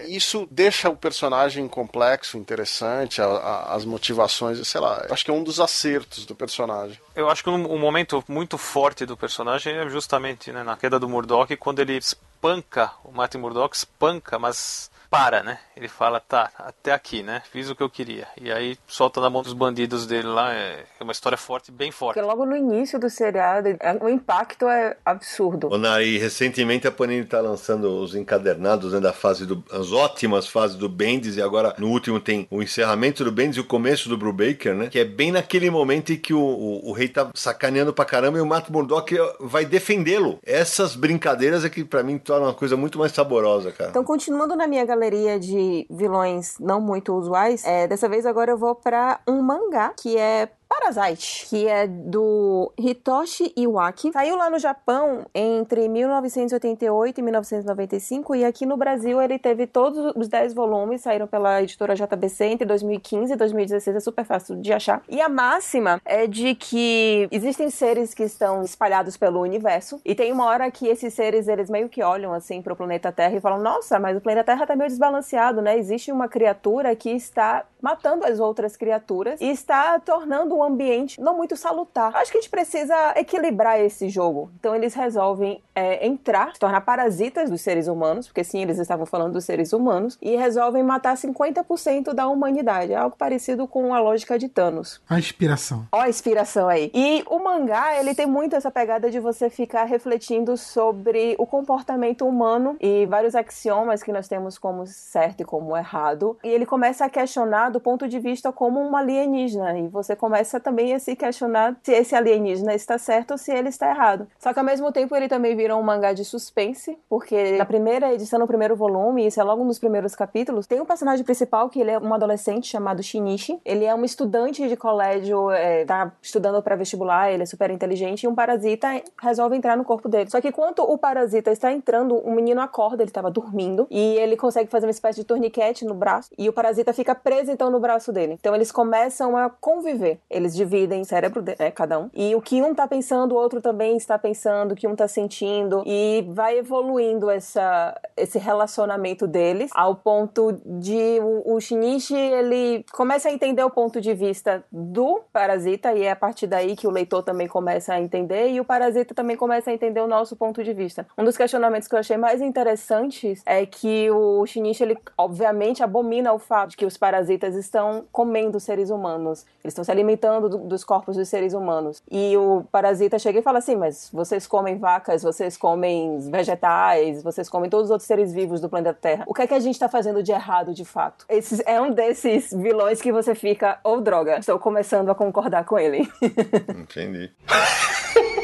Isso 0.08 0.46
deixa 0.50 0.88
o 0.90 0.96
personagem 0.96 1.66
complexo, 1.68 2.36
interessante, 2.36 3.20
a- 3.22 3.26
a- 3.26 3.74
as 3.74 3.84
motivações, 3.84 4.66
sei 4.66 4.80
lá. 4.80 5.06
Acho 5.10 5.24
que 5.24 5.30
é 5.30 5.34
um 5.34 5.42
dos 5.42 5.60
acertos 5.60 6.24
do 6.26 6.34
personagem. 6.34 6.98
Eu 7.14 7.28
acho 7.30 7.42
que 7.42 7.50
um, 7.50 7.72
um 7.72 7.78
momento 7.78 8.22
muito 8.28 8.56
forte 8.58 9.04
do 9.06 9.16
personagem 9.16 9.74
é 9.74 9.88
justamente 9.88 10.52
né, 10.52 10.62
na 10.62 10.76
queda 10.76 10.98
do 10.98 11.08
Murdoch, 11.08 11.56
quando 11.56 11.80
ele 11.80 11.96
espanca, 11.96 12.92
o 13.04 13.12
Martin 13.12 13.38
Murdoch 13.38 13.74
espanca, 13.76 14.38
mas 14.38 14.90
para, 15.16 15.42
né? 15.42 15.58
Ele 15.76 15.88
fala, 15.88 16.20
tá, 16.20 16.50
até 16.58 16.92
aqui, 16.92 17.22
né? 17.22 17.42
Fiz 17.50 17.70
o 17.70 17.74
que 17.74 17.82
eu 17.82 17.88
queria. 17.90 18.26
E 18.40 18.52
aí 18.52 18.76
solta 18.86 19.20
na 19.20 19.30
mão 19.30 19.42
dos 19.42 19.52
bandidos 19.52 20.06
dele 20.06 20.28
lá. 20.28 20.52
É 20.54 20.84
é 20.98 21.04
uma 21.04 21.12
história 21.12 21.36
forte, 21.36 21.70
bem 21.70 21.90
forte. 21.90 22.14
Porque 22.14 22.26
logo 22.26 22.46
no 22.46 22.56
início 22.56 22.98
do 22.98 23.08
seriado, 23.10 23.68
é- 23.68 23.98
o 24.00 24.08
impacto 24.08 24.66
é 24.66 24.96
absurdo. 25.04 25.68
Ô, 25.70 25.76
Nari, 25.78 26.16
recentemente 26.18 26.86
a 26.86 26.90
Panini 26.90 27.24
tá 27.24 27.40
lançando 27.40 28.00
os 28.00 28.14
encadernados 28.14 28.92
né, 28.92 29.00
da 29.00 29.12
fase 29.12 29.44
do. 29.44 29.62
as 29.70 29.92
ótimas 29.92 30.48
fases 30.48 30.76
do 30.76 30.88
Bendis, 30.88 31.36
e 31.36 31.42
agora 31.42 31.74
no 31.78 31.88
último 31.88 32.18
tem 32.18 32.46
o 32.50 32.62
encerramento 32.62 33.22
do 33.24 33.30
Bendis 33.30 33.56
e 33.58 33.60
o 33.60 33.64
começo 33.64 34.08
do 34.08 34.16
Brubaker, 34.16 34.74
né? 34.74 34.88
Que 34.88 35.00
é 35.00 35.04
bem 35.04 35.30
naquele 35.32 35.70
momento 35.70 36.12
em 36.12 36.16
que 36.16 36.32
o, 36.32 36.40
o, 36.40 36.88
o 36.88 36.92
rei 36.92 37.08
tá 37.08 37.28
sacaneando 37.34 37.92
pra 37.92 38.04
caramba 38.04 38.38
e 38.38 38.40
o 38.40 38.46
Matt 38.46 38.70
Murdock 38.70 39.14
vai 39.40 39.64
defendê-lo. 39.64 40.38
Essas 40.44 40.96
brincadeiras 40.96 41.64
é 41.64 41.68
que 41.68 41.84
pra 41.84 42.02
mim 42.02 42.18
tornam 42.18 42.46
uma 42.48 42.54
coisa 42.54 42.76
muito 42.76 42.98
mais 42.98 43.12
saborosa, 43.12 43.70
cara. 43.70 43.90
Então, 43.90 44.02
continuando 44.04 44.56
na 44.56 44.66
minha 44.66 44.84
galeria 45.06 45.38
de 45.38 45.86
vilões 45.88 46.58
não 46.58 46.80
muito 46.80 47.14
usuais, 47.14 47.64
é, 47.64 47.86
dessa 47.86 48.08
vez 48.08 48.26
agora 48.26 48.50
eu 48.50 48.58
vou 48.58 48.74
pra 48.74 49.20
um 49.26 49.40
mangá 49.40 49.92
que 49.96 50.16
é 50.18 50.48
Parasite, 50.68 51.46
que 51.48 51.66
é 51.66 51.86
do 51.86 52.72
Hitoshi 52.76 53.52
Iwaki. 53.56 54.12
Saiu 54.12 54.36
lá 54.36 54.50
no 54.50 54.58
Japão 54.58 55.26
entre 55.34 55.88
1988 55.88 57.18
e 57.18 57.22
1995 57.22 58.34
e 58.34 58.44
aqui 58.44 58.66
no 58.66 58.76
Brasil 58.76 59.20
ele 59.22 59.38
teve 59.38 59.66
todos 59.66 60.12
os 60.16 60.28
10 60.28 60.54
volumes, 60.54 61.02
saíram 61.02 61.26
pela 61.26 61.62
editora 61.62 61.94
JBC 61.94 62.44
entre 62.46 62.66
2015 62.66 63.32
e 63.32 63.36
2016, 63.36 63.96
é 63.96 64.00
super 64.00 64.24
fácil 64.24 64.56
de 64.56 64.72
achar. 64.72 65.02
E 65.08 65.20
a 65.20 65.28
máxima 65.28 66.00
é 66.04 66.26
de 66.26 66.54
que 66.54 67.28
existem 67.30 67.70
seres 67.70 68.12
que 68.12 68.24
estão 68.24 68.62
espalhados 68.62 69.16
pelo 69.16 69.40
universo 69.40 70.00
e 70.04 70.14
tem 70.14 70.32
uma 70.32 70.46
hora 70.46 70.70
que 70.70 70.88
esses 70.88 71.14
seres 71.14 71.48
eles 71.48 71.70
meio 71.70 71.88
que 71.88 72.02
olham 72.02 72.32
assim 72.32 72.60
pro 72.60 72.76
planeta 72.76 73.12
Terra 73.12 73.36
e 73.36 73.40
falam: 73.40 73.60
"Nossa, 73.60 73.98
mas 73.98 74.16
o 74.16 74.20
planeta 74.20 74.44
Terra 74.44 74.66
tá 74.66 74.74
meio 74.74 74.88
desbalanceado, 74.88 75.62
né? 75.62 75.78
Existe 75.78 76.10
uma 76.10 76.28
criatura 76.28 76.94
que 76.96 77.10
está 77.10 77.64
matando 77.80 78.24
as 78.26 78.40
outras 78.40 78.76
criaturas 78.76 79.40
e 79.40 79.48
está 79.48 79.98
tornando 80.00 80.55
um 80.56 80.64
ambiente 80.64 81.20
não 81.20 81.36
muito 81.36 81.56
salutar. 81.56 82.14
Acho 82.16 82.32
que 82.32 82.38
a 82.38 82.40
gente 82.40 82.50
precisa 82.50 83.14
equilibrar 83.16 83.80
esse 83.80 84.08
jogo. 84.08 84.50
Então 84.58 84.74
eles 84.74 84.94
resolvem 84.94 85.62
é, 85.74 86.06
entrar, 86.06 86.54
se 86.54 86.60
tornar 86.60 86.80
parasitas 86.80 87.50
dos 87.50 87.60
seres 87.60 87.86
humanos, 87.86 88.26
porque 88.26 88.42
sim, 88.42 88.62
eles 88.62 88.78
estavam 88.78 89.04
falando 89.04 89.34
dos 89.34 89.44
seres 89.44 89.72
humanos, 89.72 90.18
e 90.22 90.36
resolvem 90.36 90.82
matar 90.82 91.16
50% 91.16 92.14
da 92.14 92.26
humanidade. 92.26 92.92
É 92.92 92.96
algo 92.96 93.16
parecido 93.16 93.66
com 93.66 93.94
a 93.94 94.00
lógica 94.00 94.38
de 94.38 94.48
Thanos. 94.48 95.00
A 95.08 95.18
inspiração. 95.18 95.86
Ó 95.92 96.00
a 96.00 96.08
inspiração 96.08 96.68
aí. 96.68 96.90
E 96.94 97.22
o 97.26 97.38
mangá, 97.38 97.98
ele 97.98 98.14
tem 98.14 98.26
muito 98.26 98.56
essa 98.56 98.70
pegada 98.70 99.10
de 99.10 99.20
você 99.20 99.50
ficar 99.50 99.84
refletindo 99.84 100.56
sobre 100.56 101.34
o 101.38 101.46
comportamento 101.46 102.26
humano 102.26 102.76
e 102.80 103.06
vários 103.06 103.34
axiomas 103.34 104.02
que 104.02 104.12
nós 104.12 104.28
temos 104.28 104.58
como 104.58 104.86
certo 104.86 105.40
e 105.42 105.44
como 105.44 105.76
errado. 105.76 106.38
E 106.42 106.48
ele 106.48 106.64
começa 106.64 107.04
a 107.04 107.10
questionar 107.10 107.70
do 107.70 107.80
ponto 107.80 108.08
de 108.08 108.18
vista 108.18 108.52
como 108.52 108.80
um 108.80 108.96
alienígena. 108.96 109.78
E 109.78 109.88
você 109.88 110.16
começa 110.16 110.45
também 110.60 110.94
a 110.94 110.98
se 110.98 111.16
questionar 111.16 111.76
se 111.82 111.92
esse 111.92 112.14
alienígena 112.14 112.74
está 112.74 112.98
certo 112.98 113.32
ou 113.32 113.38
se 113.38 113.52
ele 113.52 113.68
está 113.68 113.90
errado. 113.90 114.26
Só 114.38 114.52
que 114.52 114.58
ao 114.58 114.64
mesmo 114.64 114.92
tempo 114.92 115.14
ele 115.14 115.28
também 115.28 115.56
vira 115.56 115.76
um 115.76 115.82
mangá 115.82 116.12
de 116.12 116.24
suspense, 116.24 116.98
porque 117.08 117.56
na 117.58 117.64
primeira 117.64 118.12
edição, 118.12 118.38
no 118.38 118.46
primeiro 118.46 118.76
volume, 118.76 119.26
isso 119.26 119.40
é 119.40 119.44
logo 119.44 119.64
dos 119.64 119.78
primeiros 119.78 120.14
capítulos, 120.14 120.66
tem 120.66 120.80
um 120.80 120.84
personagem 120.84 121.24
principal 121.24 121.68
que 121.68 121.80
ele 121.80 121.90
é 121.90 121.98
um 121.98 122.14
adolescente 122.14 122.68
chamado 122.68 123.02
Shinichi. 123.02 123.60
Ele 123.64 123.84
é 123.84 123.94
um 123.94 124.04
estudante 124.04 124.68
de 124.68 124.76
colégio, 124.76 125.50
é, 125.50 125.84
tá 125.84 126.12
estudando 126.22 126.62
para 126.62 126.76
vestibular, 126.76 127.32
ele 127.32 127.42
é 127.42 127.46
super 127.46 127.70
inteligente 127.70 128.24
e 128.24 128.28
um 128.28 128.34
parasita 128.34 129.02
resolve 129.20 129.56
entrar 129.56 129.76
no 129.76 129.84
corpo 129.84 130.08
dele. 130.08 130.30
Só 130.30 130.40
que 130.40 130.48
enquanto 130.48 130.82
o 130.82 130.98
parasita 130.98 131.50
está 131.50 131.72
entrando, 131.72 132.16
o 132.16 132.30
menino 132.30 132.60
acorda, 132.60 133.02
ele 133.02 133.10
estava 133.10 133.30
dormindo 133.30 133.86
e 133.90 134.16
ele 134.18 134.36
consegue 134.36 134.70
fazer 134.70 134.86
uma 134.86 134.90
espécie 134.90 135.20
de 135.20 135.24
torniquete 135.24 135.84
no 135.84 135.94
braço 135.94 136.30
e 136.36 136.48
o 136.48 136.52
parasita 136.52 136.92
fica 136.92 137.14
preso 137.14 137.50
então 137.50 137.70
no 137.70 137.80
braço 137.80 138.12
dele. 138.12 138.34
Então 138.38 138.54
eles 138.54 138.70
começam 138.70 139.36
a 139.36 139.48
conviver. 139.48 140.20
Eles 140.36 140.54
dividem 140.54 141.04
cérebro, 141.04 141.42
né, 141.42 141.70
cada 141.70 141.98
um. 141.98 142.10
E 142.14 142.34
o 142.34 142.42
que 142.42 142.60
um 142.62 142.74
tá 142.74 142.86
pensando, 142.86 143.32
o 143.32 143.38
outro 143.38 143.60
também 143.60 143.96
está 143.96 144.18
pensando, 144.18 144.72
o 144.72 144.76
que 144.76 144.86
um 144.86 144.94
tá 144.94 145.08
sentindo 145.08 145.82
e 145.86 146.26
vai 146.28 146.58
evoluindo 146.58 147.30
essa, 147.30 147.98
esse 148.16 148.38
relacionamento 148.38 149.26
deles 149.26 149.70
ao 149.74 149.94
ponto 149.94 150.52
de 150.64 151.18
o, 151.20 151.54
o 151.54 151.60
Shinichi 151.60 152.14
ele 152.14 152.84
começa 152.92 153.28
a 153.28 153.32
entender 153.32 153.62
o 153.62 153.70
ponto 153.70 154.00
de 154.00 154.12
vista 154.14 154.64
do 154.70 155.22
parasita 155.32 155.92
e 155.94 156.02
é 156.02 156.10
a 156.10 156.16
partir 156.16 156.46
daí 156.46 156.76
que 156.76 156.86
o 156.86 156.90
leitor 156.90 157.22
também 157.22 157.48
começa 157.48 157.94
a 157.94 158.00
entender 158.00 158.48
e 158.48 158.60
o 158.60 158.64
parasita 158.64 159.14
também 159.14 159.36
começa 159.36 159.70
a 159.70 159.72
entender 159.72 160.00
o 160.00 160.06
nosso 160.06 160.36
ponto 160.36 160.62
de 160.62 160.72
vista. 160.72 161.06
Um 161.16 161.24
dos 161.24 161.36
questionamentos 161.36 161.88
que 161.88 161.94
eu 161.94 161.98
achei 161.98 162.16
mais 162.16 162.42
interessantes 162.42 163.42
é 163.46 163.64
que 163.64 164.10
o 164.10 164.44
Shinichi 164.44 164.82
ele 164.82 164.98
obviamente 165.16 165.82
abomina 165.82 166.32
o 166.32 166.38
fato 166.38 166.70
de 166.70 166.76
que 166.76 166.86
os 166.86 166.96
parasitas 166.96 167.54
estão 167.54 168.04
comendo 168.12 168.58
seres 168.60 168.90
humanos. 168.90 169.46
Eles 169.62 169.72
estão 169.72 169.84
se 169.84 169.90
alimentando 169.90 170.25
do- 170.48 170.58
dos 170.58 170.84
corpos 170.84 171.16
dos 171.16 171.28
seres 171.28 171.52
humanos. 171.54 172.02
E 172.10 172.36
o 172.36 172.64
parasita 172.70 173.18
chega 173.18 173.38
e 173.38 173.42
fala 173.42 173.58
assim: 173.58 173.76
"Mas 173.76 174.10
vocês 174.12 174.46
comem 174.46 174.78
vacas, 174.78 175.22
vocês 175.22 175.56
comem 175.56 176.18
vegetais, 176.30 177.22
vocês 177.22 177.48
comem 177.48 177.70
todos 177.70 177.86
os 177.86 177.90
outros 177.90 178.06
seres 178.06 178.32
vivos 178.32 178.60
do 178.60 178.68
planeta 178.68 178.94
Terra. 178.94 179.24
O 179.26 179.34
que 179.34 179.42
é 179.42 179.46
que 179.46 179.54
a 179.54 179.60
gente 179.60 179.78
tá 179.78 179.88
fazendo 179.88 180.22
de 180.22 180.32
errado 180.32 180.72
de 180.74 180.84
fato?" 180.84 181.24
Esse 181.28 181.62
é 181.66 181.80
um 181.80 181.90
desses 181.90 182.50
vilões 182.52 183.00
que 183.00 183.12
você 183.12 183.34
fica, 183.34 183.78
ou 183.84 184.00
droga, 184.00 184.38
estou 184.38 184.58
começando 184.58 185.08
a 185.10 185.14
concordar 185.14 185.64
com 185.64 185.78
ele. 185.78 186.08
Entendi. 186.68 187.30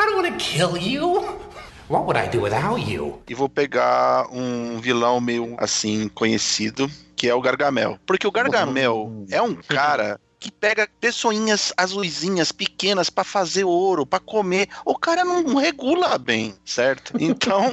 I 0.00 0.04
don't 0.06 0.16
want 0.22 0.26
to 0.32 0.38
kill 0.38 0.76
you. 0.76 1.22
What 1.88 2.04
would 2.04 2.18
I 2.18 2.28
do 2.28 2.42
without 2.42 2.78
you? 2.78 3.22
E 3.26 3.34
vou 3.34 3.48
pegar 3.48 4.26
um 4.30 4.78
vilão 4.78 5.20
meio 5.22 5.56
assim 5.58 6.08
conhecido, 6.08 6.90
que 7.16 7.26
é 7.26 7.34
o 7.34 7.40
Gargamel. 7.40 7.98
Porque 8.06 8.26
o 8.26 8.30
Gargamel 8.30 9.24
é 9.30 9.40
um 9.40 9.54
cara 9.54 10.20
que 10.38 10.52
pega 10.52 10.88
pessoinhas 11.00 11.72
azuisinhas 11.76 12.52
pequenas 12.52 13.08
pra 13.08 13.24
fazer 13.24 13.64
ouro, 13.64 14.04
pra 14.04 14.20
comer. 14.20 14.68
O 14.84 14.98
cara 14.98 15.24
não 15.24 15.56
regula 15.56 16.18
bem, 16.18 16.54
certo? 16.64 17.14
Então, 17.18 17.72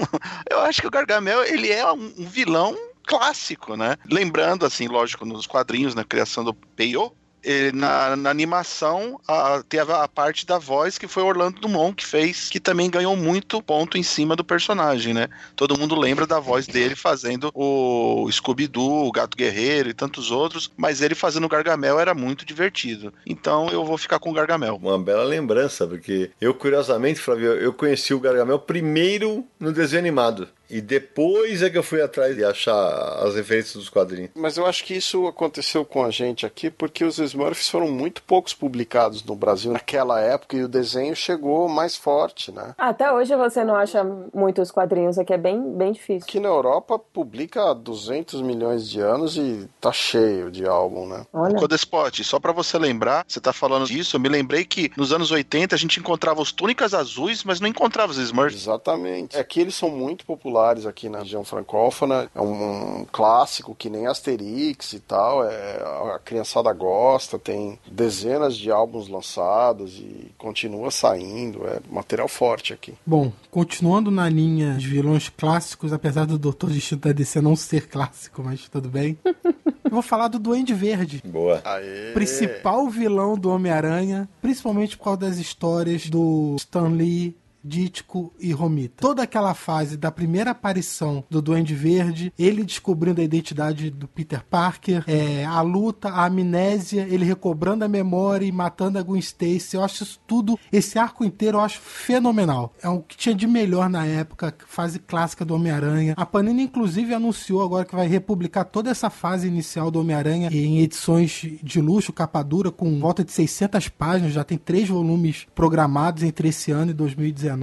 eu 0.50 0.62
acho 0.62 0.82
que 0.82 0.88
o 0.88 0.92
Gargamel, 0.92 1.44
ele 1.44 1.72
é 1.72 1.86
um 1.92 2.10
vilão 2.18 2.74
clássico, 3.06 3.76
né? 3.76 3.98
Lembrando, 4.10 4.66
assim, 4.66 4.88
lógico, 4.88 5.26
nos 5.26 5.46
quadrinhos, 5.46 5.94
na 5.94 6.04
criação 6.04 6.44
do 6.44 6.54
Peio, 6.54 7.12
eh, 7.12 7.25
na, 7.74 8.16
na 8.16 8.30
animação 8.30 9.20
a, 9.28 9.64
teve 9.68 9.92
a 9.92 10.08
parte 10.08 10.46
da 10.46 10.58
voz 10.58 10.98
que 10.98 11.08
foi 11.08 11.24
Orlando 11.24 11.60
Dumont 11.60 11.96
que 11.96 12.06
fez, 12.06 12.50
que 12.50 12.60
também 12.60 12.90
ganhou 12.90 13.16
muito 13.16 13.62
ponto 13.62 13.98
em 13.98 14.04
cima 14.04 14.36
do 14.36 14.44
personagem, 14.44 15.14
né? 15.14 15.28
Todo 15.56 15.78
mundo 15.78 15.96
lembra 15.96 16.26
da 16.26 16.40
voz 16.40 16.68
dele 16.68 16.96
fazendo 16.96 17.52
o 17.54 18.28
Scooby-Doo, 18.32 19.08
o 19.08 19.12
Gato 19.12 19.38
Guerreiro 19.38 19.90
e 19.90 19.94
tantos 19.94 20.32
outros, 20.32 20.72
mas 20.76 21.02
ele 21.02 21.16
fazendo 21.16 21.46
o 21.46 21.50
Gargamel 21.50 22.00
era 22.00 22.14
muito 22.14 22.46
divertido. 22.46 23.14
Então 23.26 23.70
eu 23.70 23.86
vou 23.86 23.98
ficar 23.98 24.20
com 24.20 24.32
o 24.32 24.34
Gargamel. 24.34 24.80
Uma 24.82 25.00
bela 25.00 25.24
lembrança, 25.24 25.86
porque 25.88 26.32
eu, 26.42 26.54
curiosamente, 26.54 27.20
Flávio, 27.20 27.54
eu 27.54 27.74
conheci 27.74 28.14
o 28.14 28.20
Gargamel 28.20 28.60
primeiro 28.60 29.46
no 29.60 29.72
desenho 29.72 30.02
animado. 30.02 30.48
E 30.70 30.82
depois 30.82 31.62
é 31.62 31.70
que 31.70 31.78
eu 31.78 31.84
fui 31.84 32.02
atrás 32.02 32.36
de 32.36 32.44
achar 32.44 33.24
as 33.24 33.36
referências 33.36 33.76
dos 33.76 33.90
quadrinhos. 33.90 34.32
Mas 34.36 34.58
eu 34.58 34.66
acho 34.66 34.84
que 34.84 34.96
isso 34.96 35.28
aconteceu 35.28 35.86
com 35.86 36.04
a 36.04 36.10
gente 36.10 36.46
aqui 36.46 36.70
porque 36.70 37.04
os 37.04 37.20
Smurfs 37.20 37.70
foram 37.70 37.90
muito 37.90 38.24
poucos 38.24 38.54
publicados 38.54 39.24
no 39.24 39.36
Brasil 39.36 39.72
naquela 39.72 40.20
época 40.20 40.58
e 40.58 40.64
o 40.64 40.68
desenho 40.68 41.16
chegou 41.16 41.68
mais 41.70 41.96
forte, 41.96 42.52
né? 42.52 42.74
Até 42.78 43.12
hoje 43.12 43.36
você 43.36 43.64
não 43.64 43.76
acha 43.76 44.04
muitos 44.34 44.72
quadrinhos 44.72 45.18
aqui, 45.18 45.34
é 45.34 45.38
bem, 45.38 45.62
bem 45.76 45.92
difícil. 45.92 46.28
Aqui 46.28 46.40
na 46.40 46.50
Europa 46.50 46.98
publica 46.98 47.70
há 47.70 47.74
200 47.74 48.42
milhões 48.42 48.90
de 48.90 49.00
anos 49.00 49.38
e 49.38 49.70
tá 49.80 49.92
cheio 49.92 50.50
de 50.50 50.66
álbum, 50.66 51.08
né? 51.08 51.26
Olha. 51.34 51.56
Codespot, 51.56 52.24
só 52.24 52.40
pra 52.40 52.52
você 52.52 52.78
lembrar, 52.78 53.24
você 53.28 53.40
tá 53.40 53.54
falando 53.54 53.86
disso, 53.86 54.16
eu 54.16 54.20
me 54.20 54.30
lembrei 54.30 54.66
que 54.66 54.92
nos 54.98 55.14
anos 55.14 55.32
80 55.32 55.76
a 55.76 55.78
gente 55.78 56.00
encontrava 56.00 56.42
os 56.42 56.52
túnicas 56.52 56.94
azuis, 56.94 57.44
mas 57.44 57.60
não 57.60 57.68
encontrava 57.68 58.12
os 58.12 58.18
Smurfs. 58.18 58.62
Exatamente. 58.62 59.38
Aqui 59.38 59.62
eles 59.62 59.76
são 59.76 59.90
muito 59.90 60.26
populares 60.26 60.55
aqui 60.86 61.10
na 61.10 61.20
região 61.20 61.44
francófona. 61.44 62.30
É 62.34 62.42
um, 62.42 63.02
um 63.02 63.06
clássico 63.12 63.76
que 63.76 63.90
nem 63.90 64.08
Asterix 64.08 64.94
e 64.94 65.00
tal. 65.00 65.44
É, 65.44 65.78
a 66.14 66.20
criançada 66.24 66.72
gosta, 66.74 67.38
tem 67.38 67.80
dezenas 67.90 68.56
de 68.56 68.72
álbuns 68.72 69.08
lançados 69.08 69.98
e 69.98 70.32
continua 70.38 70.92
saindo. 70.92 71.66
É 71.68 71.80
material 71.90 72.28
forte 72.28 72.74
aqui. 72.74 72.94
Bom, 73.06 73.32
continuando 73.52 74.12
na 74.12 74.30
linha 74.30 74.76
de 74.76 74.88
vilões 74.88 75.30
clássicos, 75.30 75.94
apesar 75.94 76.26
do 76.26 76.38
Doutor 76.38 76.70
Destino 76.70 77.02
da 77.02 77.12
DC 77.12 77.42
não 77.42 77.56
ser 77.56 77.88
clássico, 77.88 78.44
mas 78.44 78.68
tudo 78.70 78.90
bem. 78.90 79.18
Eu 79.86 79.92
vou 79.92 80.02
falar 80.02 80.28
do 80.28 80.40
Duende 80.40 80.74
Verde. 80.74 81.22
Boa. 81.24 81.62
Aê! 81.64 82.12
Principal 82.14 82.90
vilão 82.90 83.38
do 83.38 83.50
Homem-Aranha, 83.50 84.28
principalmente 84.42 84.98
por 84.98 85.04
causa 85.04 85.20
das 85.22 85.38
histórias 85.38 86.10
do 86.10 86.56
Stan 86.60 86.90
Lee, 86.90 87.36
Dítico 87.66 88.32
e 88.40 88.52
Romita. 88.52 89.02
Toda 89.02 89.24
aquela 89.24 89.56
fase 89.56 89.98
da 89.98 90.12
primeira 90.12 90.52
aparição 90.52 91.24
do 91.30 91.42
Duende 91.42 91.74
Verde, 91.74 92.32
ele 92.38 92.64
descobrindo 92.64 93.20
a 93.20 93.24
identidade 93.24 93.90
do 93.90 94.08
Peter 94.08 94.44
Parker, 94.48 95.04
é, 95.08 95.44
a 95.46 95.62
luta, 95.62 96.10
a 96.10 96.26
amnésia, 96.26 97.08
ele 97.10 97.26
recobrando 97.26 97.84
a 97.84 97.88
memória 97.88 98.46
e 98.46 98.52
matando 98.52 99.00
a 99.00 99.02
Gwen 99.02 99.20
Stacy. 99.20 99.76
Eu 99.76 99.84
acho 99.84 100.04
isso 100.04 100.20
tudo, 100.28 100.60
esse 100.72 101.00
arco 101.00 101.26
inteiro 101.26 101.58
eu 101.58 101.62
acho 101.62 101.80
fenomenal. 101.80 102.74
É 102.82 102.88
o 102.88 103.02
que 103.02 103.18
tinha 103.18 103.34
de 103.34 103.48
melhor 103.48 103.90
na 103.90 104.06
época, 104.06 104.54
fase 104.68 105.00
clássica 105.00 105.44
do 105.44 105.56
Homem-Aranha. 105.56 106.14
A 106.16 106.26
Panini 106.26 106.64
inclusive 106.64 107.14
anunciou 107.14 107.64
agora 107.64 107.86
que 107.86 107.96
vai 107.96 108.08
republicar 108.08 108.66
toda 108.66 108.92
essa 108.92 109.10
fase 109.10 109.48
inicial 109.48 109.90
do 109.90 110.00
Homem-Aranha 110.00 110.50
em 110.52 110.82
edições 110.82 111.48
de 111.64 111.82
luxo, 111.82 112.14
capa 112.14 112.44
dura, 112.44 112.72
com 112.72 113.00
volta 113.00 113.24
de 113.24 113.32
600 113.32 113.90
páginas, 113.90 114.34
já 114.34 114.44
tem 114.44 114.58
três 114.58 114.88
volumes 114.88 115.48
programados 115.56 116.22
entre 116.22 116.50
esse 116.50 116.72
ano 116.72 116.92
e 116.92 116.94
2019. 116.94 117.55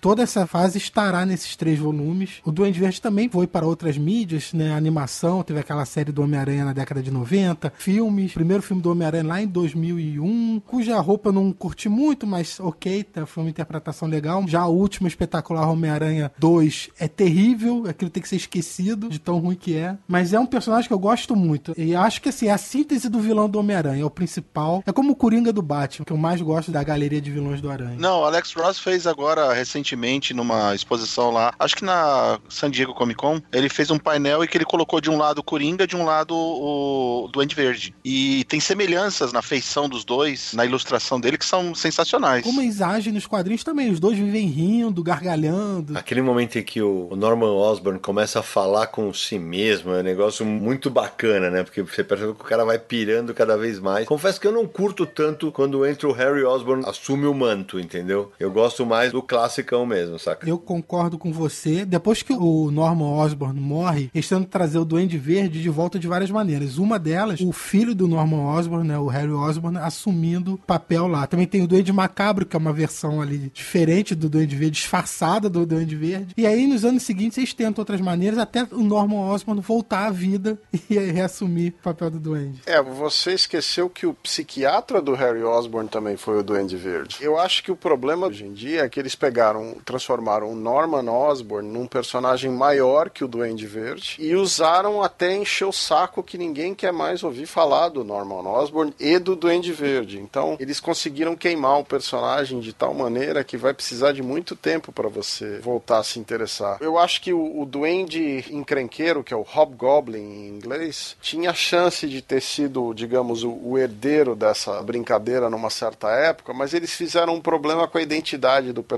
Toda 0.00 0.22
essa 0.22 0.46
fase 0.46 0.78
estará 0.78 1.24
nesses 1.24 1.56
três 1.56 1.78
volumes. 1.78 2.40
O 2.44 2.52
Duende 2.52 2.78
Verde 2.78 3.00
também 3.00 3.28
foi 3.28 3.46
para 3.46 3.66
outras 3.66 3.96
mídias, 3.96 4.52
né? 4.52 4.72
Animação, 4.74 5.42
teve 5.42 5.60
aquela 5.60 5.84
série 5.84 6.12
do 6.12 6.22
Homem-Aranha 6.22 6.64
na 6.64 6.72
década 6.72 7.02
de 7.02 7.10
90, 7.10 7.72
filmes, 7.76 8.32
primeiro 8.32 8.62
filme 8.62 8.82
do 8.82 8.90
Homem-Aranha 8.90 9.26
lá 9.26 9.42
em 9.42 9.46
2001, 9.46 10.62
cuja 10.66 10.98
roupa 11.00 11.28
eu 11.28 11.32
não 11.32 11.52
curti 11.52 11.88
muito, 11.88 12.26
mas 12.26 12.58
ok, 12.60 13.04
tá, 13.04 13.26
foi 13.26 13.44
uma 13.44 13.50
interpretação 13.50 14.08
legal. 14.08 14.44
Já 14.46 14.66
o 14.66 14.74
último 14.74 15.08
espetacular 15.08 15.68
Homem-Aranha 15.68 16.30
2 16.38 16.90
é 16.98 17.08
terrível, 17.08 17.84
aquilo 17.88 18.10
tem 18.10 18.22
que 18.22 18.28
ser 18.28 18.36
esquecido 18.36 19.08
de 19.08 19.18
tão 19.18 19.38
ruim 19.38 19.56
que 19.56 19.76
é, 19.76 19.96
mas 20.06 20.32
é 20.32 20.40
um 20.40 20.46
personagem 20.46 20.88
que 20.88 20.94
eu 20.94 20.98
gosto 20.98 21.34
muito. 21.34 21.74
E 21.76 21.94
acho 21.94 22.20
que 22.20 22.28
assim, 22.28 22.46
é 22.46 22.52
a 22.52 22.58
síntese 22.58 23.08
do 23.08 23.20
vilão 23.20 23.48
do 23.48 23.58
Homem-Aranha, 23.58 24.02
é 24.02 24.04
o 24.04 24.10
principal. 24.10 24.82
É 24.86 24.92
como 24.92 25.12
o 25.12 25.16
Coringa 25.16 25.52
do 25.52 25.62
Batman, 25.62 26.04
que 26.04 26.12
eu 26.12 26.16
mais 26.16 26.40
gosto 26.40 26.70
da 26.70 26.82
galeria 26.82 27.20
de 27.20 27.30
vilões 27.30 27.60
do 27.60 27.70
Aranha. 27.70 27.96
Não, 27.98 28.24
Alex 28.24 28.52
Ross 28.54 28.78
fez 28.78 29.06
agora 29.06 29.37
recentemente 29.52 30.34
numa 30.34 30.74
exposição 30.74 31.30
lá, 31.30 31.52
acho 31.58 31.76
que 31.76 31.84
na 31.84 32.38
San 32.48 32.70
Diego 32.70 32.94
Comic 32.94 33.18
Con, 33.18 33.40
ele 33.52 33.68
fez 33.68 33.90
um 33.90 33.98
painel 33.98 34.44
e 34.44 34.48
que 34.48 34.56
ele 34.56 34.64
colocou 34.64 35.00
de 35.00 35.10
um 35.10 35.16
lado 35.18 35.38
o 35.38 35.42
Coringa, 35.42 35.86
de 35.86 35.96
um 35.96 36.04
lado 36.04 36.34
o 36.34 37.28
Duende 37.32 37.54
Verde. 37.54 37.94
E 38.04 38.44
tem 38.44 38.60
semelhanças 38.60 39.32
na 39.32 39.42
feição 39.42 39.88
dos 39.88 40.04
dois, 40.04 40.52
na 40.54 40.64
ilustração 40.64 41.20
dele, 41.20 41.36
que 41.36 41.44
são 41.44 41.74
sensacionais. 41.74 42.44
Como 42.44 42.60
eles 42.60 42.80
agem 42.80 43.12
nos 43.12 43.26
quadrinhos 43.26 43.64
também, 43.64 43.90
os 43.90 44.00
dois 44.00 44.16
vivem 44.16 44.46
rindo, 44.46 45.02
gargalhando. 45.02 45.96
Aquele 45.96 46.22
momento 46.22 46.58
em 46.58 46.62
que 46.62 46.80
o 46.80 47.14
Norman 47.16 47.52
Osborn 47.52 47.98
começa 47.98 48.40
a 48.40 48.42
falar 48.42 48.86
com 48.86 49.12
si 49.12 49.38
mesmo 49.38 49.92
é 49.92 50.00
um 50.00 50.02
negócio 50.02 50.44
muito 50.44 50.90
bacana, 50.90 51.50
né? 51.50 51.62
Porque 51.62 51.82
você 51.82 52.04
percebe 52.04 52.34
que 52.34 52.40
o 52.40 52.44
cara 52.44 52.64
vai 52.64 52.78
pirando 52.78 53.34
cada 53.34 53.56
vez 53.56 53.78
mais. 53.78 54.06
Confesso 54.06 54.40
que 54.40 54.46
eu 54.46 54.52
não 54.52 54.66
curto 54.66 55.04
tanto 55.06 55.50
quando 55.50 55.84
entra 55.84 56.08
o 56.08 56.12
Harry 56.12 56.44
Osborn 56.44 56.84
assume 56.86 57.26
o 57.26 57.34
manto, 57.34 57.80
entendeu? 57.80 58.32
Eu 58.38 58.50
gosto 58.50 58.86
mais 58.86 59.12
do 59.12 59.17
classicão 59.22 59.86
mesmo, 59.86 60.18
saca? 60.18 60.48
Eu 60.48 60.58
concordo 60.58 61.18
com 61.18 61.32
você. 61.32 61.84
Depois 61.84 62.22
que 62.22 62.32
o 62.32 62.70
Norman 62.70 63.10
Osborn 63.10 63.60
morre, 63.60 64.10
eles 64.14 64.28
tentam 64.28 64.44
trazer 64.44 64.78
o 64.78 64.84
Duende 64.84 65.18
Verde 65.18 65.62
de 65.62 65.68
volta 65.68 65.98
de 65.98 66.08
várias 66.08 66.30
maneiras. 66.30 66.78
Uma 66.78 66.98
delas, 66.98 67.40
o 67.40 67.52
filho 67.52 67.94
do 67.94 68.08
Norman 68.08 68.46
Osborn, 68.54 68.86
né, 68.86 68.98
o 68.98 69.06
Harry 69.06 69.32
Osborn, 69.32 69.78
assumindo 69.78 70.54
o 70.54 70.58
papel 70.58 71.06
lá. 71.06 71.26
Também 71.26 71.46
tem 71.46 71.62
o 71.62 71.66
Duende 71.66 71.92
Macabro, 71.92 72.46
que 72.46 72.56
é 72.56 72.58
uma 72.58 72.72
versão 72.72 73.20
ali 73.20 73.50
diferente 73.52 74.14
do 74.14 74.28
Duende 74.28 74.56
Verde, 74.56 74.76
disfarçada 74.76 75.48
do 75.48 75.66
Duende 75.66 75.96
Verde. 75.96 76.34
E 76.36 76.46
aí, 76.46 76.66
nos 76.66 76.84
anos 76.84 77.02
seguintes, 77.02 77.38
eles 77.38 77.54
tentam 77.54 77.82
outras 77.82 78.00
maneiras, 78.00 78.38
até 78.38 78.66
o 78.70 78.82
Norman 78.82 79.30
Osborn 79.30 79.60
voltar 79.60 80.06
à 80.06 80.10
vida 80.10 80.58
e 80.88 80.98
reassumir 80.98 81.74
o 81.80 81.82
papel 81.82 82.10
do 82.10 82.18
Duende. 82.18 82.60
É, 82.66 82.82
você 82.82 83.32
esqueceu 83.32 83.88
que 83.88 84.06
o 84.06 84.14
psiquiatra 84.14 85.00
do 85.00 85.14
Harry 85.14 85.42
Osborn 85.42 85.88
também 85.88 86.16
foi 86.16 86.38
o 86.38 86.42
Duende 86.42 86.76
Verde. 86.76 87.18
Eu 87.20 87.38
acho 87.38 87.62
que 87.62 87.70
o 87.70 87.76
problema 87.76 88.26
hoje 88.26 88.44
em 88.44 88.52
dia 88.52 88.82
é 88.82 88.88
que 88.88 89.00
eles 89.08 89.14
pegaram, 89.14 89.78
transformaram 89.86 90.52
o 90.52 90.54
Norman 90.54 91.10
Osborn 91.10 91.66
num 91.66 91.86
personagem 91.86 92.50
maior 92.50 93.08
que 93.08 93.24
o 93.24 93.28
Duende 93.28 93.66
Verde 93.66 94.16
e 94.18 94.34
usaram 94.34 95.02
até 95.02 95.34
encher 95.34 95.66
o 95.66 95.72
saco 95.72 96.22
que 96.22 96.36
ninguém 96.36 96.74
quer 96.74 96.92
mais 96.92 97.24
ouvir 97.24 97.46
falar 97.46 97.88
do 97.88 98.04
Norman 98.04 98.46
Osborn 98.46 98.92
e 99.00 99.18
do 99.18 99.34
Duende 99.34 99.72
Verde. 99.72 100.18
Então, 100.18 100.58
eles 100.60 100.78
conseguiram 100.78 101.34
queimar 101.34 101.78
o 101.78 101.84
personagem 101.84 102.60
de 102.60 102.74
tal 102.74 102.92
maneira 102.92 103.42
que 103.42 103.56
vai 103.56 103.72
precisar 103.72 104.12
de 104.12 104.22
muito 104.22 104.54
tempo 104.54 104.92
para 104.92 105.08
você 105.08 105.58
voltar 105.60 106.00
a 106.00 106.04
se 106.04 106.18
interessar. 106.18 106.76
Eu 106.80 106.98
acho 106.98 107.22
que 107.22 107.32
o, 107.32 107.62
o 107.62 107.64
Duende 107.64 108.44
encrenqueiro, 108.50 109.24
que 109.24 109.32
é 109.32 109.36
o 109.36 109.42
Hobgoblin 109.42 110.18
em 110.18 110.48
inglês, 110.48 111.16
tinha 111.22 111.54
chance 111.54 112.06
de 112.06 112.20
ter 112.20 112.42
sido, 112.42 112.92
digamos, 112.92 113.42
o, 113.42 113.58
o 113.62 113.78
herdeiro 113.78 114.36
dessa 114.36 114.82
brincadeira 114.82 115.48
numa 115.48 115.70
certa 115.70 116.10
época, 116.10 116.52
mas 116.52 116.74
eles 116.74 116.92
fizeram 116.92 117.34
um 117.34 117.40
problema 117.40 117.88
com 117.88 117.96
a 117.96 118.02
identidade 118.02 118.70
do 118.70 118.82
personagem. 118.82 118.97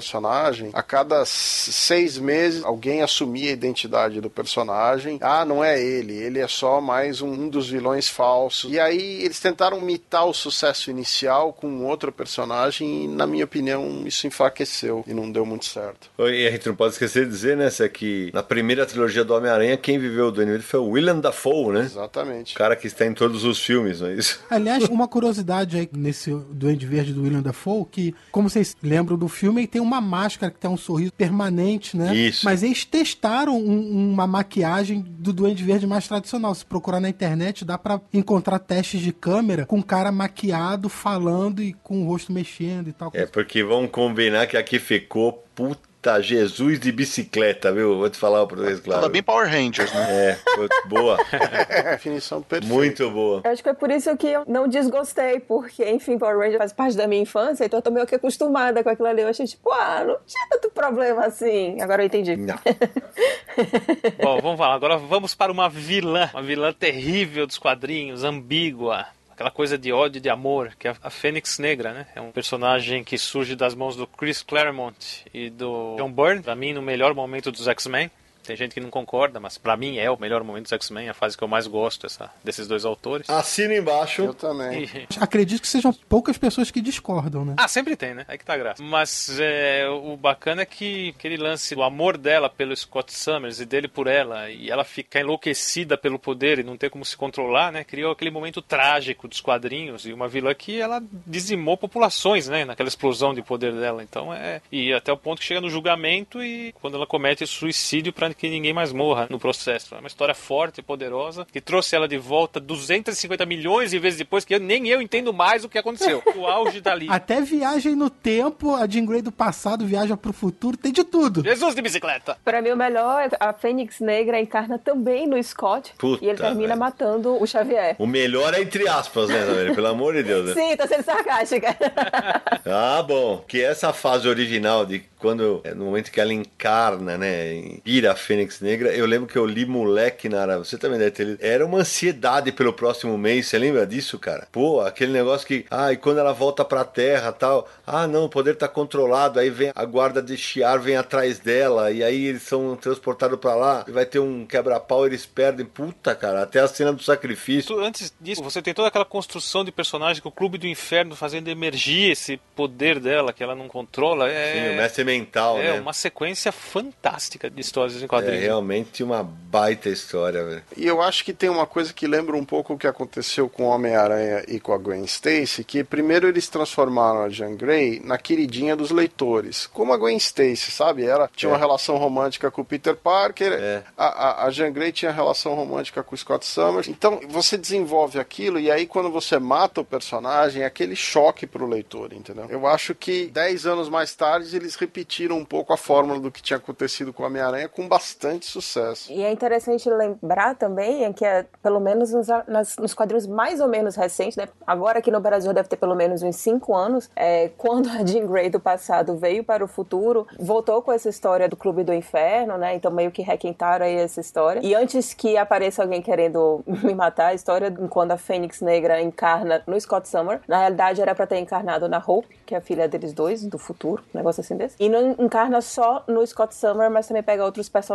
A 0.73 0.83
cada 0.83 1.25
seis 1.25 2.19
meses, 2.19 2.65
alguém 2.65 3.03
assumia 3.03 3.51
a 3.51 3.53
identidade 3.53 4.21
do 4.21 4.31
personagem. 4.31 5.19
Ah, 5.21 5.45
não 5.45 5.63
é 5.65 5.81
ele, 5.81 6.15
ele 6.15 6.39
é 6.39 6.49
só 6.49 6.81
mais 6.81 7.21
um, 7.21 7.31
um 7.31 7.49
dos 7.49 7.69
vilões 7.69 8.09
falsos. 8.09 8.71
E 8.73 8.79
aí 8.79 9.23
eles 9.23 9.41
tentaram 9.41 9.81
mitar 9.81 10.27
o 10.27 10.35
sucesso 10.35 10.91
inicial 10.91 11.53
com 11.53 11.69
um 11.69 11.87
outro 11.87 12.13
personagem 12.13 13.05
e, 13.05 13.09
na 13.09 13.27
minha 13.27 13.45
opinião, 13.45 14.03
isso 14.07 14.27
enfraqueceu 14.27 15.05
e 15.07 15.15
não 15.15 15.31
deu 15.31 15.45
muito 15.45 15.65
certo. 15.65 16.11
E 16.19 16.47
a 16.47 16.51
gente 16.51 16.67
não 16.67 16.75
pode 16.75 16.93
esquecer 16.95 17.25
de 17.25 17.31
dizer, 17.31 17.57
né, 17.57 17.71
Cé, 17.71 17.89
que 17.89 18.31
na 18.33 18.43
primeira 18.43 18.87
trilogia 18.87 19.25
do 19.25 19.35
Homem-Aranha, 19.35 19.77
quem 19.77 19.99
viveu 19.99 20.27
o 20.27 20.33
Duende 20.33 20.53
Verde 20.53 20.67
foi 20.67 20.81
o 20.81 20.89
William 20.89 21.19
Dafoe, 21.19 21.73
né? 21.73 21.81
Exatamente. 21.83 22.55
O 22.55 22.59
cara 22.59 22.77
que 22.77 22.87
está 22.87 23.07
em 23.07 23.15
todos 23.15 23.45
os 23.45 23.63
filmes, 23.63 24.01
não 24.01 24.09
é 24.09 24.15
isso? 24.15 24.41
Aliás, 24.51 24.85
uma 24.85 25.09
curiosidade 25.09 25.77
aí 25.77 25.89
nesse 25.93 26.31
Duende 26.51 26.87
Verde 26.87 27.13
do 27.13 27.23
William 27.23 27.43
Dafoe, 27.43 27.87
que, 27.91 28.15
como 28.31 28.49
vocês 28.49 28.77
lembram 28.83 29.17
do 29.17 29.29
filme, 29.29 29.67
tem 29.67 29.81
uma 29.81 29.90
máscara 29.99 30.53
que 30.53 30.59
tem 30.61 30.71
um 30.71 30.77
sorriso 30.77 31.11
permanente, 31.15 31.97
né? 31.97 32.15
Isso. 32.15 32.45
Mas 32.45 32.63
eles 32.63 32.85
testaram 32.85 33.57
um- 33.59 34.13
uma 34.13 34.27
maquiagem 34.27 35.01
do 35.01 35.33
Duende 35.33 35.65
Verde 35.65 35.87
mais 35.87 36.07
tradicional. 36.07 36.55
Se 36.55 36.67
procurar 36.67 37.01
na 37.01 37.09
internet, 37.09 37.65
dá 37.65 37.79
pra 37.79 37.99
encontrar 38.13 38.59
testes 38.59 39.01
de 39.01 39.11
câmera 39.11 39.65
com 39.65 39.79
o 39.79 39.83
cara 39.83 40.13
maquiado, 40.13 40.91
falando 40.91 41.63
e 41.63 41.73
com 41.73 42.03
o 42.03 42.07
rosto 42.07 42.31
mexendo 42.31 42.89
e 42.89 42.93
tal. 42.93 43.11
É 43.15 43.25
porque 43.25 43.65
vamos 43.65 43.91
combinar 43.91 44.47
que 44.47 44.59
aqui 44.59 44.79
ficou 44.79 45.43
puta 45.55 45.89
Jesus 46.23 46.81
de 46.81 46.91
bicicleta, 46.91 47.73
viu? 47.73 47.99
Vou 47.99 48.09
te 48.09 48.17
falar 48.17 48.43
o 48.43 48.47
português 48.47 48.81
claro. 48.81 49.03
Tava 49.03 49.13
bem 49.13 49.23
Power 49.23 49.49
Rangers, 49.49 49.93
né? 49.93 50.31
É, 50.31 50.39
boa. 50.87 51.19
Definição 51.93 52.41
perfeita. 52.43 52.75
Muito 52.75 53.11
boa. 53.11 53.43
Eu 53.45 53.51
acho 53.51 53.63
que 53.63 53.69
foi 53.69 53.75
por 53.77 53.91
isso 53.91 54.17
que 54.17 54.27
eu 54.27 54.45
não 54.47 54.67
desgostei, 54.67 55.41
porque, 55.41 55.89
enfim, 55.91 56.19
Power 56.19 56.39
Ranger 56.39 56.59
faz 56.59 56.73
parte 56.73 56.97
da 56.97 57.07
minha 57.07 57.23
infância, 57.23 57.65
então 57.65 57.79
eu 57.79 57.83
tô 57.83 57.91
meio 57.91 58.07
que 58.07 58.15
acostumada 58.15 58.83
com 58.83 58.89
aquilo 58.89 59.09
ali. 59.09 59.23
Eu 59.23 59.29
achei 59.29 59.47
tipo, 59.47 59.71
ah, 59.73 60.05
não 60.07 60.17
tinha 60.27 60.47
tanto 60.51 60.71
problema 60.71 61.27
assim. 61.27 61.81
Agora 61.81 62.03
eu 62.03 62.07
entendi. 62.07 62.37
Não. 62.37 62.59
Bom, 64.23 64.41
vamos 64.41 64.61
lá. 64.61 64.75
Agora 64.75 64.97
vamos 64.97 65.35
para 65.35 65.53
uma 65.53 65.69
vilã. 65.69 66.31
Uma 66.33 66.43
vilã 66.43 66.73
terrível 66.73 67.47
dos 67.47 67.59
quadrinhos, 67.59 68.25
ambígua. 68.25 69.07
Aquela 69.41 69.51
coisa 69.51 69.79
de 69.79 69.91
ódio 69.91 70.21
de 70.21 70.29
amor, 70.29 70.77
que 70.79 70.87
é 70.87 70.95
a 71.03 71.09
Fênix 71.09 71.59
Negra, 71.59 71.95
né? 71.95 72.07
É 72.15 72.21
um 72.21 72.31
personagem 72.31 73.03
que 73.03 73.17
surge 73.17 73.57
das 73.57 73.75
mãos 73.75 73.97
do 73.97 74.07
Chris 74.07 74.43
Claremont 74.43 75.25
e 75.33 75.49
do 75.49 75.97
John 75.97 76.13
Byrne, 76.13 76.43
pra 76.43 76.55
mim, 76.55 76.75
no 76.75 76.83
melhor 76.83 77.15
momento 77.15 77.51
dos 77.51 77.67
X-Men. 77.67 78.11
Tem 78.45 78.57
gente 78.57 78.75
que 78.75 78.81
não 78.81 78.91
concorda, 78.91 79.39
mas 79.39 79.59
pra 79.59 79.77
mim 79.77 79.99
é 79.99 80.11
o 80.11 80.19
melhor 80.19 80.43
momento 80.43 80.65
dos 80.65 80.73
X-Men, 80.73 81.09
a 81.09 81.15
fase 81.15 81.37
que 81.37 81.45
eu 81.45 81.49
mais 81.49 81.67
gosto 81.67 82.07
essa, 82.07 82.31
desses 82.43 82.67
dois 82.67 82.85
autores. 82.85 83.29
Assina 83.29 83.75
embaixo. 83.75 84.23
Eu 84.23 84.35
também. 84.35 84.85
E- 84.85 85.07
Acredito 85.21 85.61
que 85.61 85.69
sejam 85.69 85.93
poucas 85.93 86.37
pessoas 86.39 86.71
que 86.71 86.81
discordam, 86.81 87.45
né? 87.45 87.55
Ah, 87.57 87.69
sempre 87.69 87.97
tem, 87.97 88.15
né? 88.15 88.25
Aí 88.29 88.39
que 88.39 88.45
tá 88.45 88.55
a 88.55 88.59
graça. 88.59 88.83
Mas 88.83 89.39
é, 89.41 89.89
o 89.89 90.17
bacana 90.17 90.63
é 90.63 90.67
que 90.67 91.15
aquele 91.17 91.37
lance 91.37 91.75
do 91.75 91.83
amor 91.83 92.17
dela 92.17 92.49
pelo 92.49 92.75
Scott 92.77 93.13
Summers 93.13 93.61
e 93.61 93.67
dele 93.67 93.89
por 93.89 94.07
ela, 94.07 94.51
e 94.51 94.71
ela 94.71 94.85
ficar 94.85 95.21
enlouquecida 95.21 95.97
pelo 95.99 96.19
poder 96.19 96.59
e 96.59 96.63
não 96.63 96.77
ter 96.77 96.91
como 96.91 97.05
se 97.05 97.17
controlar, 97.17 97.71
né? 97.71 97.85
Criou 97.85 98.13
aquele 98.13 98.31
momento 98.31 98.61
trágico 98.63 99.29
dos 99.29 99.41
quadrinhos 99.41 100.07
e 100.07 100.13
uma 100.13 100.29
vilã 100.29 100.55
que 100.55 100.81
ela 100.81 101.03
dizimou 101.27 101.77
populações, 101.77 102.49
né? 102.49 102.65
Naquela 102.65 102.89
explosão 102.89 103.35
de 103.35 103.43
poder 103.43 103.73
dela. 103.75 104.03
Então 104.03 104.33
é. 104.33 104.61
E 104.73 104.93
até 104.93 105.13
o 105.13 105.17
ponto 105.17 105.41
que 105.41 105.45
chega 105.47 105.61
no 105.61 105.69
julgamento 105.71 106.43
e 106.43 106.73
quando 106.81 106.97
ela 106.97 107.07
comete 107.07 107.47
suicídio 107.47 108.13
para 108.13 108.30
que 108.35 108.49
ninguém 108.49 108.73
mais 108.73 108.93
morra 108.93 109.27
no 109.31 109.39
processo. 109.39 109.95
É 109.95 109.99
uma 109.99 110.07
história 110.07 110.35
forte 110.35 110.79
e 110.79 110.83
poderosa 110.83 111.47
que 111.53 111.61
trouxe 111.61 111.95
ela 111.97 112.09
de 112.09 112.19
volta 112.19 112.59
250 112.61 113.45
milhões 113.47 113.91
de 113.91 113.99
vezes 113.99 114.19
depois, 114.19 114.45
que 114.45 114.55
eu, 114.55 114.61
nem 114.61 114.89
eu 114.89 115.01
entendo 115.03 115.33
mais 115.33 115.65
o 115.65 115.69
que 115.69 115.79
aconteceu. 115.79 116.23
O 116.41 116.47
auge 116.47 116.81
dali. 116.81 117.07
Até 117.11 117.41
viagem 117.43 117.95
no 117.95 118.09
tempo, 118.09 118.75
a 118.75 118.87
Jean 118.87 119.05
Grey 119.05 119.21
do 119.21 119.31
passado 119.33 119.85
viaja 119.85 120.17
pro 120.17 120.33
futuro, 120.33 120.77
tem 120.77 120.91
de 120.93 121.05
tudo. 121.05 121.43
Jesus 121.43 121.75
de 121.75 121.83
bicicleta! 121.83 122.39
Pra 122.45 122.63
mim, 122.63 122.71
o 122.71 122.77
melhor 122.77 123.25
é 123.25 123.37
a 123.39 123.53
Fênix 123.53 124.01
Negra 124.01 124.41
encarna 124.41 124.79
também 124.79 125.27
no 125.27 125.43
Scott. 125.43 125.93
Puta, 125.99 126.25
e 126.25 126.29
ele 126.29 126.39
termina 126.39 126.69
velho. 126.69 126.81
matando 126.81 127.43
o 127.43 127.47
Xavier. 127.47 127.97
O 127.99 128.07
melhor 128.07 128.55
é 128.55 128.63
entre 128.63 128.89
aspas, 128.89 129.29
né, 129.29 129.45
Zameli? 129.45 129.75
Pelo 129.75 129.89
amor 129.89 130.15
de 130.15 130.23
Deus. 130.23 130.47
né? 130.47 130.55
Sim, 130.55 130.77
tô 130.77 130.87
sendo 130.87 131.05
sarcástica. 131.05 131.77
Ah, 132.65 133.03
bom. 133.03 133.45
Que 133.49 133.63
essa 133.63 133.93
fase 133.93 134.29
original 134.29 134.85
de 134.87 135.01
quando, 135.19 135.61
é, 135.65 135.75
no 135.75 135.87
momento 135.87 136.11
que 136.11 136.21
ela 136.21 136.33
encarna, 136.33 137.19
né, 137.19 137.79
vira 137.85 138.15
Fênix 138.21 138.61
Negra, 138.61 138.95
eu 138.95 139.07
lembro 139.07 139.29
que 139.29 139.39
eu 139.39 139.47
li 139.47 139.65
moleque 139.67 140.29
na 140.29 140.59
Você 140.59 140.79
também 140.79 140.99
deve 140.99 141.11
ter 141.11 141.25
lido. 141.25 141.39
Era 141.41 141.65
uma 141.65 141.79
ansiedade 141.79 142.53
pelo 142.53 142.73
próximo 142.73 143.17
mês, 143.17 143.47
você 143.47 143.59
lembra 143.59 143.87
disso, 143.87 144.19
cara? 144.19 144.49
Pô, 144.51 144.81
aquele 144.81 145.13
negócio 145.13 145.47
que, 145.47 145.67
ah, 145.71 145.93
e 145.93 145.97
quando 145.97 146.19
ela 146.19 146.33
volta 146.33 146.65
pra 146.65 146.85
terra 146.85 147.33
tal, 147.33 147.69
ah, 147.87 148.07
não, 148.07 148.25
o 148.25 148.29
poder 148.29 148.57
tá 148.57 148.69
controlado, 148.69 149.39
aí 149.39 149.51
vem 149.51 149.73
a 149.75 149.85
guarda 149.85 150.23
de 150.23 150.37
Shiar 150.37 150.81
vem 150.81 150.97
atrás 150.97 151.39
dela, 151.39 151.91
e 151.91 152.03
aí 152.03 152.27
eles 152.27 152.43
são 152.43 152.77
transportados 152.77 153.39
pra 153.39 153.55
lá, 153.55 153.85
e 153.87 153.93
vai 153.93 154.07
ter 154.07 154.19
um 154.19 154.47
quebra-pau, 154.47 155.07
eles 155.07 155.27
perdem. 155.27 155.67
Puta, 155.67 156.15
cara, 156.15 156.43
até 156.43 156.61
a 156.61 156.69
cena 156.69 156.93
do 156.93 157.03
sacrifício. 157.03 157.79
Antes 157.81 158.13
disso, 158.21 158.43
você 158.43 158.61
tem 158.61 158.75
toda 158.75 158.89
aquela 158.89 159.05
construção 159.05 159.65
de 159.65 159.73
personagem 159.73 160.23
com 160.23 160.29
o 160.29 160.33
Clube 160.33 160.59
do 160.59 160.67
Inferno 160.67 161.15
fazendo 161.15 161.49
emergir 161.49 162.11
esse 162.11 162.39
poder 162.57 162.99
dela 162.99 163.33
que 163.33 163.43
ela 163.43 163.55
não 163.55 163.69
controla. 163.69 164.29
É, 164.29 164.53
Sim, 164.53 164.75
o 164.75 164.77
mestre 164.77 165.05
mental, 165.05 165.59
é 165.59 165.73
né? 165.73 165.81
uma 165.81 165.93
sequência 165.93 166.53
fantástica 166.53 167.51
de 167.51 167.61
histórias 167.61 168.01
É 168.19 168.39
realmente 168.39 169.03
uma 169.03 169.23
baita 169.23 169.89
história, 169.89 170.45
velho. 170.45 170.63
E 170.77 170.87
eu 170.87 171.01
acho 171.03 171.25
que 171.25 171.33
tem 171.33 171.49
uma 171.49 171.67
coisa 171.67 171.93
que 171.93 172.07
lembra 172.07 172.37
um 172.37 172.45
pouco 172.45 172.75
o 172.75 172.79
que 172.79 172.87
aconteceu 172.87 173.49
com 173.49 173.65
o 173.65 173.69
Homem-Aranha 173.69 174.45
e 174.47 174.61
com 174.61 174.73
a 174.73 174.79
Gwen 174.79 175.05
Stacy, 175.05 175.65
que 175.65 175.83
primeiro 175.83 176.29
eles 176.29 176.49
transformaram 176.49 177.23
a 177.23 177.29
Jean 177.29 177.55
Grey 177.57 178.01
na 178.05 178.17
queridinha 178.17 178.77
dos 178.77 178.91
leitores. 178.91 179.67
Como 179.67 179.93
a 179.93 179.97
Gwen 179.97 180.17
Stacy, 180.19 180.71
sabe? 180.71 181.05
Ela 181.05 181.29
tinha 181.35 181.51
É. 181.51 181.53
uma 181.53 181.59
relação 181.59 181.97
romântica 181.97 182.51
com 182.51 182.63
o 182.63 182.65
Peter 182.65 182.95
Parker, 182.95 183.53
É. 183.53 183.83
a, 183.97 184.07
a, 184.07 184.45
a 184.47 184.51
Jean 184.51 184.71
Grey 184.73 184.93
tinha 184.93 185.11
relação 185.11 185.55
romântica 185.55 186.03
com 186.03 186.15
o 186.15 186.19
Scott 186.19 186.47
Summers. 186.47 186.87
Então, 186.89 187.21
você 187.29 187.57
desenvolve 187.59 188.19
aquilo 188.21 188.59
e 188.61 188.71
aí 188.71 188.87
quando 188.87 189.11
você 189.11 189.39
mata 189.39 189.81
o 189.81 189.85
personagem, 189.85 190.63
é 190.63 190.67
aquele 190.67 190.95
choque 190.95 191.47
pro 191.47 191.67
leitor, 191.67 192.13
entendeu? 192.13 192.47
Eu 192.49 192.67
acho 192.67 192.95
que 192.95 193.27
10 193.27 193.67
anos 193.67 193.89
mais 193.89 194.15
tarde 194.15 194.55
eles 194.55 194.77
repetiram 194.77 195.37
um 195.39 195.45
pouco 195.45 195.73
a 195.73 195.77
fórmula 195.77 196.21
do 196.21 196.31
que 196.31 196.41
tinha 196.43 196.57
acontecido 196.57 197.13
com 197.13 197.23
o 197.25 197.27
Homem-Aranha 197.27 197.69
com 197.69 197.89
bastante 197.89 198.00
sucesso. 198.47 199.13
E 199.13 199.23
é 199.23 199.31
interessante 199.31 199.89
lembrar 199.91 200.55
também 200.55 201.05
é 201.05 201.13
que, 201.13 201.25
é, 201.25 201.45
pelo 201.63 201.81
menos 201.81 202.13
nos, 202.13 202.29
nas- 202.47 202.77
nos 202.77 202.95
quadrinhos 202.95 203.27
mais 203.27 203.61
ou 203.61 203.69
menos 203.69 203.97
recentes, 203.97 204.37
né? 204.37 204.49
agora 204.67 204.99
aqui 204.99 205.11
no 205.11 205.21
Brasil 205.21 205.53
deve 205.53 205.69
ter 205.69 205.77
pelo 205.77 205.95
menos 205.95 206.23
uns 206.23 206.37
5 206.37 206.75
anos, 206.75 207.11
é, 207.17 207.51
quando 207.57 207.89
a 207.89 208.05
Jean 208.05 208.27
Grey 208.27 208.49
do 208.51 208.61
passado 208.61 209.17
veio 209.17 209.43
para 209.45 209.65
o 209.65 209.69
futuro, 209.69 210.27
voltou 210.39 210.81
com 210.83 210.93
essa 210.93 211.09
história 211.09 211.49
do 211.49 211.57
Clube 211.57 211.85
do 211.85 211.93
Inferno, 211.93 212.57
né? 212.57 212.75
Então 212.75 212.91
meio 212.91 213.11
que 213.11 213.23
requentaram 213.23 213.85
aí 213.85 213.97
essa 213.97 214.21
história. 214.21 214.61
E 214.63 214.75
antes 214.75 215.13
que 215.15 215.37
apareça 215.37 215.83
alguém 215.83 216.01
querendo 216.03 216.63
me 216.67 216.95
matar, 216.95 217.27
a 217.29 217.35
história 217.35 217.71
quando 217.89 218.13
a 218.13 218.17
Fênix 218.17 218.61
Negra 218.61 219.01
encarna 219.01 219.63
no 219.67 219.81
Scott 219.81 220.09
Summer, 220.09 220.41
na 220.49 220.59
realidade 220.59 221.01
era 221.01 221.15
para 221.15 221.27
ter 221.27 221.39
encarnado 221.39 221.89
na 221.89 221.99
Hope, 222.05 222.29
que 222.47 222.55
é 222.55 222.59
a 222.59 222.61
filha 222.61 222.89
deles 222.89 223.13
dois, 223.13 223.45
do 223.45 223.59
futuro, 223.59 224.03
um 224.15 224.19
negócio 224.19 224.41
assim 224.41 224.57
desse. 224.57 224.77
E 224.79 224.89
não 224.89 225.15
encarna 225.19 225.61
só 225.61 226.05
no 226.07 226.27
Scott 226.27 226.55
Summer, 226.55 226.91
mas 226.91 227.07
também 227.07 227.23
pega 227.23 227.45
outros 227.45 227.69
personagens. 227.69 227.90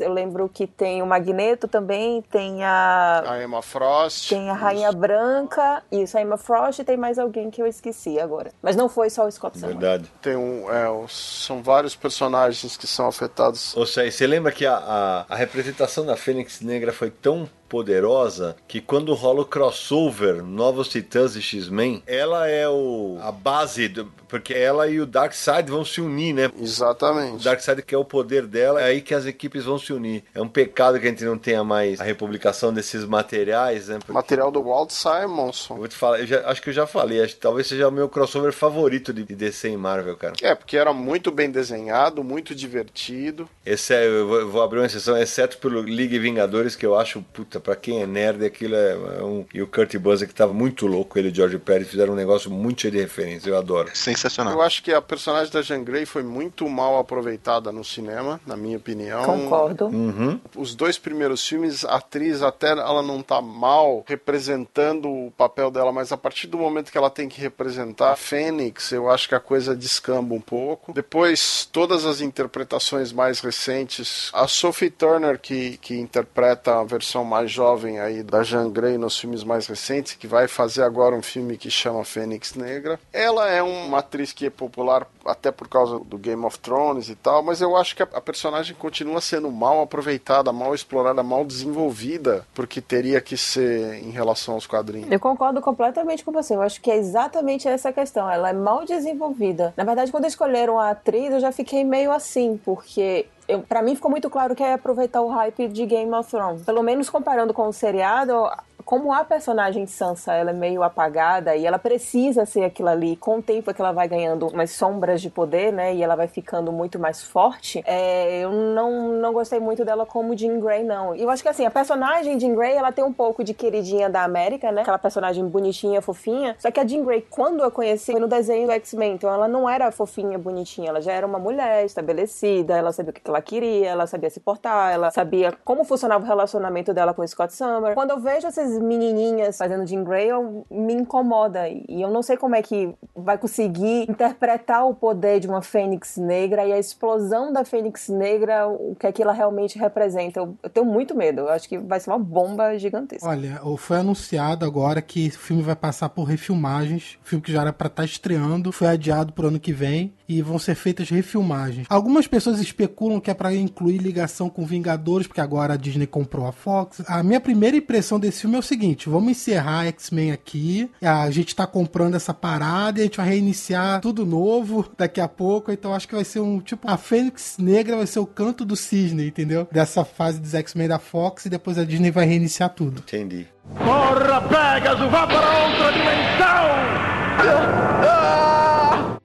Eu 0.00 0.12
lembro 0.12 0.48
que 0.48 0.66
tem 0.66 1.02
o 1.02 1.06
Magneto 1.06 1.66
também, 1.68 2.22
tem 2.22 2.64
a. 2.64 3.22
A 3.26 3.42
Emma 3.42 3.62
Frost. 3.62 4.28
Tem 4.28 4.48
a 4.50 4.52
Rainha 4.54 4.92
Branca, 4.92 5.82
isso, 5.90 6.16
a 6.16 6.20
Emma 6.22 6.36
Frost 6.36 6.78
e 6.80 6.84
tem 6.84 6.96
mais 6.96 7.18
alguém 7.18 7.50
que 7.50 7.60
eu 7.60 7.66
esqueci 7.66 8.18
agora. 8.20 8.50
Mas 8.62 8.76
não 8.76 8.88
foi 8.88 9.10
só 9.10 9.26
o 9.26 9.30
Scott. 9.30 9.58
Verdade. 9.58 10.10
Tem 10.22 10.36
um, 10.36 10.70
é, 10.72 10.88
os- 10.88 11.44
são 11.46 11.62
vários 11.62 11.94
personagens 11.96 12.76
que 12.76 12.86
são 12.86 13.06
afetados. 13.06 13.76
Ou 13.76 13.86
seja, 13.86 14.10
você 14.10 14.26
lembra 14.26 14.52
que 14.52 14.64
a, 14.66 14.76
a, 14.76 15.24
a 15.28 15.36
representação 15.36 16.04
da 16.06 16.16
Fênix 16.16 16.60
Negra 16.60 16.92
foi 16.92 17.10
tão 17.10 17.48
poderosa 17.70 18.56
que 18.68 18.80
quando 18.80 19.14
rola 19.14 19.42
o 19.42 19.44
crossover 19.44 20.42
Novos 20.44 20.88
Titãs 20.88 21.36
e 21.36 21.40
X-Men, 21.42 22.02
ela 22.06 22.46
é 22.48 22.68
o, 22.68 23.16
a 23.22 23.30
base, 23.32 23.88
do, 23.88 24.04
porque 24.28 24.52
ela 24.52 24.88
e 24.88 25.00
o 25.00 25.06
Darkseid 25.06 25.70
vão 25.70 25.84
se 25.84 26.00
unir, 26.00 26.34
né? 26.34 26.50
O 26.58 26.62
Exatamente. 26.62 27.42
Darkseid 27.44 27.82
que 27.82 27.94
é 27.94 27.98
o 27.98 28.04
poder 28.04 28.46
dela, 28.46 28.80
é 28.80 28.84
aí 28.86 29.00
que 29.00 29.14
as 29.14 29.24
equipes 29.24 29.64
vão 29.64 29.78
se 29.78 29.92
unir. 29.92 30.24
É 30.34 30.40
um 30.42 30.48
pecado 30.48 30.98
que 31.00 31.06
a 31.06 31.10
gente 31.10 31.24
não 31.24 31.38
tenha 31.38 31.64
mais 31.64 32.00
a 32.00 32.04
republicação 32.04 32.72
desses 32.72 33.04
materiais, 33.04 33.88
né? 33.88 33.98
Porque- 33.98 34.12
Material 34.12 34.50
do 34.50 34.62
Walt 34.62 34.90
Eu 34.90 34.96
Simonson. 34.96 35.76
vou 35.76 35.88
te 35.88 35.94
falar, 35.96 36.20
eu 36.20 36.26
já- 36.26 36.48
acho 36.48 36.60
que 36.60 36.70
eu 36.70 36.74
já 36.74 36.86
falei, 36.86 37.22
acho 37.22 37.34
que 37.34 37.40
talvez 37.40 37.66
seja 37.66 37.88
o 37.88 37.92
meu 37.92 38.08
crossover 38.08 38.52
favorito 38.52 39.12
de, 39.12 39.24
de 39.24 39.34
DC 39.34 39.68
e 39.70 39.76
Marvel, 39.76 40.16
cara. 40.16 40.34
É, 40.42 40.54
porque 40.54 40.76
era 40.76 40.92
muito 40.92 41.30
bem 41.30 41.50
desenhado, 41.50 42.22
muito 42.24 42.54
divertido. 42.54 43.48
Esse 43.64 43.94
é, 43.94 44.06
eu 44.06 44.26
vou, 44.26 44.40
eu 44.40 44.48
vou 44.50 44.62
abrir 44.62 44.78
uma 44.80 44.86
exceção, 44.86 45.16
exceto 45.16 45.58
pelo 45.58 45.80
Liga 45.82 46.16
e 46.16 46.18
Vingadores, 46.18 46.74
que 46.74 46.84
eu 46.84 46.98
acho, 46.98 47.22
puta, 47.32 47.59
pra 47.60 47.76
quem 47.76 48.02
é 48.02 48.06
nerd, 48.06 48.44
aquilo 48.44 48.74
é, 48.74 48.92
é 49.18 49.22
um. 49.22 49.44
E 49.52 49.62
o 49.62 49.66
Kurt 49.66 49.96
Busiek 49.96 50.32
que 50.32 50.36
tava 50.36 50.52
muito 50.52 50.86
louco, 50.86 51.18
ele 51.18 51.28
e 51.28 51.32
o 51.32 51.34
George 51.34 51.58
Pérez 51.58 51.88
fizeram 51.88 52.12
um 52.12 52.16
negócio 52.16 52.50
muito 52.50 52.82
cheio 52.82 52.92
de 52.92 53.00
referência, 53.00 53.48
eu 53.48 53.56
adoro. 53.56 53.90
Sensacional. 53.94 54.52
Eu 54.52 54.62
acho 54.62 54.82
que 54.82 54.92
a 54.92 55.00
personagem 55.00 55.52
da 55.52 55.62
Jean 55.62 55.82
Grey 55.82 56.06
foi 56.06 56.22
muito 56.22 56.68
mal 56.68 56.98
aproveitada 56.98 57.72
no 57.72 57.84
cinema, 57.84 58.40
na 58.46 58.56
minha 58.56 58.76
opinião. 58.76 59.24
Concordo. 59.24 59.86
Uhum. 59.86 60.40
Os 60.56 60.74
dois 60.74 60.98
primeiros 60.98 61.46
filmes, 61.46 61.84
a 61.84 61.96
atriz 61.96 62.42
até 62.42 62.70
ela 62.70 63.02
não 63.02 63.22
tá 63.22 63.40
mal 63.40 64.04
representando 64.06 65.08
o 65.08 65.32
papel 65.36 65.70
dela, 65.70 65.92
mas 65.92 66.12
a 66.12 66.16
partir 66.16 66.46
do 66.46 66.58
momento 66.58 66.90
que 66.90 66.98
ela 66.98 67.10
tem 67.10 67.28
que 67.28 67.40
representar 67.40 68.12
a 68.12 68.16
Fênix, 68.16 68.92
eu 68.92 69.10
acho 69.10 69.28
que 69.28 69.34
a 69.34 69.40
coisa 69.40 69.74
descamba 69.76 70.34
um 70.34 70.40
pouco. 70.40 70.92
Depois, 70.92 71.68
todas 71.70 72.04
as 72.04 72.20
interpretações 72.20 73.12
mais 73.12 73.40
recentes, 73.40 74.30
a 74.32 74.46
Sophie 74.46 74.90
Turner, 74.90 75.38
que, 75.38 75.76
que 75.78 75.94
interpreta 75.98 76.80
a 76.80 76.84
versão 76.84 77.24
mais 77.24 77.49
jovem 77.50 77.98
aí 77.98 78.22
da 78.22 78.42
Jean 78.42 78.70
Grey 78.70 78.96
nos 78.96 79.18
filmes 79.18 79.44
mais 79.44 79.66
recentes, 79.66 80.14
que 80.14 80.26
vai 80.26 80.48
fazer 80.48 80.82
agora 80.82 81.14
um 81.14 81.22
filme 81.22 81.56
que 81.56 81.70
chama 81.70 82.04
Fênix 82.04 82.54
Negra. 82.54 82.98
Ela 83.12 83.48
é 83.48 83.62
uma 83.62 83.98
atriz 83.98 84.32
que 84.32 84.46
é 84.46 84.50
popular 84.50 85.06
até 85.24 85.50
por 85.50 85.68
causa 85.68 85.98
do 85.98 86.16
Game 86.16 86.44
of 86.44 86.58
Thrones 86.58 87.08
e 87.08 87.14
tal, 87.14 87.42
mas 87.42 87.60
eu 87.60 87.76
acho 87.76 87.94
que 87.94 88.02
a, 88.02 88.06
personagem 88.20 88.74
continua 88.74 89.20
sendo 89.20 89.50
mal 89.50 89.82
aproveitada, 89.82 90.52
mal 90.52 90.74
explorada, 90.74 91.22
mal 91.22 91.44
desenvolvida, 91.44 92.46
porque 92.54 92.80
teria 92.80 93.20
que 93.20 93.36
ser 93.36 93.94
em 94.02 94.10
relação 94.10 94.54
aos 94.54 94.66
quadrinhos. 94.66 95.10
Eu 95.10 95.20
concordo 95.20 95.60
completamente 95.60 96.24
com 96.24 96.32
você. 96.32 96.54
Eu 96.54 96.62
acho 96.62 96.80
que 96.80 96.90
é 96.90 96.96
exatamente 96.96 97.68
essa 97.68 97.92
questão. 97.92 98.30
Ela 98.30 98.50
é 98.50 98.52
mal 98.52 98.84
desenvolvida. 98.84 99.74
Na 99.76 99.84
verdade, 99.84 100.10
quando 100.10 100.26
escolheram 100.26 100.78
a 100.78 100.90
atriz, 100.90 101.32
eu 101.32 101.40
já 101.40 101.52
fiquei 101.52 101.84
meio 101.84 102.12
assim, 102.12 102.58
porque. 102.64 103.26
Pra 103.68 103.82
mim 103.82 103.94
ficou 103.94 104.10
muito 104.10 104.28
claro 104.30 104.54
que 104.54 104.62
é 104.62 104.74
aproveitar 104.74 105.20
o 105.20 105.28
hype 105.28 105.68
de 105.68 105.86
Game 105.86 106.12
of 106.12 106.30
Thrones. 106.30 106.62
Pelo 106.62 106.82
menos 106.82 107.08
comparando 107.10 107.52
com 107.52 107.68
o 107.68 107.72
seriado, 107.72 108.50
como 108.90 109.12
a 109.12 109.22
personagem 109.22 109.86
Sansa 109.86 110.32
ela 110.32 110.50
é 110.50 110.52
meio 110.52 110.82
apagada 110.82 111.54
e 111.54 111.64
ela 111.64 111.78
precisa 111.78 112.44
ser 112.44 112.64
aquilo 112.64 112.88
ali, 112.88 113.14
com 113.14 113.38
o 113.38 113.42
tempo 113.42 113.70
é 113.70 113.72
que 113.72 113.80
ela 113.80 113.92
vai 113.92 114.08
ganhando 114.08 114.48
umas 114.48 114.72
sombras 114.72 115.22
de 115.22 115.30
poder, 115.30 115.72
né? 115.72 115.94
E 115.94 116.02
ela 116.02 116.16
vai 116.16 116.26
ficando 116.26 116.72
muito 116.72 116.98
mais 116.98 117.22
forte. 117.22 117.84
é, 117.86 118.40
eu 118.40 118.50
não, 118.50 119.12
não 119.12 119.32
gostei 119.32 119.60
muito 119.60 119.84
dela 119.84 120.04
como 120.04 120.36
Jean 120.36 120.58
Grey, 120.58 120.82
não. 120.82 121.14
E 121.14 121.22
eu 121.22 121.30
acho 121.30 121.40
que 121.40 121.48
assim, 121.48 121.64
a 121.64 121.70
personagem 121.70 122.40
Jean 122.40 122.52
Grey, 122.52 122.74
ela 122.74 122.90
tem 122.90 123.04
um 123.04 123.12
pouco 123.12 123.44
de 123.44 123.54
queridinha 123.54 124.10
da 124.10 124.24
América, 124.24 124.72
né? 124.72 124.82
Aquela 124.82 124.98
personagem 124.98 125.46
bonitinha, 125.46 126.02
fofinha. 126.02 126.56
Só 126.58 126.68
que 126.72 126.80
a 126.80 126.84
Jean 126.84 127.04
Grey, 127.04 127.24
quando 127.30 127.62
eu 127.62 127.70
conheci, 127.70 128.10
foi 128.10 128.20
no 128.20 128.26
desenho 128.26 128.66
do 128.66 128.72
X-Men. 128.72 129.12
Então 129.12 129.32
ela 129.32 129.46
não 129.46 129.70
era 129.70 129.92
fofinha, 129.92 130.36
bonitinha. 130.36 130.88
Ela 130.88 131.00
já 131.00 131.12
era 131.12 131.24
uma 131.24 131.38
mulher 131.38 131.84
estabelecida, 131.84 132.76
ela 132.76 132.90
sabia 132.90 133.12
o 133.12 133.14
que 133.14 133.22
ela 133.24 133.40
queria, 133.40 133.90
ela 133.90 134.08
sabia 134.08 134.30
se 134.30 134.40
portar, 134.40 134.92
ela 134.92 135.12
sabia 135.12 135.52
como 135.64 135.84
funcionava 135.84 136.24
o 136.24 136.26
relacionamento 136.26 136.92
dela 136.92 137.14
com 137.14 137.22
o 137.22 137.28
Scott 137.28 137.54
Summer. 137.54 137.94
Quando 137.94 138.10
eu 138.10 138.18
vejo 138.18 138.48
esses 138.48 138.79
menininhas 138.80 139.56
fazendo 139.56 139.86
Jean 139.86 140.02
Grey 140.04 140.28
eu- 140.28 140.66
me 140.70 140.94
incomoda. 140.94 141.68
E 141.68 142.00
eu 142.02 142.10
não 142.10 142.22
sei 142.22 142.36
como 142.36 142.54
é 142.54 142.62
que 142.62 142.94
vai 143.14 143.38
conseguir 143.38 144.08
interpretar 144.10 144.86
o 144.86 144.94
poder 144.94 145.40
de 145.40 145.48
uma 145.48 145.62
Fênix 145.62 146.16
Negra 146.16 146.64
e 146.66 146.72
a 146.72 146.78
explosão 146.78 147.52
da 147.52 147.64
Fênix 147.64 148.08
Negra, 148.08 148.66
o 148.68 148.94
que 148.98 149.06
é 149.06 149.12
que 149.12 149.22
ela 149.22 149.32
realmente 149.32 149.78
representa. 149.78 150.40
Eu, 150.40 150.56
eu 150.62 150.70
tenho 150.70 150.86
muito 150.86 151.14
medo. 151.14 151.40
Eu 151.42 151.48
acho 151.50 151.68
que 151.68 151.78
vai 151.78 152.00
ser 152.00 152.10
uma 152.10 152.18
bomba 152.18 152.76
gigantesca. 152.78 153.28
Olha, 153.28 153.60
foi 153.76 153.98
anunciado 153.98 154.64
agora 154.64 155.00
que 155.02 155.28
o 155.28 155.32
filme 155.38 155.62
vai 155.62 155.76
passar 155.76 156.08
por 156.08 156.24
refilmagens. 156.24 157.18
O 157.24 157.28
filme 157.28 157.42
que 157.44 157.52
já 157.52 157.60
era 157.62 157.72
pra 157.72 157.86
estar 157.88 158.04
estreando 158.04 158.72
foi 158.72 158.88
adiado 158.88 159.32
pro 159.32 159.48
ano 159.48 159.60
que 159.60 159.72
vem 159.72 160.12
e 160.28 160.42
vão 160.42 160.58
ser 160.58 160.74
feitas 160.74 161.08
refilmagens. 161.10 161.86
Algumas 161.90 162.26
pessoas 162.26 162.60
especulam 162.60 163.20
que 163.20 163.30
é 163.30 163.34
pra 163.34 163.54
incluir 163.54 163.98
ligação 163.98 164.48
com 164.48 164.64
Vingadores, 164.64 165.26
porque 165.26 165.40
agora 165.40 165.74
a 165.74 165.76
Disney 165.76 166.06
comprou 166.06 166.46
a 166.46 166.52
Fox. 166.52 167.02
A 167.06 167.22
minha 167.22 167.40
primeira 167.40 167.76
impressão 167.76 168.18
desse 168.20 168.42
filme 168.42 168.56
é 168.56 168.58
o 168.58 168.62
seguinte: 168.70 169.08
vamos 169.08 169.32
encerrar 169.32 169.86
X-Men 169.86 170.32
aqui. 170.32 170.90
A 171.02 171.30
gente 171.30 171.54
tá 171.54 171.66
comprando 171.66 172.14
essa 172.14 172.32
parada 172.32 172.98
e 172.98 173.02
a 173.02 173.04
gente 173.04 173.16
vai 173.16 173.28
reiniciar 173.28 174.00
tudo 174.00 174.24
novo 174.24 174.88
daqui 174.96 175.20
a 175.20 175.28
pouco. 175.28 175.72
Então 175.72 175.92
acho 175.92 176.08
que 176.08 176.14
vai 176.14 176.24
ser 176.24 176.40
um 176.40 176.60
tipo. 176.60 176.88
A 176.88 176.96
Fênix 176.96 177.56
Negra 177.58 177.96
vai 177.96 178.06
ser 178.06 178.20
o 178.20 178.26
canto 178.26 178.64
do 178.64 178.76
cisne, 178.76 179.26
entendeu? 179.26 179.66
Dessa 179.70 180.04
fase 180.04 180.40
dos 180.40 180.54
X-Men 180.54 180.88
da 180.88 180.98
Fox 180.98 181.46
e 181.46 181.50
depois 181.50 181.78
a 181.78 181.84
Disney 181.84 182.10
vai 182.10 182.26
reiniciar 182.26 182.70
tudo. 182.70 183.02
Entendi. 183.06 183.46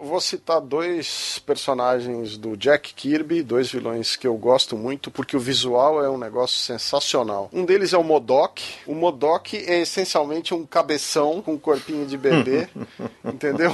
Vou 0.05 0.21
citar 0.21 0.61
dois 0.61 1.41
personagens 1.47 2.37
do 2.37 2.55
Jack 2.55 2.93
Kirby, 2.93 3.41
dois 3.41 3.71
vilões 3.71 4.15
que 4.15 4.27
eu 4.27 4.37
gosto 4.37 4.77
muito, 4.77 5.09
porque 5.09 5.35
o 5.35 5.39
visual 5.39 6.03
é 6.03 6.07
um 6.07 6.17
negócio 6.17 6.57
sensacional. 6.57 7.49
Um 7.51 7.65
deles 7.65 7.91
é 7.91 7.97
o 7.97 8.03
Modok. 8.03 8.63
O 8.85 8.93
Modok 8.93 9.57
é 9.57 9.81
essencialmente 9.81 10.53
um 10.53 10.63
cabeção 10.63 11.41
com 11.41 11.53
um 11.53 11.57
corpinho 11.57 12.05
de 12.05 12.17
bebê, 12.17 12.69
entendeu? 13.25 13.71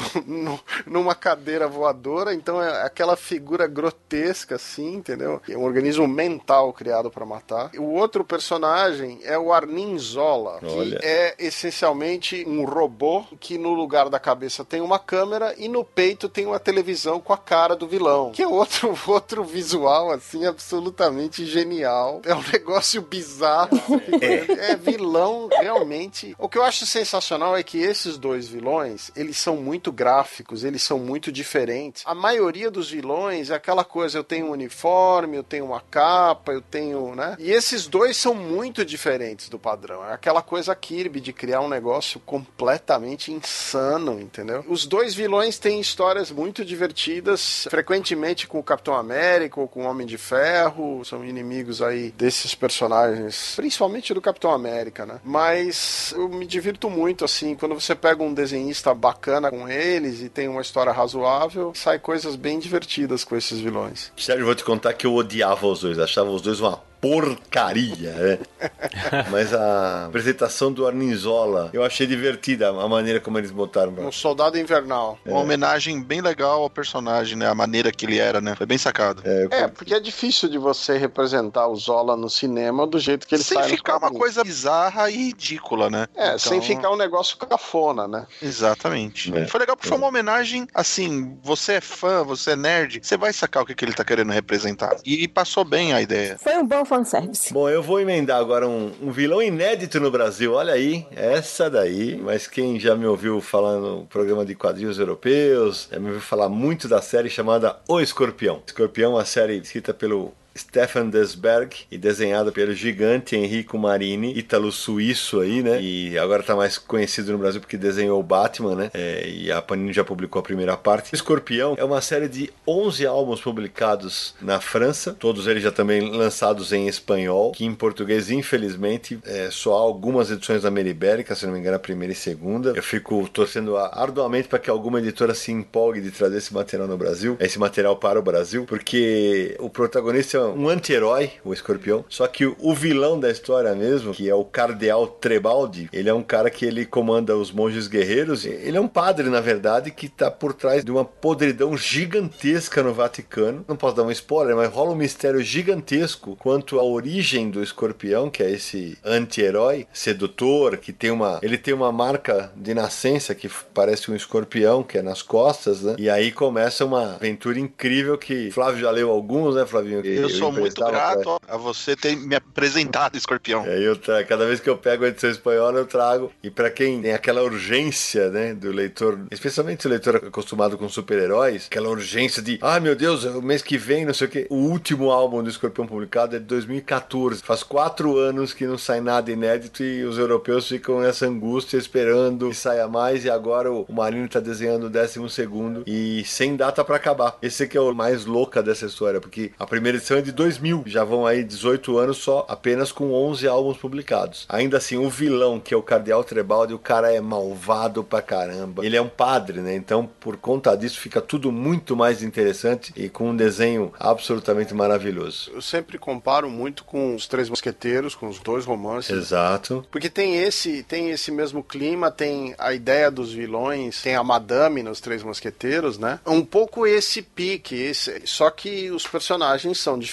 Numa 0.85 1.13
cadeira 1.13 1.67
voadora, 1.67 2.33
então 2.33 2.63
é 2.63 2.81
aquela 2.83 3.17
figura 3.17 3.67
grotesca 3.67 4.55
assim, 4.55 4.95
entendeu? 4.95 5.41
É 5.49 5.57
um 5.57 5.65
organismo 5.65 6.07
mental 6.07 6.71
criado 6.71 7.11
para 7.11 7.25
matar. 7.25 7.71
O 7.77 7.91
outro 7.91 8.23
personagem 8.23 9.19
é 9.23 9.37
o 9.37 9.51
Arnim 9.51 9.97
Zola, 9.97 10.59
que 10.59 10.65
Olha. 10.65 10.99
é 11.03 11.35
essencialmente 11.37 12.45
um 12.47 12.63
robô 12.63 13.25
que 13.37 13.57
no 13.57 13.73
lugar 13.73 14.09
da 14.09 14.19
cabeça 14.19 14.63
tem 14.63 14.79
uma 14.79 14.97
câmera 14.97 15.53
e 15.57 15.67
no 15.67 15.83
peito 15.83 16.21
tem 16.31 16.45
uma 16.45 16.59
televisão 16.59 17.19
com 17.19 17.33
a 17.33 17.37
cara 17.37 17.75
do 17.75 17.87
vilão. 17.87 18.31
Que 18.31 18.43
é 18.43 18.47
outro, 18.47 18.97
outro 19.07 19.43
visual, 19.43 20.11
assim, 20.11 20.45
absolutamente 20.45 21.45
genial. 21.45 22.21
É 22.25 22.33
um 22.33 22.43
negócio 22.51 23.01
bizarro. 23.01 23.69
É. 24.21 24.75
vilão, 24.75 25.49
realmente. 25.51 26.35
O 26.37 26.47
que 26.47 26.57
eu 26.57 26.63
acho 26.63 26.85
sensacional 26.85 27.55
é 27.55 27.63
que 27.63 27.79
esses 27.79 28.17
dois 28.17 28.47
vilões, 28.47 29.11
eles 29.15 29.37
são 29.37 29.57
muito 29.57 29.91
gráficos, 29.91 30.63
eles 30.63 30.83
são 30.83 30.99
muito 30.99 31.31
diferentes. 31.31 32.03
A 32.05 32.13
maioria 32.13 32.69
dos 32.69 32.89
vilões 32.89 33.49
é 33.49 33.55
aquela 33.55 33.83
coisa, 33.83 34.17
eu 34.17 34.23
tenho 34.23 34.47
um 34.47 34.51
uniforme, 34.51 35.37
eu 35.37 35.43
tenho 35.43 35.65
uma 35.65 35.81
capa, 35.81 36.51
eu 36.51 36.61
tenho, 36.61 37.15
né? 37.15 37.35
E 37.39 37.51
esses 37.51 37.87
dois 37.87 38.17
são 38.17 38.33
muito 38.33 38.85
diferentes 38.85 39.49
do 39.49 39.59
padrão. 39.59 40.05
É 40.05 40.13
aquela 40.13 40.41
coisa 40.41 40.75
Kirby 40.75 41.19
de 41.19 41.33
criar 41.33 41.61
um 41.61 41.69
negócio 41.69 42.19
completamente 42.19 43.31
insano, 43.31 44.19
entendeu? 44.19 44.63
Os 44.67 44.85
dois 44.85 45.13
vilões 45.13 45.57
têm 45.57 45.79
histórias 46.11 46.31
muito 46.31 46.65
divertidas, 46.65 47.65
frequentemente 47.69 48.45
com 48.45 48.59
o 48.59 48.63
Capitão 48.63 48.95
América 48.95 49.61
ou 49.61 49.67
com 49.67 49.83
o 49.83 49.85
Homem 49.85 50.05
de 50.05 50.17
Ferro, 50.17 51.05
são 51.05 51.23
inimigos 51.23 51.81
aí 51.81 52.11
desses 52.11 52.53
personagens, 52.53 53.53
principalmente 53.55 54.13
do 54.13 54.19
Capitão 54.19 54.51
América, 54.51 55.05
né? 55.05 55.21
Mas 55.23 56.13
eu 56.17 56.27
me 56.27 56.45
divirto 56.45 56.89
muito 56.89 57.23
assim, 57.23 57.55
quando 57.55 57.75
você 57.75 57.95
pega 57.95 58.21
um 58.21 58.33
desenhista 58.33 58.93
bacana 58.93 59.49
com 59.49 59.69
eles 59.69 60.21
e 60.21 60.27
tem 60.27 60.49
uma 60.49 60.61
história 60.61 60.91
razoável, 60.91 61.71
sai 61.73 61.97
coisas 61.97 62.35
bem 62.35 62.59
divertidas 62.59 63.23
com 63.23 63.37
esses 63.37 63.59
vilões. 63.61 64.11
Sério, 64.17 64.43
vou 64.43 64.55
te 64.55 64.65
contar 64.65 64.91
que 64.93 65.07
eu 65.07 65.15
odiava 65.15 65.65
os 65.65 65.79
dois, 65.79 65.97
achava 65.97 66.29
os 66.29 66.41
dois 66.41 66.59
uma 66.59 66.90
porcaria, 67.01 68.11
né? 68.13 68.39
Mas 69.29 69.53
a 69.53 70.05
apresentação 70.05 70.71
do 70.71 70.85
Arnizola, 70.87 71.69
eu 71.73 71.83
achei 71.83 72.05
divertida 72.05 72.69
a 72.69 72.87
maneira 72.87 73.19
como 73.19 73.37
eles 73.37 73.51
botaram. 73.51 73.91
pra- 73.93 74.03
Um 74.05 74.11
soldado 74.11 74.57
invernal. 74.57 75.17
Uma 75.25 75.39
homenagem 75.39 76.01
bem 76.01 76.21
legal 76.21 76.61
ao 76.63 76.69
personagem, 76.69 77.35
né? 77.35 77.47
A 77.47 77.55
maneira 77.55 77.91
que 77.91 78.05
ele 78.05 78.19
era, 78.19 78.39
né? 78.39 78.55
Foi 78.55 78.65
bem 78.65 78.77
sacado. 78.77 79.21
É, 79.25 79.43
eu- 79.45 79.49
É, 79.51 79.67
porque 79.67 79.93
é 79.93 79.99
difícil 79.99 80.47
de 80.47 80.57
você 80.57 80.97
representar 80.97 81.67
o 81.67 81.75
Zola 81.75 82.15
no 82.15 82.29
cinema 82.29 82.85
do 82.85 82.99
jeito 82.99 83.27
que 83.27 83.35
ele 83.35 83.43
sem 83.43 83.61
ficar 83.63 83.97
uma 83.97 84.11
coisa 84.11 84.43
bizarra 84.43 85.09
e 85.09 85.27
ridícula, 85.27 85.89
né? 85.89 86.07
É, 86.15 86.27
Então, 86.27 86.39
sem 86.39 86.61
ficar 86.61 86.91
um 86.91 86.95
negócio 86.97 87.35
cafona, 87.37 88.07
né? 88.07 88.27
Exatamente. 88.41 89.35
É. 89.35 89.47
Foi 89.47 89.59
legal 89.59 89.75
porque 89.75 89.89
foi 89.89 89.97
uma 89.97 90.07
homenagem, 90.07 90.67
assim, 90.73 91.37
você 91.41 91.73
é 91.73 91.81
fã, 91.81 92.23
você 92.23 92.51
é 92.51 92.55
nerd, 92.55 92.99
você 93.01 93.17
vai 93.17 93.33
sacar 93.33 93.63
o 93.63 93.65
que, 93.65 93.73
que 93.75 93.83
ele 93.83 93.93
tá 93.93 94.03
querendo 94.03 94.31
representar. 94.31 94.95
E 95.05 95.27
passou 95.27 95.63
bem 95.65 95.93
a 95.93 96.01
ideia. 96.01 96.37
Foi 96.41 96.55
um 96.57 96.65
bom 96.65 96.85
fanservice. 96.91 97.53
Bom, 97.53 97.69
eu 97.69 97.81
vou 97.81 98.01
emendar 98.01 98.37
agora 98.37 98.67
um, 98.67 98.91
um 99.01 99.11
vilão 99.11 99.41
inédito 99.41 99.97
no 99.97 100.11
Brasil. 100.11 100.51
Olha 100.51 100.73
aí, 100.73 101.07
essa 101.15 101.69
daí. 101.69 102.19
Mas 102.21 102.47
quem 102.47 102.77
já 102.77 102.95
me 102.95 103.05
ouviu 103.05 103.39
falar 103.39 103.77
no 103.77 104.05
programa 104.07 104.45
de 104.45 104.55
quadrinhos 104.55 104.99
europeus, 104.99 105.87
já 105.89 105.97
me 105.97 106.07
ouviu 106.07 106.21
falar 106.21 106.49
muito 106.49 106.89
da 106.89 107.01
série 107.01 107.29
chamada 107.29 107.77
O 107.87 108.01
Escorpião. 108.01 108.61
Escorpião 108.67 109.13
uma 109.13 109.23
série 109.23 109.55
escrita 109.55 109.93
pelo 109.93 110.33
Stefan 110.57 111.09
Desberg 111.09 111.75
e 111.89 111.97
desenhada 111.97 112.51
pelo 112.51 112.73
gigante 112.73 113.35
Enrico 113.35 113.77
Marini, 113.77 114.37
ítalo-suíço 114.37 115.39
aí, 115.39 115.63
né? 115.63 115.81
E 115.81 116.17
agora 116.17 116.43
tá 116.43 116.55
mais 116.55 116.77
conhecido 116.77 117.31
no 117.31 117.37
Brasil 117.37 117.61
porque 117.61 117.77
desenhou 117.77 118.19
o 118.19 118.23
Batman, 118.23 118.75
né? 118.75 118.91
É, 118.93 119.27
e 119.27 119.51
a 119.51 119.61
Panini 119.61 119.93
já 119.93 120.03
publicou 120.03 120.39
a 120.39 120.43
primeira 120.43 120.75
parte. 120.75 121.13
Escorpião 121.13 121.75
é 121.77 121.83
uma 121.83 122.01
série 122.01 122.27
de 122.27 122.51
11 122.67 123.05
álbuns 123.05 123.41
publicados 123.41 124.35
na 124.41 124.59
França, 124.59 125.15
todos 125.17 125.47
eles 125.47 125.63
já 125.63 125.71
também 125.71 126.01
lançados 126.11 126.73
em 126.73 126.87
espanhol, 126.87 127.51
que 127.51 127.65
em 127.65 127.73
português, 127.73 128.29
infelizmente, 128.29 129.19
é 129.25 129.49
só 129.51 129.75
há 129.75 129.81
algumas 129.81 130.31
edições 130.31 130.63
da 130.63 130.71
Meribérica, 130.71 131.35
se 131.35 131.45
não 131.45 131.53
me 131.53 131.59
engano, 131.59 131.75
a 131.75 131.79
primeira 131.79 132.11
e 132.11 132.15
segunda. 132.15 132.73
Eu 132.75 132.83
fico 132.83 133.27
torcendo 133.29 133.77
arduamente 133.77 134.47
para 134.47 134.59
que 134.59 134.69
alguma 134.69 134.99
editora 134.99 135.33
se 135.33 135.51
empolgue 135.51 136.01
de 136.01 136.11
trazer 136.11 136.37
esse 136.37 136.53
material 136.53 136.87
no 136.87 136.97
Brasil, 136.97 137.37
esse 137.39 137.57
material 137.57 137.95
para 137.95 138.19
o 138.19 138.21
Brasil, 138.21 138.65
porque 138.65 139.55
o 139.59 139.69
protagonista 139.69 140.37
é 140.37 140.40
um 140.49 140.67
anti-herói, 140.69 141.31
o 141.45 141.53
escorpião, 141.53 142.03
só 142.09 142.27
que 142.27 142.45
o- 142.45 142.73
vilão 142.81 143.19
da 143.19 143.29
história 143.29 143.73
mesmo, 143.75 144.11
que 144.13 144.27
é 144.29 144.33
o 144.33 144.43
Cardeal 144.43 145.05
Trebaldi, 145.07 145.87
ele 145.93 146.09
é 146.09 146.13
um 146.13 146.23
cara 146.23 146.49
que 146.49 146.65
ele 146.65 146.85
comanda 146.85 147.37
os 147.37 147.51
monges 147.51 147.87
guerreiros, 147.87 148.43
ele 148.45 148.75
é 148.77 148.81
um 148.81 148.87
padre, 148.87 149.29
na 149.29 149.39
verdade, 149.39 149.91
que 149.91 150.09
tá 150.09 150.31
por 150.31 150.53
trás 150.53 150.83
de 150.83 150.89
uma 150.91 151.05
podridão 151.05 151.77
gigantesca 151.77 152.81
no 152.83 152.93
Vaticano. 152.93 153.63
Não 153.67 153.75
posso 153.75 153.95
dar 153.95 154.03
um 154.03 154.11
spoiler, 154.11 154.55
mas 154.55 154.71
rola 154.71 154.91
um 154.91 154.95
mistério 154.95 155.41
gigantesco 155.41 156.35
quanto 156.37 156.79
à 156.79 156.83
origem 156.83 157.49
do 157.49 157.61
escorpião, 157.61 158.29
que 158.29 158.41
é 158.43 158.49
esse 158.51 158.97
anti-herói 159.05 159.85
sedutor, 159.93 160.77
que 160.77 160.91
tem 160.91 161.11
uma. 161.11 161.39
Ele 161.41 161.57
tem 161.57 161.73
uma 161.73 161.91
marca 161.91 162.51
de 162.55 162.73
nascença 162.73 163.33
que 163.35 163.49
parece 163.73 164.09
um 164.11 164.15
escorpião, 164.15 164.83
que 164.83 164.97
é 164.97 165.01
nas 165.01 165.21
costas, 165.21 165.81
né? 165.81 165.95
E 165.97 166.09
aí 166.09 166.31
começa 166.31 166.83
uma 166.85 167.15
aventura 167.15 167.59
incrível 167.59 168.17
que 168.17 168.49
Flávio 168.51 168.81
já 168.81 168.91
leu 168.91 169.09
alguns, 169.11 169.55
né, 169.55 169.65
Flavinho? 169.65 170.01
Eu, 170.03 170.29
sou 170.31 170.51
muito 170.51 170.67
emprestava 170.81 170.91
pra- 170.91 171.13
grato 171.15 171.41
a 171.47 171.57
você 171.57 171.95
ter 171.95 172.15
me 172.15 172.35
apresentado, 172.35 173.17
Escorpião. 173.17 173.65
é, 173.65 173.79
eu 173.85 173.95
tra... 173.95 174.23
Cada 174.23 174.45
vez 174.45 174.59
que 174.59 174.69
eu 174.69 174.77
pego 174.77 175.03
a 175.05 175.07
edição 175.09 175.29
espanhola, 175.29 175.79
eu 175.79 175.85
trago. 175.85 176.31
E 176.43 176.49
pra 176.49 176.69
quem 176.69 177.01
tem 177.01 177.13
aquela 177.13 177.41
urgência, 177.43 178.29
né, 178.29 178.53
do 178.53 178.71
leitor, 178.71 179.19
especialmente 179.31 179.85
o 179.85 179.89
leitor 179.89 180.15
acostumado 180.17 180.77
com 180.77 180.87
super-heróis, 180.89 181.65
aquela 181.67 181.89
urgência 181.89 182.41
de, 182.41 182.59
ah, 182.61 182.79
meu 182.79 182.95
Deus, 182.95 183.23
o 183.25 183.41
mês 183.41 183.61
que 183.61 183.77
vem, 183.77 184.05
não 184.05 184.13
sei 184.13 184.27
o 184.27 184.29
quê. 184.29 184.47
O 184.49 184.55
último 184.55 185.09
álbum 185.11 185.41
do 185.43 185.49
Escorpião 185.49 185.87
publicado 185.87 186.35
é 186.35 186.39
de 186.39 186.45
2014. 186.45 187.41
Faz 187.43 187.63
quatro 187.63 188.17
anos 188.17 188.53
que 188.53 188.65
não 188.65 188.77
sai 188.77 189.01
nada 189.01 189.31
inédito 189.31 189.83
e 189.83 190.03
os 190.03 190.17
europeus 190.17 190.67
ficam 190.67 190.99
nessa 190.99 191.25
angústia 191.25 191.77
esperando 191.77 192.49
que 192.49 192.55
saia 192.55 192.87
mais. 192.87 193.25
E 193.25 193.29
agora 193.29 193.71
o 193.71 193.85
Marino 193.89 194.27
tá 194.27 194.39
desenhando 194.39 194.85
o 194.85 194.89
décimo 194.89 195.29
segundo 195.29 195.83
e 195.87 196.23
sem 196.25 196.55
data 196.55 196.83
pra 196.83 196.95
acabar. 196.95 197.37
Esse 197.41 197.63
aqui 197.63 197.77
é 197.77 197.81
o 197.81 197.93
mais 197.93 198.25
louca 198.25 198.61
dessa 198.63 198.85
história, 198.85 199.19
porque 199.19 199.51
a 199.59 199.65
primeira 199.65 199.97
edição 199.97 200.17
é 200.21 200.23
de 200.23 200.31
2000. 200.31 200.83
Já 200.85 201.03
vão 201.03 201.25
aí 201.25 201.43
18 201.43 201.97
anos 201.97 202.17
só, 202.17 202.45
apenas 202.47 202.91
com 202.91 203.11
11 203.11 203.47
álbuns 203.47 203.77
publicados. 203.77 204.45
Ainda 204.47 204.77
assim, 204.77 204.97
o 204.97 205.09
vilão, 205.09 205.59
que 205.59 205.73
é 205.73 205.77
o 205.77 205.81
Cardeal 205.81 206.23
Trebaldi, 206.23 206.73
o 206.73 206.79
cara 206.79 207.11
é 207.11 207.19
malvado 207.19 208.03
pra 208.03 208.21
caramba. 208.21 208.85
Ele 208.85 208.95
é 208.95 209.01
um 209.01 209.09
padre, 209.09 209.59
né? 209.59 209.75
Então, 209.75 210.09
por 210.19 210.37
conta 210.37 210.75
disso, 210.75 210.99
fica 210.99 211.19
tudo 211.19 211.51
muito 211.51 211.95
mais 211.95 212.23
interessante 212.23 212.93
e 212.95 213.09
com 213.09 213.29
um 213.29 213.35
desenho 213.35 213.91
absolutamente 213.99 214.73
maravilhoso. 214.73 215.51
Eu 215.53 215.61
sempre 215.61 215.97
comparo 215.97 216.49
muito 216.49 216.83
com 216.83 217.15
os 217.15 217.27
Três 217.27 217.49
Mosqueteiros, 217.49 218.15
com 218.15 218.27
os 218.27 218.39
dois 218.39 218.65
romances. 218.65 219.15
Exato. 219.15 219.85
Porque 219.91 220.09
tem 220.09 220.37
esse, 220.37 220.83
tem 220.83 221.09
esse 221.09 221.31
mesmo 221.31 221.63
clima, 221.63 222.11
tem 222.11 222.53
a 222.57 222.73
ideia 222.73 223.09
dos 223.09 223.33
vilões, 223.33 224.01
tem 224.01 224.15
a 224.15 224.23
Madame 224.23 224.83
nos 224.83 225.01
Três 225.01 225.23
Mosqueteiros, 225.23 225.97
né? 225.97 226.19
Um 226.25 226.43
pouco 226.43 226.85
esse 226.85 227.21
pique, 227.21 227.75
esse, 227.75 228.21
só 228.25 228.49
que 228.49 228.91
os 228.91 229.07
personagens 229.07 229.79
são 229.79 229.97
diferentes 229.97 230.10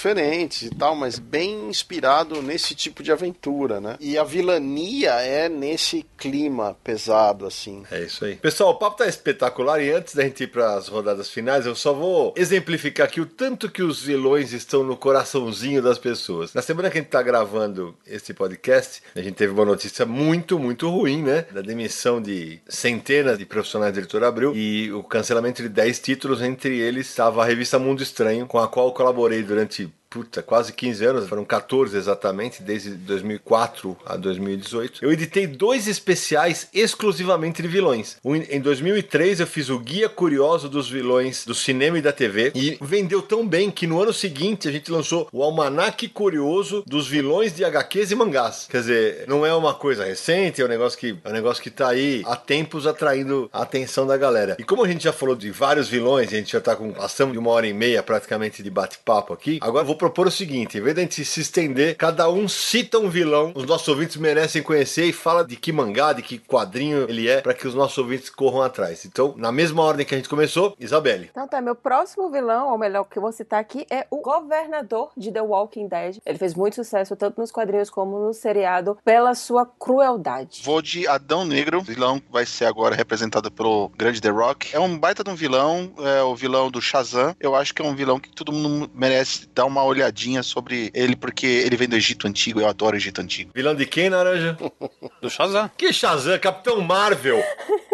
e 0.62 0.70
tal, 0.78 0.94
mas 0.94 1.18
bem 1.18 1.68
inspirado 1.68 2.40
nesse 2.40 2.74
tipo 2.74 3.02
de 3.02 3.10
aventura, 3.10 3.80
né? 3.80 3.96
E 4.00 4.16
a 4.16 4.24
vilania 4.24 5.12
é 5.14 5.48
nesse 5.48 6.06
clima 6.16 6.76
pesado, 6.84 7.46
assim. 7.46 7.82
É 7.90 8.02
isso 8.02 8.24
aí. 8.24 8.36
Pessoal, 8.36 8.70
o 8.70 8.74
papo 8.76 8.98
tá 8.98 9.06
espetacular 9.06 9.82
e 9.82 9.90
antes 9.90 10.14
da 10.14 10.22
gente 10.22 10.44
ir 10.44 10.46
para 10.46 10.74
as 10.74 10.88
rodadas 10.88 11.28
finais, 11.30 11.66
eu 11.66 11.74
só 11.74 11.92
vou 11.92 12.32
exemplificar 12.36 13.06
aqui 13.06 13.20
o 13.20 13.26
tanto 13.26 13.70
que 13.70 13.82
os 13.82 14.02
vilões 14.02 14.52
estão 14.52 14.84
no 14.84 14.96
coraçãozinho 14.96 15.82
das 15.82 15.98
pessoas. 15.98 16.54
Na 16.54 16.62
semana 16.62 16.90
que 16.90 16.98
a 16.98 17.00
gente 17.00 17.10
tá 17.10 17.22
gravando 17.22 17.94
esse 18.06 18.32
podcast, 18.32 19.02
a 19.14 19.20
gente 19.20 19.34
teve 19.34 19.52
uma 19.52 19.64
notícia 19.64 20.06
muito, 20.06 20.58
muito 20.58 20.88
ruim, 20.88 21.22
né? 21.22 21.44
Da 21.50 21.60
demissão 21.60 22.22
de 22.22 22.60
centenas 22.68 23.38
de 23.38 23.44
profissionais 23.44 23.92
do 23.92 24.00
Editor 24.00 24.22
Abril 24.22 24.54
e 24.54 24.92
o 24.92 25.02
cancelamento 25.02 25.62
de 25.62 25.68
10 25.68 25.98
títulos, 26.00 26.42
entre 26.42 26.78
eles 26.78 27.08
estava 27.08 27.42
a 27.42 27.44
revista 27.44 27.78
Mundo 27.78 28.02
Estranho, 28.02 28.46
com 28.46 28.58
a 28.58 28.68
qual 28.68 28.86
eu 28.86 28.92
colaborei 28.92 29.42
durante 29.42 29.88
puta, 30.10 30.43
quase 30.43 30.72
15 30.72 31.05
anos, 31.05 31.28
foram 31.28 31.44
14 31.44 31.97
exatamente, 31.97 32.62
desde 32.62 32.90
2004 32.90 33.97
a 34.06 34.16
2018. 34.16 35.05
Eu 35.05 35.12
editei 35.12 35.47
dois 35.47 35.86
especiais 35.86 36.68
exclusivamente 36.72 37.60
de 37.60 37.68
vilões. 37.68 38.16
Um, 38.24 38.35
em 38.36 38.60
2003 38.60 39.40
eu 39.40 39.47
fiz 39.47 39.68
o 39.68 39.78
Guia 39.78 40.09
Curioso 40.09 40.68
dos 40.68 40.89
Vilões 40.89 41.44
do 41.44 41.55
Cinema 41.55 41.98
e 41.98 42.02
da 42.02 42.12
TV 42.12 42.52
e 42.55 42.78
vendeu 42.80 43.20
tão 43.20 43.47
bem 43.47 43.70
que 43.70 43.86
no 43.86 44.01
ano 44.01 44.12
seguinte 44.12 44.68
a 44.68 44.72
gente 44.72 44.90
lançou 44.90 45.28
o 45.30 45.43
Almanac 45.43 46.09
Curioso 46.09 46.82
dos 46.86 47.06
Vilões 47.06 47.55
de 47.55 47.64
HQs 47.64 48.10
e 48.10 48.14
Mangás. 48.14 48.66
Quer 48.70 48.80
dizer, 48.80 49.24
não 49.28 49.44
é 49.44 49.55
uma 49.55 49.74
coisa 49.74 50.05
recente, 50.05 50.62
é 50.62 50.64
um 50.64 50.68
negócio 50.68 50.98
que 50.98 51.18
é 51.22 51.28
um 51.28 51.32
negócio 51.32 51.62
que 51.62 51.70
tá 51.70 51.89
aí 51.89 52.22
há 52.24 52.36
tempos 52.36 52.86
atraindo 52.86 53.51
a 53.52 53.62
atenção 53.62 54.06
da 54.06 54.16
galera. 54.16 54.56
E 54.59 54.64
como 54.64 54.85
a 54.85 54.89
gente 54.89 55.05
já 55.05 55.12
falou 55.12 55.36
de 55.36 55.51
vários 55.51 55.89
vilões, 55.89 56.28
a 56.28 56.36
gente 56.36 56.52
já 56.52 56.60
tá 56.60 56.74
com 56.74 56.94
ação 56.98 57.30
de 57.30 57.39
uma 57.39 57.51
hora 57.51 57.66
e 57.66 57.74
meia 57.74 58.02
praticamente 58.02 58.62
de 58.62 58.70
bate-papo 58.70 59.32
aqui, 59.35 59.59
agora 59.60 59.85
vou 59.85 59.97
propor 59.98 60.26
o 60.26 60.30
seguinte: 60.30 60.78
em 60.78 60.80
vez 60.80 60.94
de 60.94 61.00
a 61.00 61.04
gente 61.04 61.24
se 61.24 61.40
estender, 61.40 61.96
cada 61.96 62.30
um 62.30 62.48
cita 62.48 62.98
um 62.98 63.10
vilão, 63.10 63.52
os 63.54 63.64
nossos 63.64 63.88
ouvintes 63.88 64.16
merecem 64.16 64.62
conhecer 64.62 65.04
e 65.04 65.12
fala 65.12 65.44
de 65.44 65.56
que 65.56 65.72
mangá, 65.72 66.12
de 66.12 66.22
que 66.22 66.38
quadrinho 66.38 67.08
ele 67.08 67.28
é, 67.28 67.40
para 67.40 67.54
que 67.54 67.66
os 67.66 67.74
nossos 67.74 67.98
ouvintes 67.98 68.30
corram 68.30 68.62
atrás. 68.62 69.04
Então, 69.04 69.34
na 69.36 69.52
mesma 69.52 69.82
ordem 69.82 70.06
que 70.06 70.14
a 70.14 70.18
gente 70.18 70.28
começou, 70.28 70.74
Isabelle. 70.78 71.28
Então 71.30 71.46
tá, 71.46 71.60
meu 71.60 71.74
próximo 71.74 72.30
vilão, 72.30 72.70
ou 72.70 72.78
melhor, 72.78 73.04
que 73.04 73.18
eu 73.18 73.22
vou 73.22 73.32
citar 73.32 73.60
aqui, 73.60 73.86
é 73.90 74.06
o 74.10 74.18
governador 74.18 75.10
de 75.16 75.32
The 75.32 75.42
Walking 75.42 75.88
Dead. 75.88 76.18
Ele 76.24 76.38
fez 76.38 76.54
muito 76.54 76.74
sucesso 76.76 77.16
tanto 77.16 77.40
nos 77.40 77.50
quadrinhos 77.50 77.90
como 77.90 78.18
no 78.18 78.32
seriado 78.32 78.98
pela 79.04 79.34
sua 79.34 79.66
crueldade. 79.66 80.62
Vou 80.64 80.80
de 80.80 81.06
Adão 81.06 81.44
Negro, 81.44 81.78
o 81.78 81.82
vilão 81.82 82.22
vai 82.30 82.46
ser 82.46 82.66
agora 82.66 82.94
representado 82.94 83.50
pelo 83.50 83.90
grande 83.96 84.20
The 84.20 84.30
Rock. 84.30 84.74
É 84.74 84.80
um 84.80 84.98
baita 84.98 85.24
de 85.24 85.30
um 85.30 85.34
vilão, 85.34 85.92
é 85.98 86.22
o 86.22 86.34
vilão 86.34 86.70
do 86.70 86.80
Shazam. 86.80 87.34
Eu 87.40 87.54
acho 87.54 87.74
que 87.74 87.82
é 87.82 87.84
um 87.84 87.94
vilão 87.94 88.20
que 88.20 88.30
todo 88.30 88.52
mundo 88.52 88.90
merece 88.94 89.48
dar 89.54 89.64
uma 89.64 89.82
olhadinha 89.89 90.43
sobre 90.43 90.90
ele, 90.94 91.16
porque 91.16 91.47
ele 91.47 91.77
vem 91.77 91.89
do 91.89 91.97
Egito 91.97 92.27
Antigo, 92.27 92.60
eu 92.60 92.69
adoro 92.69 92.94
o 92.94 92.98
Egito 92.98 93.20
Antigo. 93.20 93.51
Vilão 93.55 93.74
de 93.74 93.86
quem, 93.86 94.10
Naranja? 94.10 94.56
Do 95.20 95.28
Shazam. 95.28 95.70
Que 95.77 95.93
Shazam, 95.93 96.39
Capitão 96.39 96.81
Marvel! 96.81 97.43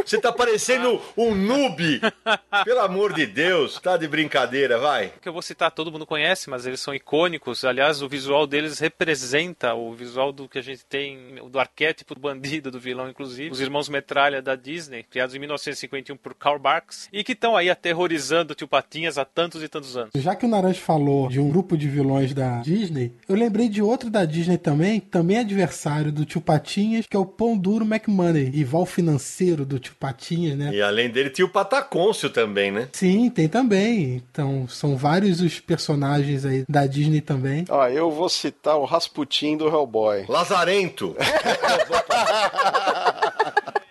Você 0.05 0.21
tá 0.21 0.31
parecendo 0.31 1.01
um 1.17 1.35
noob! 1.35 2.01
Pelo 2.65 2.81
amor 2.81 3.13
de 3.15 3.27
Deus, 3.27 3.81
tá 3.81 3.97
de 3.97 4.07
brincadeira, 4.07 4.79
vai. 4.79 5.13
Que 5.21 5.29
eu 5.29 5.33
vou 5.33 5.41
citar, 5.41 5.71
todo 5.71 5.91
mundo 5.91 6.05
conhece, 6.07 6.51
mas 6.51 6.67
eles 6.67 6.81
são 6.81 6.95
icônicos. 6.95 7.65
Aliás, 7.65 8.03
o 8.03 8.09
visual 8.09 8.47
deles 8.47 8.79
representa 8.79 9.75
o 9.75 9.93
visual 9.95 10.33
do 10.33 10.49
que 10.49 10.59
a 10.59 10.63
gente 10.63 10.85
tem, 10.85 11.37
do 11.51 11.59
arquétipo 11.59 12.15
do 12.15 12.21
bandido, 12.21 12.71
do 12.71 12.79
vilão, 12.79 13.09
inclusive. 13.09 13.51
Os 13.51 13.61
irmãos 13.61 13.89
Metralha 13.89 14.43
da 14.43 14.55
Disney, 14.55 15.03
criados 15.05 15.35
em 15.35 15.39
1951 15.39 16.17
por 16.17 16.35
Karl 16.35 16.59
Barks, 16.59 17.09
e 17.13 17.25
que 17.25 17.33
estão 17.33 17.57
aí 17.57 17.71
aterrorizando 17.71 18.53
o 18.53 18.55
tio 18.55 18.69
Patinhas 18.69 19.17
há 19.19 19.25
tantos 19.25 19.63
e 19.63 19.69
tantos 19.69 19.97
anos. 19.97 20.11
Já 20.17 20.35
que 20.35 20.45
o 20.45 20.49
Naranjo 20.49 20.81
falou 20.81 21.29
de 21.29 21.41
um 21.41 21.49
grupo 21.49 21.77
de 21.77 21.84
vilões 21.89 22.33
da 22.33 22.61
Disney, 22.61 23.13
eu 23.29 23.35
lembrei 23.35 23.69
de 23.69 23.83
outro 23.83 24.11
da 24.11 24.25
Disney 24.25 24.59
também, 24.59 25.01
também 25.01 25.39
adversário 25.39 26.13
do 26.13 26.25
tio 26.25 26.41
Patinhas, 26.41 27.07
que 27.07 27.17
é 27.17 27.21
o 27.21 27.27
Pão 27.27 27.57
Duro 27.57 27.85
McMoney, 27.85 28.45
rival 28.45 28.87
financeiro 28.87 29.65
do 29.65 29.79
tio 29.79 29.95
Patinhas, 29.99 30.57
né? 30.57 30.71
E 30.73 30.83
além 30.83 31.11
dele 31.11 31.31
tinha 31.31 31.45
o 31.45 31.51
Patacôncio 31.51 32.31
também, 32.31 32.71
né? 32.71 32.89
Sim, 32.93 33.31
tem 33.31 33.49
também. 33.49 34.23
Então, 34.31 34.67
são 34.69 34.97
vários 34.97 35.41
os 35.41 35.61
personagens 35.61 36.45
aí 36.45 36.65
da 36.69 36.87
Disney 36.87 37.21
também. 37.21 37.65
Ó, 37.69 37.87
eu 37.89 38.11
vou 38.11 38.29
citar 38.29 38.77
o 38.77 38.85
Rasputin 38.85 39.57
do 39.57 39.69
Hellboy. 39.69 40.25
Lazarento! 40.29 41.17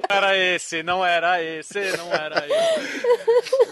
Não 0.10 0.18
era 0.18 0.38
esse, 0.38 0.84
não 0.84 1.06
era 1.06 1.42
esse, 1.42 1.98
não 1.98 2.14
era 2.14 2.46
esse. 2.46 3.04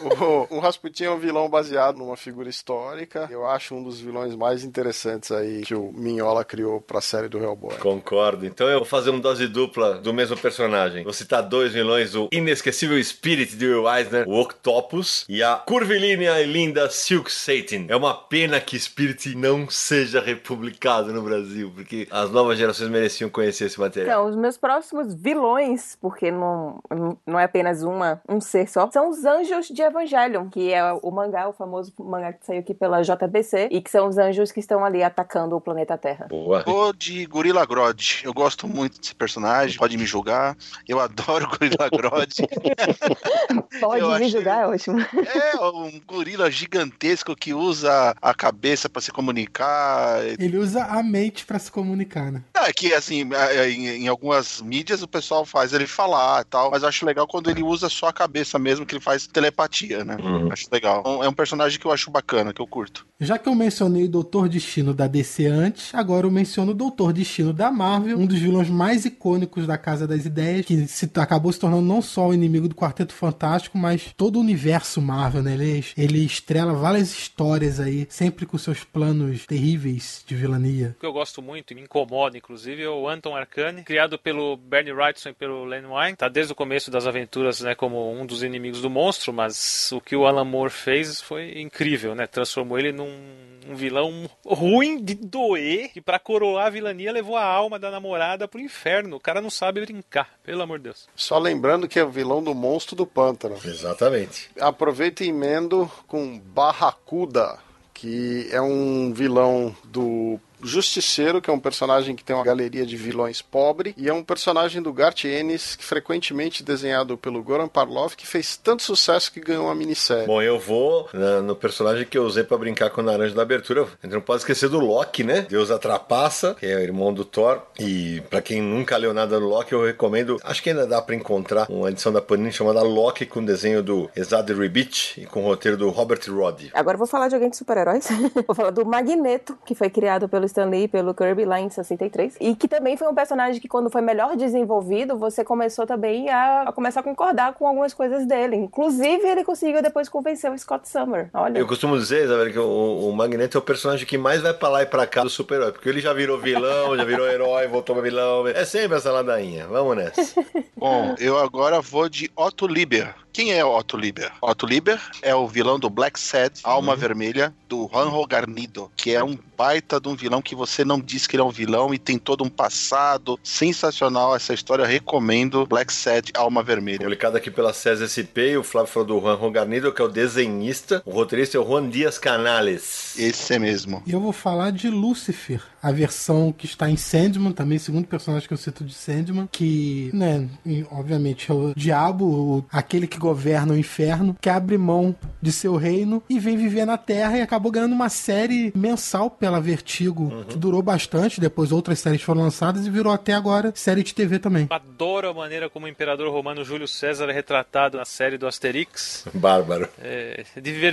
O, 0.02 0.58
o 0.58 0.60
Rasputin 0.60 1.04
é 1.04 1.12
um 1.12 1.20
vilão 1.20 1.48
baseado 1.48 1.98
numa 1.98 2.18
figura 2.18 2.50
histórica. 2.50 3.28
Eu 3.30 3.48
acho 3.48 3.76
um 3.76 3.84
dos 3.84 4.00
vilões 4.00 4.36
mais 4.36 4.64
interessantes 4.64 5.32
aí 5.32 5.62
que 5.62 5.76
o 5.76 5.92
Minhola 5.94 6.44
criou 6.44 6.82
pra 6.82 7.00
série 7.02 7.30
do 7.30 7.38
Hellboy. 7.38 7.78
Concordo. 7.78 8.46
Então 8.46 8.68
eu 8.68 8.80
vou 8.80 8.86
fazer 8.86 9.12
uma 9.12 9.20
dose 9.20 9.48
dupla 9.48 10.00
do 10.00 10.14
mesmo 10.14 10.36
personagem. 10.36 11.04
Vou 11.04 11.14
citar 11.14 11.44
dois 11.44 11.74
vilões: 11.74 12.16
o 12.16 12.30
inesquecível 12.32 13.02
Spirit 13.04 13.56
de 13.56 13.68
Will 13.68 13.88
Eisner, 13.88 14.28
o 14.28 14.40
Octopus, 14.42 15.26
e 15.30 15.44
a 15.44 15.56
curvilínea 15.56 16.42
e 16.42 16.46
linda 16.46 16.90
Silk 16.90 17.32
Satan. 17.32 17.86
É 17.88 17.96
uma 17.96 18.16
pena 18.16 18.60
que 18.60 18.80
Spirit 18.80 19.36
não 19.36 19.70
seja 19.70 20.20
republicado 20.20 21.14
no 21.14 21.22
Brasil, 21.22 21.72
porque 21.76 22.08
as 22.10 22.32
novas 22.32 22.58
gerações 22.58 22.90
mereciam 22.90 23.30
conhecer 23.30 23.66
esse 23.66 23.80
material. 23.80 24.20
Então, 24.20 24.30
os 24.30 24.36
meus 24.36 24.58
próximos 24.58 25.14
vilões, 25.14 25.96
porque 26.02 26.21
não, 26.30 26.80
não 27.26 27.40
é 27.40 27.46
apenas 27.46 27.82
uma, 27.82 28.22
um 28.28 28.40
ser 28.40 28.68
só, 28.68 28.90
são 28.92 29.10
os 29.10 29.26
anjos 29.26 29.68
de 29.68 29.82
Evangelion, 29.82 30.50
que 30.50 30.74
é 30.74 30.94
o 30.94 31.10
mangá, 31.10 31.48
o 31.48 31.54
famoso 31.54 31.94
mangá 31.98 32.34
que 32.34 32.46
saiu 32.46 32.60
aqui 32.60 32.74
pela 32.74 33.02
JBC, 33.02 33.70
e 33.72 33.82
que 33.82 33.90
são 33.90 34.08
os 34.08 34.18
anjos 34.18 34.52
que 34.52 34.60
estão 34.60 34.84
ali 34.84 35.02
atacando 35.02 35.56
o 35.56 35.62
planeta 35.62 35.98
Terra. 35.98 36.28
Boa. 36.30 36.64
Vou 36.64 36.94
de 36.94 37.26
Gorilla 37.26 37.66
Grodd. 37.66 38.22
Eu 38.24 38.34
gosto 38.34 38.68
muito 38.68 39.00
desse 39.00 39.16
personagem, 39.16 39.78
pode 39.78 39.98
me 39.98 40.06
julgar. 40.06 40.56
Eu 40.88 41.00
adoro 41.00 41.48
Gorilla 41.58 41.90
Grodd. 41.90 42.32
Pode 43.80 44.02
Eu 44.02 44.20
me 44.20 44.28
julgar, 44.28 44.64
é 44.64 44.68
ótimo. 44.68 45.00
É 45.00 45.60
um 45.66 46.00
gorila 46.06 46.52
gigantesco 46.52 47.36
que 47.36 47.54
usa 47.54 48.14
a 48.22 48.34
cabeça 48.34 48.90
pra 48.90 49.02
se 49.02 49.12
comunicar. 49.12 50.24
Ele 50.40 50.58
usa 50.58 50.84
a 50.84 51.02
mente 51.02 51.46
pra 51.46 51.58
se 51.58 51.72
comunicar, 51.72 52.32
né? 52.32 52.44
É 52.54 52.74
que, 52.74 52.94
assim, 52.94 53.30
é, 53.34 53.70
em, 53.70 54.04
em 54.04 54.08
algumas 54.08 54.62
mídias 54.62 55.02
o 55.02 55.08
pessoal 55.08 55.46
faz 55.46 55.74
ele 55.74 55.88
falar 55.88 56.11
e 56.14 56.46
tal, 56.46 56.72
mas 56.72 56.84
eu 56.84 56.90
acho 56.90 57.06
legal 57.06 57.28
quando 57.28 57.50
ele 57.50 57.64
usa 57.64 57.90
só 57.90 58.08
a 58.08 58.14
cabeça 58.14 58.58
mesmo, 58.60 58.86
que 58.86 58.96
ele 58.96 59.04
faz 59.04 59.28
telepatia, 59.28 60.04
né? 60.04 60.18
Uhum. 60.22 60.52
Acho 60.52 60.68
legal. 60.72 61.24
É 61.24 61.28
um 61.28 61.34
personagem 61.34 61.80
que 61.80 61.86
eu 61.86 61.92
acho 61.92 62.12
bacana, 62.12 62.54
que 62.54 62.62
eu 62.62 62.68
curto. 62.68 63.06
Já 63.20 63.38
que 63.38 63.48
eu 63.48 63.54
mencionei 63.54 64.06
o 64.06 64.10
Doutor 64.10 64.50
Destino 64.50 64.96
da 64.96 65.06
DC 65.06 65.46
antes, 65.46 65.94
agora 65.94 66.26
eu 66.26 66.32
menciono 66.32 66.72
o 66.72 66.76
Doutor 66.76 67.14
Destino 67.14 67.54
da 67.54 67.70
Marvel, 67.70 68.18
um 68.18 68.26
dos 68.26 68.40
vilões 68.40 68.68
mais 68.68 69.06
icônicos 69.06 69.68
da 69.68 69.78
Casa 69.78 70.08
das 70.08 70.26
Ideias, 70.26 70.66
que 70.66 70.88
se, 70.88 71.10
acabou 71.18 71.54
se 71.54 71.60
tornando 71.60 71.84
não 71.84 72.02
só 72.02 72.30
o 72.30 72.34
inimigo 72.34 72.68
do 72.68 72.74
Quarteto 72.74 73.14
Fantástico, 73.14 73.78
mas 73.78 74.12
todo 74.18 74.38
o 74.38 74.40
universo 74.40 75.00
Marvel, 75.00 75.44
né? 75.44 75.54
Ele, 75.54 75.86
ele 75.96 76.26
estrela 76.26 76.74
várias 76.74 77.12
histórias 77.12 77.80
aí, 77.80 78.08
sempre 78.10 78.48
com 78.48 78.58
seus 78.58 78.84
planos 78.84 79.46
terríveis 79.46 80.24
de 80.26 80.36
vilania. 80.36 80.96
O 80.98 81.00
que 81.00 81.06
eu 81.06 81.14
gosto 81.14 81.44
muito 81.44 81.74
e 81.74 81.76
me 81.76 81.82
incomoda, 81.82 82.38
inclusive, 82.38 82.82
é 82.82 82.90
o 82.90 83.08
Anton 83.08 83.36
Arcane, 83.36 83.84
criado 83.84 84.18
pelo 84.18 84.58
Bernie 84.58 84.94
Wrightson 84.94 85.30
e 85.30 85.34
pelo 85.34 85.64
Len 85.66 85.86
Wein. 86.02 86.16
Tá 86.16 86.28
desde 86.28 86.54
o 86.54 86.56
começo 86.56 86.90
das 86.90 87.08
aventuras, 87.08 87.62
né, 87.62 87.76
como 87.76 88.12
um 88.12 88.26
dos 88.26 88.44
inimigos 88.44 88.82
do 88.82 88.90
monstro, 88.90 89.32
mas 89.32 89.92
o 89.92 90.02
que 90.02 90.16
o 90.16 90.26
Alan 90.26 90.46
Moore 90.46 90.72
fez 90.72 91.22
foi 91.22 91.60
incrível, 91.62 92.16
né? 92.16 92.28
Transformou 92.28 92.78
ele 92.78 92.92
num 92.92 93.52
um 93.68 93.76
vilão 93.76 94.30
ruim 94.46 95.04
de 95.04 95.14
doer, 95.16 95.90
que 95.94 96.02
pra 96.02 96.20
coroar 96.20 96.68
a 96.68 96.70
vilania 96.70 97.12
levou 97.12 97.38
a 97.38 97.44
alma 97.44 97.78
da 97.78 97.92
namorada 97.92 98.48
pro 98.48 98.60
inferno. 98.60 99.18
O 99.18 99.20
cara 99.20 99.42
não 99.42 99.50
sabe 99.50 99.82
brincar, 99.82 100.30
pelo 100.44 100.62
amor 100.62 100.80
de 100.80 100.86
Deus. 100.86 101.08
Só 101.16 101.38
lembrando 101.38 101.88
que 101.88 102.00
é 102.00 102.04
o 102.04 102.10
vilão 102.10 102.44
do 102.44 102.54
monstro 102.54 102.96
do 102.96 103.06
pântano. 103.06 103.58
Exatamente. 103.64 104.50
Aproveita 104.60 105.24
e 105.24 105.30
emendo 105.30 105.90
com 106.08 106.40
Barracuda, 106.40 107.60
que 107.94 108.48
é 108.52 108.62
um 108.62 109.14
vilão 109.14 109.76
do 109.84 110.40
Justiceiro, 110.64 111.42
que 111.42 111.50
é 111.50 111.54
um 111.54 111.60
personagem 111.60 112.16
que 112.16 112.24
tem 112.24 112.36
uma 112.36 112.44
galeria 112.46 112.86
de 112.86 112.96
vilões 112.98 113.42
pobre, 113.42 113.94
e 113.98 114.08
é 114.10 114.14
um 114.14 114.24
personagem 114.24 114.82
do 114.82 114.92
Garth 114.94 115.26
Ennis, 115.26 115.76
que 115.76 115.84
frequentemente 115.84 116.64
desenhado 116.64 117.18
pelo 117.18 117.42
Goran 117.44 117.68
Parlov, 117.68 118.16
que 118.16 118.28
fez 118.28 118.58
tanto 118.58 118.84
sucesso 118.84 119.32
que 119.32 119.40
ganhou 119.40 119.66
uma 119.66 119.76
minissérie. 119.76 120.26
Bom, 120.28 120.42
eu 120.42 120.60
vou 120.60 121.08
na- 121.14 121.42
no 121.42 121.56
personagem 121.56 122.06
que 122.06 122.18
eu 122.18 122.24
usei 122.24 122.44
pra 122.44 122.58
brincar 122.58 122.90
com 122.90 123.02
o 123.02 123.04
Naranja 123.04 123.34
da 123.36 123.42
abertura. 123.42 123.84
A 123.84 124.06
gente 124.06 124.14
não 124.14 124.22
pode 124.22 124.42
esquecer 124.42 124.70
do 124.70 124.80
Loki, 124.80 125.24
né? 125.24 125.46
Deus 125.50 125.72
Atrapaça, 125.72 126.56
que 126.60 126.66
é 126.66 126.76
o 126.76 126.80
irmão 126.80 127.14
do 127.14 127.24
Thor. 127.26 127.62
E 127.80 128.22
pra 128.30 128.42
quem 128.42 128.62
nunca 128.62 128.98
leu 128.98 129.14
nada 129.14 129.40
do 129.40 129.48
Loki, 129.48 129.74
eu 129.74 129.86
recomendo. 129.86 130.38
Acho 130.44 130.62
que 130.62 130.70
ainda 130.70 130.86
dá 130.88 131.02
pra 131.02 131.16
encontrar 131.16 131.68
uma 131.70 131.90
edição 131.90 132.12
da 132.12 132.22
Panini 132.22 132.52
chamada 132.52 132.82
Loki, 132.82 133.26
com 133.26 133.44
desenho 133.44 133.82
do 133.84 134.10
Ezad 134.16 134.50
Ribic 134.52 135.22
e 135.22 135.26
com 135.26 135.42
roteiro 135.44 135.78
do 135.78 135.90
Robert 135.90 136.20
Roddy. 136.28 136.70
Agora 136.74 136.96
eu 136.96 137.00
vou 137.00 137.08
falar 137.08 137.28
de 137.28 137.36
alguém 137.36 137.50
de 137.50 137.58
super-heróis. 137.58 138.08
vou 138.48 138.56
falar 138.56 138.72
do 138.72 138.86
Magneto, 138.86 139.58
que 139.66 139.74
foi 139.76 139.90
criado 139.90 140.28
pelo 140.30 140.46
Stan 140.52 140.66
Lee, 140.66 140.88
pelo 140.88 141.14
Kirby, 141.14 141.46
lá 141.46 141.60
em 141.60 141.70
63. 141.70 142.38
E 142.40 142.56
que 142.56 142.68
também 142.68 142.96
foi 142.98 143.08
um 143.08 143.16
personagem 143.16 143.60
que, 143.60 143.68
quando 143.68 143.90
foi 143.90 144.02
melhor 144.02 144.36
desenvolvido, 144.36 145.18
você 145.18 145.44
começou 145.44 145.88
também 145.88 146.30
a, 146.30 146.64
a 146.64 146.72
começar 146.72 147.00
a 147.00 147.04
concordar 147.04 147.54
com 147.54 147.66
algumas 147.66 147.94
coisas 147.94 148.26
dele. 148.26 148.56
Inclusive, 148.56 149.26
ele 149.28 149.44
conseguiu 149.44 149.82
depois 149.82 150.08
convencer 150.10 150.52
o 150.52 150.58
Scott 150.58 150.88
Summer. 150.88 151.30
Olha. 151.34 151.58
Eu 151.58 151.68
costumo 151.68 151.98
dizer, 151.98 152.26
Isabel, 152.26 152.52
que 152.52 152.60
o, 152.60 153.10
o 153.10 153.16
Magneto 153.16 153.58
é 153.58 153.60
o 153.60 153.64
personagem 153.64 154.06
que 154.06 154.18
mais 154.18 154.42
vai 154.42 154.54
pra 154.54 154.70
lá 154.70 154.84
e 154.84 154.86
pra 154.86 155.08
cá 155.08 155.24
do 155.24 155.30
super-herói. 155.30 155.72
Porque 155.72 155.90
ele 155.90 156.02
já 156.02 156.14
virou 156.14 156.38
vilão, 156.38 156.96
já 156.96 157.04
virou 157.04 157.28
herói, 157.28 157.68
voltou 157.68 157.96
pra 157.96 158.04
vilão. 158.04 158.48
É 158.48 158.66
sempre 158.66 158.98
essa 158.98 159.12
ladainha. 159.12 159.68
Vamos 159.68 159.96
nessa. 159.96 160.46
Bom, 160.76 161.16
eu 161.20 161.38
agora 161.38 161.82
vou 161.82 162.10
de 162.10 162.30
Otto 162.36 162.68
Liber. 162.68 163.16
Quem 163.34 163.54
é 163.54 163.64
Otto 163.64 163.96
Liber? 163.96 164.32
Otto 164.42 164.66
Liber 164.66 165.00
é 165.22 165.34
o 165.34 165.48
vilão 165.48 165.80
do 165.80 165.90
Black 165.90 166.20
Sad, 166.20 166.60
Alma 166.64 166.96
Vermelha, 166.96 167.54
do 167.70 167.90
Juanjo 167.92 168.28
Garnido, 168.28 168.92
que 168.96 169.16
é 169.16 169.24
um 169.24 169.38
baita 169.58 170.02
de 170.02 170.10
um 170.10 170.16
vilão 170.16 170.42
que 170.42 170.54
você 170.54 170.84
não 170.84 171.00
diz 171.00 171.26
que 171.26 171.36
ele 171.36 171.42
é 171.42 171.46
um 171.46 171.52
vilão 171.52 171.94
e 171.94 171.98
tem 171.98 172.18
todo 172.18 172.44
um 172.44 172.50
passado 172.50 173.40
sensacional 173.42 174.36
essa 174.36 174.54
história. 174.54 174.84
Eu 174.84 174.88
recomendo 174.88 175.66
Black 175.66 175.94
Sad, 175.94 176.32
Alma 176.36 176.62
Vermelha. 176.62 177.00
Publicado 177.00 177.38
aqui 177.38 177.50
pela 177.50 177.72
César 177.72 178.08
SP, 178.12 178.52
e 178.52 178.58
o 178.58 178.64
Flávio 178.64 178.92
falou 178.92 179.08
do 179.08 179.20
Juan 179.22 179.52
Garnido, 179.52 179.94
que 179.94 180.02
é 180.02 180.06
o 180.06 180.10
desenhista. 180.10 181.02
O 181.06 181.12
roteirista 181.12 181.58
é 181.58 181.60
o 181.62 181.66
Juan 181.66 181.90
Dias 181.90 182.18
Canales. 182.18 183.18
Esse 183.18 183.54
é 183.54 183.60
mesmo. 183.60 184.04
E 184.06 184.12
eu 184.12 184.20
vou 184.20 184.34
falar 184.34 184.72
de 184.72 184.90
Lucifer, 184.90 185.62
a 185.82 185.92
versão 185.92 186.52
que 186.52 186.66
está 186.66 186.90
em 186.90 186.98
Sandman, 186.98 187.52
também 187.52 187.78
segundo 187.80 188.08
personagem 188.08 188.48
que 188.48 188.54
eu 188.54 188.58
cito 188.58 188.84
de 188.84 188.94
Sandman, 188.94 189.48
que, 189.52 190.10
né, 190.14 190.48
obviamente 190.92 191.50
é 191.52 191.54
o 191.54 191.74
diabo, 191.76 192.26
o- 192.26 192.66
aquele 192.72 193.08
que 193.08 193.18
governa 193.18 193.74
o 193.74 193.78
inferno, 193.78 194.36
que 194.40 194.50
abre 194.50 194.78
mão 194.78 195.16
de 195.42 195.52
seu 195.52 195.76
reino 195.76 196.22
e 196.30 196.40
vem 196.40 196.58
viver 196.58 196.86
na 196.86 196.98
Terra 196.98 197.38
e 197.38 197.42
acabou 197.42 197.72
ganhando 197.72 197.94
uma 197.94 198.10
série 198.10 198.72
mensal 198.76 199.30
pela 199.30 199.60
Vertigo, 199.62 200.46
que 200.48 200.58
durou 200.58 200.82
bastante, 200.82 201.40
depois 201.42 201.72
outras 201.72 202.00
séries 202.00 202.22
foram 202.22 202.42
lançadas 202.42 202.86
e 202.86 202.90
virou 202.90 203.12
até 203.12 203.34
agora 203.34 203.72
série 203.76 204.04
de 204.04 204.14
TV 204.14 204.40
também. 204.40 204.68
Adoro 204.70 205.30
a 205.30 205.34
maneira 205.34 205.70
como 205.70 205.86
o 205.86 205.90
imperador 205.90 206.32
romano 206.32 206.64
Júlio 206.64 206.88
César 206.88 207.26
é 207.30 207.34
retratado 207.34 207.98
na 207.98 208.06
série 208.06 208.38
do 208.38 208.48
Asterix. 208.48 209.26
Bárbaro. 209.34 209.88
É 210.00 210.44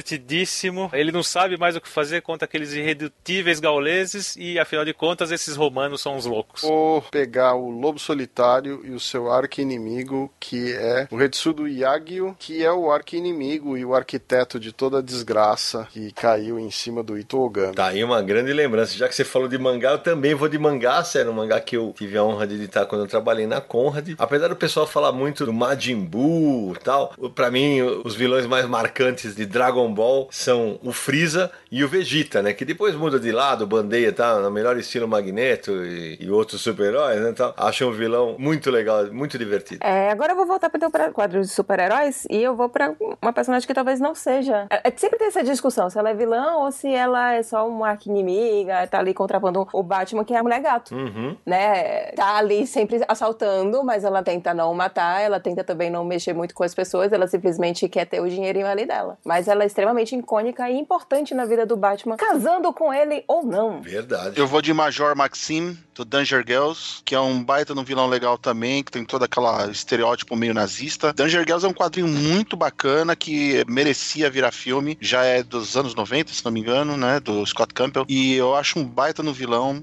divertidíssimo. 0.02 0.90
Ele 0.92 1.12
não 1.12 1.22
sabe 1.22 1.56
mais 1.56 1.76
o 1.76 1.80
que 1.80 1.88
fazer 1.88 2.22
contra 2.22 2.44
aqueles 2.46 2.72
irredutíveis 2.72 3.60
gauleses 3.60 4.36
e, 4.36 4.58
afinal 4.58 4.77
de 4.84 4.94
contas, 4.94 5.30
esses 5.30 5.56
romanos 5.56 6.00
são 6.00 6.16
os 6.16 6.26
loucos. 6.26 6.62
Vou 6.62 7.02
pegar 7.02 7.54
o 7.54 7.70
Lobo 7.70 7.98
Solitário 7.98 8.80
e 8.84 8.90
o 8.90 9.00
seu 9.00 9.30
arqui-inimigo, 9.30 10.30
que 10.38 10.72
é 10.72 11.08
o 11.10 11.16
Retsudo 11.16 11.68
Yagyu, 11.68 12.36
que 12.38 12.64
é 12.64 12.72
o 12.72 12.90
arqui-inimigo 12.90 13.76
e 13.76 13.84
o 13.84 13.94
arquiteto 13.94 14.58
de 14.58 14.72
toda 14.72 14.98
a 14.98 15.02
desgraça 15.02 15.86
que 15.90 16.12
caiu 16.12 16.58
em 16.58 16.70
cima 16.70 17.02
do 17.02 17.18
Ito 17.18 17.40
Ogami. 17.40 17.74
Tá 17.74 17.88
aí 17.88 18.02
uma 18.02 18.22
grande 18.22 18.52
lembrança. 18.52 18.96
Já 18.96 19.08
que 19.08 19.14
você 19.14 19.24
falou 19.24 19.48
de 19.48 19.58
mangá, 19.58 19.92
eu 19.92 19.98
também 19.98 20.34
vou 20.34 20.48
de 20.48 20.58
mangá, 20.58 21.02
sério. 21.04 21.30
Um 21.30 21.34
mangá 21.34 21.60
que 21.60 21.76
eu 21.76 21.94
tive 21.96 22.16
a 22.18 22.24
honra 22.24 22.46
de 22.46 22.54
editar 22.54 22.86
quando 22.86 23.02
eu 23.02 23.08
trabalhei 23.08 23.46
na 23.46 23.60
Conrad. 23.60 24.10
Apesar 24.18 24.48
do 24.48 24.56
pessoal 24.56 24.86
falar 24.86 25.12
muito 25.12 25.44
do 25.44 25.52
Majin 25.52 26.00
Buu 26.00 26.74
e 26.74 26.78
tal, 26.80 27.14
pra 27.34 27.50
mim, 27.50 27.80
os 27.82 28.14
vilões 28.14 28.46
mais 28.46 28.66
marcantes 28.66 29.34
de 29.34 29.46
Dragon 29.46 29.92
Ball 29.92 30.28
são 30.30 30.78
o 30.82 30.92
Freeza 30.92 31.50
e 31.70 31.84
o 31.84 31.88
Vegeta, 31.88 32.42
né? 32.42 32.52
Que 32.52 32.64
depois 32.64 32.94
muda 32.94 33.18
de 33.18 33.32
lado, 33.32 33.66
bandeia, 33.66 34.12
tá? 34.12 34.38
No 34.38 34.50
melhor 34.50 34.67
estilo 34.76 35.08
Magneto 35.08 35.72
e, 35.84 36.18
e 36.20 36.30
outros 36.30 36.60
super-heróis, 36.60 37.20
né? 37.20 37.32
Tal. 37.32 37.54
Acho 37.56 37.86
um 37.86 37.92
vilão 37.92 38.36
muito 38.38 38.70
legal, 38.70 39.06
muito 39.12 39.38
divertido. 39.38 39.84
É, 39.84 40.10
agora 40.10 40.32
eu 40.32 40.36
vou 40.36 40.46
voltar 40.46 40.68
para 40.68 40.76
o 40.86 40.90
teu 40.90 41.12
quadro 41.12 41.40
de 41.40 41.48
super-heróis 41.48 42.26
e 42.30 42.42
eu 42.42 42.54
vou 42.54 42.68
pra 42.68 42.94
uma 43.22 43.32
personagem 43.32 43.66
que 43.66 43.74
talvez 43.74 44.00
não 44.00 44.14
seja. 44.14 44.66
É, 44.70 44.88
é 44.88 44.92
sempre 44.96 45.18
tem 45.18 45.28
essa 45.28 45.42
discussão 45.42 45.88
se 45.88 45.98
ela 45.98 46.10
é 46.10 46.14
vilã 46.14 46.56
ou 46.56 46.72
se 46.72 46.92
ela 46.92 47.34
é 47.34 47.42
só 47.42 47.68
uma 47.68 47.90
arqui-inimiga, 47.90 48.86
tá 48.86 48.98
ali 48.98 49.14
contrapondo 49.14 49.66
o 49.72 49.82
Batman, 49.82 50.24
que 50.24 50.34
é 50.34 50.38
a 50.38 50.42
mulher 50.42 50.60
gato. 50.60 50.94
Uhum. 50.94 51.36
Né? 51.46 52.12
Tá 52.12 52.36
ali 52.36 52.66
sempre 52.66 53.00
assaltando, 53.06 53.82
mas 53.84 54.04
ela 54.04 54.22
tenta 54.22 54.52
não 54.52 54.74
matar, 54.74 55.20
ela 55.20 55.40
tenta 55.40 55.62
também 55.62 55.90
não 55.90 56.04
mexer 56.04 56.32
muito 56.32 56.54
com 56.54 56.64
as 56.64 56.74
pessoas, 56.74 57.12
ela 57.12 57.26
simplesmente 57.26 57.88
quer 57.88 58.04
ter 58.04 58.20
o 58.20 58.28
dinheirinho 58.28 58.66
ali 58.66 58.86
dela. 58.86 59.18
Mas 59.24 59.48
ela 59.48 59.62
é 59.62 59.66
extremamente 59.66 60.14
icônica 60.14 60.68
e 60.68 60.78
importante 60.78 61.34
na 61.34 61.44
vida 61.44 61.64
do 61.64 61.76
Batman, 61.76 62.16
casando 62.16 62.72
com 62.72 62.92
ele 62.92 63.24
ou 63.26 63.44
não. 63.44 63.80
Verdade. 63.80 64.38
Eu 64.38 64.46
vou 64.46 64.57
de 64.60 64.72
Major 64.72 65.16
Maxim, 65.16 65.76
do 65.94 66.04
Danger 66.04 66.44
Girls, 66.46 67.02
que 67.04 67.14
é 67.14 67.20
um 67.20 67.42
baita 67.42 67.74
de 67.74 67.80
um 67.80 67.84
vilão 67.84 68.06
legal 68.06 68.38
também, 68.38 68.84
que 68.84 68.92
tem 68.92 69.04
todo 69.04 69.24
aquele 69.24 69.70
estereótipo 69.70 70.36
meio 70.36 70.54
nazista. 70.54 71.12
Danger 71.12 71.40
Girls 71.40 71.66
é 71.66 71.68
um 71.68 71.74
quadrinho 71.74 72.06
muito 72.06 72.56
bacana 72.56 73.16
que 73.16 73.64
merecia 73.66 74.30
virar 74.30 74.52
filme, 74.52 74.96
já 75.00 75.24
é 75.24 75.42
dos 75.42 75.76
anos 75.76 75.94
90, 75.94 76.32
se 76.32 76.44
não 76.44 76.52
me 76.52 76.60
engano, 76.60 76.96
né, 76.96 77.18
do 77.18 77.44
Scott 77.44 77.74
Campbell, 77.74 78.04
e 78.08 78.34
eu 78.34 78.54
acho 78.54 78.78
um 78.78 78.84
baita 78.84 79.22
no 79.22 79.32
vilão, 79.32 79.82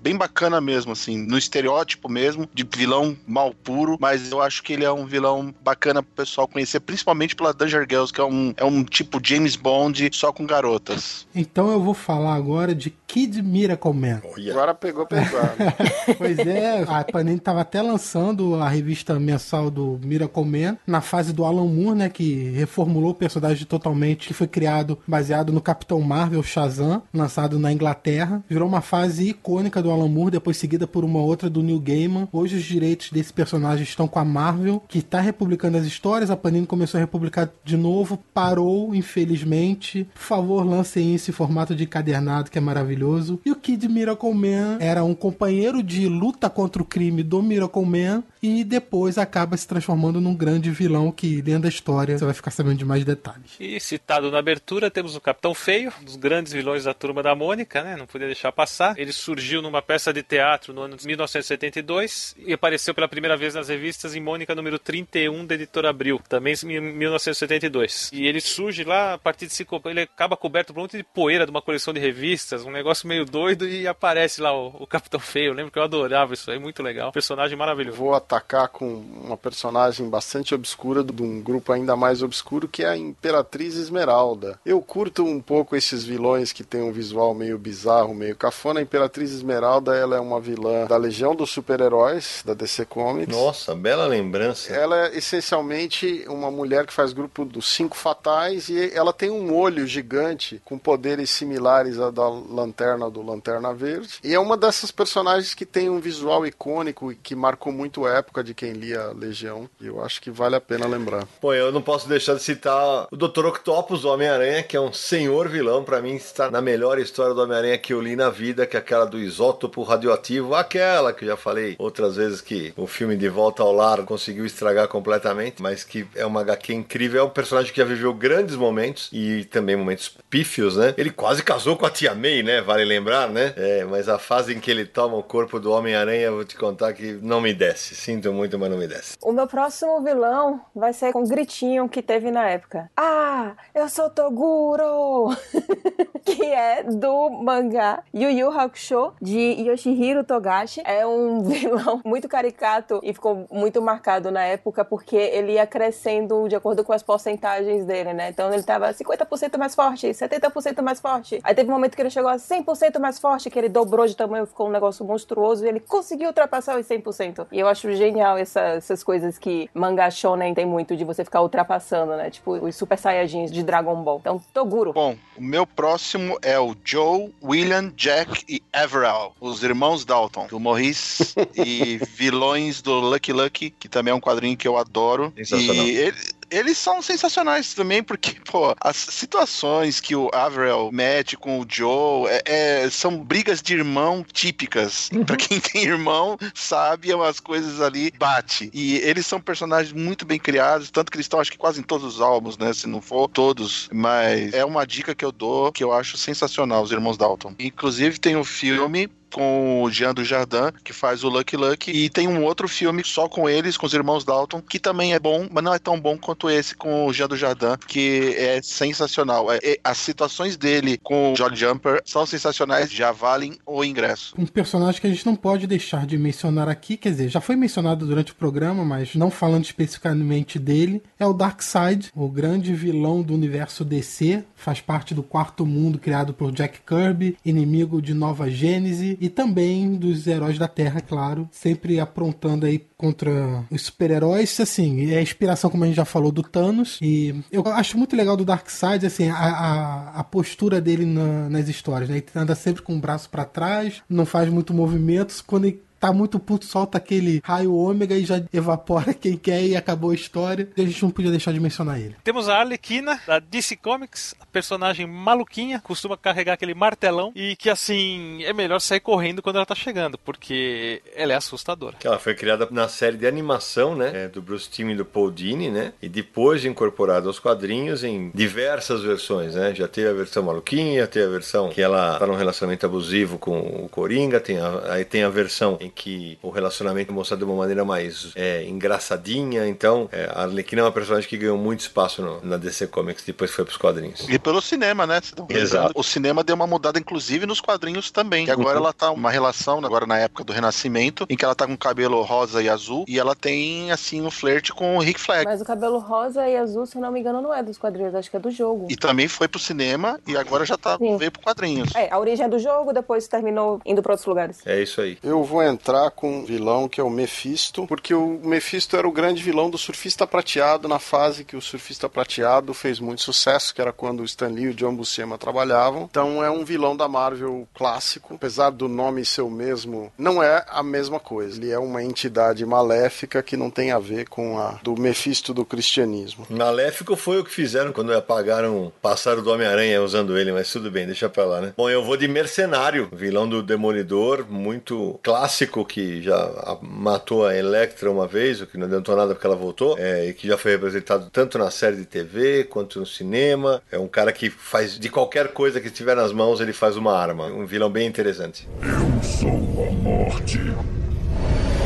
bem 0.00 0.16
bacana 0.16 0.60
mesmo, 0.60 0.92
assim, 0.92 1.16
no 1.16 1.36
estereótipo 1.36 2.08
mesmo, 2.08 2.48
de 2.54 2.64
vilão 2.64 3.16
mal 3.26 3.52
puro, 3.52 3.96
mas 4.00 4.30
eu 4.30 4.40
acho 4.40 4.62
que 4.62 4.72
ele 4.72 4.84
é 4.84 4.92
um 4.92 5.06
vilão 5.06 5.52
bacana 5.62 6.02
pro 6.02 6.24
pessoal 6.24 6.46
conhecer, 6.46 6.78
principalmente 6.80 7.34
pela 7.34 7.52
Danger 7.52 7.86
Girls, 7.88 8.12
que 8.12 8.20
é 8.20 8.24
um, 8.24 8.54
é 8.56 8.64
um 8.64 8.84
tipo 8.84 9.20
James 9.22 9.56
Bond 9.56 10.10
só 10.12 10.32
com 10.32 10.46
garotas. 10.46 11.26
Então 11.34 11.72
eu 11.72 11.80
vou 11.80 11.94
falar 11.94 12.34
agora 12.34 12.74
de 12.74 12.90
Kid 13.06 13.42
Miracle 13.52 13.92
Man. 13.92 14.22
Agora 14.50 14.74
pegou 14.74 15.06
pesado. 15.06 15.52
Pois 16.16 16.38
é, 16.38 16.84
a 16.88 17.04
Panini 17.04 17.36
estava 17.36 17.60
até 17.60 17.80
lançando 17.82 18.54
a 18.56 18.68
revista 18.68 19.18
mensal 19.18 19.70
do 19.70 20.00
Miracle 20.02 20.44
Man 20.44 20.76
na 20.86 21.00
fase 21.00 21.32
do 21.32 21.44
Alan 21.44 21.66
Moore, 21.66 21.98
né, 21.98 22.08
que 22.08 22.50
reformulou 22.50 23.10
o 23.10 23.14
personagem 23.14 23.66
totalmente, 23.66 24.26
que 24.26 24.34
foi 24.34 24.46
criado 24.46 24.98
baseado 25.06 25.52
no 25.52 25.60
Capitão 25.60 26.00
Marvel 26.00 26.42
Shazam, 26.42 27.02
lançado 27.12 27.58
na 27.58 27.72
Inglaterra. 27.72 28.42
Virou 28.48 28.66
uma 28.66 28.80
fase 28.80 29.28
icônica 29.28 29.82
do 29.82 29.90
Alan 29.90 30.08
Moore, 30.08 30.32
depois 30.32 30.56
seguida 30.56 30.86
por 30.86 31.04
uma 31.04 31.20
outra 31.20 31.50
do 31.50 31.62
Neil 31.62 31.80
Gaiman. 31.80 32.28
Hoje 32.32 32.56
os 32.56 32.64
direitos 32.64 33.10
desse 33.10 33.32
personagem 33.32 33.84
estão 33.84 34.08
com 34.08 34.18
a 34.18 34.24
Marvel, 34.24 34.82
que 34.88 34.98
está 34.98 35.20
republicando 35.20 35.76
as 35.76 35.84
histórias. 35.84 36.30
A 36.30 36.36
Panini 36.36 36.66
começou 36.66 36.98
a 36.98 37.02
republicar 37.02 37.50
de 37.62 37.76
novo, 37.76 38.18
parou, 38.32 38.94
infelizmente. 38.94 40.08
Por 40.14 40.22
favor, 40.22 40.64
lancem 40.64 41.14
esse 41.14 41.32
formato 41.32 41.74
de 41.74 41.84
encadernado 41.84 42.50
que 42.50 42.58
é 42.58 42.60
maravilhoso. 42.60 43.41
E 43.44 43.50
o 43.50 43.56
Kid 43.56 43.88
Miracle 43.88 44.32
Man 44.32 44.78
era 44.80 45.02
um 45.02 45.14
companheiro 45.14 45.82
de 45.82 46.08
luta 46.08 46.48
contra 46.48 46.82
o 46.82 46.84
crime 46.84 47.22
do 47.22 47.42
Miracle 47.42 47.84
Man 47.84 48.22
e 48.42 48.64
depois 48.64 49.18
acaba 49.18 49.56
se 49.56 49.66
transformando 49.66 50.20
num 50.20 50.34
grande 50.34 50.70
vilão 50.70 51.10
que, 51.10 51.42
dentro 51.42 51.62
da 51.62 51.68
história, 51.68 52.18
você 52.18 52.24
vai 52.24 52.34
ficar 52.34 52.50
sabendo 52.50 52.78
de 52.78 52.84
mais 52.84 53.04
detalhes. 53.04 53.52
E 53.58 53.78
citado 53.80 54.30
na 54.30 54.38
abertura, 54.38 54.90
temos 54.90 55.16
o 55.16 55.20
Capitão 55.20 55.54
Feio, 55.54 55.92
um 56.00 56.04
dos 56.04 56.16
grandes 56.16 56.52
vilões 56.52 56.84
da 56.84 56.94
turma 56.94 57.22
da 57.22 57.34
Mônica, 57.34 57.82
né? 57.82 57.96
Não 57.96 58.06
podia 58.06 58.26
deixar 58.26 58.52
passar. 58.52 58.98
Ele 58.98 59.12
surgiu 59.12 59.62
numa 59.62 59.82
peça 59.82 60.12
de 60.12 60.22
teatro 60.22 60.72
no 60.72 60.82
ano 60.82 60.96
de 60.96 61.06
1972 61.06 62.34
e 62.38 62.52
apareceu 62.52 62.94
pela 62.94 63.08
primeira 63.08 63.36
vez 63.36 63.54
nas 63.54 63.68
revistas 63.68 64.14
em 64.14 64.20
Mônica 64.20 64.54
número 64.54 64.78
31 64.78 65.46
da 65.46 65.54
editora 65.54 65.90
Abril, 65.90 66.20
também 66.28 66.54
em 66.64 66.80
1972. 66.80 68.10
E 68.12 68.26
ele 68.26 68.40
surge 68.40 68.84
lá 68.84 69.14
a 69.14 69.18
partir 69.18 69.46
de 69.46 69.52
ele 69.86 70.00
acaba 70.00 70.36
coberto 70.36 70.72
por 70.72 70.80
um 70.80 70.82
monte 70.82 70.96
de 70.96 71.02
poeira 71.02 71.44
de 71.44 71.50
uma 71.50 71.62
coleção 71.62 71.94
de 71.94 72.00
revistas, 72.00 72.64
um 72.64 72.70
negócio 72.70 73.08
meio 73.08 73.24
doido 73.32 73.66
e 73.66 73.88
aparece 73.88 74.40
lá 74.42 74.54
o, 74.54 74.68
o 74.78 74.86
Capitão 74.86 75.18
Feio. 75.18 75.48
Eu 75.48 75.54
lembro 75.54 75.72
que 75.72 75.78
eu 75.78 75.82
adorava 75.82 76.34
isso 76.34 76.50
aí, 76.50 76.58
muito 76.58 76.82
legal. 76.82 77.10
Personagem 77.10 77.56
maravilhoso. 77.56 77.96
Vou 77.96 78.14
atacar 78.14 78.68
com 78.68 78.86
uma 78.86 79.36
personagem 79.36 80.08
bastante 80.08 80.54
obscura 80.54 81.02
de 81.02 81.22
um 81.22 81.40
grupo 81.40 81.72
ainda 81.72 81.96
mais 81.96 82.22
obscuro 82.22 82.68
que 82.68 82.84
é 82.84 82.88
a 82.88 82.96
Imperatriz 82.96 83.74
Esmeralda. 83.76 84.60
Eu 84.64 84.80
curto 84.80 85.24
um 85.24 85.40
pouco 85.40 85.74
esses 85.74 86.04
vilões 86.04 86.52
que 86.52 86.62
tem 86.62 86.82
um 86.82 86.92
visual 86.92 87.34
meio 87.34 87.58
bizarro, 87.58 88.14
meio 88.14 88.36
cafona. 88.36 88.80
A 88.80 88.82
Imperatriz 88.82 89.32
Esmeralda, 89.32 89.96
ela 89.96 90.16
é 90.16 90.20
uma 90.20 90.40
vilã 90.40 90.86
da 90.86 90.96
Legião 90.96 91.34
dos 91.34 91.50
Super-Heróis 91.50 92.42
da 92.44 92.54
DC 92.54 92.84
Comics. 92.84 93.34
Nossa, 93.34 93.74
bela 93.74 94.06
lembrança. 94.06 94.72
Ela 94.72 95.06
é 95.06 95.16
essencialmente 95.16 96.24
uma 96.28 96.50
mulher 96.50 96.86
que 96.86 96.92
faz 96.92 97.12
grupo 97.12 97.44
dos 97.44 97.66
Cinco 97.66 97.96
Fatais 97.96 98.68
e 98.68 98.92
ela 98.94 99.12
tem 99.12 99.30
um 99.30 99.54
olho 99.54 99.86
gigante 99.86 100.60
com 100.64 100.78
poderes 100.78 101.30
similares 101.30 101.98
ao 101.98 102.12
da 102.12 102.28
Lanterna 102.28 103.10
do 103.12 103.22
Lanterna 103.22 103.72
Verde. 103.72 104.18
E 104.24 104.34
é 104.34 104.38
uma 104.38 104.56
dessas 104.56 104.90
personagens 104.90 105.54
que 105.54 105.66
tem 105.66 105.88
um 105.88 106.00
visual 106.00 106.46
icônico 106.46 107.12
e 107.12 107.14
que 107.14 107.34
marcou 107.34 107.72
muito 107.72 108.04
a 108.06 108.10
época 108.10 108.42
de 108.42 108.54
quem 108.54 108.72
lia 108.72 109.12
Legião. 109.12 109.68
E 109.80 109.86
eu 109.86 110.02
acho 110.02 110.20
que 110.20 110.30
vale 110.30 110.56
a 110.56 110.60
pena 110.60 110.86
lembrar. 110.86 111.26
Pô, 111.40 111.52
eu 111.52 111.70
não 111.70 111.82
posso 111.82 112.08
deixar 112.08 112.34
de 112.34 112.42
citar 112.42 113.06
o 113.10 113.16
Dr. 113.16 113.46
Octopus, 113.46 114.04
o 114.04 114.08
Homem-Aranha, 114.08 114.62
que 114.62 114.76
é 114.76 114.80
um 114.80 114.92
senhor 114.92 115.48
vilão. 115.48 115.84
Pra 115.84 116.00
mim, 116.00 116.14
está 116.14 116.50
na 116.50 116.60
melhor 116.60 116.98
história 116.98 117.34
do 117.34 117.42
Homem-Aranha 117.42 117.78
que 117.78 117.92
eu 117.92 118.00
li 118.00 118.16
na 118.16 118.30
vida, 118.30 118.66
que 118.66 118.76
é 118.76 118.80
aquela 118.80 119.04
do 119.04 119.18
isótopo 119.18 119.82
radioativo. 119.82 120.54
Aquela 120.54 121.12
que 121.12 121.24
eu 121.24 121.28
já 121.28 121.36
falei 121.36 121.76
outras 121.78 122.16
vezes 122.16 122.40
que 122.40 122.72
o 122.76 122.86
filme 122.86 123.16
De 123.16 123.28
Volta 123.28 123.62
ao 123.62 123.72
Lar 123.72 124.02
conseguiu 124.04 124.46
estragar 124.46 124.88
completamente, 124.88 125.60
mas 125.60 125.84
que 125.84 126.06
é 126.14 126.24
uma 126.24 126.40
HQ 126.40 126.72
incrível. 126.72 127.22
É 127.22 127.24
um 127.24 127.30
personagem 127.30 127.72
que 127.72 127.78
já 127.78 127.84
viveu 127.84 128.14
grandes 128.14 128.56
momentos 128.56 129.08
e 129.12 129.44
também 129.44 129.76
momentos 129.76 130.16
pífios, 130.30 130.76
né? 130.76 130.94
Ele 130.96 131.10
quase 131.10 131.42
casou 131.42 131.76
com 131.76 131.84
a 131.84 131.90
Tia 131.90 132.14
May, 132.14 132.42
né? 132.42 132.60
Vale 132.60 132.84
lembrar, 132.84 133.01
né? 133.02 133.52
É, 133.56 133.84
mas 133.84 134.08
a 134.08 134.18
fase 134.18 134.54
em 134.54 134.60
que 134.60 134.70
ele 134.70 134.84
toma 134.84 135.16
o 135.16 135.22
corpo 135.22 135.58
do 135.58 135.72
Homem-Aranha, 135.72 136.30
vou 136.30 136.44
te 136.44 136.56
contar 136.56 136.92
que 136.92 137.18
não 137.22 137.40
me 137.40 137.52
desce. 137.52 137.94
Sinto 137.94 138.32
muito, 138.32 138.58
mas 138.58 138.70
não 138.70 138.78
me 138.78 138.86
desce. 138.86 139.16
O 139.22 139.32
meu 139.32 139.46
próximo 139.46 140.00
vilão 140.02 140.60
vai 140.74 140.92
ser 140.92 141.12
com 141.12 141.22
o 141.22 141.28
gritinho 141.28 141.88
que 141.88 142.02
teve 142.02 142.30
na 142.30 142.48
época. 142.48 142.90
Ah, 142.96 143.52
eu 143.74 143.88
sou 143.88 144.10
Toguro! 144.10 145.30
que 146.24 146.44
é 146.44 146.84
do 146.84 147.30
mangá 147.30 148.02
Yu 148.14 148.30
Yu 148.30 148.50
Hakusho, 148.50 149.12
de 149.20 149.38
Yoshihiro 149.38 150.24
Togashi. 150.24 150.82
É 150.84 151.06
um 151.06 151.42
vilão 151.44 152.00
muito 152.04 152.28
caricato 152.28 153.00
e 153.02 153.12
ficou 153.12 153.46
muito 153.50 153.80
marcado 153.82 154.30
na 154.30 154.44
época 154.44 154.84
porque 154.84 155.16
ele 155.16 155.52
ia 155.52 155.66
crescendo 155.66 156.48
de 156.48 156.54
acordo 156.54 156.84
com 156.84 156.92
as 156.92 157.02
porcentagens 157.02 157.84
dele, 157.84 158.12
né? 158.12 158.30
Então 158.30 158.52
ele 158.52 158.62
tava 158.62 158.92
50% 158.92 159.58
mais 159.58 159.74
forte, 159.74 160.08
70% 160.08 160.82
mais 160.82 161.00
forte. 161.00 161.40
Aí 161.42 161.54
teve 161.54 161.70
um 161.70 161.74
momento 161.74 161.96
que 161.96 162.02
ele 162.02 162.10
chegou 162.10 162.30
a 162.30 162.36
100% 162.36 162.91
mais 163.00 163.18
forte, 163.18 163.50
que 163.50 163.58
ele 163.58 163.68
dobrou 163.68 164.06
de 164.06 164.16
tamanho, 164.16 164.46
ficou 164.46 164.68
um 164.68 164.70
negócio 164.70 165.04
monstruoso 165.04 165.64
e 165.64 165.68
ele 165.68 165.80
conseguiu 165.80 166.28
ultrapassar 166.28 166.78
os 166.78 166.86
100%. 166.86 167.46
E 167.52 167.58
eu 167.60 167.68
acho 167.68 167.92
genial 167.94 168.36
essa- 168.38 168.60
essas 168.60 169.02
coisas 169.02 169.38
que 169.38 169.68
mangá 169.74 170.10
shonen 170.10 170.54
tem 170.54 170.66
muito, 170.66 170.96
de 170.96 171.04
você 171.04 171.24
ficar 171.24 171.42
ultrapassando, 171.42 172.16
né? 172.16 172.30
Tipo 172.30 172.52
os 172.52 172.76
Super 172.76 172.98
Saiyajins 172.98 173.50
de 173.50 173.62
Dragon 173.62 173.96
Ball. 174.02 174.18
Então, 174.20 174.40
Toguro. 174.52 174.92
Bom, 174.92 175.16
o 175.36 175.42
meu 175.42 175.66
próximo 175.66 176.38
é 176.42 176.58
o 176.58 176.74
Joe, 176.84 177.32
William, 177.42 177.92
Jack 177.96 178.44
e 178.48 178.62
Everall, 178.74 179.34
os 179.40 179.62
irmãos 179.62 180.04
Dalton, 180.04 180.46
do 180.46 180.58
Maurice 180.60 181.34
e 181.54 181.98
vilões 182.14 182.82
do 182.82 183.00
Lucky 183.00 183.32
Lucky, 183.32 183.70
que 183.70 183.88
também 183.88 184.12
é 184.12 184.14
um 184.14 184.20
quadrinho 184.20 184.56
que 184.56 184.66
eu 184.68 184.76
adoro. 184.76 185.32
Sensacional. 185.36 185.86
E 185.86 185.96
ele- 185.96 186.16
eles 186.52 186.78
são 186.78 187.00
sensacionais 187.02 187.74
também, 187.74 188.02
porque, 188.02 188.36
pô, 188.50 188.74
as 188.80 188.96
situações 188.96 190.00
que 190.00 190.14
o 190.14 190.30
Avril 190.32 190.90
mete 190.92 191.36
com 191.36 191.60
o 191.60 191.66
Joe 191.68 192.28
é- 192.28 192.42
é- 192.84 192.90
são 192.90 193.18
brigas 193.18 193.62
de 193.62 193.74
irmão 193.74 194.24
típicas. 194.32 195.10
Pra 195.26 195.36
quem 195.36 195.58
tem 195.60 195.84
irmão, 195.84 196.36
sabe, 196.54 197.10
é 197.10 197.16
umas 197.16 197.40
coisas 197.40 197.80
ali 197.80 198.12
bate. 198.18 198.70
E 198.72 198.96
eles 198.98 199.26
são 199.26 199.40
personagens 199.40 199.92
muito 199.92 200.24
bem 200.24 200.38
criados, 200.38 200.90
tanto 200.90 201.10
que 201.10 201.16
eles 201.16 201.24
estão, 201.24 201.40
acho 201.40 201.50
que 201.50 201.58
quase 201.58 201.80
em 201.80 201.82
todos 201.82 202.14
os 202.14 202.20
álbuns, 202.20 202.58
né? 202.58 202.72
Se 202.72 202.86
não 202.86 203.00
for 203.00 203.28
todos. 203.28 203.88
Mas 203.92 204.52
é 204.52 204.64
uma 204.64 204.86
dica 204.86 205.14
que 205.14 205.24
eu 205.24 205.32
dou 205.32 205.72
que 205.72 205.82
eu 205.82 205.92
acho 205.92 206.16
sensacional, 206.16 206.82
os 206.82 206.92
irmãos 206.92 207.16
Dalton. 207.16 207.54
Inclusive, 207.58 208.18
tem 208.18 208.36
um 208.36 208.44
filme 208.44 209.08
com 209.32 209.82
o 209.82 209.90
Jean 209.90 210.14
Dujardin, 210.14 210.72
que 210.84 210.92
faz 210.92 211.24
o 211.24 211.28
Lucky 211.28 211.56
Lucky, 211.56 211.90
e 211.90 212.08
tem 212.08 212.28
um 212.28 212.44
outro 212.44 212.68
filme 212.68 213.02
só 213.04 213.28
com 213.28 213.48
eles, 213.48 213.76
com 213.76 213.86
os 213.86 213.94
irmãos 213.94 214.24
Dalton, 214.24 214.60
que 214.60 214.78
também 214.78 215.14
é 215.14 215.18
bom, 215.18 215.48
mas 215.50 215.64
não 215.64 215.74
é 215.74 215.78
tão 215.78 215.98
bom 215.98 216.16
quanto 216.16 216.50
esse 216.50 216.74
com 216.74 217.06
o 217.06 217.12
Jean 217.12 217.28
Dujardin, 217.28 217.76
que 217.86 218.34
é 218.36 218.60
sensacional. 218.62 219.50
É- 219.50 219.58
é- 219.62 219.78
as 219.82 219.98
situações 219.98 220.56
dele 220.56 220.98
com 221.02 221.32
o 221.32 221.36
Jolly 221.36 221.56
Jumper 221.56 222.02
são 222.04 222.26
sensacionais, 222.26 222.90
já 222.90 223.10
valem 223.12 223.58
o 223.66 223.84
ingresso. 223.84 224.34
Um 224.38 224.46
personagem 224.46 225.00
que 225.00 225.06
a 225.06 225.10
gente 225.10 225.26
não 225.26 225.34
pode 225.34 225.66
deixar 225.66 226.06
de 226.06 226.18
mencionar 226.18 226.68
aqui, 226.68 226.96
quer 226.96 227.10
dizer, 227.10 227.28
já 227.28 227.40
foi 227.40 227.56
mencionado 227.56 228.06
durante 228.06 228.32
o 228.32 228.34
programa, 228.34 228.84
mas 228.84 229.14
não 229.14 229.30
falando 229.30 229.64
especificamente 229.64 230.58
dele, 230.58 231.02
é 231.18 231.26
o 231.26 231.32
Darkseid, 231.32 232.10
o 232.14 232.28
grande 232.28 232.74
vilão 232.74 233.22
do 233.22 233.34
universo 233.34 233.84
DC, 233.84 234.44
faz 234.54 234.80
parte 234.80 235.14
do 235.14 235.22
quarto 235.22 235.64
mundo 235.64 235.98
criado 235.98 236.32
por 236.34 236.52
Jack 236.52 236.80
Kirby, 236.86 237.36
inimigo 237.44 238.00
de 238.00 238.14
Nova 238.14 238.50
Gênese 238.50 239.16
e 239.24 239.28
também 239.28 239.94
dos 239.94 240.26
heróis 240.26 240.58
da 240.58 240.66
Terra, 240.68 241.00
claro, 241.00 241.48
sempre 241.52 242.00
aprontando 242.00 242.66
aí 242.66 242.84
contra 242.96 243.64
os 243.70 243.82
super-heróis, 243.82 244.58
assim, 244.60 245.10
é 245.12 245.18
a 245.18 245.22
inspiração, 245.22 245.70
como 245.70 245.84
a 245.84 245.86
gente 245.86 245.96
já 245.96 246.04
falou, 246.04 246.32
do 246.32 246.42
Thanos, 246.42 246.98
e 247.00 247.34
eu 247.50 247.66
acho 247.68 247.96
muito 247.96 248.16
legal 248.16 248.36
do 248.36 248.44
Darkseid, 248.44 249.06
assim, 249.06 249.28
a, 249.28 249.36
a, 249.36 250.10
a 250.20 250.24
postura 250.24 250.80
dele 250.80 251.04
na- 251.06 251.48
nas 251.48 251.68
histórias, 251.68 252.08
né? 252.10 252.16
Ele 252.16 252.26
anda 252.34 252.54
sempre 252.54 252.82
com 252.82 252.96
o 252.96 253.00
braço 253.00 253.30
pra 253.30 253.44
trás, 253.44 254.02
não 254.08 254.26
faz 254.26 254.48
muito 254.48 254.74
movimentos, 254.74 255.40
quando 255.40 255.66
ele 255.66 255.80
tá 256.02 256.12
muito 256.12 256.38
puto, 256.38 256.66
solta 256.66 256.98
aquele 256.98 257.40
raio 257.44 257.74
ômega 257.74 258.14
e 258.16 258.24
já 258.24 258.42
evapora 258.52 259.12
quem 259.18 259.36
quer 259.36 259.62
e 259.62 259.76
acabou 259.76 260.10
a 260.10 260.14
história. 260.14 260.68
E 260.76 260.82
a 260.82 260.84
gente 260.84 261.02
não 261.02 261.10
podia 261.10 261.30
deixar 261.30 261.52
de 261.52 261.60
mencionar 261.60 262.00
ele. 262.00 262.16
Temos 262.22 262.48
a 262.48 262.58
Arlequina, 262.58 263.20
da 263.26 263.38
DC 263.38 263.76
Comics, 263.76 264.34
a 264.40 264.46
personagem 264.46 265.06
maluquinha, 265.06 265.80
costuma 265.80 266.16
carregar 266.16 266.54
aquele 266.54 266.74
martelão 266.74 267.32
e 267.34 267.56
que, 267.56 267.68
assim, 267.68 268.42
é 268.44 268.52
melhor 268.52 268.80
sair 268.80 269.00
correndo 269.00 269.42
quando 269.42 269.56
ela 269.56 269.66
tá 269.66 269.74
chegando, 269.74 270.18
porque 270.18 271.02
ela 271.14 271.32
é 271.32 271.36
assustadora. 271.36 271.96
Que 271.98 272.06
ela 272.06 272.18
foi 272.18 272.34
criada 272.34 272.68
na 272.70 272.88
série 272.88 273.16
de 273.16 273.26
animação, 273.26 273.94
né? 273.94 274.12
é, 274.12 274.28
do 274.28 274.42
Bruce 274.42 274.68
Timm 274.68 274.90
e 274.90 274.94
do 274.94 275.04
Paul 275.04 275.30
Dini, 275.30 275.70
né? 275.70 275.92
E 276.02 276.08
depois 276.08 276.64
incorporada 276.64 277.26
aos 277.26 277.38
quadrinhos 277.38 278.04
em 278.04 278.30
diversas 278.34 279.02
versões, 279.02 279.54
né? 279.54 279.74
Já 279.74 279.88
teve 279.88 280.08
a 280.08 280.12
versão 280.12 280.42
maluquinha, 280.42 281.06
teve 281.06 281.26
a 281.26 281.30
versão 281.30 281.70
que 281.70 281.80
ela 281.80 282.18
tá 282.18 282.26
num 282.26 282.34
relacionamento 282.34 282.84
abusivo 282.86 283.38
com 283.38 283.58
o 283.58 283.88
Coringa, 283.88 284.40
tem 284.40 284.58
a, 284.58 284.92
aí 284.92 285.04
tem 285.04 285.22
a 285.22 285.28
versão 285.28 285.78
em 285.80 285.91
que 285.94 286.38
o 286.42 286.50
relacionamento 286.50 287.10
é 287.10 287.14
mostrado 287.14 287.44
de 287.44 287.50
uma 287.50 287.58
maneira 287.58 287.84
mais 287.84 288.32
é, 288.34 288.64
engraçadinha. 288.64 289.66
Então, 289.66 290.08
é, 290.12 290.30
a 290.32 290.42
Arlequina 290.42 290.82
é 290.82 290.84
uma 290.84 290.92
personagem 290.92 291.28
que 291.28 291.36
ganhou 291.36 291.56
muito 291.58 291.80
espaço 291.80 292.22
no- 292.22 292.40
na 292.42 292.56
DC 292.56 292.86
Comics 292.88 293.24
depois 293.24 293.50
que 293.50 293.56
foi 293.56 293.64
pros 293.64 293.76
quadrinhos. 293.76 294.26
E 294.28 294.38
pelo 294.38 294.60
cinema, 294.60 295.06
né? 295.06 295.18
Estão 295.22 295.46
Exato. 295.48 295.92
O 295.94 296.02
cinema 296.02 296.42
deu 296.44 296.54
uma 296.56 296.66
mudada, 296.66 296.98
inclusive, 296.98 297.46
nos 297.46 297.60
quadrinhos 297.60 298.10
também. 298.10 298.44
Que 298.44 298.50
agora 298.50 298.78
ela 298.78 298.92
tá 298.92 299.10
uma 299.10 299.30
relação, 299.30 299.84
agora 299.84 300.06
na 300.06 300.18
época 300.18 300.44
do 300.44 300.52
Renascimento, 300.52 301.26
em 301.28 301.36
que 301.36 301.44
ela 301.44 301.54
tá 301.54 301.66
com 301.66 301.76
cabelo 301.76 302.20
rosa 302.22 302.62
e 302.62 302.68
azul, 302.68 303.04
e 303.08 303.18
ela 303.18 303.34
tem, 303.34 303.90
assim, 303.90 304.20
um 304.22 304.30
flerte 304.30 304.72
com 304.72 304.96
o 304.96 305.00
Rick 305.00 305.20
Flag. 305.20 305.44
Mas 305.44 305.60
o 305.60 305.64
cabelo 305.64 305.98
rosa 305.98 306.48
e 306.48 306.56
azul, 306.56 306.86
se 306.86 306.98
não 306.98 307.10
me 307.12 307.20
engano, 307.20 307.40
não 307.42 307.52
é 307.52 307.62
dos 307.62 307.78
quadrinhos, 307.78 308.14
acho 308.14 308.30
que 308.30 308.36
é 308.36 308.40
do 308.40 308.50
jogo. 308.50 308.86
E 308.90 308.96
também 308.96 309.28
foi 309.28 309.48
pro 309.48 309.58
cinema, 309.60 310.18
e 310.26 310.36
agora 310.36 310.64
já 310.64 310.76
tá, 310.76 310.96
Sim. 310.98 311.16
veio 311.16 311.30
pro 311.30 311.42
quadrinhos. 311.42 311.94
É, 311.94 312.12
a 312.12 312.18
origem 312.18 312.46
é 312.46 312.48
do 312.48 312.58
jogo, 312.58 312.92
depois 312.92 313.26
terminou 313.28 313.80
indo 313.84 314.02
pra 314.02 314.12
outros 314.12 314.26
lugares. 314.26 314.58
É 314.66 314.80
isso 314.82 315.00
aí. 315.00 315.18
Eu 315.22 315.42
vou 315.44 315.62
entrar 315.62 315.81
com 316.14 316.38
um 316.38 316.44
vilão 316.44 316.88
que 316.88 317.00
é 317.00 317.04
o 317.04 317.10
Mephisto, 317.10 317.86
porque 317.86 318.14
o 318.14 318.40
Mephisto 318.42 318.96
era 318.96 319.06
o 319.06 319.12
grande 319.12 319.42
vilão 319.42 319.68
do 319.68 319.78
Surfista 319.78 320.26
Prateado 320.26 320.88
na 320.88 320.98
fase 320.98 321.44
que 321.44 321.56
o 321.56 321.60
Surfista 321.60 322.08
Prateado 322.08 322.72
fez 322.72 323.00
muito 323.00 323.22
sucesso, 323.22 323.74
que 323.74 323.80
era 323.80 323.92
quando 323.92 324.20
o 324.20 324.24
Stan 324.24 324.48
Lee 324.48 324.64
e 324.64 324.68
o 324.68 324.74
John 324.74 324.94
Buscema 324.94 325.36
trabalhavam. 325.36 326.08
Então 326.10 326.42
é 326.42 326.50
um 326.50 326.64
vilão 326.64 326.96
da 326.96 327.08
Marvel 327.08 327.66
clássico, 327.74 328.34
apesar 328.34 328.70
do 328.70 328.88
nome 328.88 329.24
ser 329.24 329.42
o 329.42 329.50
mesmo, 329.50 330.12
não 330.16 330.42
é 330.42 330.64
a 330.68 330.82
mesma 330.82 331.18
coisa. 331.18 331.58
Ele 331.58 331.70
é 331.70 331.78
uma 331.78 332.02
entidade 332.02 332.64
maléfica 332.64 333.42
que 333.42 333.56
não 333.56 333.70
tem 333.70 333.90
a 333.90 333.98
ver 333.98 334.28
com 334.28 334.58
a 334.58 334.78
do 334.82 334.94
Mephisto 334.96 335.52
do 335.52 335.64
cristianismo. 335.64 336.46
Maléfico 336.48 337.16
foi 337.16 337.38
o 337.38 337.44
que 337.44 337.52
fizeram 337.52 337.92
quando 337.92 338.12
apagaram 338.12 338.86
o 338.86 338.90
pássaro 339.02 339.42
do 339.42 339.50
Homem-Aranha 339.50 340.02
usando 340.02 340.36
ele, 340.36 340.52
mas 340.52 340.70
tudo 340.70 340.90
bem, 340.90 341.06
deixa 341.06 341.28
pra 341.28 341.44
lá, 341.44 341.60
né? 341.60 341.72
Bom, 341.76 341.88
eu 341.88 342.04
vou 342.04 342.16
de 342.16 342.28
Mercenário, 342.28 343.08
vilão 343.12 343.48
do 343.48 343.62
Demolidor, 343.62 344.46
muito 344.48 345.18
clássico, 345.22 345.71
que 345.86 346.22
já 346.22 346.78
matou 346.82 347.46
a 347.46 347.56
Electra 347.56 348.10
uma 348.10 348.26
vez, 348.26 348.60
o 348.60 348.66
que 348.66 348.76
não 348.76 348.86
adiantou 348.86 349.16
nada 349.16 349.34
porque 349.34 349.46
ela 349.46 349.56
voltou, 349.56 349.96
é, 349.98 350.28
e 350.28 350.34
que 350.34 350.46
já 350.46 350.58
foi 350.58 350.72
representado 350.72 351.30
tanto 351.32 351.56
na 351.56 351.70
série 351.70 351.96
de 351.96 352.04
TV 352.04 352.64
quanto 352.64 353.00
no 353.00 353.06
cinema. 353.06 353.82
É 353.90 353.98
um 353.98 354.06
cara 354.06 354.32
que 354.32 354.50
faz 354.50 354.98
de 354.98 355.08
qualquer 355.08 355.48
coisa 355.48 355.80
que 355.80 355.90
tiver 355.90 356.14
nas 356.14 356.32
mãos, 356.32 356.60
ele 356.60 356.72
faz 356.72 356.96
uma 356.96 357.16
arma. 357.16 357.46
Um 357.46 357.64
vilão 357.64 357.90
bem 357.90 358.06
interessante. 358.06 358.68
Eu 358.82 359.22
sou 359.22 359.88
a 359.88 359.90
morte. 359.90 360.58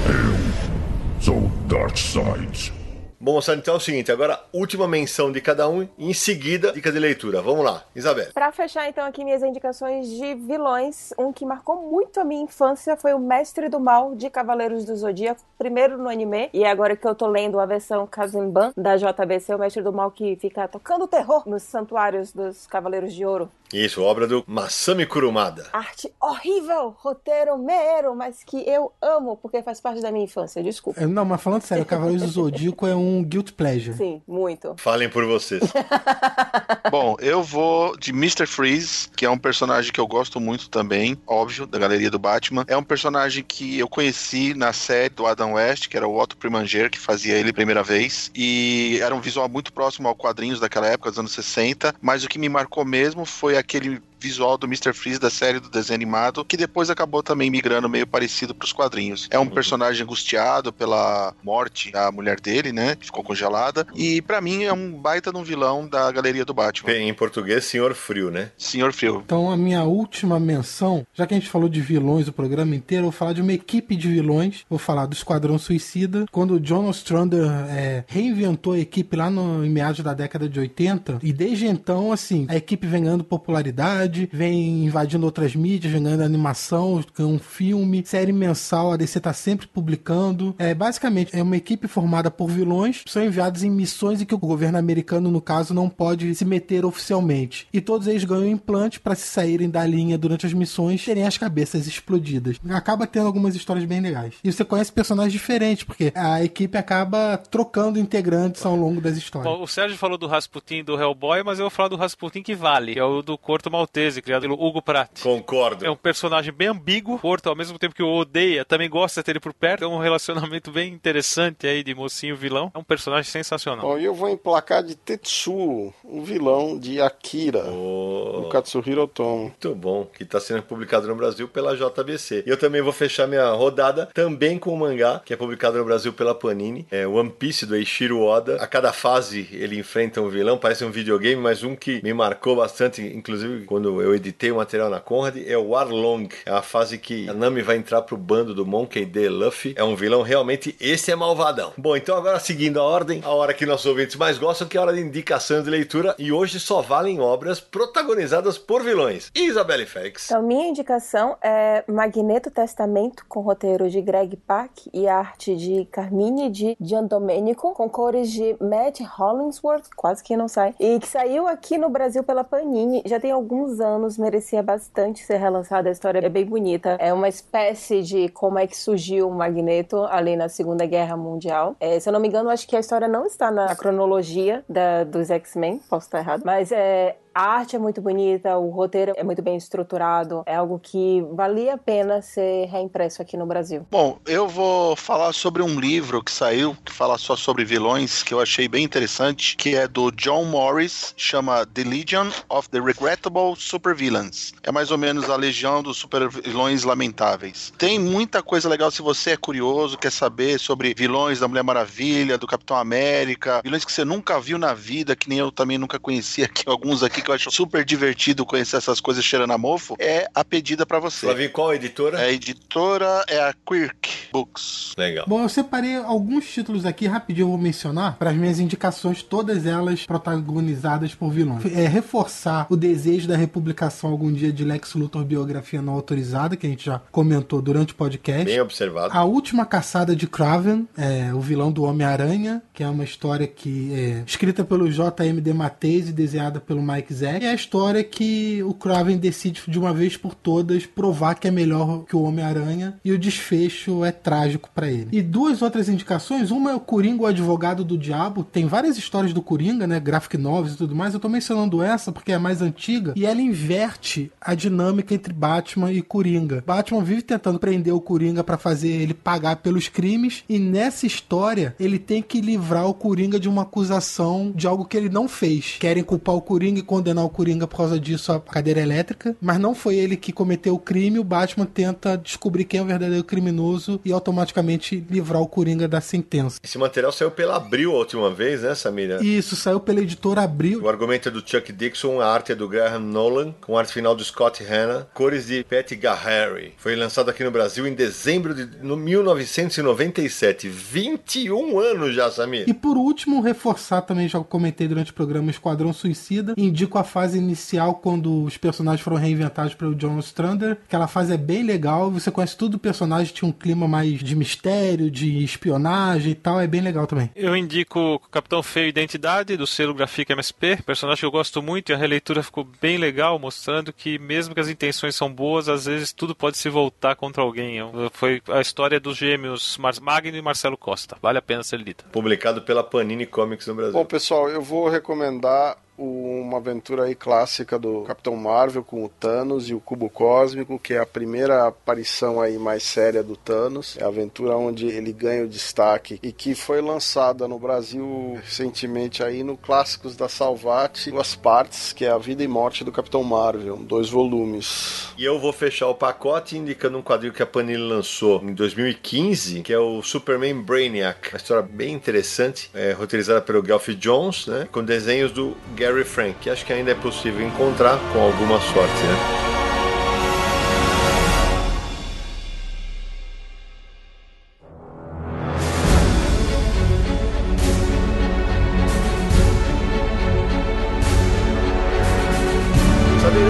Eu 0.08 1.22
sou 1.22 1.50
Darkseid. 1.68 2.85
Bom, 3.26 3.32
moçada, 3.32 3.58
então 3.58 3.74
é 3.74 3.76
o 3.76 3.80
seguinte, 3.80 4.12
agora 4.12 4.40
última 4.52 4.86
menção 4.86 5.32
de 5.32 5.40
cada 5.40 5.68
um 5.68 5.82
e 5.82 5.88
em 5.98 6.14
seguida 6.14 6.70
dica 6.70 6.92
de 6.92 6.98
leitura. 7.00 7.42
Vamos 7.42 7.64
lá, 7.64 7.82
Isabel. 7.92 8.28
Pra 8.32 8.52
fechar 8.52 8.88
então 8.88 9.04
aqui 9.04 9.24
minhas 9.24 9.42
indicações 9.42 10.08
de 10.08 10.34
vilões, 10.34 11.12
um 11.18 11.32
que 11.32 11.44
marcou 11.44 11.90
muito 11.90 12.20
a 12.20 12.24
minha 12.24 12.44
infância 12.44 12.96
foi 12.96 13.14
o 13.14 13.18
Mestre 13.18 13.68
do 13.68 13.80
Mal 13.80 14.14
de 14.14 14.30
Cavaleiros 14.30 14.84
do 14.84 14.94
Zodíaco, 14.94 15.40
primeiro 15.58 15.98
no 15.98 16.08
anime, 16.08 16.50
e 16.52 16.64
agora 16.64 16.94
que 16.94 17.04
eu 17.04 17.16
tô 17.16 17.26
lendo 17.26 17.58
a 17.58 17.66
versão 17.66 18.06
Kazemban 18.06 18.72
da 18.76 18.96
JBC, 18.96 19.56
o 19.56 19.58
Mestre 19.58 19.82
do 19.82 19.92
Mal 19.92 20.08
que 20.12 20.36
fica 20.36 20.68
tocando 20.68 21.08
terror 21.08 21.42
nos 21.48 21.64
santuários 21.64 22.32
dos 22.32 22.68
Cavaleiros 22.68 23.12
de 23.12 23.26
Ouro. 23.26 23.50
Isso, 23.72 24.02
obra 24.02 24.26
do 24.26 24.44
Masami 24.46 25.06
Kurumada. 25.06 25.66
Arte 25.72 26.12
horrível, 26.20 26.94
roteiro 26.98 27.58
mero, 27.58 28.14
mas 28.14 28.44
que 28.44 28.58
eu 28.68 28.92
amo 29.02 29.36
porque 29.36 29.62
faz 29.62 29.80
parte 29.80 30.00
da 30.00 30.12
minha 30.12 30.24
infância, 30.24 30.62
desculpa. 30.62 31.00
É, 31.00 31.06
Não, 31.06 31.24
mas 31.24 31.42
falando 31.42 31.62
sério, 31.62 31.82
o 31.82 31.86
Cavaleiros 31.86 32.22
do 32.22 32.28
Zodíaco 32.28 32.86
é 32.86 32.94
um 32.94 33.24
guilt 33.24 33.52
pleasure. 33.52 33.96
Sim, 33.96 34.22
muito. 34.26 34.74
Falem 34.78 35.08
por 35.08 35.24
vocês. 35.24 35.62
Bom, 36.90 37.16
eu 37.20 37.42
vou 37.42 37.96
de 37.96 38.10
Mr. 38.10 38.46
Freeze, 38.46 39.08
que 39.16 39.24
é 39.24 39.30
um 39.30 39.38
personagem 39.38 39.92
que 39.92 40.00
eu 40.00 40.06
gosto 40.06 40.40
muito 40.40 40.68
também, 40.68 41.18
óbvio, 41.26 41.66
da 41.66 41.78
galeria 41.78 42.10
do 42.10 42.18
Batman. 42.18 42.64
É 42.68 42.76
um 42.76 42.82
personagem 42.82 43.42
que 43.42 43.78
eu 43.78 43.88
conheci 43.88 44.54
na 44.54 44.72
série 44.72 45.08
do 45.08 45.26
Adam 45.26 45.54
West, 45.54 45.88
que 45.88 45.96
era 45.96 46.06
o 46.06 46.18
Otto 46.18 46.36
Preminger, 46.36 46.90
que 46.90 46.98
fazia 46.98 47.34
ele 47.34 47.50
a 47.50 47.54
primeira 47.54 47.82
vez. 47.82 48.30
E 48.34 48.98
era 49.02 49.14
um 49.14 49.20
visual 49.20 49.48
muito 49.48 49.72
próximo 49.72 50.08
ao 50.08 50.14
quadrinhos 50.14 50.60
daquela 50.60 50.86
época, 50.86 51.10
dos 51.10 51.18
anos 51.18 51.32
60. 51.32 51.94
Mas 52.00 52.24
o 52.24 52.28
que 52.28 52.38
me 52.38 52.48
marcou 52.48 52.84
mesmo 52.84 53.24
foi 53.24 53.55
aquele 53.56 54.00
visual 54.18 54.56
do 54.56 54.66
Mr. 54.66 54.92
Freeze 54.92 55.18
da 55.18 55.30
série 55.30 55.60
do 55.60 55.68
desenho 55.68 55.96
animado, 55.96 56.44
que 56.44 56.56
depois 56.56 56.90
acabou 56.90 57.22
também 57.22 57.50
migrando 57.50 57.88
meio 57.88 58.06
parecido 58.06 58.54
pros 58.54 58.72
quadrinhos. 58.72 59.28
É 59.30 59.38
um 59.38 59.46
personagem 59.46 60.02
angustiado 60.02 60.72
pela 60.72 61.34
morte 61.42 61.90
da 61.90 62.10
mulher 62.10 62.40
dele, 62.40 62.72
né? 62.72 62.96
Que 62.96 63.06
ficou 63.06 63.22
congelada. 63.22 63.86
E 63.94 64.22
para 64.22 64.40
mim 64.40 64.64
é 64.64 64.72
um 64.72 64.92
baita 64.92 65.32
de 65.32 65.38
um 65.38 65.42
vilão 65.42 65.88
da 65.88 66.10
galeria 66.10 66.44
do 66.44 66.54
Batman. 66.54 66.92
Em 66.92 67.14
português, 67.14 67.64
Senhor 67.64 67.94
Frio, 67.94 68.30
né? 68.30 68.50
Senhor 68.56 68.92
Frio. 68.92 69.22
Então, 69.24 69.50
a 69.50 69.56
minha 69.56 69.82
última 69.84 70.38
menção, 70.38 71.06
já 71.12 71.26
que 71.26 71.34
a 71.34 71.38
gente 71.38 71.50
falou 71.50 71.68
de 71.68 71.80
vilões 71.80 72.28
o 72.28 72.32
programa 72.32 72.74
inteiro, 72.74 73.06
eu 73.06 73.10
vou 73.10 73.18
falar 73.18 73.32
de 73.32 73.42
uma 73.42 73.52
equipe 73.52 73.96
de 73.96 74.08
vilões. 74.08 74.64
Vou 74.68 74.78
falar 74.78 75.06
do 75.06 75.14
Esquadrão 75.14 75.58
Suicida. 75.58 76.26
Quando 76.30 76.54
o 76.54 76.60
John 76.60 76.88
Ostrander 76.88 77.46
é, 77.70 78.04
reinventou 78.06 78.72
a 78.72 78.78
equipe 78.78 79.16
lá 79.16 79.30
no, 79.30 79.64
em 79.64 79.70
meados 79.70 80.00
da 80.00 80.14
década 80.14 80.48
de 80.48 80.58
80, 80.58 81.18
e 81.22 81.32
desde 81.32 81.66
então, 81.66 82.12
assim, 82.12 82.46
a 82.48 82.56
equipe 82.56 82.86
vem 82.86 83.04
ganhando 83.04 83.24
popularidade, 83.24 84.05
vem 84.32 84.84
invadindo 84.84 85.24
outras 85.24 85.54
mídias, 85.54 85.92
ganhando 85.92 86.22
animação, 86.22 87.04
um 87.18 87.38
filme, 87.38 88.04
série 88.04 88.32
mensal, 88.32 88.92
a 88.92 88.96
DC 88.96 89.20
tá 89.20 89.32
sempre 89.32 89.66
publicando. 89.66 90.54
É, 90.58 90.74
basicamente, 90.74 91.36
é 91.36 91.42
uma 91.42 91.56
equipe 91.56 91.88
formada 91.88 92.30
por 92.30 92.48
vilões, 92.48 93.02
são 93.06 93.24
enviados 93.24 93.62
em 93.62 93.70
missões 93.70 94.20
em 94.20 94.24
que 94.24 94.34
o 94.34 94.38
governo 94.38 94.78
americano, 94.78 95.30
no 95.30 95.40
caso, 95.40 95.74
não 95.74 95.88
pode 95.88 96.34
se 96.34 96.44
meter 96.44 96.84
oficialmente. 96.84 97.66
E 97.72 97.80
todos 97.80 98.06
eles 98.06 98.24
ganham 98.24 98.48
implante 98.48 99.00
para 99.00 99.14
se 99.14 99.26
saírem 99.26 99.70
da 99.70 99.84
linha 99.84 100.18
durante 100.18 100.46
as 100.46 100.52
missões, 100.52 101.04
terem 101.04 101.26
as 101.26 101.38
cabeças 101.38 101.86
explodidas. 101.86 102.56
Acaba 102.70 103.06
tendo 103.06 103.26
algumas 103.26 103.54
histórias 103.54 103.84
bem 103.84 104.00
legais. 104.00 104.34
E 104.42 104.52
você 104.52 104.64
conhece 104.64 104.92
personagens 104.92 105.32
diferentes, 105.32 105.84
porque 105.84 106.12
a 106.14 106.42
equipe 106.42 106.76
acaba 106.76 107.36
trocando 107.36 107.98
integrantes 107.98 108.64
ao 108.64 108.76
longo 108.76 109.00
das 109.00 109.16
histórias. 109.16 109.52
Bom, 109.52 109.62
o 109.62 109.68
Sérgio 109.68 109.96
falou 109.96 110.18
do 110.18 110.26
Rasputin 110.26 110.84
do 110.84 111.00
Hellboy, 111.00 111.42
mas 111.42 111.58
eu 111.58 111.64
vou 111.64 111.70
falar 111.70 111.88
do 111.88 111.96
Rasputin 111.96 112.42
que 112.42 112.54
vale, 112.54 112.94
que 112.94 112.98
é 112.98 113.04
o 113.04 113.22
do 113.22 113.36
Corto 113.36 113.70
Maltese, 113.70 113.95
criado 114.22 114.42
pelo 114.42 114.54
Hugo 114.54 114.80
Pratt. 114.82 115.22
Concordo. 115.22 115.84
É 115.84 115.90
um 115.90 115.96
personagem 115.96 116.52
bem 116.52 116.68
ambíguo. 116.68 117.18
Porto, 117.18 117.48
ao 117.48 117.56
mesmo 117.56 117.78
tempo 117.78 117.94
que 117.94 118.02
o 118.02 118.08
odeia, 118.12 118.64
também 118.64 118.88
gosta 118.88 119.20
de 119.20 119.24
ter 119.24 119.32
ele 119.32 119.40
por 119.40 119.52
perto. 119.54 119.84
É 119.84 119.88
um 119.88 119.98
relacionamento 119.98 120.70
bem 120.70 120.92
interessante 120.92 121.66
aí 121.66 121.82
de 121.82 121.94
mocinho 121.94 122.36
vilão. 122.36 122.70
É 122.74 122.78
um 122.78 122.84
personagem 122.84 123.30
sensacional. 123.30 123.86
Bom, 123.86 123.98
e 123.98 124.04
eu 124.04 124.14
vou 124.14 124.28
emplacar 124.28 124.82
de 124.82 124.94
Tetsuo, 124.96 125.92
um 126.04 126.22
vilão 126.22 126.78
de 126.78 127.00
Akira, 127.00 127.64
Oh, 127.68 128.42
do 128.42 128.48
Katsuhiro 128.48 129.02
Otomo. 129.02 129.42
muito 129.44 129.74
bom, 129.74 130.04
que 130.06 130.22
está 130.22 130.38
sendo 130.40 130.62
publicado 130.62 131.06
no 131.06 131.14
Brasil 131.14 131.48
pela 131.48 131.76
JBC. 131.76 132.44
E 132.46 132.50
eu 132.50 132.56
também 132.56 132.80
vou 132.82 132.92
fechar 132.92 133.26
minha 133.26 133.50
rodada 133.50 134.06
também 134.14 134.58
com 134.58 134.72
o 134.72 134.76
mangá, 134.78 135.20
que 135.24 135.32
é 135.32 135.36
publicado 135.36 135.78
no 135.78 135.84
Brasil 135.84 136.12
pela 136.12 136.34
Panini. 136.34 136.86
É 136.90 137.06
One 137.06 137.30
Piece 137.30 137.66
do 137.66 137.74
Eiichiro 137.76 138.20
Oda. 138.22 138.56
A 138.56 138.66
cada 138.66 138.92
fase 138.92 139.48
ele 139.52 139.78
enfrenta 139.78 140.20
um 140.20 140.28
vilão, 140.28 140.58
parece 140.58 140.84
um 140.84 140.90
videogame, 140.90 141.40
mas 141.40 141.62
um 141.62 141.74
que 141.76 142.02
me 142.02 142.12
marcou 142.14 142.56
bastante, 142.56 143.02
inclusive 143.02 143.64
quando 143.64 143.85
eu 144.00 144.14
editei 144.14 144.50
o 144.50 144.56
material 144.56 144.90
na 144.90 145.00
Conrad, 145.00 145.36
é 145.36 145.56
o 145.56 145.76
Arlong. 145.76 146.28
É 146.44 146.50
a 146.50 146.62
fase 146.62 146.98
que 146.98 147.28
a 147.28 147.34
Nami 147.34 147.62
vai 147.62 147.76
entrar 147.76 148.02
pro 148.02 148.16
bando 148.16 148.54
do 148.54 148.66
Monkey 148.66 149.04
D. 149.04 149.28
Luffy. 149.28 149.74
É 149.76 149.84
um 149.84 149.96
vilão 149.96 150.22
realmente, 150.22 150.76
esse 150.80 151.10
é 151.10 151.16
malvadão. 151.16 151.72
Bom, 151.76 151.96
então 151.96 152.16
agora 152.16 152.38
seguindo 152.38 152.80
a 152.80 152.82
ordem, 152.82 153.20
a 153.24 153.30
hora 153.30 153.54
que 153.54 153.66
nossos 153.66 153.86
ouvintes 153.86 154.16
mais 154.16 154.38
gostam, 154.38 154.66
que 154.66 154.76
é 154.76 154.80
a 154.80 154.82
hora 154.82 154.92
de 154.92 155.00
indicação 155.00 155.62
de 155.62 155.70
leitura, 155.70 156.14
e 156.18 156.32
hoje 156.32 156.58
só 156.58 156.80
valem 156.80 157.20
obras 157.20 157.60
protagonizadas 157.60 158.58
por 158.58 158.82
vilões. 158.82 159.30
Isabelle 159.34 159.86
Félix. 159.86 160.26
Então, 160.30 160.42
minha 160.42 160.68
indicação 160.68 161.36
é 161.42 161.84
Magneto 161.86 162.50
Testamento, 162.50 163.24
com 163.28 163.40
roteiro 163.40 163.88
de 163.88 164.00
Greg 164.00 164.36
Pak 164.36 164.90
e 164.92 165.06
arte 165.06 165.56
de 165.56 165.84
Carmine 165.86 166.50
de 166.50 166.76
Giandomenico, 166.80 167.72
com 167.72 167.88
cores 167.88 168.30
de 168.30 168.56
Matt 168.60 169.00
Hollingsworth, 169.00 169.88
quase 169.94 170.22
que 170.22 170.36
não 170.36 170.48
sai, 170.48 170.74
e 170.78 170.98
que 170.98 171.06
saiu 171.06 171.46
aqui 171.46 171.78
no 171.78 171.88
Brasil 171.88 172.22
pela 172.22 172.44
Panini. 172.44 173.02
Já 173.06 173.20
tem 173.20 173.30
alguns 173.30 173.75
anos, 173.80 174.18
merecia 174.18 174.62
bastante 174.62 175.22
ser 175.24 175.36
relançada. 175.38 175.88
A 175.88 175.92
história 175.92 176.18
é 176.24 176.28
bem 176.28 176.44
bonita. 176.44 176.96
É 176.98 177.12
uma 177.12 177.28
espécie 177.28 178.02
de 178.02 178.28
como 178.28 178.58
é 178.58 178.66
que 178.66 178.76
surgiu 178.76 179.28
o 179.28 179.34
Magneto 179.34 180.04
ali 180.04 180.36
na 180.36 180.48
Segunda 180.48 180.86
Guerra 180.86 181.16
Mundial. 181.16 181.76
É, 181.80 181.98
se 181.98 182.08
eu 182.08 182.12
não 182.12 182.20
me 182.20 182.28
engano, 182.28 182.50
acho 182.50 182.66
que 182.66 182.76
a 182.76 182.80
história 182.80 183.08
não 183.08 183.26
está 183.26 183.50
na 183.50 183.74
cronologia 183.74 184.64
da, 184.68 185.04
dos 185.04 185.30
X-Men, 185.30 185.80
posso 185.88 186.06
estar 186.06 186.18
errado, 186.18 186.42
mas 186.44 186.72
é, 186.72 187.16
a 187.36 187.58
arte 187.58 187.76
é 187.76 187.78
muito 187.78 188.00
bonita, 188.00 188.56
o 188.56 188.70
roteiro 188.70 189.12
é 189.14 189.22
muito 189.22 189.42
bem 189.42 189.58
estruturado, 189.58 190.42
é 190.46 190.56
algo 190.56 190.80
que 190.82 191.22
valia 191.34 191.74
a 191.74 191.76
pena 191.76 192.22
ser 192.22 192.64
reimpresso 192.64 193.20
aqui 193.20 193.36
no 193.36 193.44
Brasil. 193.44 193.86
Bom, 193.90 194.18
eu 194.24 194.48
vou 194.48 194.96
falar 194.96 195.34
sobre 195.34 195.62
um 195.62 195.78
livro 195.78 196.24
que 196.24 196.32
saiu, 196.32 196.74
que 196.82 196.90
fala 196.90 197.18
só 197.18 197.36
sobre 197.36 197.62
vilões, 197.62 198.22
que 198.22 198.32
eu 198.32 198.40
achei 198.40 198.66
bem 198.66 198.82
interessante, 198.82 199.54
que 199.54 199.76
é 199.76 199.86
do 199.86 200.10
John 200.12 200.46
Morris, 200.46 201.12
chama 201.14 201.66
The 201.66 201.84
Legion 201.84 202.30
of 202.48 202.70
the 202.70 202.80
Regrettable 202.80 203.54
Supervillains. 203.54 204.54
É 204.62 204.72
mais 204.72 204.90
ou 204.90 204.96
menos 204.96 205.28
a 205.28 205.36
legião 205.36 205.82
dos 205.82 205.98
supervilões 205.98 206.84
lamentáveis. 206.84 207.70
Tem 207.76 207.98
muita 207.98 208.42
coisa 208.42 208.66
legal 208.66 208.90
se 208.90 209.02
você 209.02 209.32
é 209.32 209.36
curioso, 209.36 209.98
quer 209.98 210.10
saber 210.10 210.58
sobre 210.58 210.94
vilões 210.94 211.40
da 211.40 211.48
Mulher 211.48 211.64
Maravilha, 211.64 212.38
do 212.38 212.46
Capitão 212.46 212.78
América, 212.78 213.60
vilões 213.62 213.84
que 213.84 213.92
você 213.92 214.06
nunca 214.06 214.40
viu 214.40 214.56
na 214.56 214.72
vida, 214.72 215.14
que 215.14 215.28
nem 215.28 215.40
eu 215.40 215.52
também 215.52 215.76
nunca 215.76 215.98
conhecia, 215.98 216.46
aqui 216.56 216.64
alguns 216.66 217.02
aqui 217.02 217.25
que 217.26 217.30
eu 217.32 217.34
acho 217.34 217.50
super 217.50 217.84
divertido 217.84 218.46
conhecer 218.46 218.76
essas 218.76 219.00
coisas 219.00 219.24
cheirando 219.24 219.50
a 219.50 219.58
mofo, 219.58 219.96
é 219.98 220.28
a 220.32 220.44
pedida 220.44 220.86
pra 220.86 221.00
você. 221.00 221.26
Flavinho, 221.26 221.50
qual 221.50 221.74
editora? 221.74 222.18
A 222.20 222.30
editora 222.30 223.24
é 223.28 223.40
a 223.40 223.52
Quirk 223.52 224.08
Books. 224.32 224.92
Legal. 224.96 225.26
Bom, 225.26 225.42
eu 225.42 225.48
separei 225.48 225.96
alguns 225.96 226.46
títulos 226.46 226.86
aqui, 226.86 227.06
rapidinho 227.06 227.46
eu 227.46 227.48
vou 227.48 227.58
mencionar, 227.58 228.16
para 228.16 228.30
as 228.30 228.36
minhas 228.36 228.60
indicações, 228.60 229.22
todas 229.22 229.66
elas 229.66 230.06
protagonizadas 230.06 231.14
por 231.14 231.30
vilões. 231.30 231.64
É 231.66 231.88
reforçar 231.88 232.66
o 232.70 232.76
desejo 232.76 233.26
da 233.26 233.36
republicação 233.36 234.10
algum 234.10 234.32
dia 234.32 234.52
de 234.52 234.64
Lex 234.64 234.94
Luthor 234.94 235.24
biografia 235.24 235.82
não 235.82 235.94
autorizada, 235.94 236.56
que 236.56 236.66
a 236.66 236.70
gente 236.70 236.86
já 236.86 237.00
comentou 237.10 237.60
durante 237.60 237.92
o 237.92 237.96
podcast. 237.96 238.44
Bem 238.44 238.60
observado. 238.60 239.12
A 239.12 239.24
última 239.24 239.66
caçada 239.66 240.14
de 240.14 240.28
Kraven, 240.28 240.88
é, 240.96 241.34
o 241.34 241.40
vilão 241.40 241.72
do 241.72 241.82
Homem-Aranha, 241.82 242.62
que 242.72 242.84
é 242.84 242.88
uma 242.88 243.02
história 243.02 243.46
que 243.46 243.92
é 243.92 244.22
escrita 244.24 244.64
pelo 244.64 244.90
J.M.D. 244.90 245.52
Matei 245.52 245.96
e 245.98 246.12
desenhada 246.12 246.60
pelo 246.60 246.82
Mike 246.82 247.15
É 247.22 247.48
a 247.48 247.54
história 247.54 248.02
que 248.02 248.62
o 248.62 248.74
Kraven 248.74 249.16
decide 249.16 249.62
de 249.66 249.78
uma 249.78 249.92
vez 249.92 250.16
por 250.16 250.34
todas 250.34 250.86
provar 250.86 251.34
que 251.34 251.48
é 251.48 251.50
melhor 251.50 252.04
que 252.04 252.16
o 252.16 252.22
Homem-Aranha 252.22 252.98
e 253.04 253.12
o 253.12 253.18
desfecho 253.18 254.04
é 254.04 254.12
trágico 254.12 254.70
pra 254.74 254.90
ele. 254.90 255.08
E 255.12 255.22
duas 255.22 255.62
outras 255.62 255.88
indicações, 255.88 256.50
uma 256.50 256.70
é 256.70 256.74
o 256.74 256.80
Coringa, 256.80 257.22
o 257.22 257.26
advogado 257.26 257.84
do 257.84 257.96
diabo. 257.96 258.44
Tem 258.44 258.66
várias 258.66 258.96
histórias 258.96 259.32
do 259.32 259.42
Coringa, 259.42 259.86
né, 259.86 260.00
graphic 260.00 260.36
novels 260.36 260.74
e 260.74 260.76
tudo 260.76 260.94
mais. 260.94 261.14
Eu 261.14 261.20
tô 261.20 261.28
mencionando 261.28 261.82
essa 261.82 262.12
porque 262.12 262.32
é 262.32 262.34
a 262.34 262.40
mais 262.40 262.62
antiga 262.62 263.12
e 263.16 263.26
ela 263.26 263.40
inverte 263.40 264.30
a 264.40 264.54
dinâmica 264.54 265.14
entre 265.14 265.32
Batman 265.32 265.92
e 265.92 266.02
Coringa. 266.02 266.62
Batman 266.66 267.02
vive 267.02 267.22
tentando 267.22 267.58
prender 267.58 267.94
o 267.94 268.00
Coringa 268.00 268.42
pra 268.42 268.58
fazer 268.58 268.88
ele 268.88 269.14
pagar 269.14 269.56
pelos 269.56 269.88
crimes 269.88 270.44
e 270.48 270.58
nessa 270.58 271.06
história 271.06 271.74
ele 271.78 271.98
tem 271.98 272.22
que 272.22 272.40
livrar 272.40 272.86
o 272.86 272.94
Coringa 272.94 273.38
de 273.38 273.48
uma 273.48 273.62
acusação 273.62 274.52
de 274.54 274.66
algo 274.66 274.84
que 274.84 274.96
ele 274.96 275.08
não 275.08 275.28
fez. 275.28 275.76
Querem 275.78 276.02
culpar 276.02 276.34
o 276.34 276.42
Coringa 276.42 276.80
e 276.80 276.82
condenar 277.06 277.24
o 277.24 277.30
Coringa 277.30 277.68
por 277.68 277.76
causa 277.76 278.00
disso 278.00 278.32
à 278.32 278.40
cadeira 278.40 278.80
elétrica, 278.80 279.36
mas 279.40 279.60
não 279.60 279.74
foi 279.74 279.94
ele 279.94 280.16
que 280.16 280.32
cometeu 280.32 280.74
o 280.74 280.78
crime. 280.78 281.20
O 281.20 281.24
Batman 281.24 281.64
tenta 281.64 282.16
descobrir 282.18 282.64
quem 282.64 282.80
é 282.80 282.82
o 282.82 282.86
verdadeiro 282.86 283.22
criminoso 283.22 284.00
e 284.04 284.12
automaticamente 284.12 285.04
livrar 285.08 285.40
o 285.40 285.46
Coringa 285.46 285.86
da 285.86 286.00
sentença. 286.00 286.58
Esse 286.62 286.76
material 286.78 287.12
saiu 287.12 287.30
pela 287.30 287.56
Abril 287.56 287.92
a 287.92 287.98
última 287.98 288.30
vez, 288.30 288.62
né, 288.62 288.74
Samira? 288.74 289.22
Isso 289.22 289.54
saiu 289.54 289.78
pela 289.78 290.00
editora 290.00 290.42
Abril. 290.42 290.82
O 290.82 290.88
argumento 290.88 291.28
é 291.28 291.32
do 291.32 291.38
Chuck 291.46 291.72
Dixon, 291.72 292.20
a 292.20 292.26
arte 292.26 292.52
é 292.52 292.54
do 292.54 292.68
Graham 292.68 292.98
Nolan, 292.98 293.54
com 293.60 293.78
arte 293.78 293.92
final 293.92 294.16
do 294.16 294.24
Scott 294.24 294.64
Hanna, 294.64 295.06
cores 295.14 295.46
de 295.46 295.62
Pat 295.62 295.92
Garrary. 295.92 296.72
Foi 296.76 296.96
lançado 296.96 297.30
aqui 297.30 297.44
no 297.44 297.52
Brasil 297.52 297.86
em 297.86 297.94
dezembro 297.94 298.52
de 298.52 298.66
no 298.82 298.96
1997. 298.96 300.68
21 300.68 301.78
anos 301.78 302.14
já, 302.14 302.30
Samir. 302.30 302.68
E 302.68 302.74
por 302.74 302.96
último, 302.96 303.40
reforçar 303.40 304.02
também, 304.02 304.28
já 304.28 304.40
comentei 304.40 304.88
durante 304.88 305.12
o 305.12 305.14
programa 305.14 305.50
Esquadrão 305.50 305.92
Suicida. 305.92 306.54
Indico 306.56 306.85
a 306.94 307.04
fase 307.04 307.38
inicial 307.38 307.94
quando 307.94 308.44
os 308.44 308.56
personagens 308.56 309.02
foram 309.02 309.16
reinventados 309.16 309.74
pelo 309.74 309.94
John 309.94 310.18
Ostrander. 310.18 310.78
Aquela 310.86 311.08
fase 311.08 311.34
é 311.34 311.36
bem 311.36 311.62
legal, 311.62 312.10
você 312.10 312.30
conhece 312.30 312.56
tudo 312.56 312.72
do 312.72 312.78
personagem, 312.78 313.32
tinha 313.32 313.48
um 313.48 313.52
clima 313.52 313.88
mais 313.88 314.20
de 314.20 314.36
mistério, 314.36 315.10
de 315.10 315.42
espionagem 315.42 316.32
e 316.32 316.34
tal, 316.34 316.60
é 316.60 316.66
bem 316.66 316.80
legal 316.80 317.06
também. 317.06 317.30
Eu 317.34 317.56
indico 317.56 318.20
Capitão 318.30 318.62
Feio 318.62 318.88
Identidade, 318.88 319.56
do 319.56 319.66
selo 319.66 319.94
Grafica 319.94 320.32
MSP, 320.32 320.82
personagem 320.82 321.20
que 321.20 321.26
eu 321.26 321.30
gosto 321.30 321.62
muito 321.62 321.90
e 321.90 321.94
a 321.94 321.96
releitura 321.96 322.42
ficou 322.42 322.66
bem 322.80 322.98
legal, 322.98 323.38
mostrando 323.38 323.92
que 323.92 324.18
mesmo 324.18 324.54
que 324.54 324.60
as 324.60 324.68
intenções 324.68 325.16
são 325.16 325.32
boas, 325.32 325.68
às 325.68 325.86
vezes 325.86 326.12
tudo 326.12 326.34
pode 326.34 326.58
se 326.58 326.68
voltar 326.68 327.16
contra 327.16 327.42
alguém. 327.42 327.78
Foi 328.12 328.42
a 328.48 328.60
história 328.60 329.00
dos 329.00 329.16
gêmeos 329.16 329.76
Mar 329.78 329.94
Magno 330.00 330.36
e 330.36 330.42
Marcelo 330.42 330.76
Costa. 330.76 331.16
Vale 331.22 331.38
a 331.38 331.42
pena 331.42 331.62
ser 331.62 331.78
lida. 331.80 332.04
Publicado 332.12 332.62
pela 332.62 332.84
Panini 332.84 333.26
Comics 333.26 333.66
no 333.66 333.74
Brasil. 333.74 333.92
Bom, 333.92 334.04
pessoal, 334.04 334.48
eu 334.48 334.60
vou 334.60 334.88
recomendar 334.88 335.76
uma 335.98 336.58
aventura 336.58 337.04
aí 337.04 337.14
clássica 337.14 337.78
do 337.78 338.02
Capitão 338.02 338.36
Marvel 338.36 338.84
com 338.84 339.04
o 339.04 339.08
Thanos 339.08 339.68
e 339.68 339.74
o 339.74 339.80
Cubo 339.80 340.10
Cósmico, 340.10 340.78
que 340.78 340.94
é 340.94 340.98
a 340.98 341.06
primeira 341.06 341.66
aparição 341.66 342.40
aí 342.40 342.58
mais 342.58 342.82
séria 342.82 343.22
do 343.22 343.36
Thanos. 343.36 343.96
É 343.98 344.04
a 344.04 344.08
aventura 344.08 344.56
onde 344.56 344.86
ele 344.86 345.12
ganha 345.12 345.44
o 345.44 345.48
destaque 345.48 346.18
e 346.22 346.32
que 346.32 346.54
foi 346.54 346.80
lançada 346.80 347.48
no 347.48 347.58
Brasil 347.58 348.38
recentemente 348.42 349.22
aí 349.22 349.42
no 349.42 349.56
Clássicos 349.56 350.16
da 350.16 350.28
Salvati, 350.28 351.10
duas 351.10 351.34
partes, 351.34 351.92
que 351.92 352.04
é 352.04 352.10
a 352.10 352.18
vida 352.18 352.42
e 352.42 352.48
morte 352.48 352.84
do 352.84 352.92
Capitão 352.92 353.22
Marvel, 353.22 353.76
dois 353.76 354.08
volumes. 354.10 355.08
E 355.16 355.24
eu 355.24 355.38
vou 355.38 355.52
fechar 355.52 355.88
o 355.88 355.94
pacote 355.94 356.56
indicando 356.56 356.98
um 356.98 357.02
quadrinho 357.02 357.32
que 357.32 357.42
a 357.42 357.46
Panini 357.46 357.76
lançou 357.78 358.42
em 358.42 358.52
2015, 358.52 359.62
que 359.62 359.72
é 359.72 359.78
o 359.78 360.02
Superman 360.02 360.62
Brainiac. 360.62 361.30
Uma 361.30 361.36
história 361.36 361.62
bem 361.62 361.94
interessante, 361.94 362.70
é, 362.74 362.92
roteirizada 362.92 363.40
pelo 363.40 363.64
Gelf 363.64 363.88
Jones, 363.90 364.46
né? 364.46 364.68
Com 364.70 364.84
desenhos 364.84 365.32
do 365.32 365.56
Gary 365.74 365.85
Frank, 366.04 366.36
que 366.40 366.50
acho 366.50 366.66
que 366.66 366.72
ainda 366.72 366.90
é 366.90 366.94
possível 366.94 367.46
encontrar 367.46 367.96
com 368.12 368.20
alguma 368.20 368.60
sorte, 368.60 369.02
né? 369.04 369.46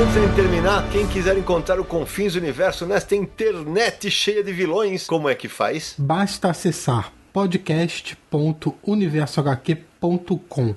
Antes 0.02 0.30
de 0.30 0.34
terminar, 0.34 0.88
quem 0.90 1.06
quiser 1.06 1.38
encontrar 1.38 1.78
o 1.80 1.84
Confins 1.84 2.34
do 2.34 2.38
Universo 2.38 2.84
nesta 2.86 3.14
internet 3.14 4.10
cheia 4.10 4.42
de 4.42 4.52
vilões, 4.52 5.06
como 5.06 5.28
é 5.28 5.34
que 5.34 5.48
faz? 5.48 5.94
Basta 5.98 6.50
acessar 6.50 7.12
podcast.universohq.com 7.32 9.95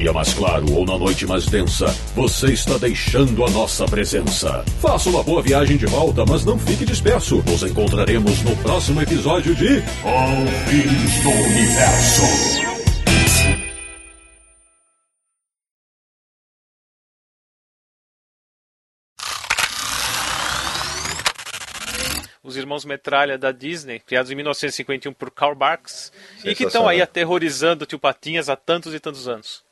Dia 0.00 0.12
mais 0.12 0.32
claro 0.32 0.72
ou 0.74 0.86
na 0.86 0.96
noite 0.96 1.26
mais 1.26 1.46
densa, 1.46 1.86
você 2.14 2.52
está 2.52 2.78
deixando 2.78 3.44
a 3.44 3.50
nossa 3.50 3.84
presença. 3.84 4.64
Faça 4.80 5.10
uma 5.10 5.24
boa 5.24 5.42
viagem 5.42 5.76
de 5.76 5.86
volta, 5.86 6.24
mas 6.24 6.44
não 6.44 6.56
fique 6.56 6.84
disperso. 6.84 7.42
Nos 7.44 7.64
encontraremos 7.64 8.40
no 8.42 8.56
próximo 8.58 9.02
episódio 9.02 9.56
de 9.56 9.82
Confins 10.02 11.22
do 11.22 11.30
Universo. 11.30 12.22
Os 22.40 22.56
irmãos 22.56 22.84
Metralha 22.84 23.36
da 23.36 23.50
Disney, 23.50 23.98
criados 23.98 24.30
em 24.30 24.36
1951 24.36 25.12
por 25.12 25.30
Karl 25.30 25.54
Barks, 25.56 26.12
e 26.44 26.54
que 26.54 26.64
estão 26.64 26.88
aí 26.88 27.02
aterrorizando 27.02 27.82
o 27.82 27.86
tio 27.86 27.98
Patinhas 27.98 28.48
há 28.48 28.54
tantos 28.56 28.94
e 28.94 29.00
tantos 29.00 29.28
anos. 29.28 29.67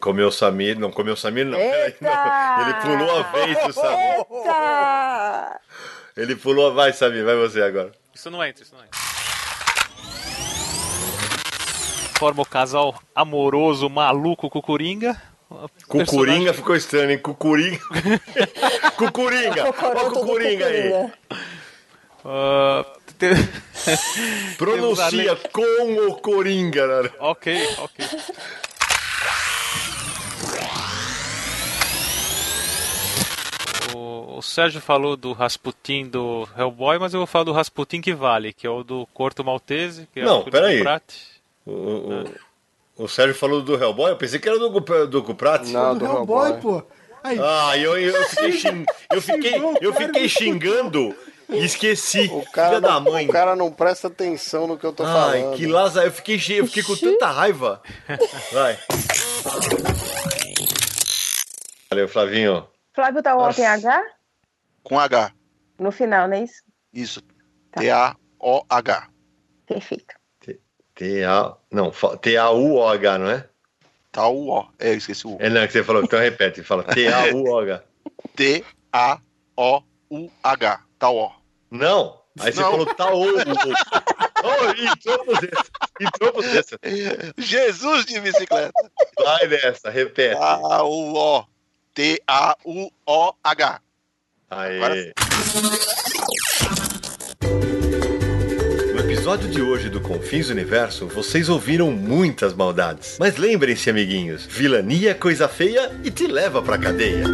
Comeu 0.00 0.28
o 0.28 0.32
Samir, 0.32 0.78
não 0.78 0.90
comeu 0.90 1.14
o 1.14 1.16
Samir, 1.16 1.44
não. 1.46 1.58
Peraí, 1.58 1.94
não. 2.00 2.60
Ele 2.62 2.74
pulou 2.82 3.18
a 3.18 3.22
vez, 3.22 3.58
o 3.66 3.72
Samir. 3.72 4.26
Eita! 4.30 5.60
Ele 6.16 6.36
pulou 6.36 6.68
a. 6.68 6.70
Vai, 6.74 6.92
Samir, 6.92 7.24
vai 7.24 7.36
você 7.36 7.62
agora. 7.62 7.92
Isso 8.14 8.30
não 8.30 8.42
entra, 8.44 8.62
isso 8.62 8.74
não 8.74 8.82
entra. 8.84 8.98
Forma 12.18 12.42
o 12.42 12.46
casal 12.46 12.94
amoroso, 13.14 13.90
maluco, 13.90 14.48
cucuringa. 14.48 15.20
Cucuringa 15.86 16.52
ficou 16.54 16.74
estranho, 16.74 17.10
hein? 17.10 17.18
Cucuringa. 17.18 17.78
Cucuringa! 18.96 19.64
Olha 19.82 20.06
o 20.06 20.10
Cucuringa 20.10 20.66
aí. 20.66 21.12
Ah, 22.24 22.84
te- 23.18 23.30
Pronuncia 24.58 25.36
com 25.52 26.08
o 26.08 26.16
Coringa, 26.16 27.02
né? 27.02 27.10
ok, 27.20 27.68
ok. 27.78 28.04
O, 33.96 34.38
o 34.38 34.42
Sérgio 34.42 34.80
falou 34.80 35.16
do 35.16 35.32
Rasputin 35.32 36.06
do 36.06 36.46
Hellboy, 36.56 36.98
mas 36.98 37.14
eu 37.14 37.20
vou 37.20 37.26
falar 37.26 37.44
do 37.44 37.52
Rasputin 37.52 38.00
que 38.00 38.12
vale, 38.14 38.52
que 38.52 38.66
é 38.66 38.70
o 38.70 38.82
do 38.84 39.06
Corto 39.14 39.42
Maltese. 39.44 40.06
Que 40.12 40.20
é 40.20 40.24
Não, 40.24 40.40
o 40.40 40.44
do 40.44 40.50
peraí. 40.50 40.80
Prat. 40.82 41.02
O, 41.66 41.70
o, 42.98 43.04
o 43.04 43.08
Sérgio 43.08 43.34
falou 43.34 43.62
do 43.62 43.74
Hellboy, 43.74 44.10
eu 44.10 44.16
pensei 44.16 44.38
que 44.38 44.48
era 44.48 44.58
do, 44.58 44.68
do 45.06 45.22
Cuprat. 45.22 45.66
Não, 45.70 45.94
do 45.94 46.00
do 46.00 46.04
Hellboy, 46.04 46.50
Hellboy. 46.50 46.80
pô. 46.82 46.86
Aí, 47.24 47.38
Ah, 47.42 47.76
eu, 47.78 47.98
eu 47.98 48.24
fiquei, 48.28 48.52
xing... 48.52 48.84
eu 49.12 49.20
fiquei, 49.22 49.54
eu 49.80 49.92
fiquei 49.92 50.28
xingando 50.28 51.14
e 51.48 51.64
esqueci. 51.64 52.30
O 52.32 52.44
cara, 52.52 52.68
Filha 52.76 52.80
da 52.80 53.00
não, 53.00 53.12
mãe. 53.12 53.26
o 53.26 53.32
cara 53.32 53.56
não 53.56 53.72
presta 53.72 54.06
atenção 54.08 54.66
no 54.66 54.76
que 54.78 54.84
eu 54.86 54.92
tô 54.92 55.02
Ai, 55.04 55.12
falando. 55.40 55.56
que 55.56 55.66
laza, 55.66 56.04
eu 56.04 56.12
fiquei 56.12 56.38
cheio, 56.38 56.60
eu 56.62 56.66
fiquei 56.66 56.82
com 56.84 56.94
tanta 56.96 57.26
raiva. 57.30 57.80
Vai. 58.52 58.78
Valeu, 61.90 62.08
Flavinho. 62.08 62.66
Flávio 62.96 63.22
tá 63.22 63.36
o 63.36 63.50
em 63.50 63.66
H? 63.66 64.02
Com 64.82 64.98
H. 64.98 65.30
No 65.78 65.92
final, 65.92 66.26
não 66.26 66.34
é 66.38 66.44
isso? 66.44 66.62
Isso. 66.94 67.20
Tá. 67.70 67.82
T-A-O-H. 67.82 69.08
Perfeito. 69.66 70.14
T-A. 70.94 71.54
Não, 71.70 71.90
T-A-U-O-H, 71.90 73.18
não 73.18 73.30
é? 73.30 73.46
Tá 74.10 74.26
o 74.28 74.48
O. 74.48 74.66
É, 74.78 74.92
eu 74.92 74.96
esqueci 74.96 75.26
o 75.26 75.36
O. 75.36 75.38
É 75.38 75.50
não, 75.50 75.66
que 75.66 75.74
você 75.74 75.84
falou, 75.84 76.02
então 76.02 76.18
repete, 76.18 76.62
fala 76.62 76.84
T-A-U-O-H. 76.94 77.84
T-A-O-U-H. 78.34 79.20
Tá 80.98 81.10
o 81.10 81.26
O. 81.26 81.32
Não! 81.70 82.24
Aí 82.40 82.50
você 82.50 82.62
Não. 82.62 82.70
falou 82.70 82.86
tá 82.86 83.10
ou. 83.10 83.26
Oh, 83.26 84.70
entrou 84.80 85.24
por 85.24 85.38
dessa. 85.40 85.64
Entrou 86.00 86.32
por 86.32 86.42
dessa. 86.44 86.78
Jesus 87.36 88.06
de 88.06 88.18
bicicleta. 88.20 88.72
Vai 89.22 89.48
dessa, 89.48 89.90
repete. 89.90 90.38
T-A-U-O. 90.40 91.55
T-A-U-O-H. 91.96 93.80
Agora 94.50 94.94
Aê. 94.94 95.12
No 98.92 99.00
episódio 99.00 99.48
de 99.48 99.62
hoje 99.62 99.88
do 99.88 100.02
Confins 100.02 100.50
Universo, 100.50 101.06
vocês 101.08 101.48
ouviram 101.48 101.90
muitas 101.90 102.52
maldades. 102.52 103.16
Mas 103.18 103.38
lembrem-se, 103.38 103.88
amiguinhos, 103.88 104.44
vilania 104.44 105.12
é 105.12 105.14
coisa 105.14 105.48
feia 105.48 105.90
e 106.04 106.10
te 106.10 106.26
leva 106.26 106.62
pra 106.62 106.76
cadeia. 106.76 107.24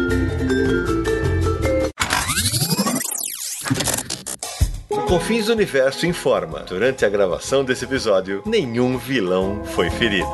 O 4.89 5.01
Confins 5.01 5.49
Universo 5.49 6.07
informa: 6.07 6.59
durante 6.59 7.03
a 7.03 7.09
gravação 7.09 7.65
desse 7.65 7.83
episódio, 7.83 8.41
nenhum 8.45 8.97
vilão 8.97 9.65
foi 9.65 9.89
ferido. 9.89 10.33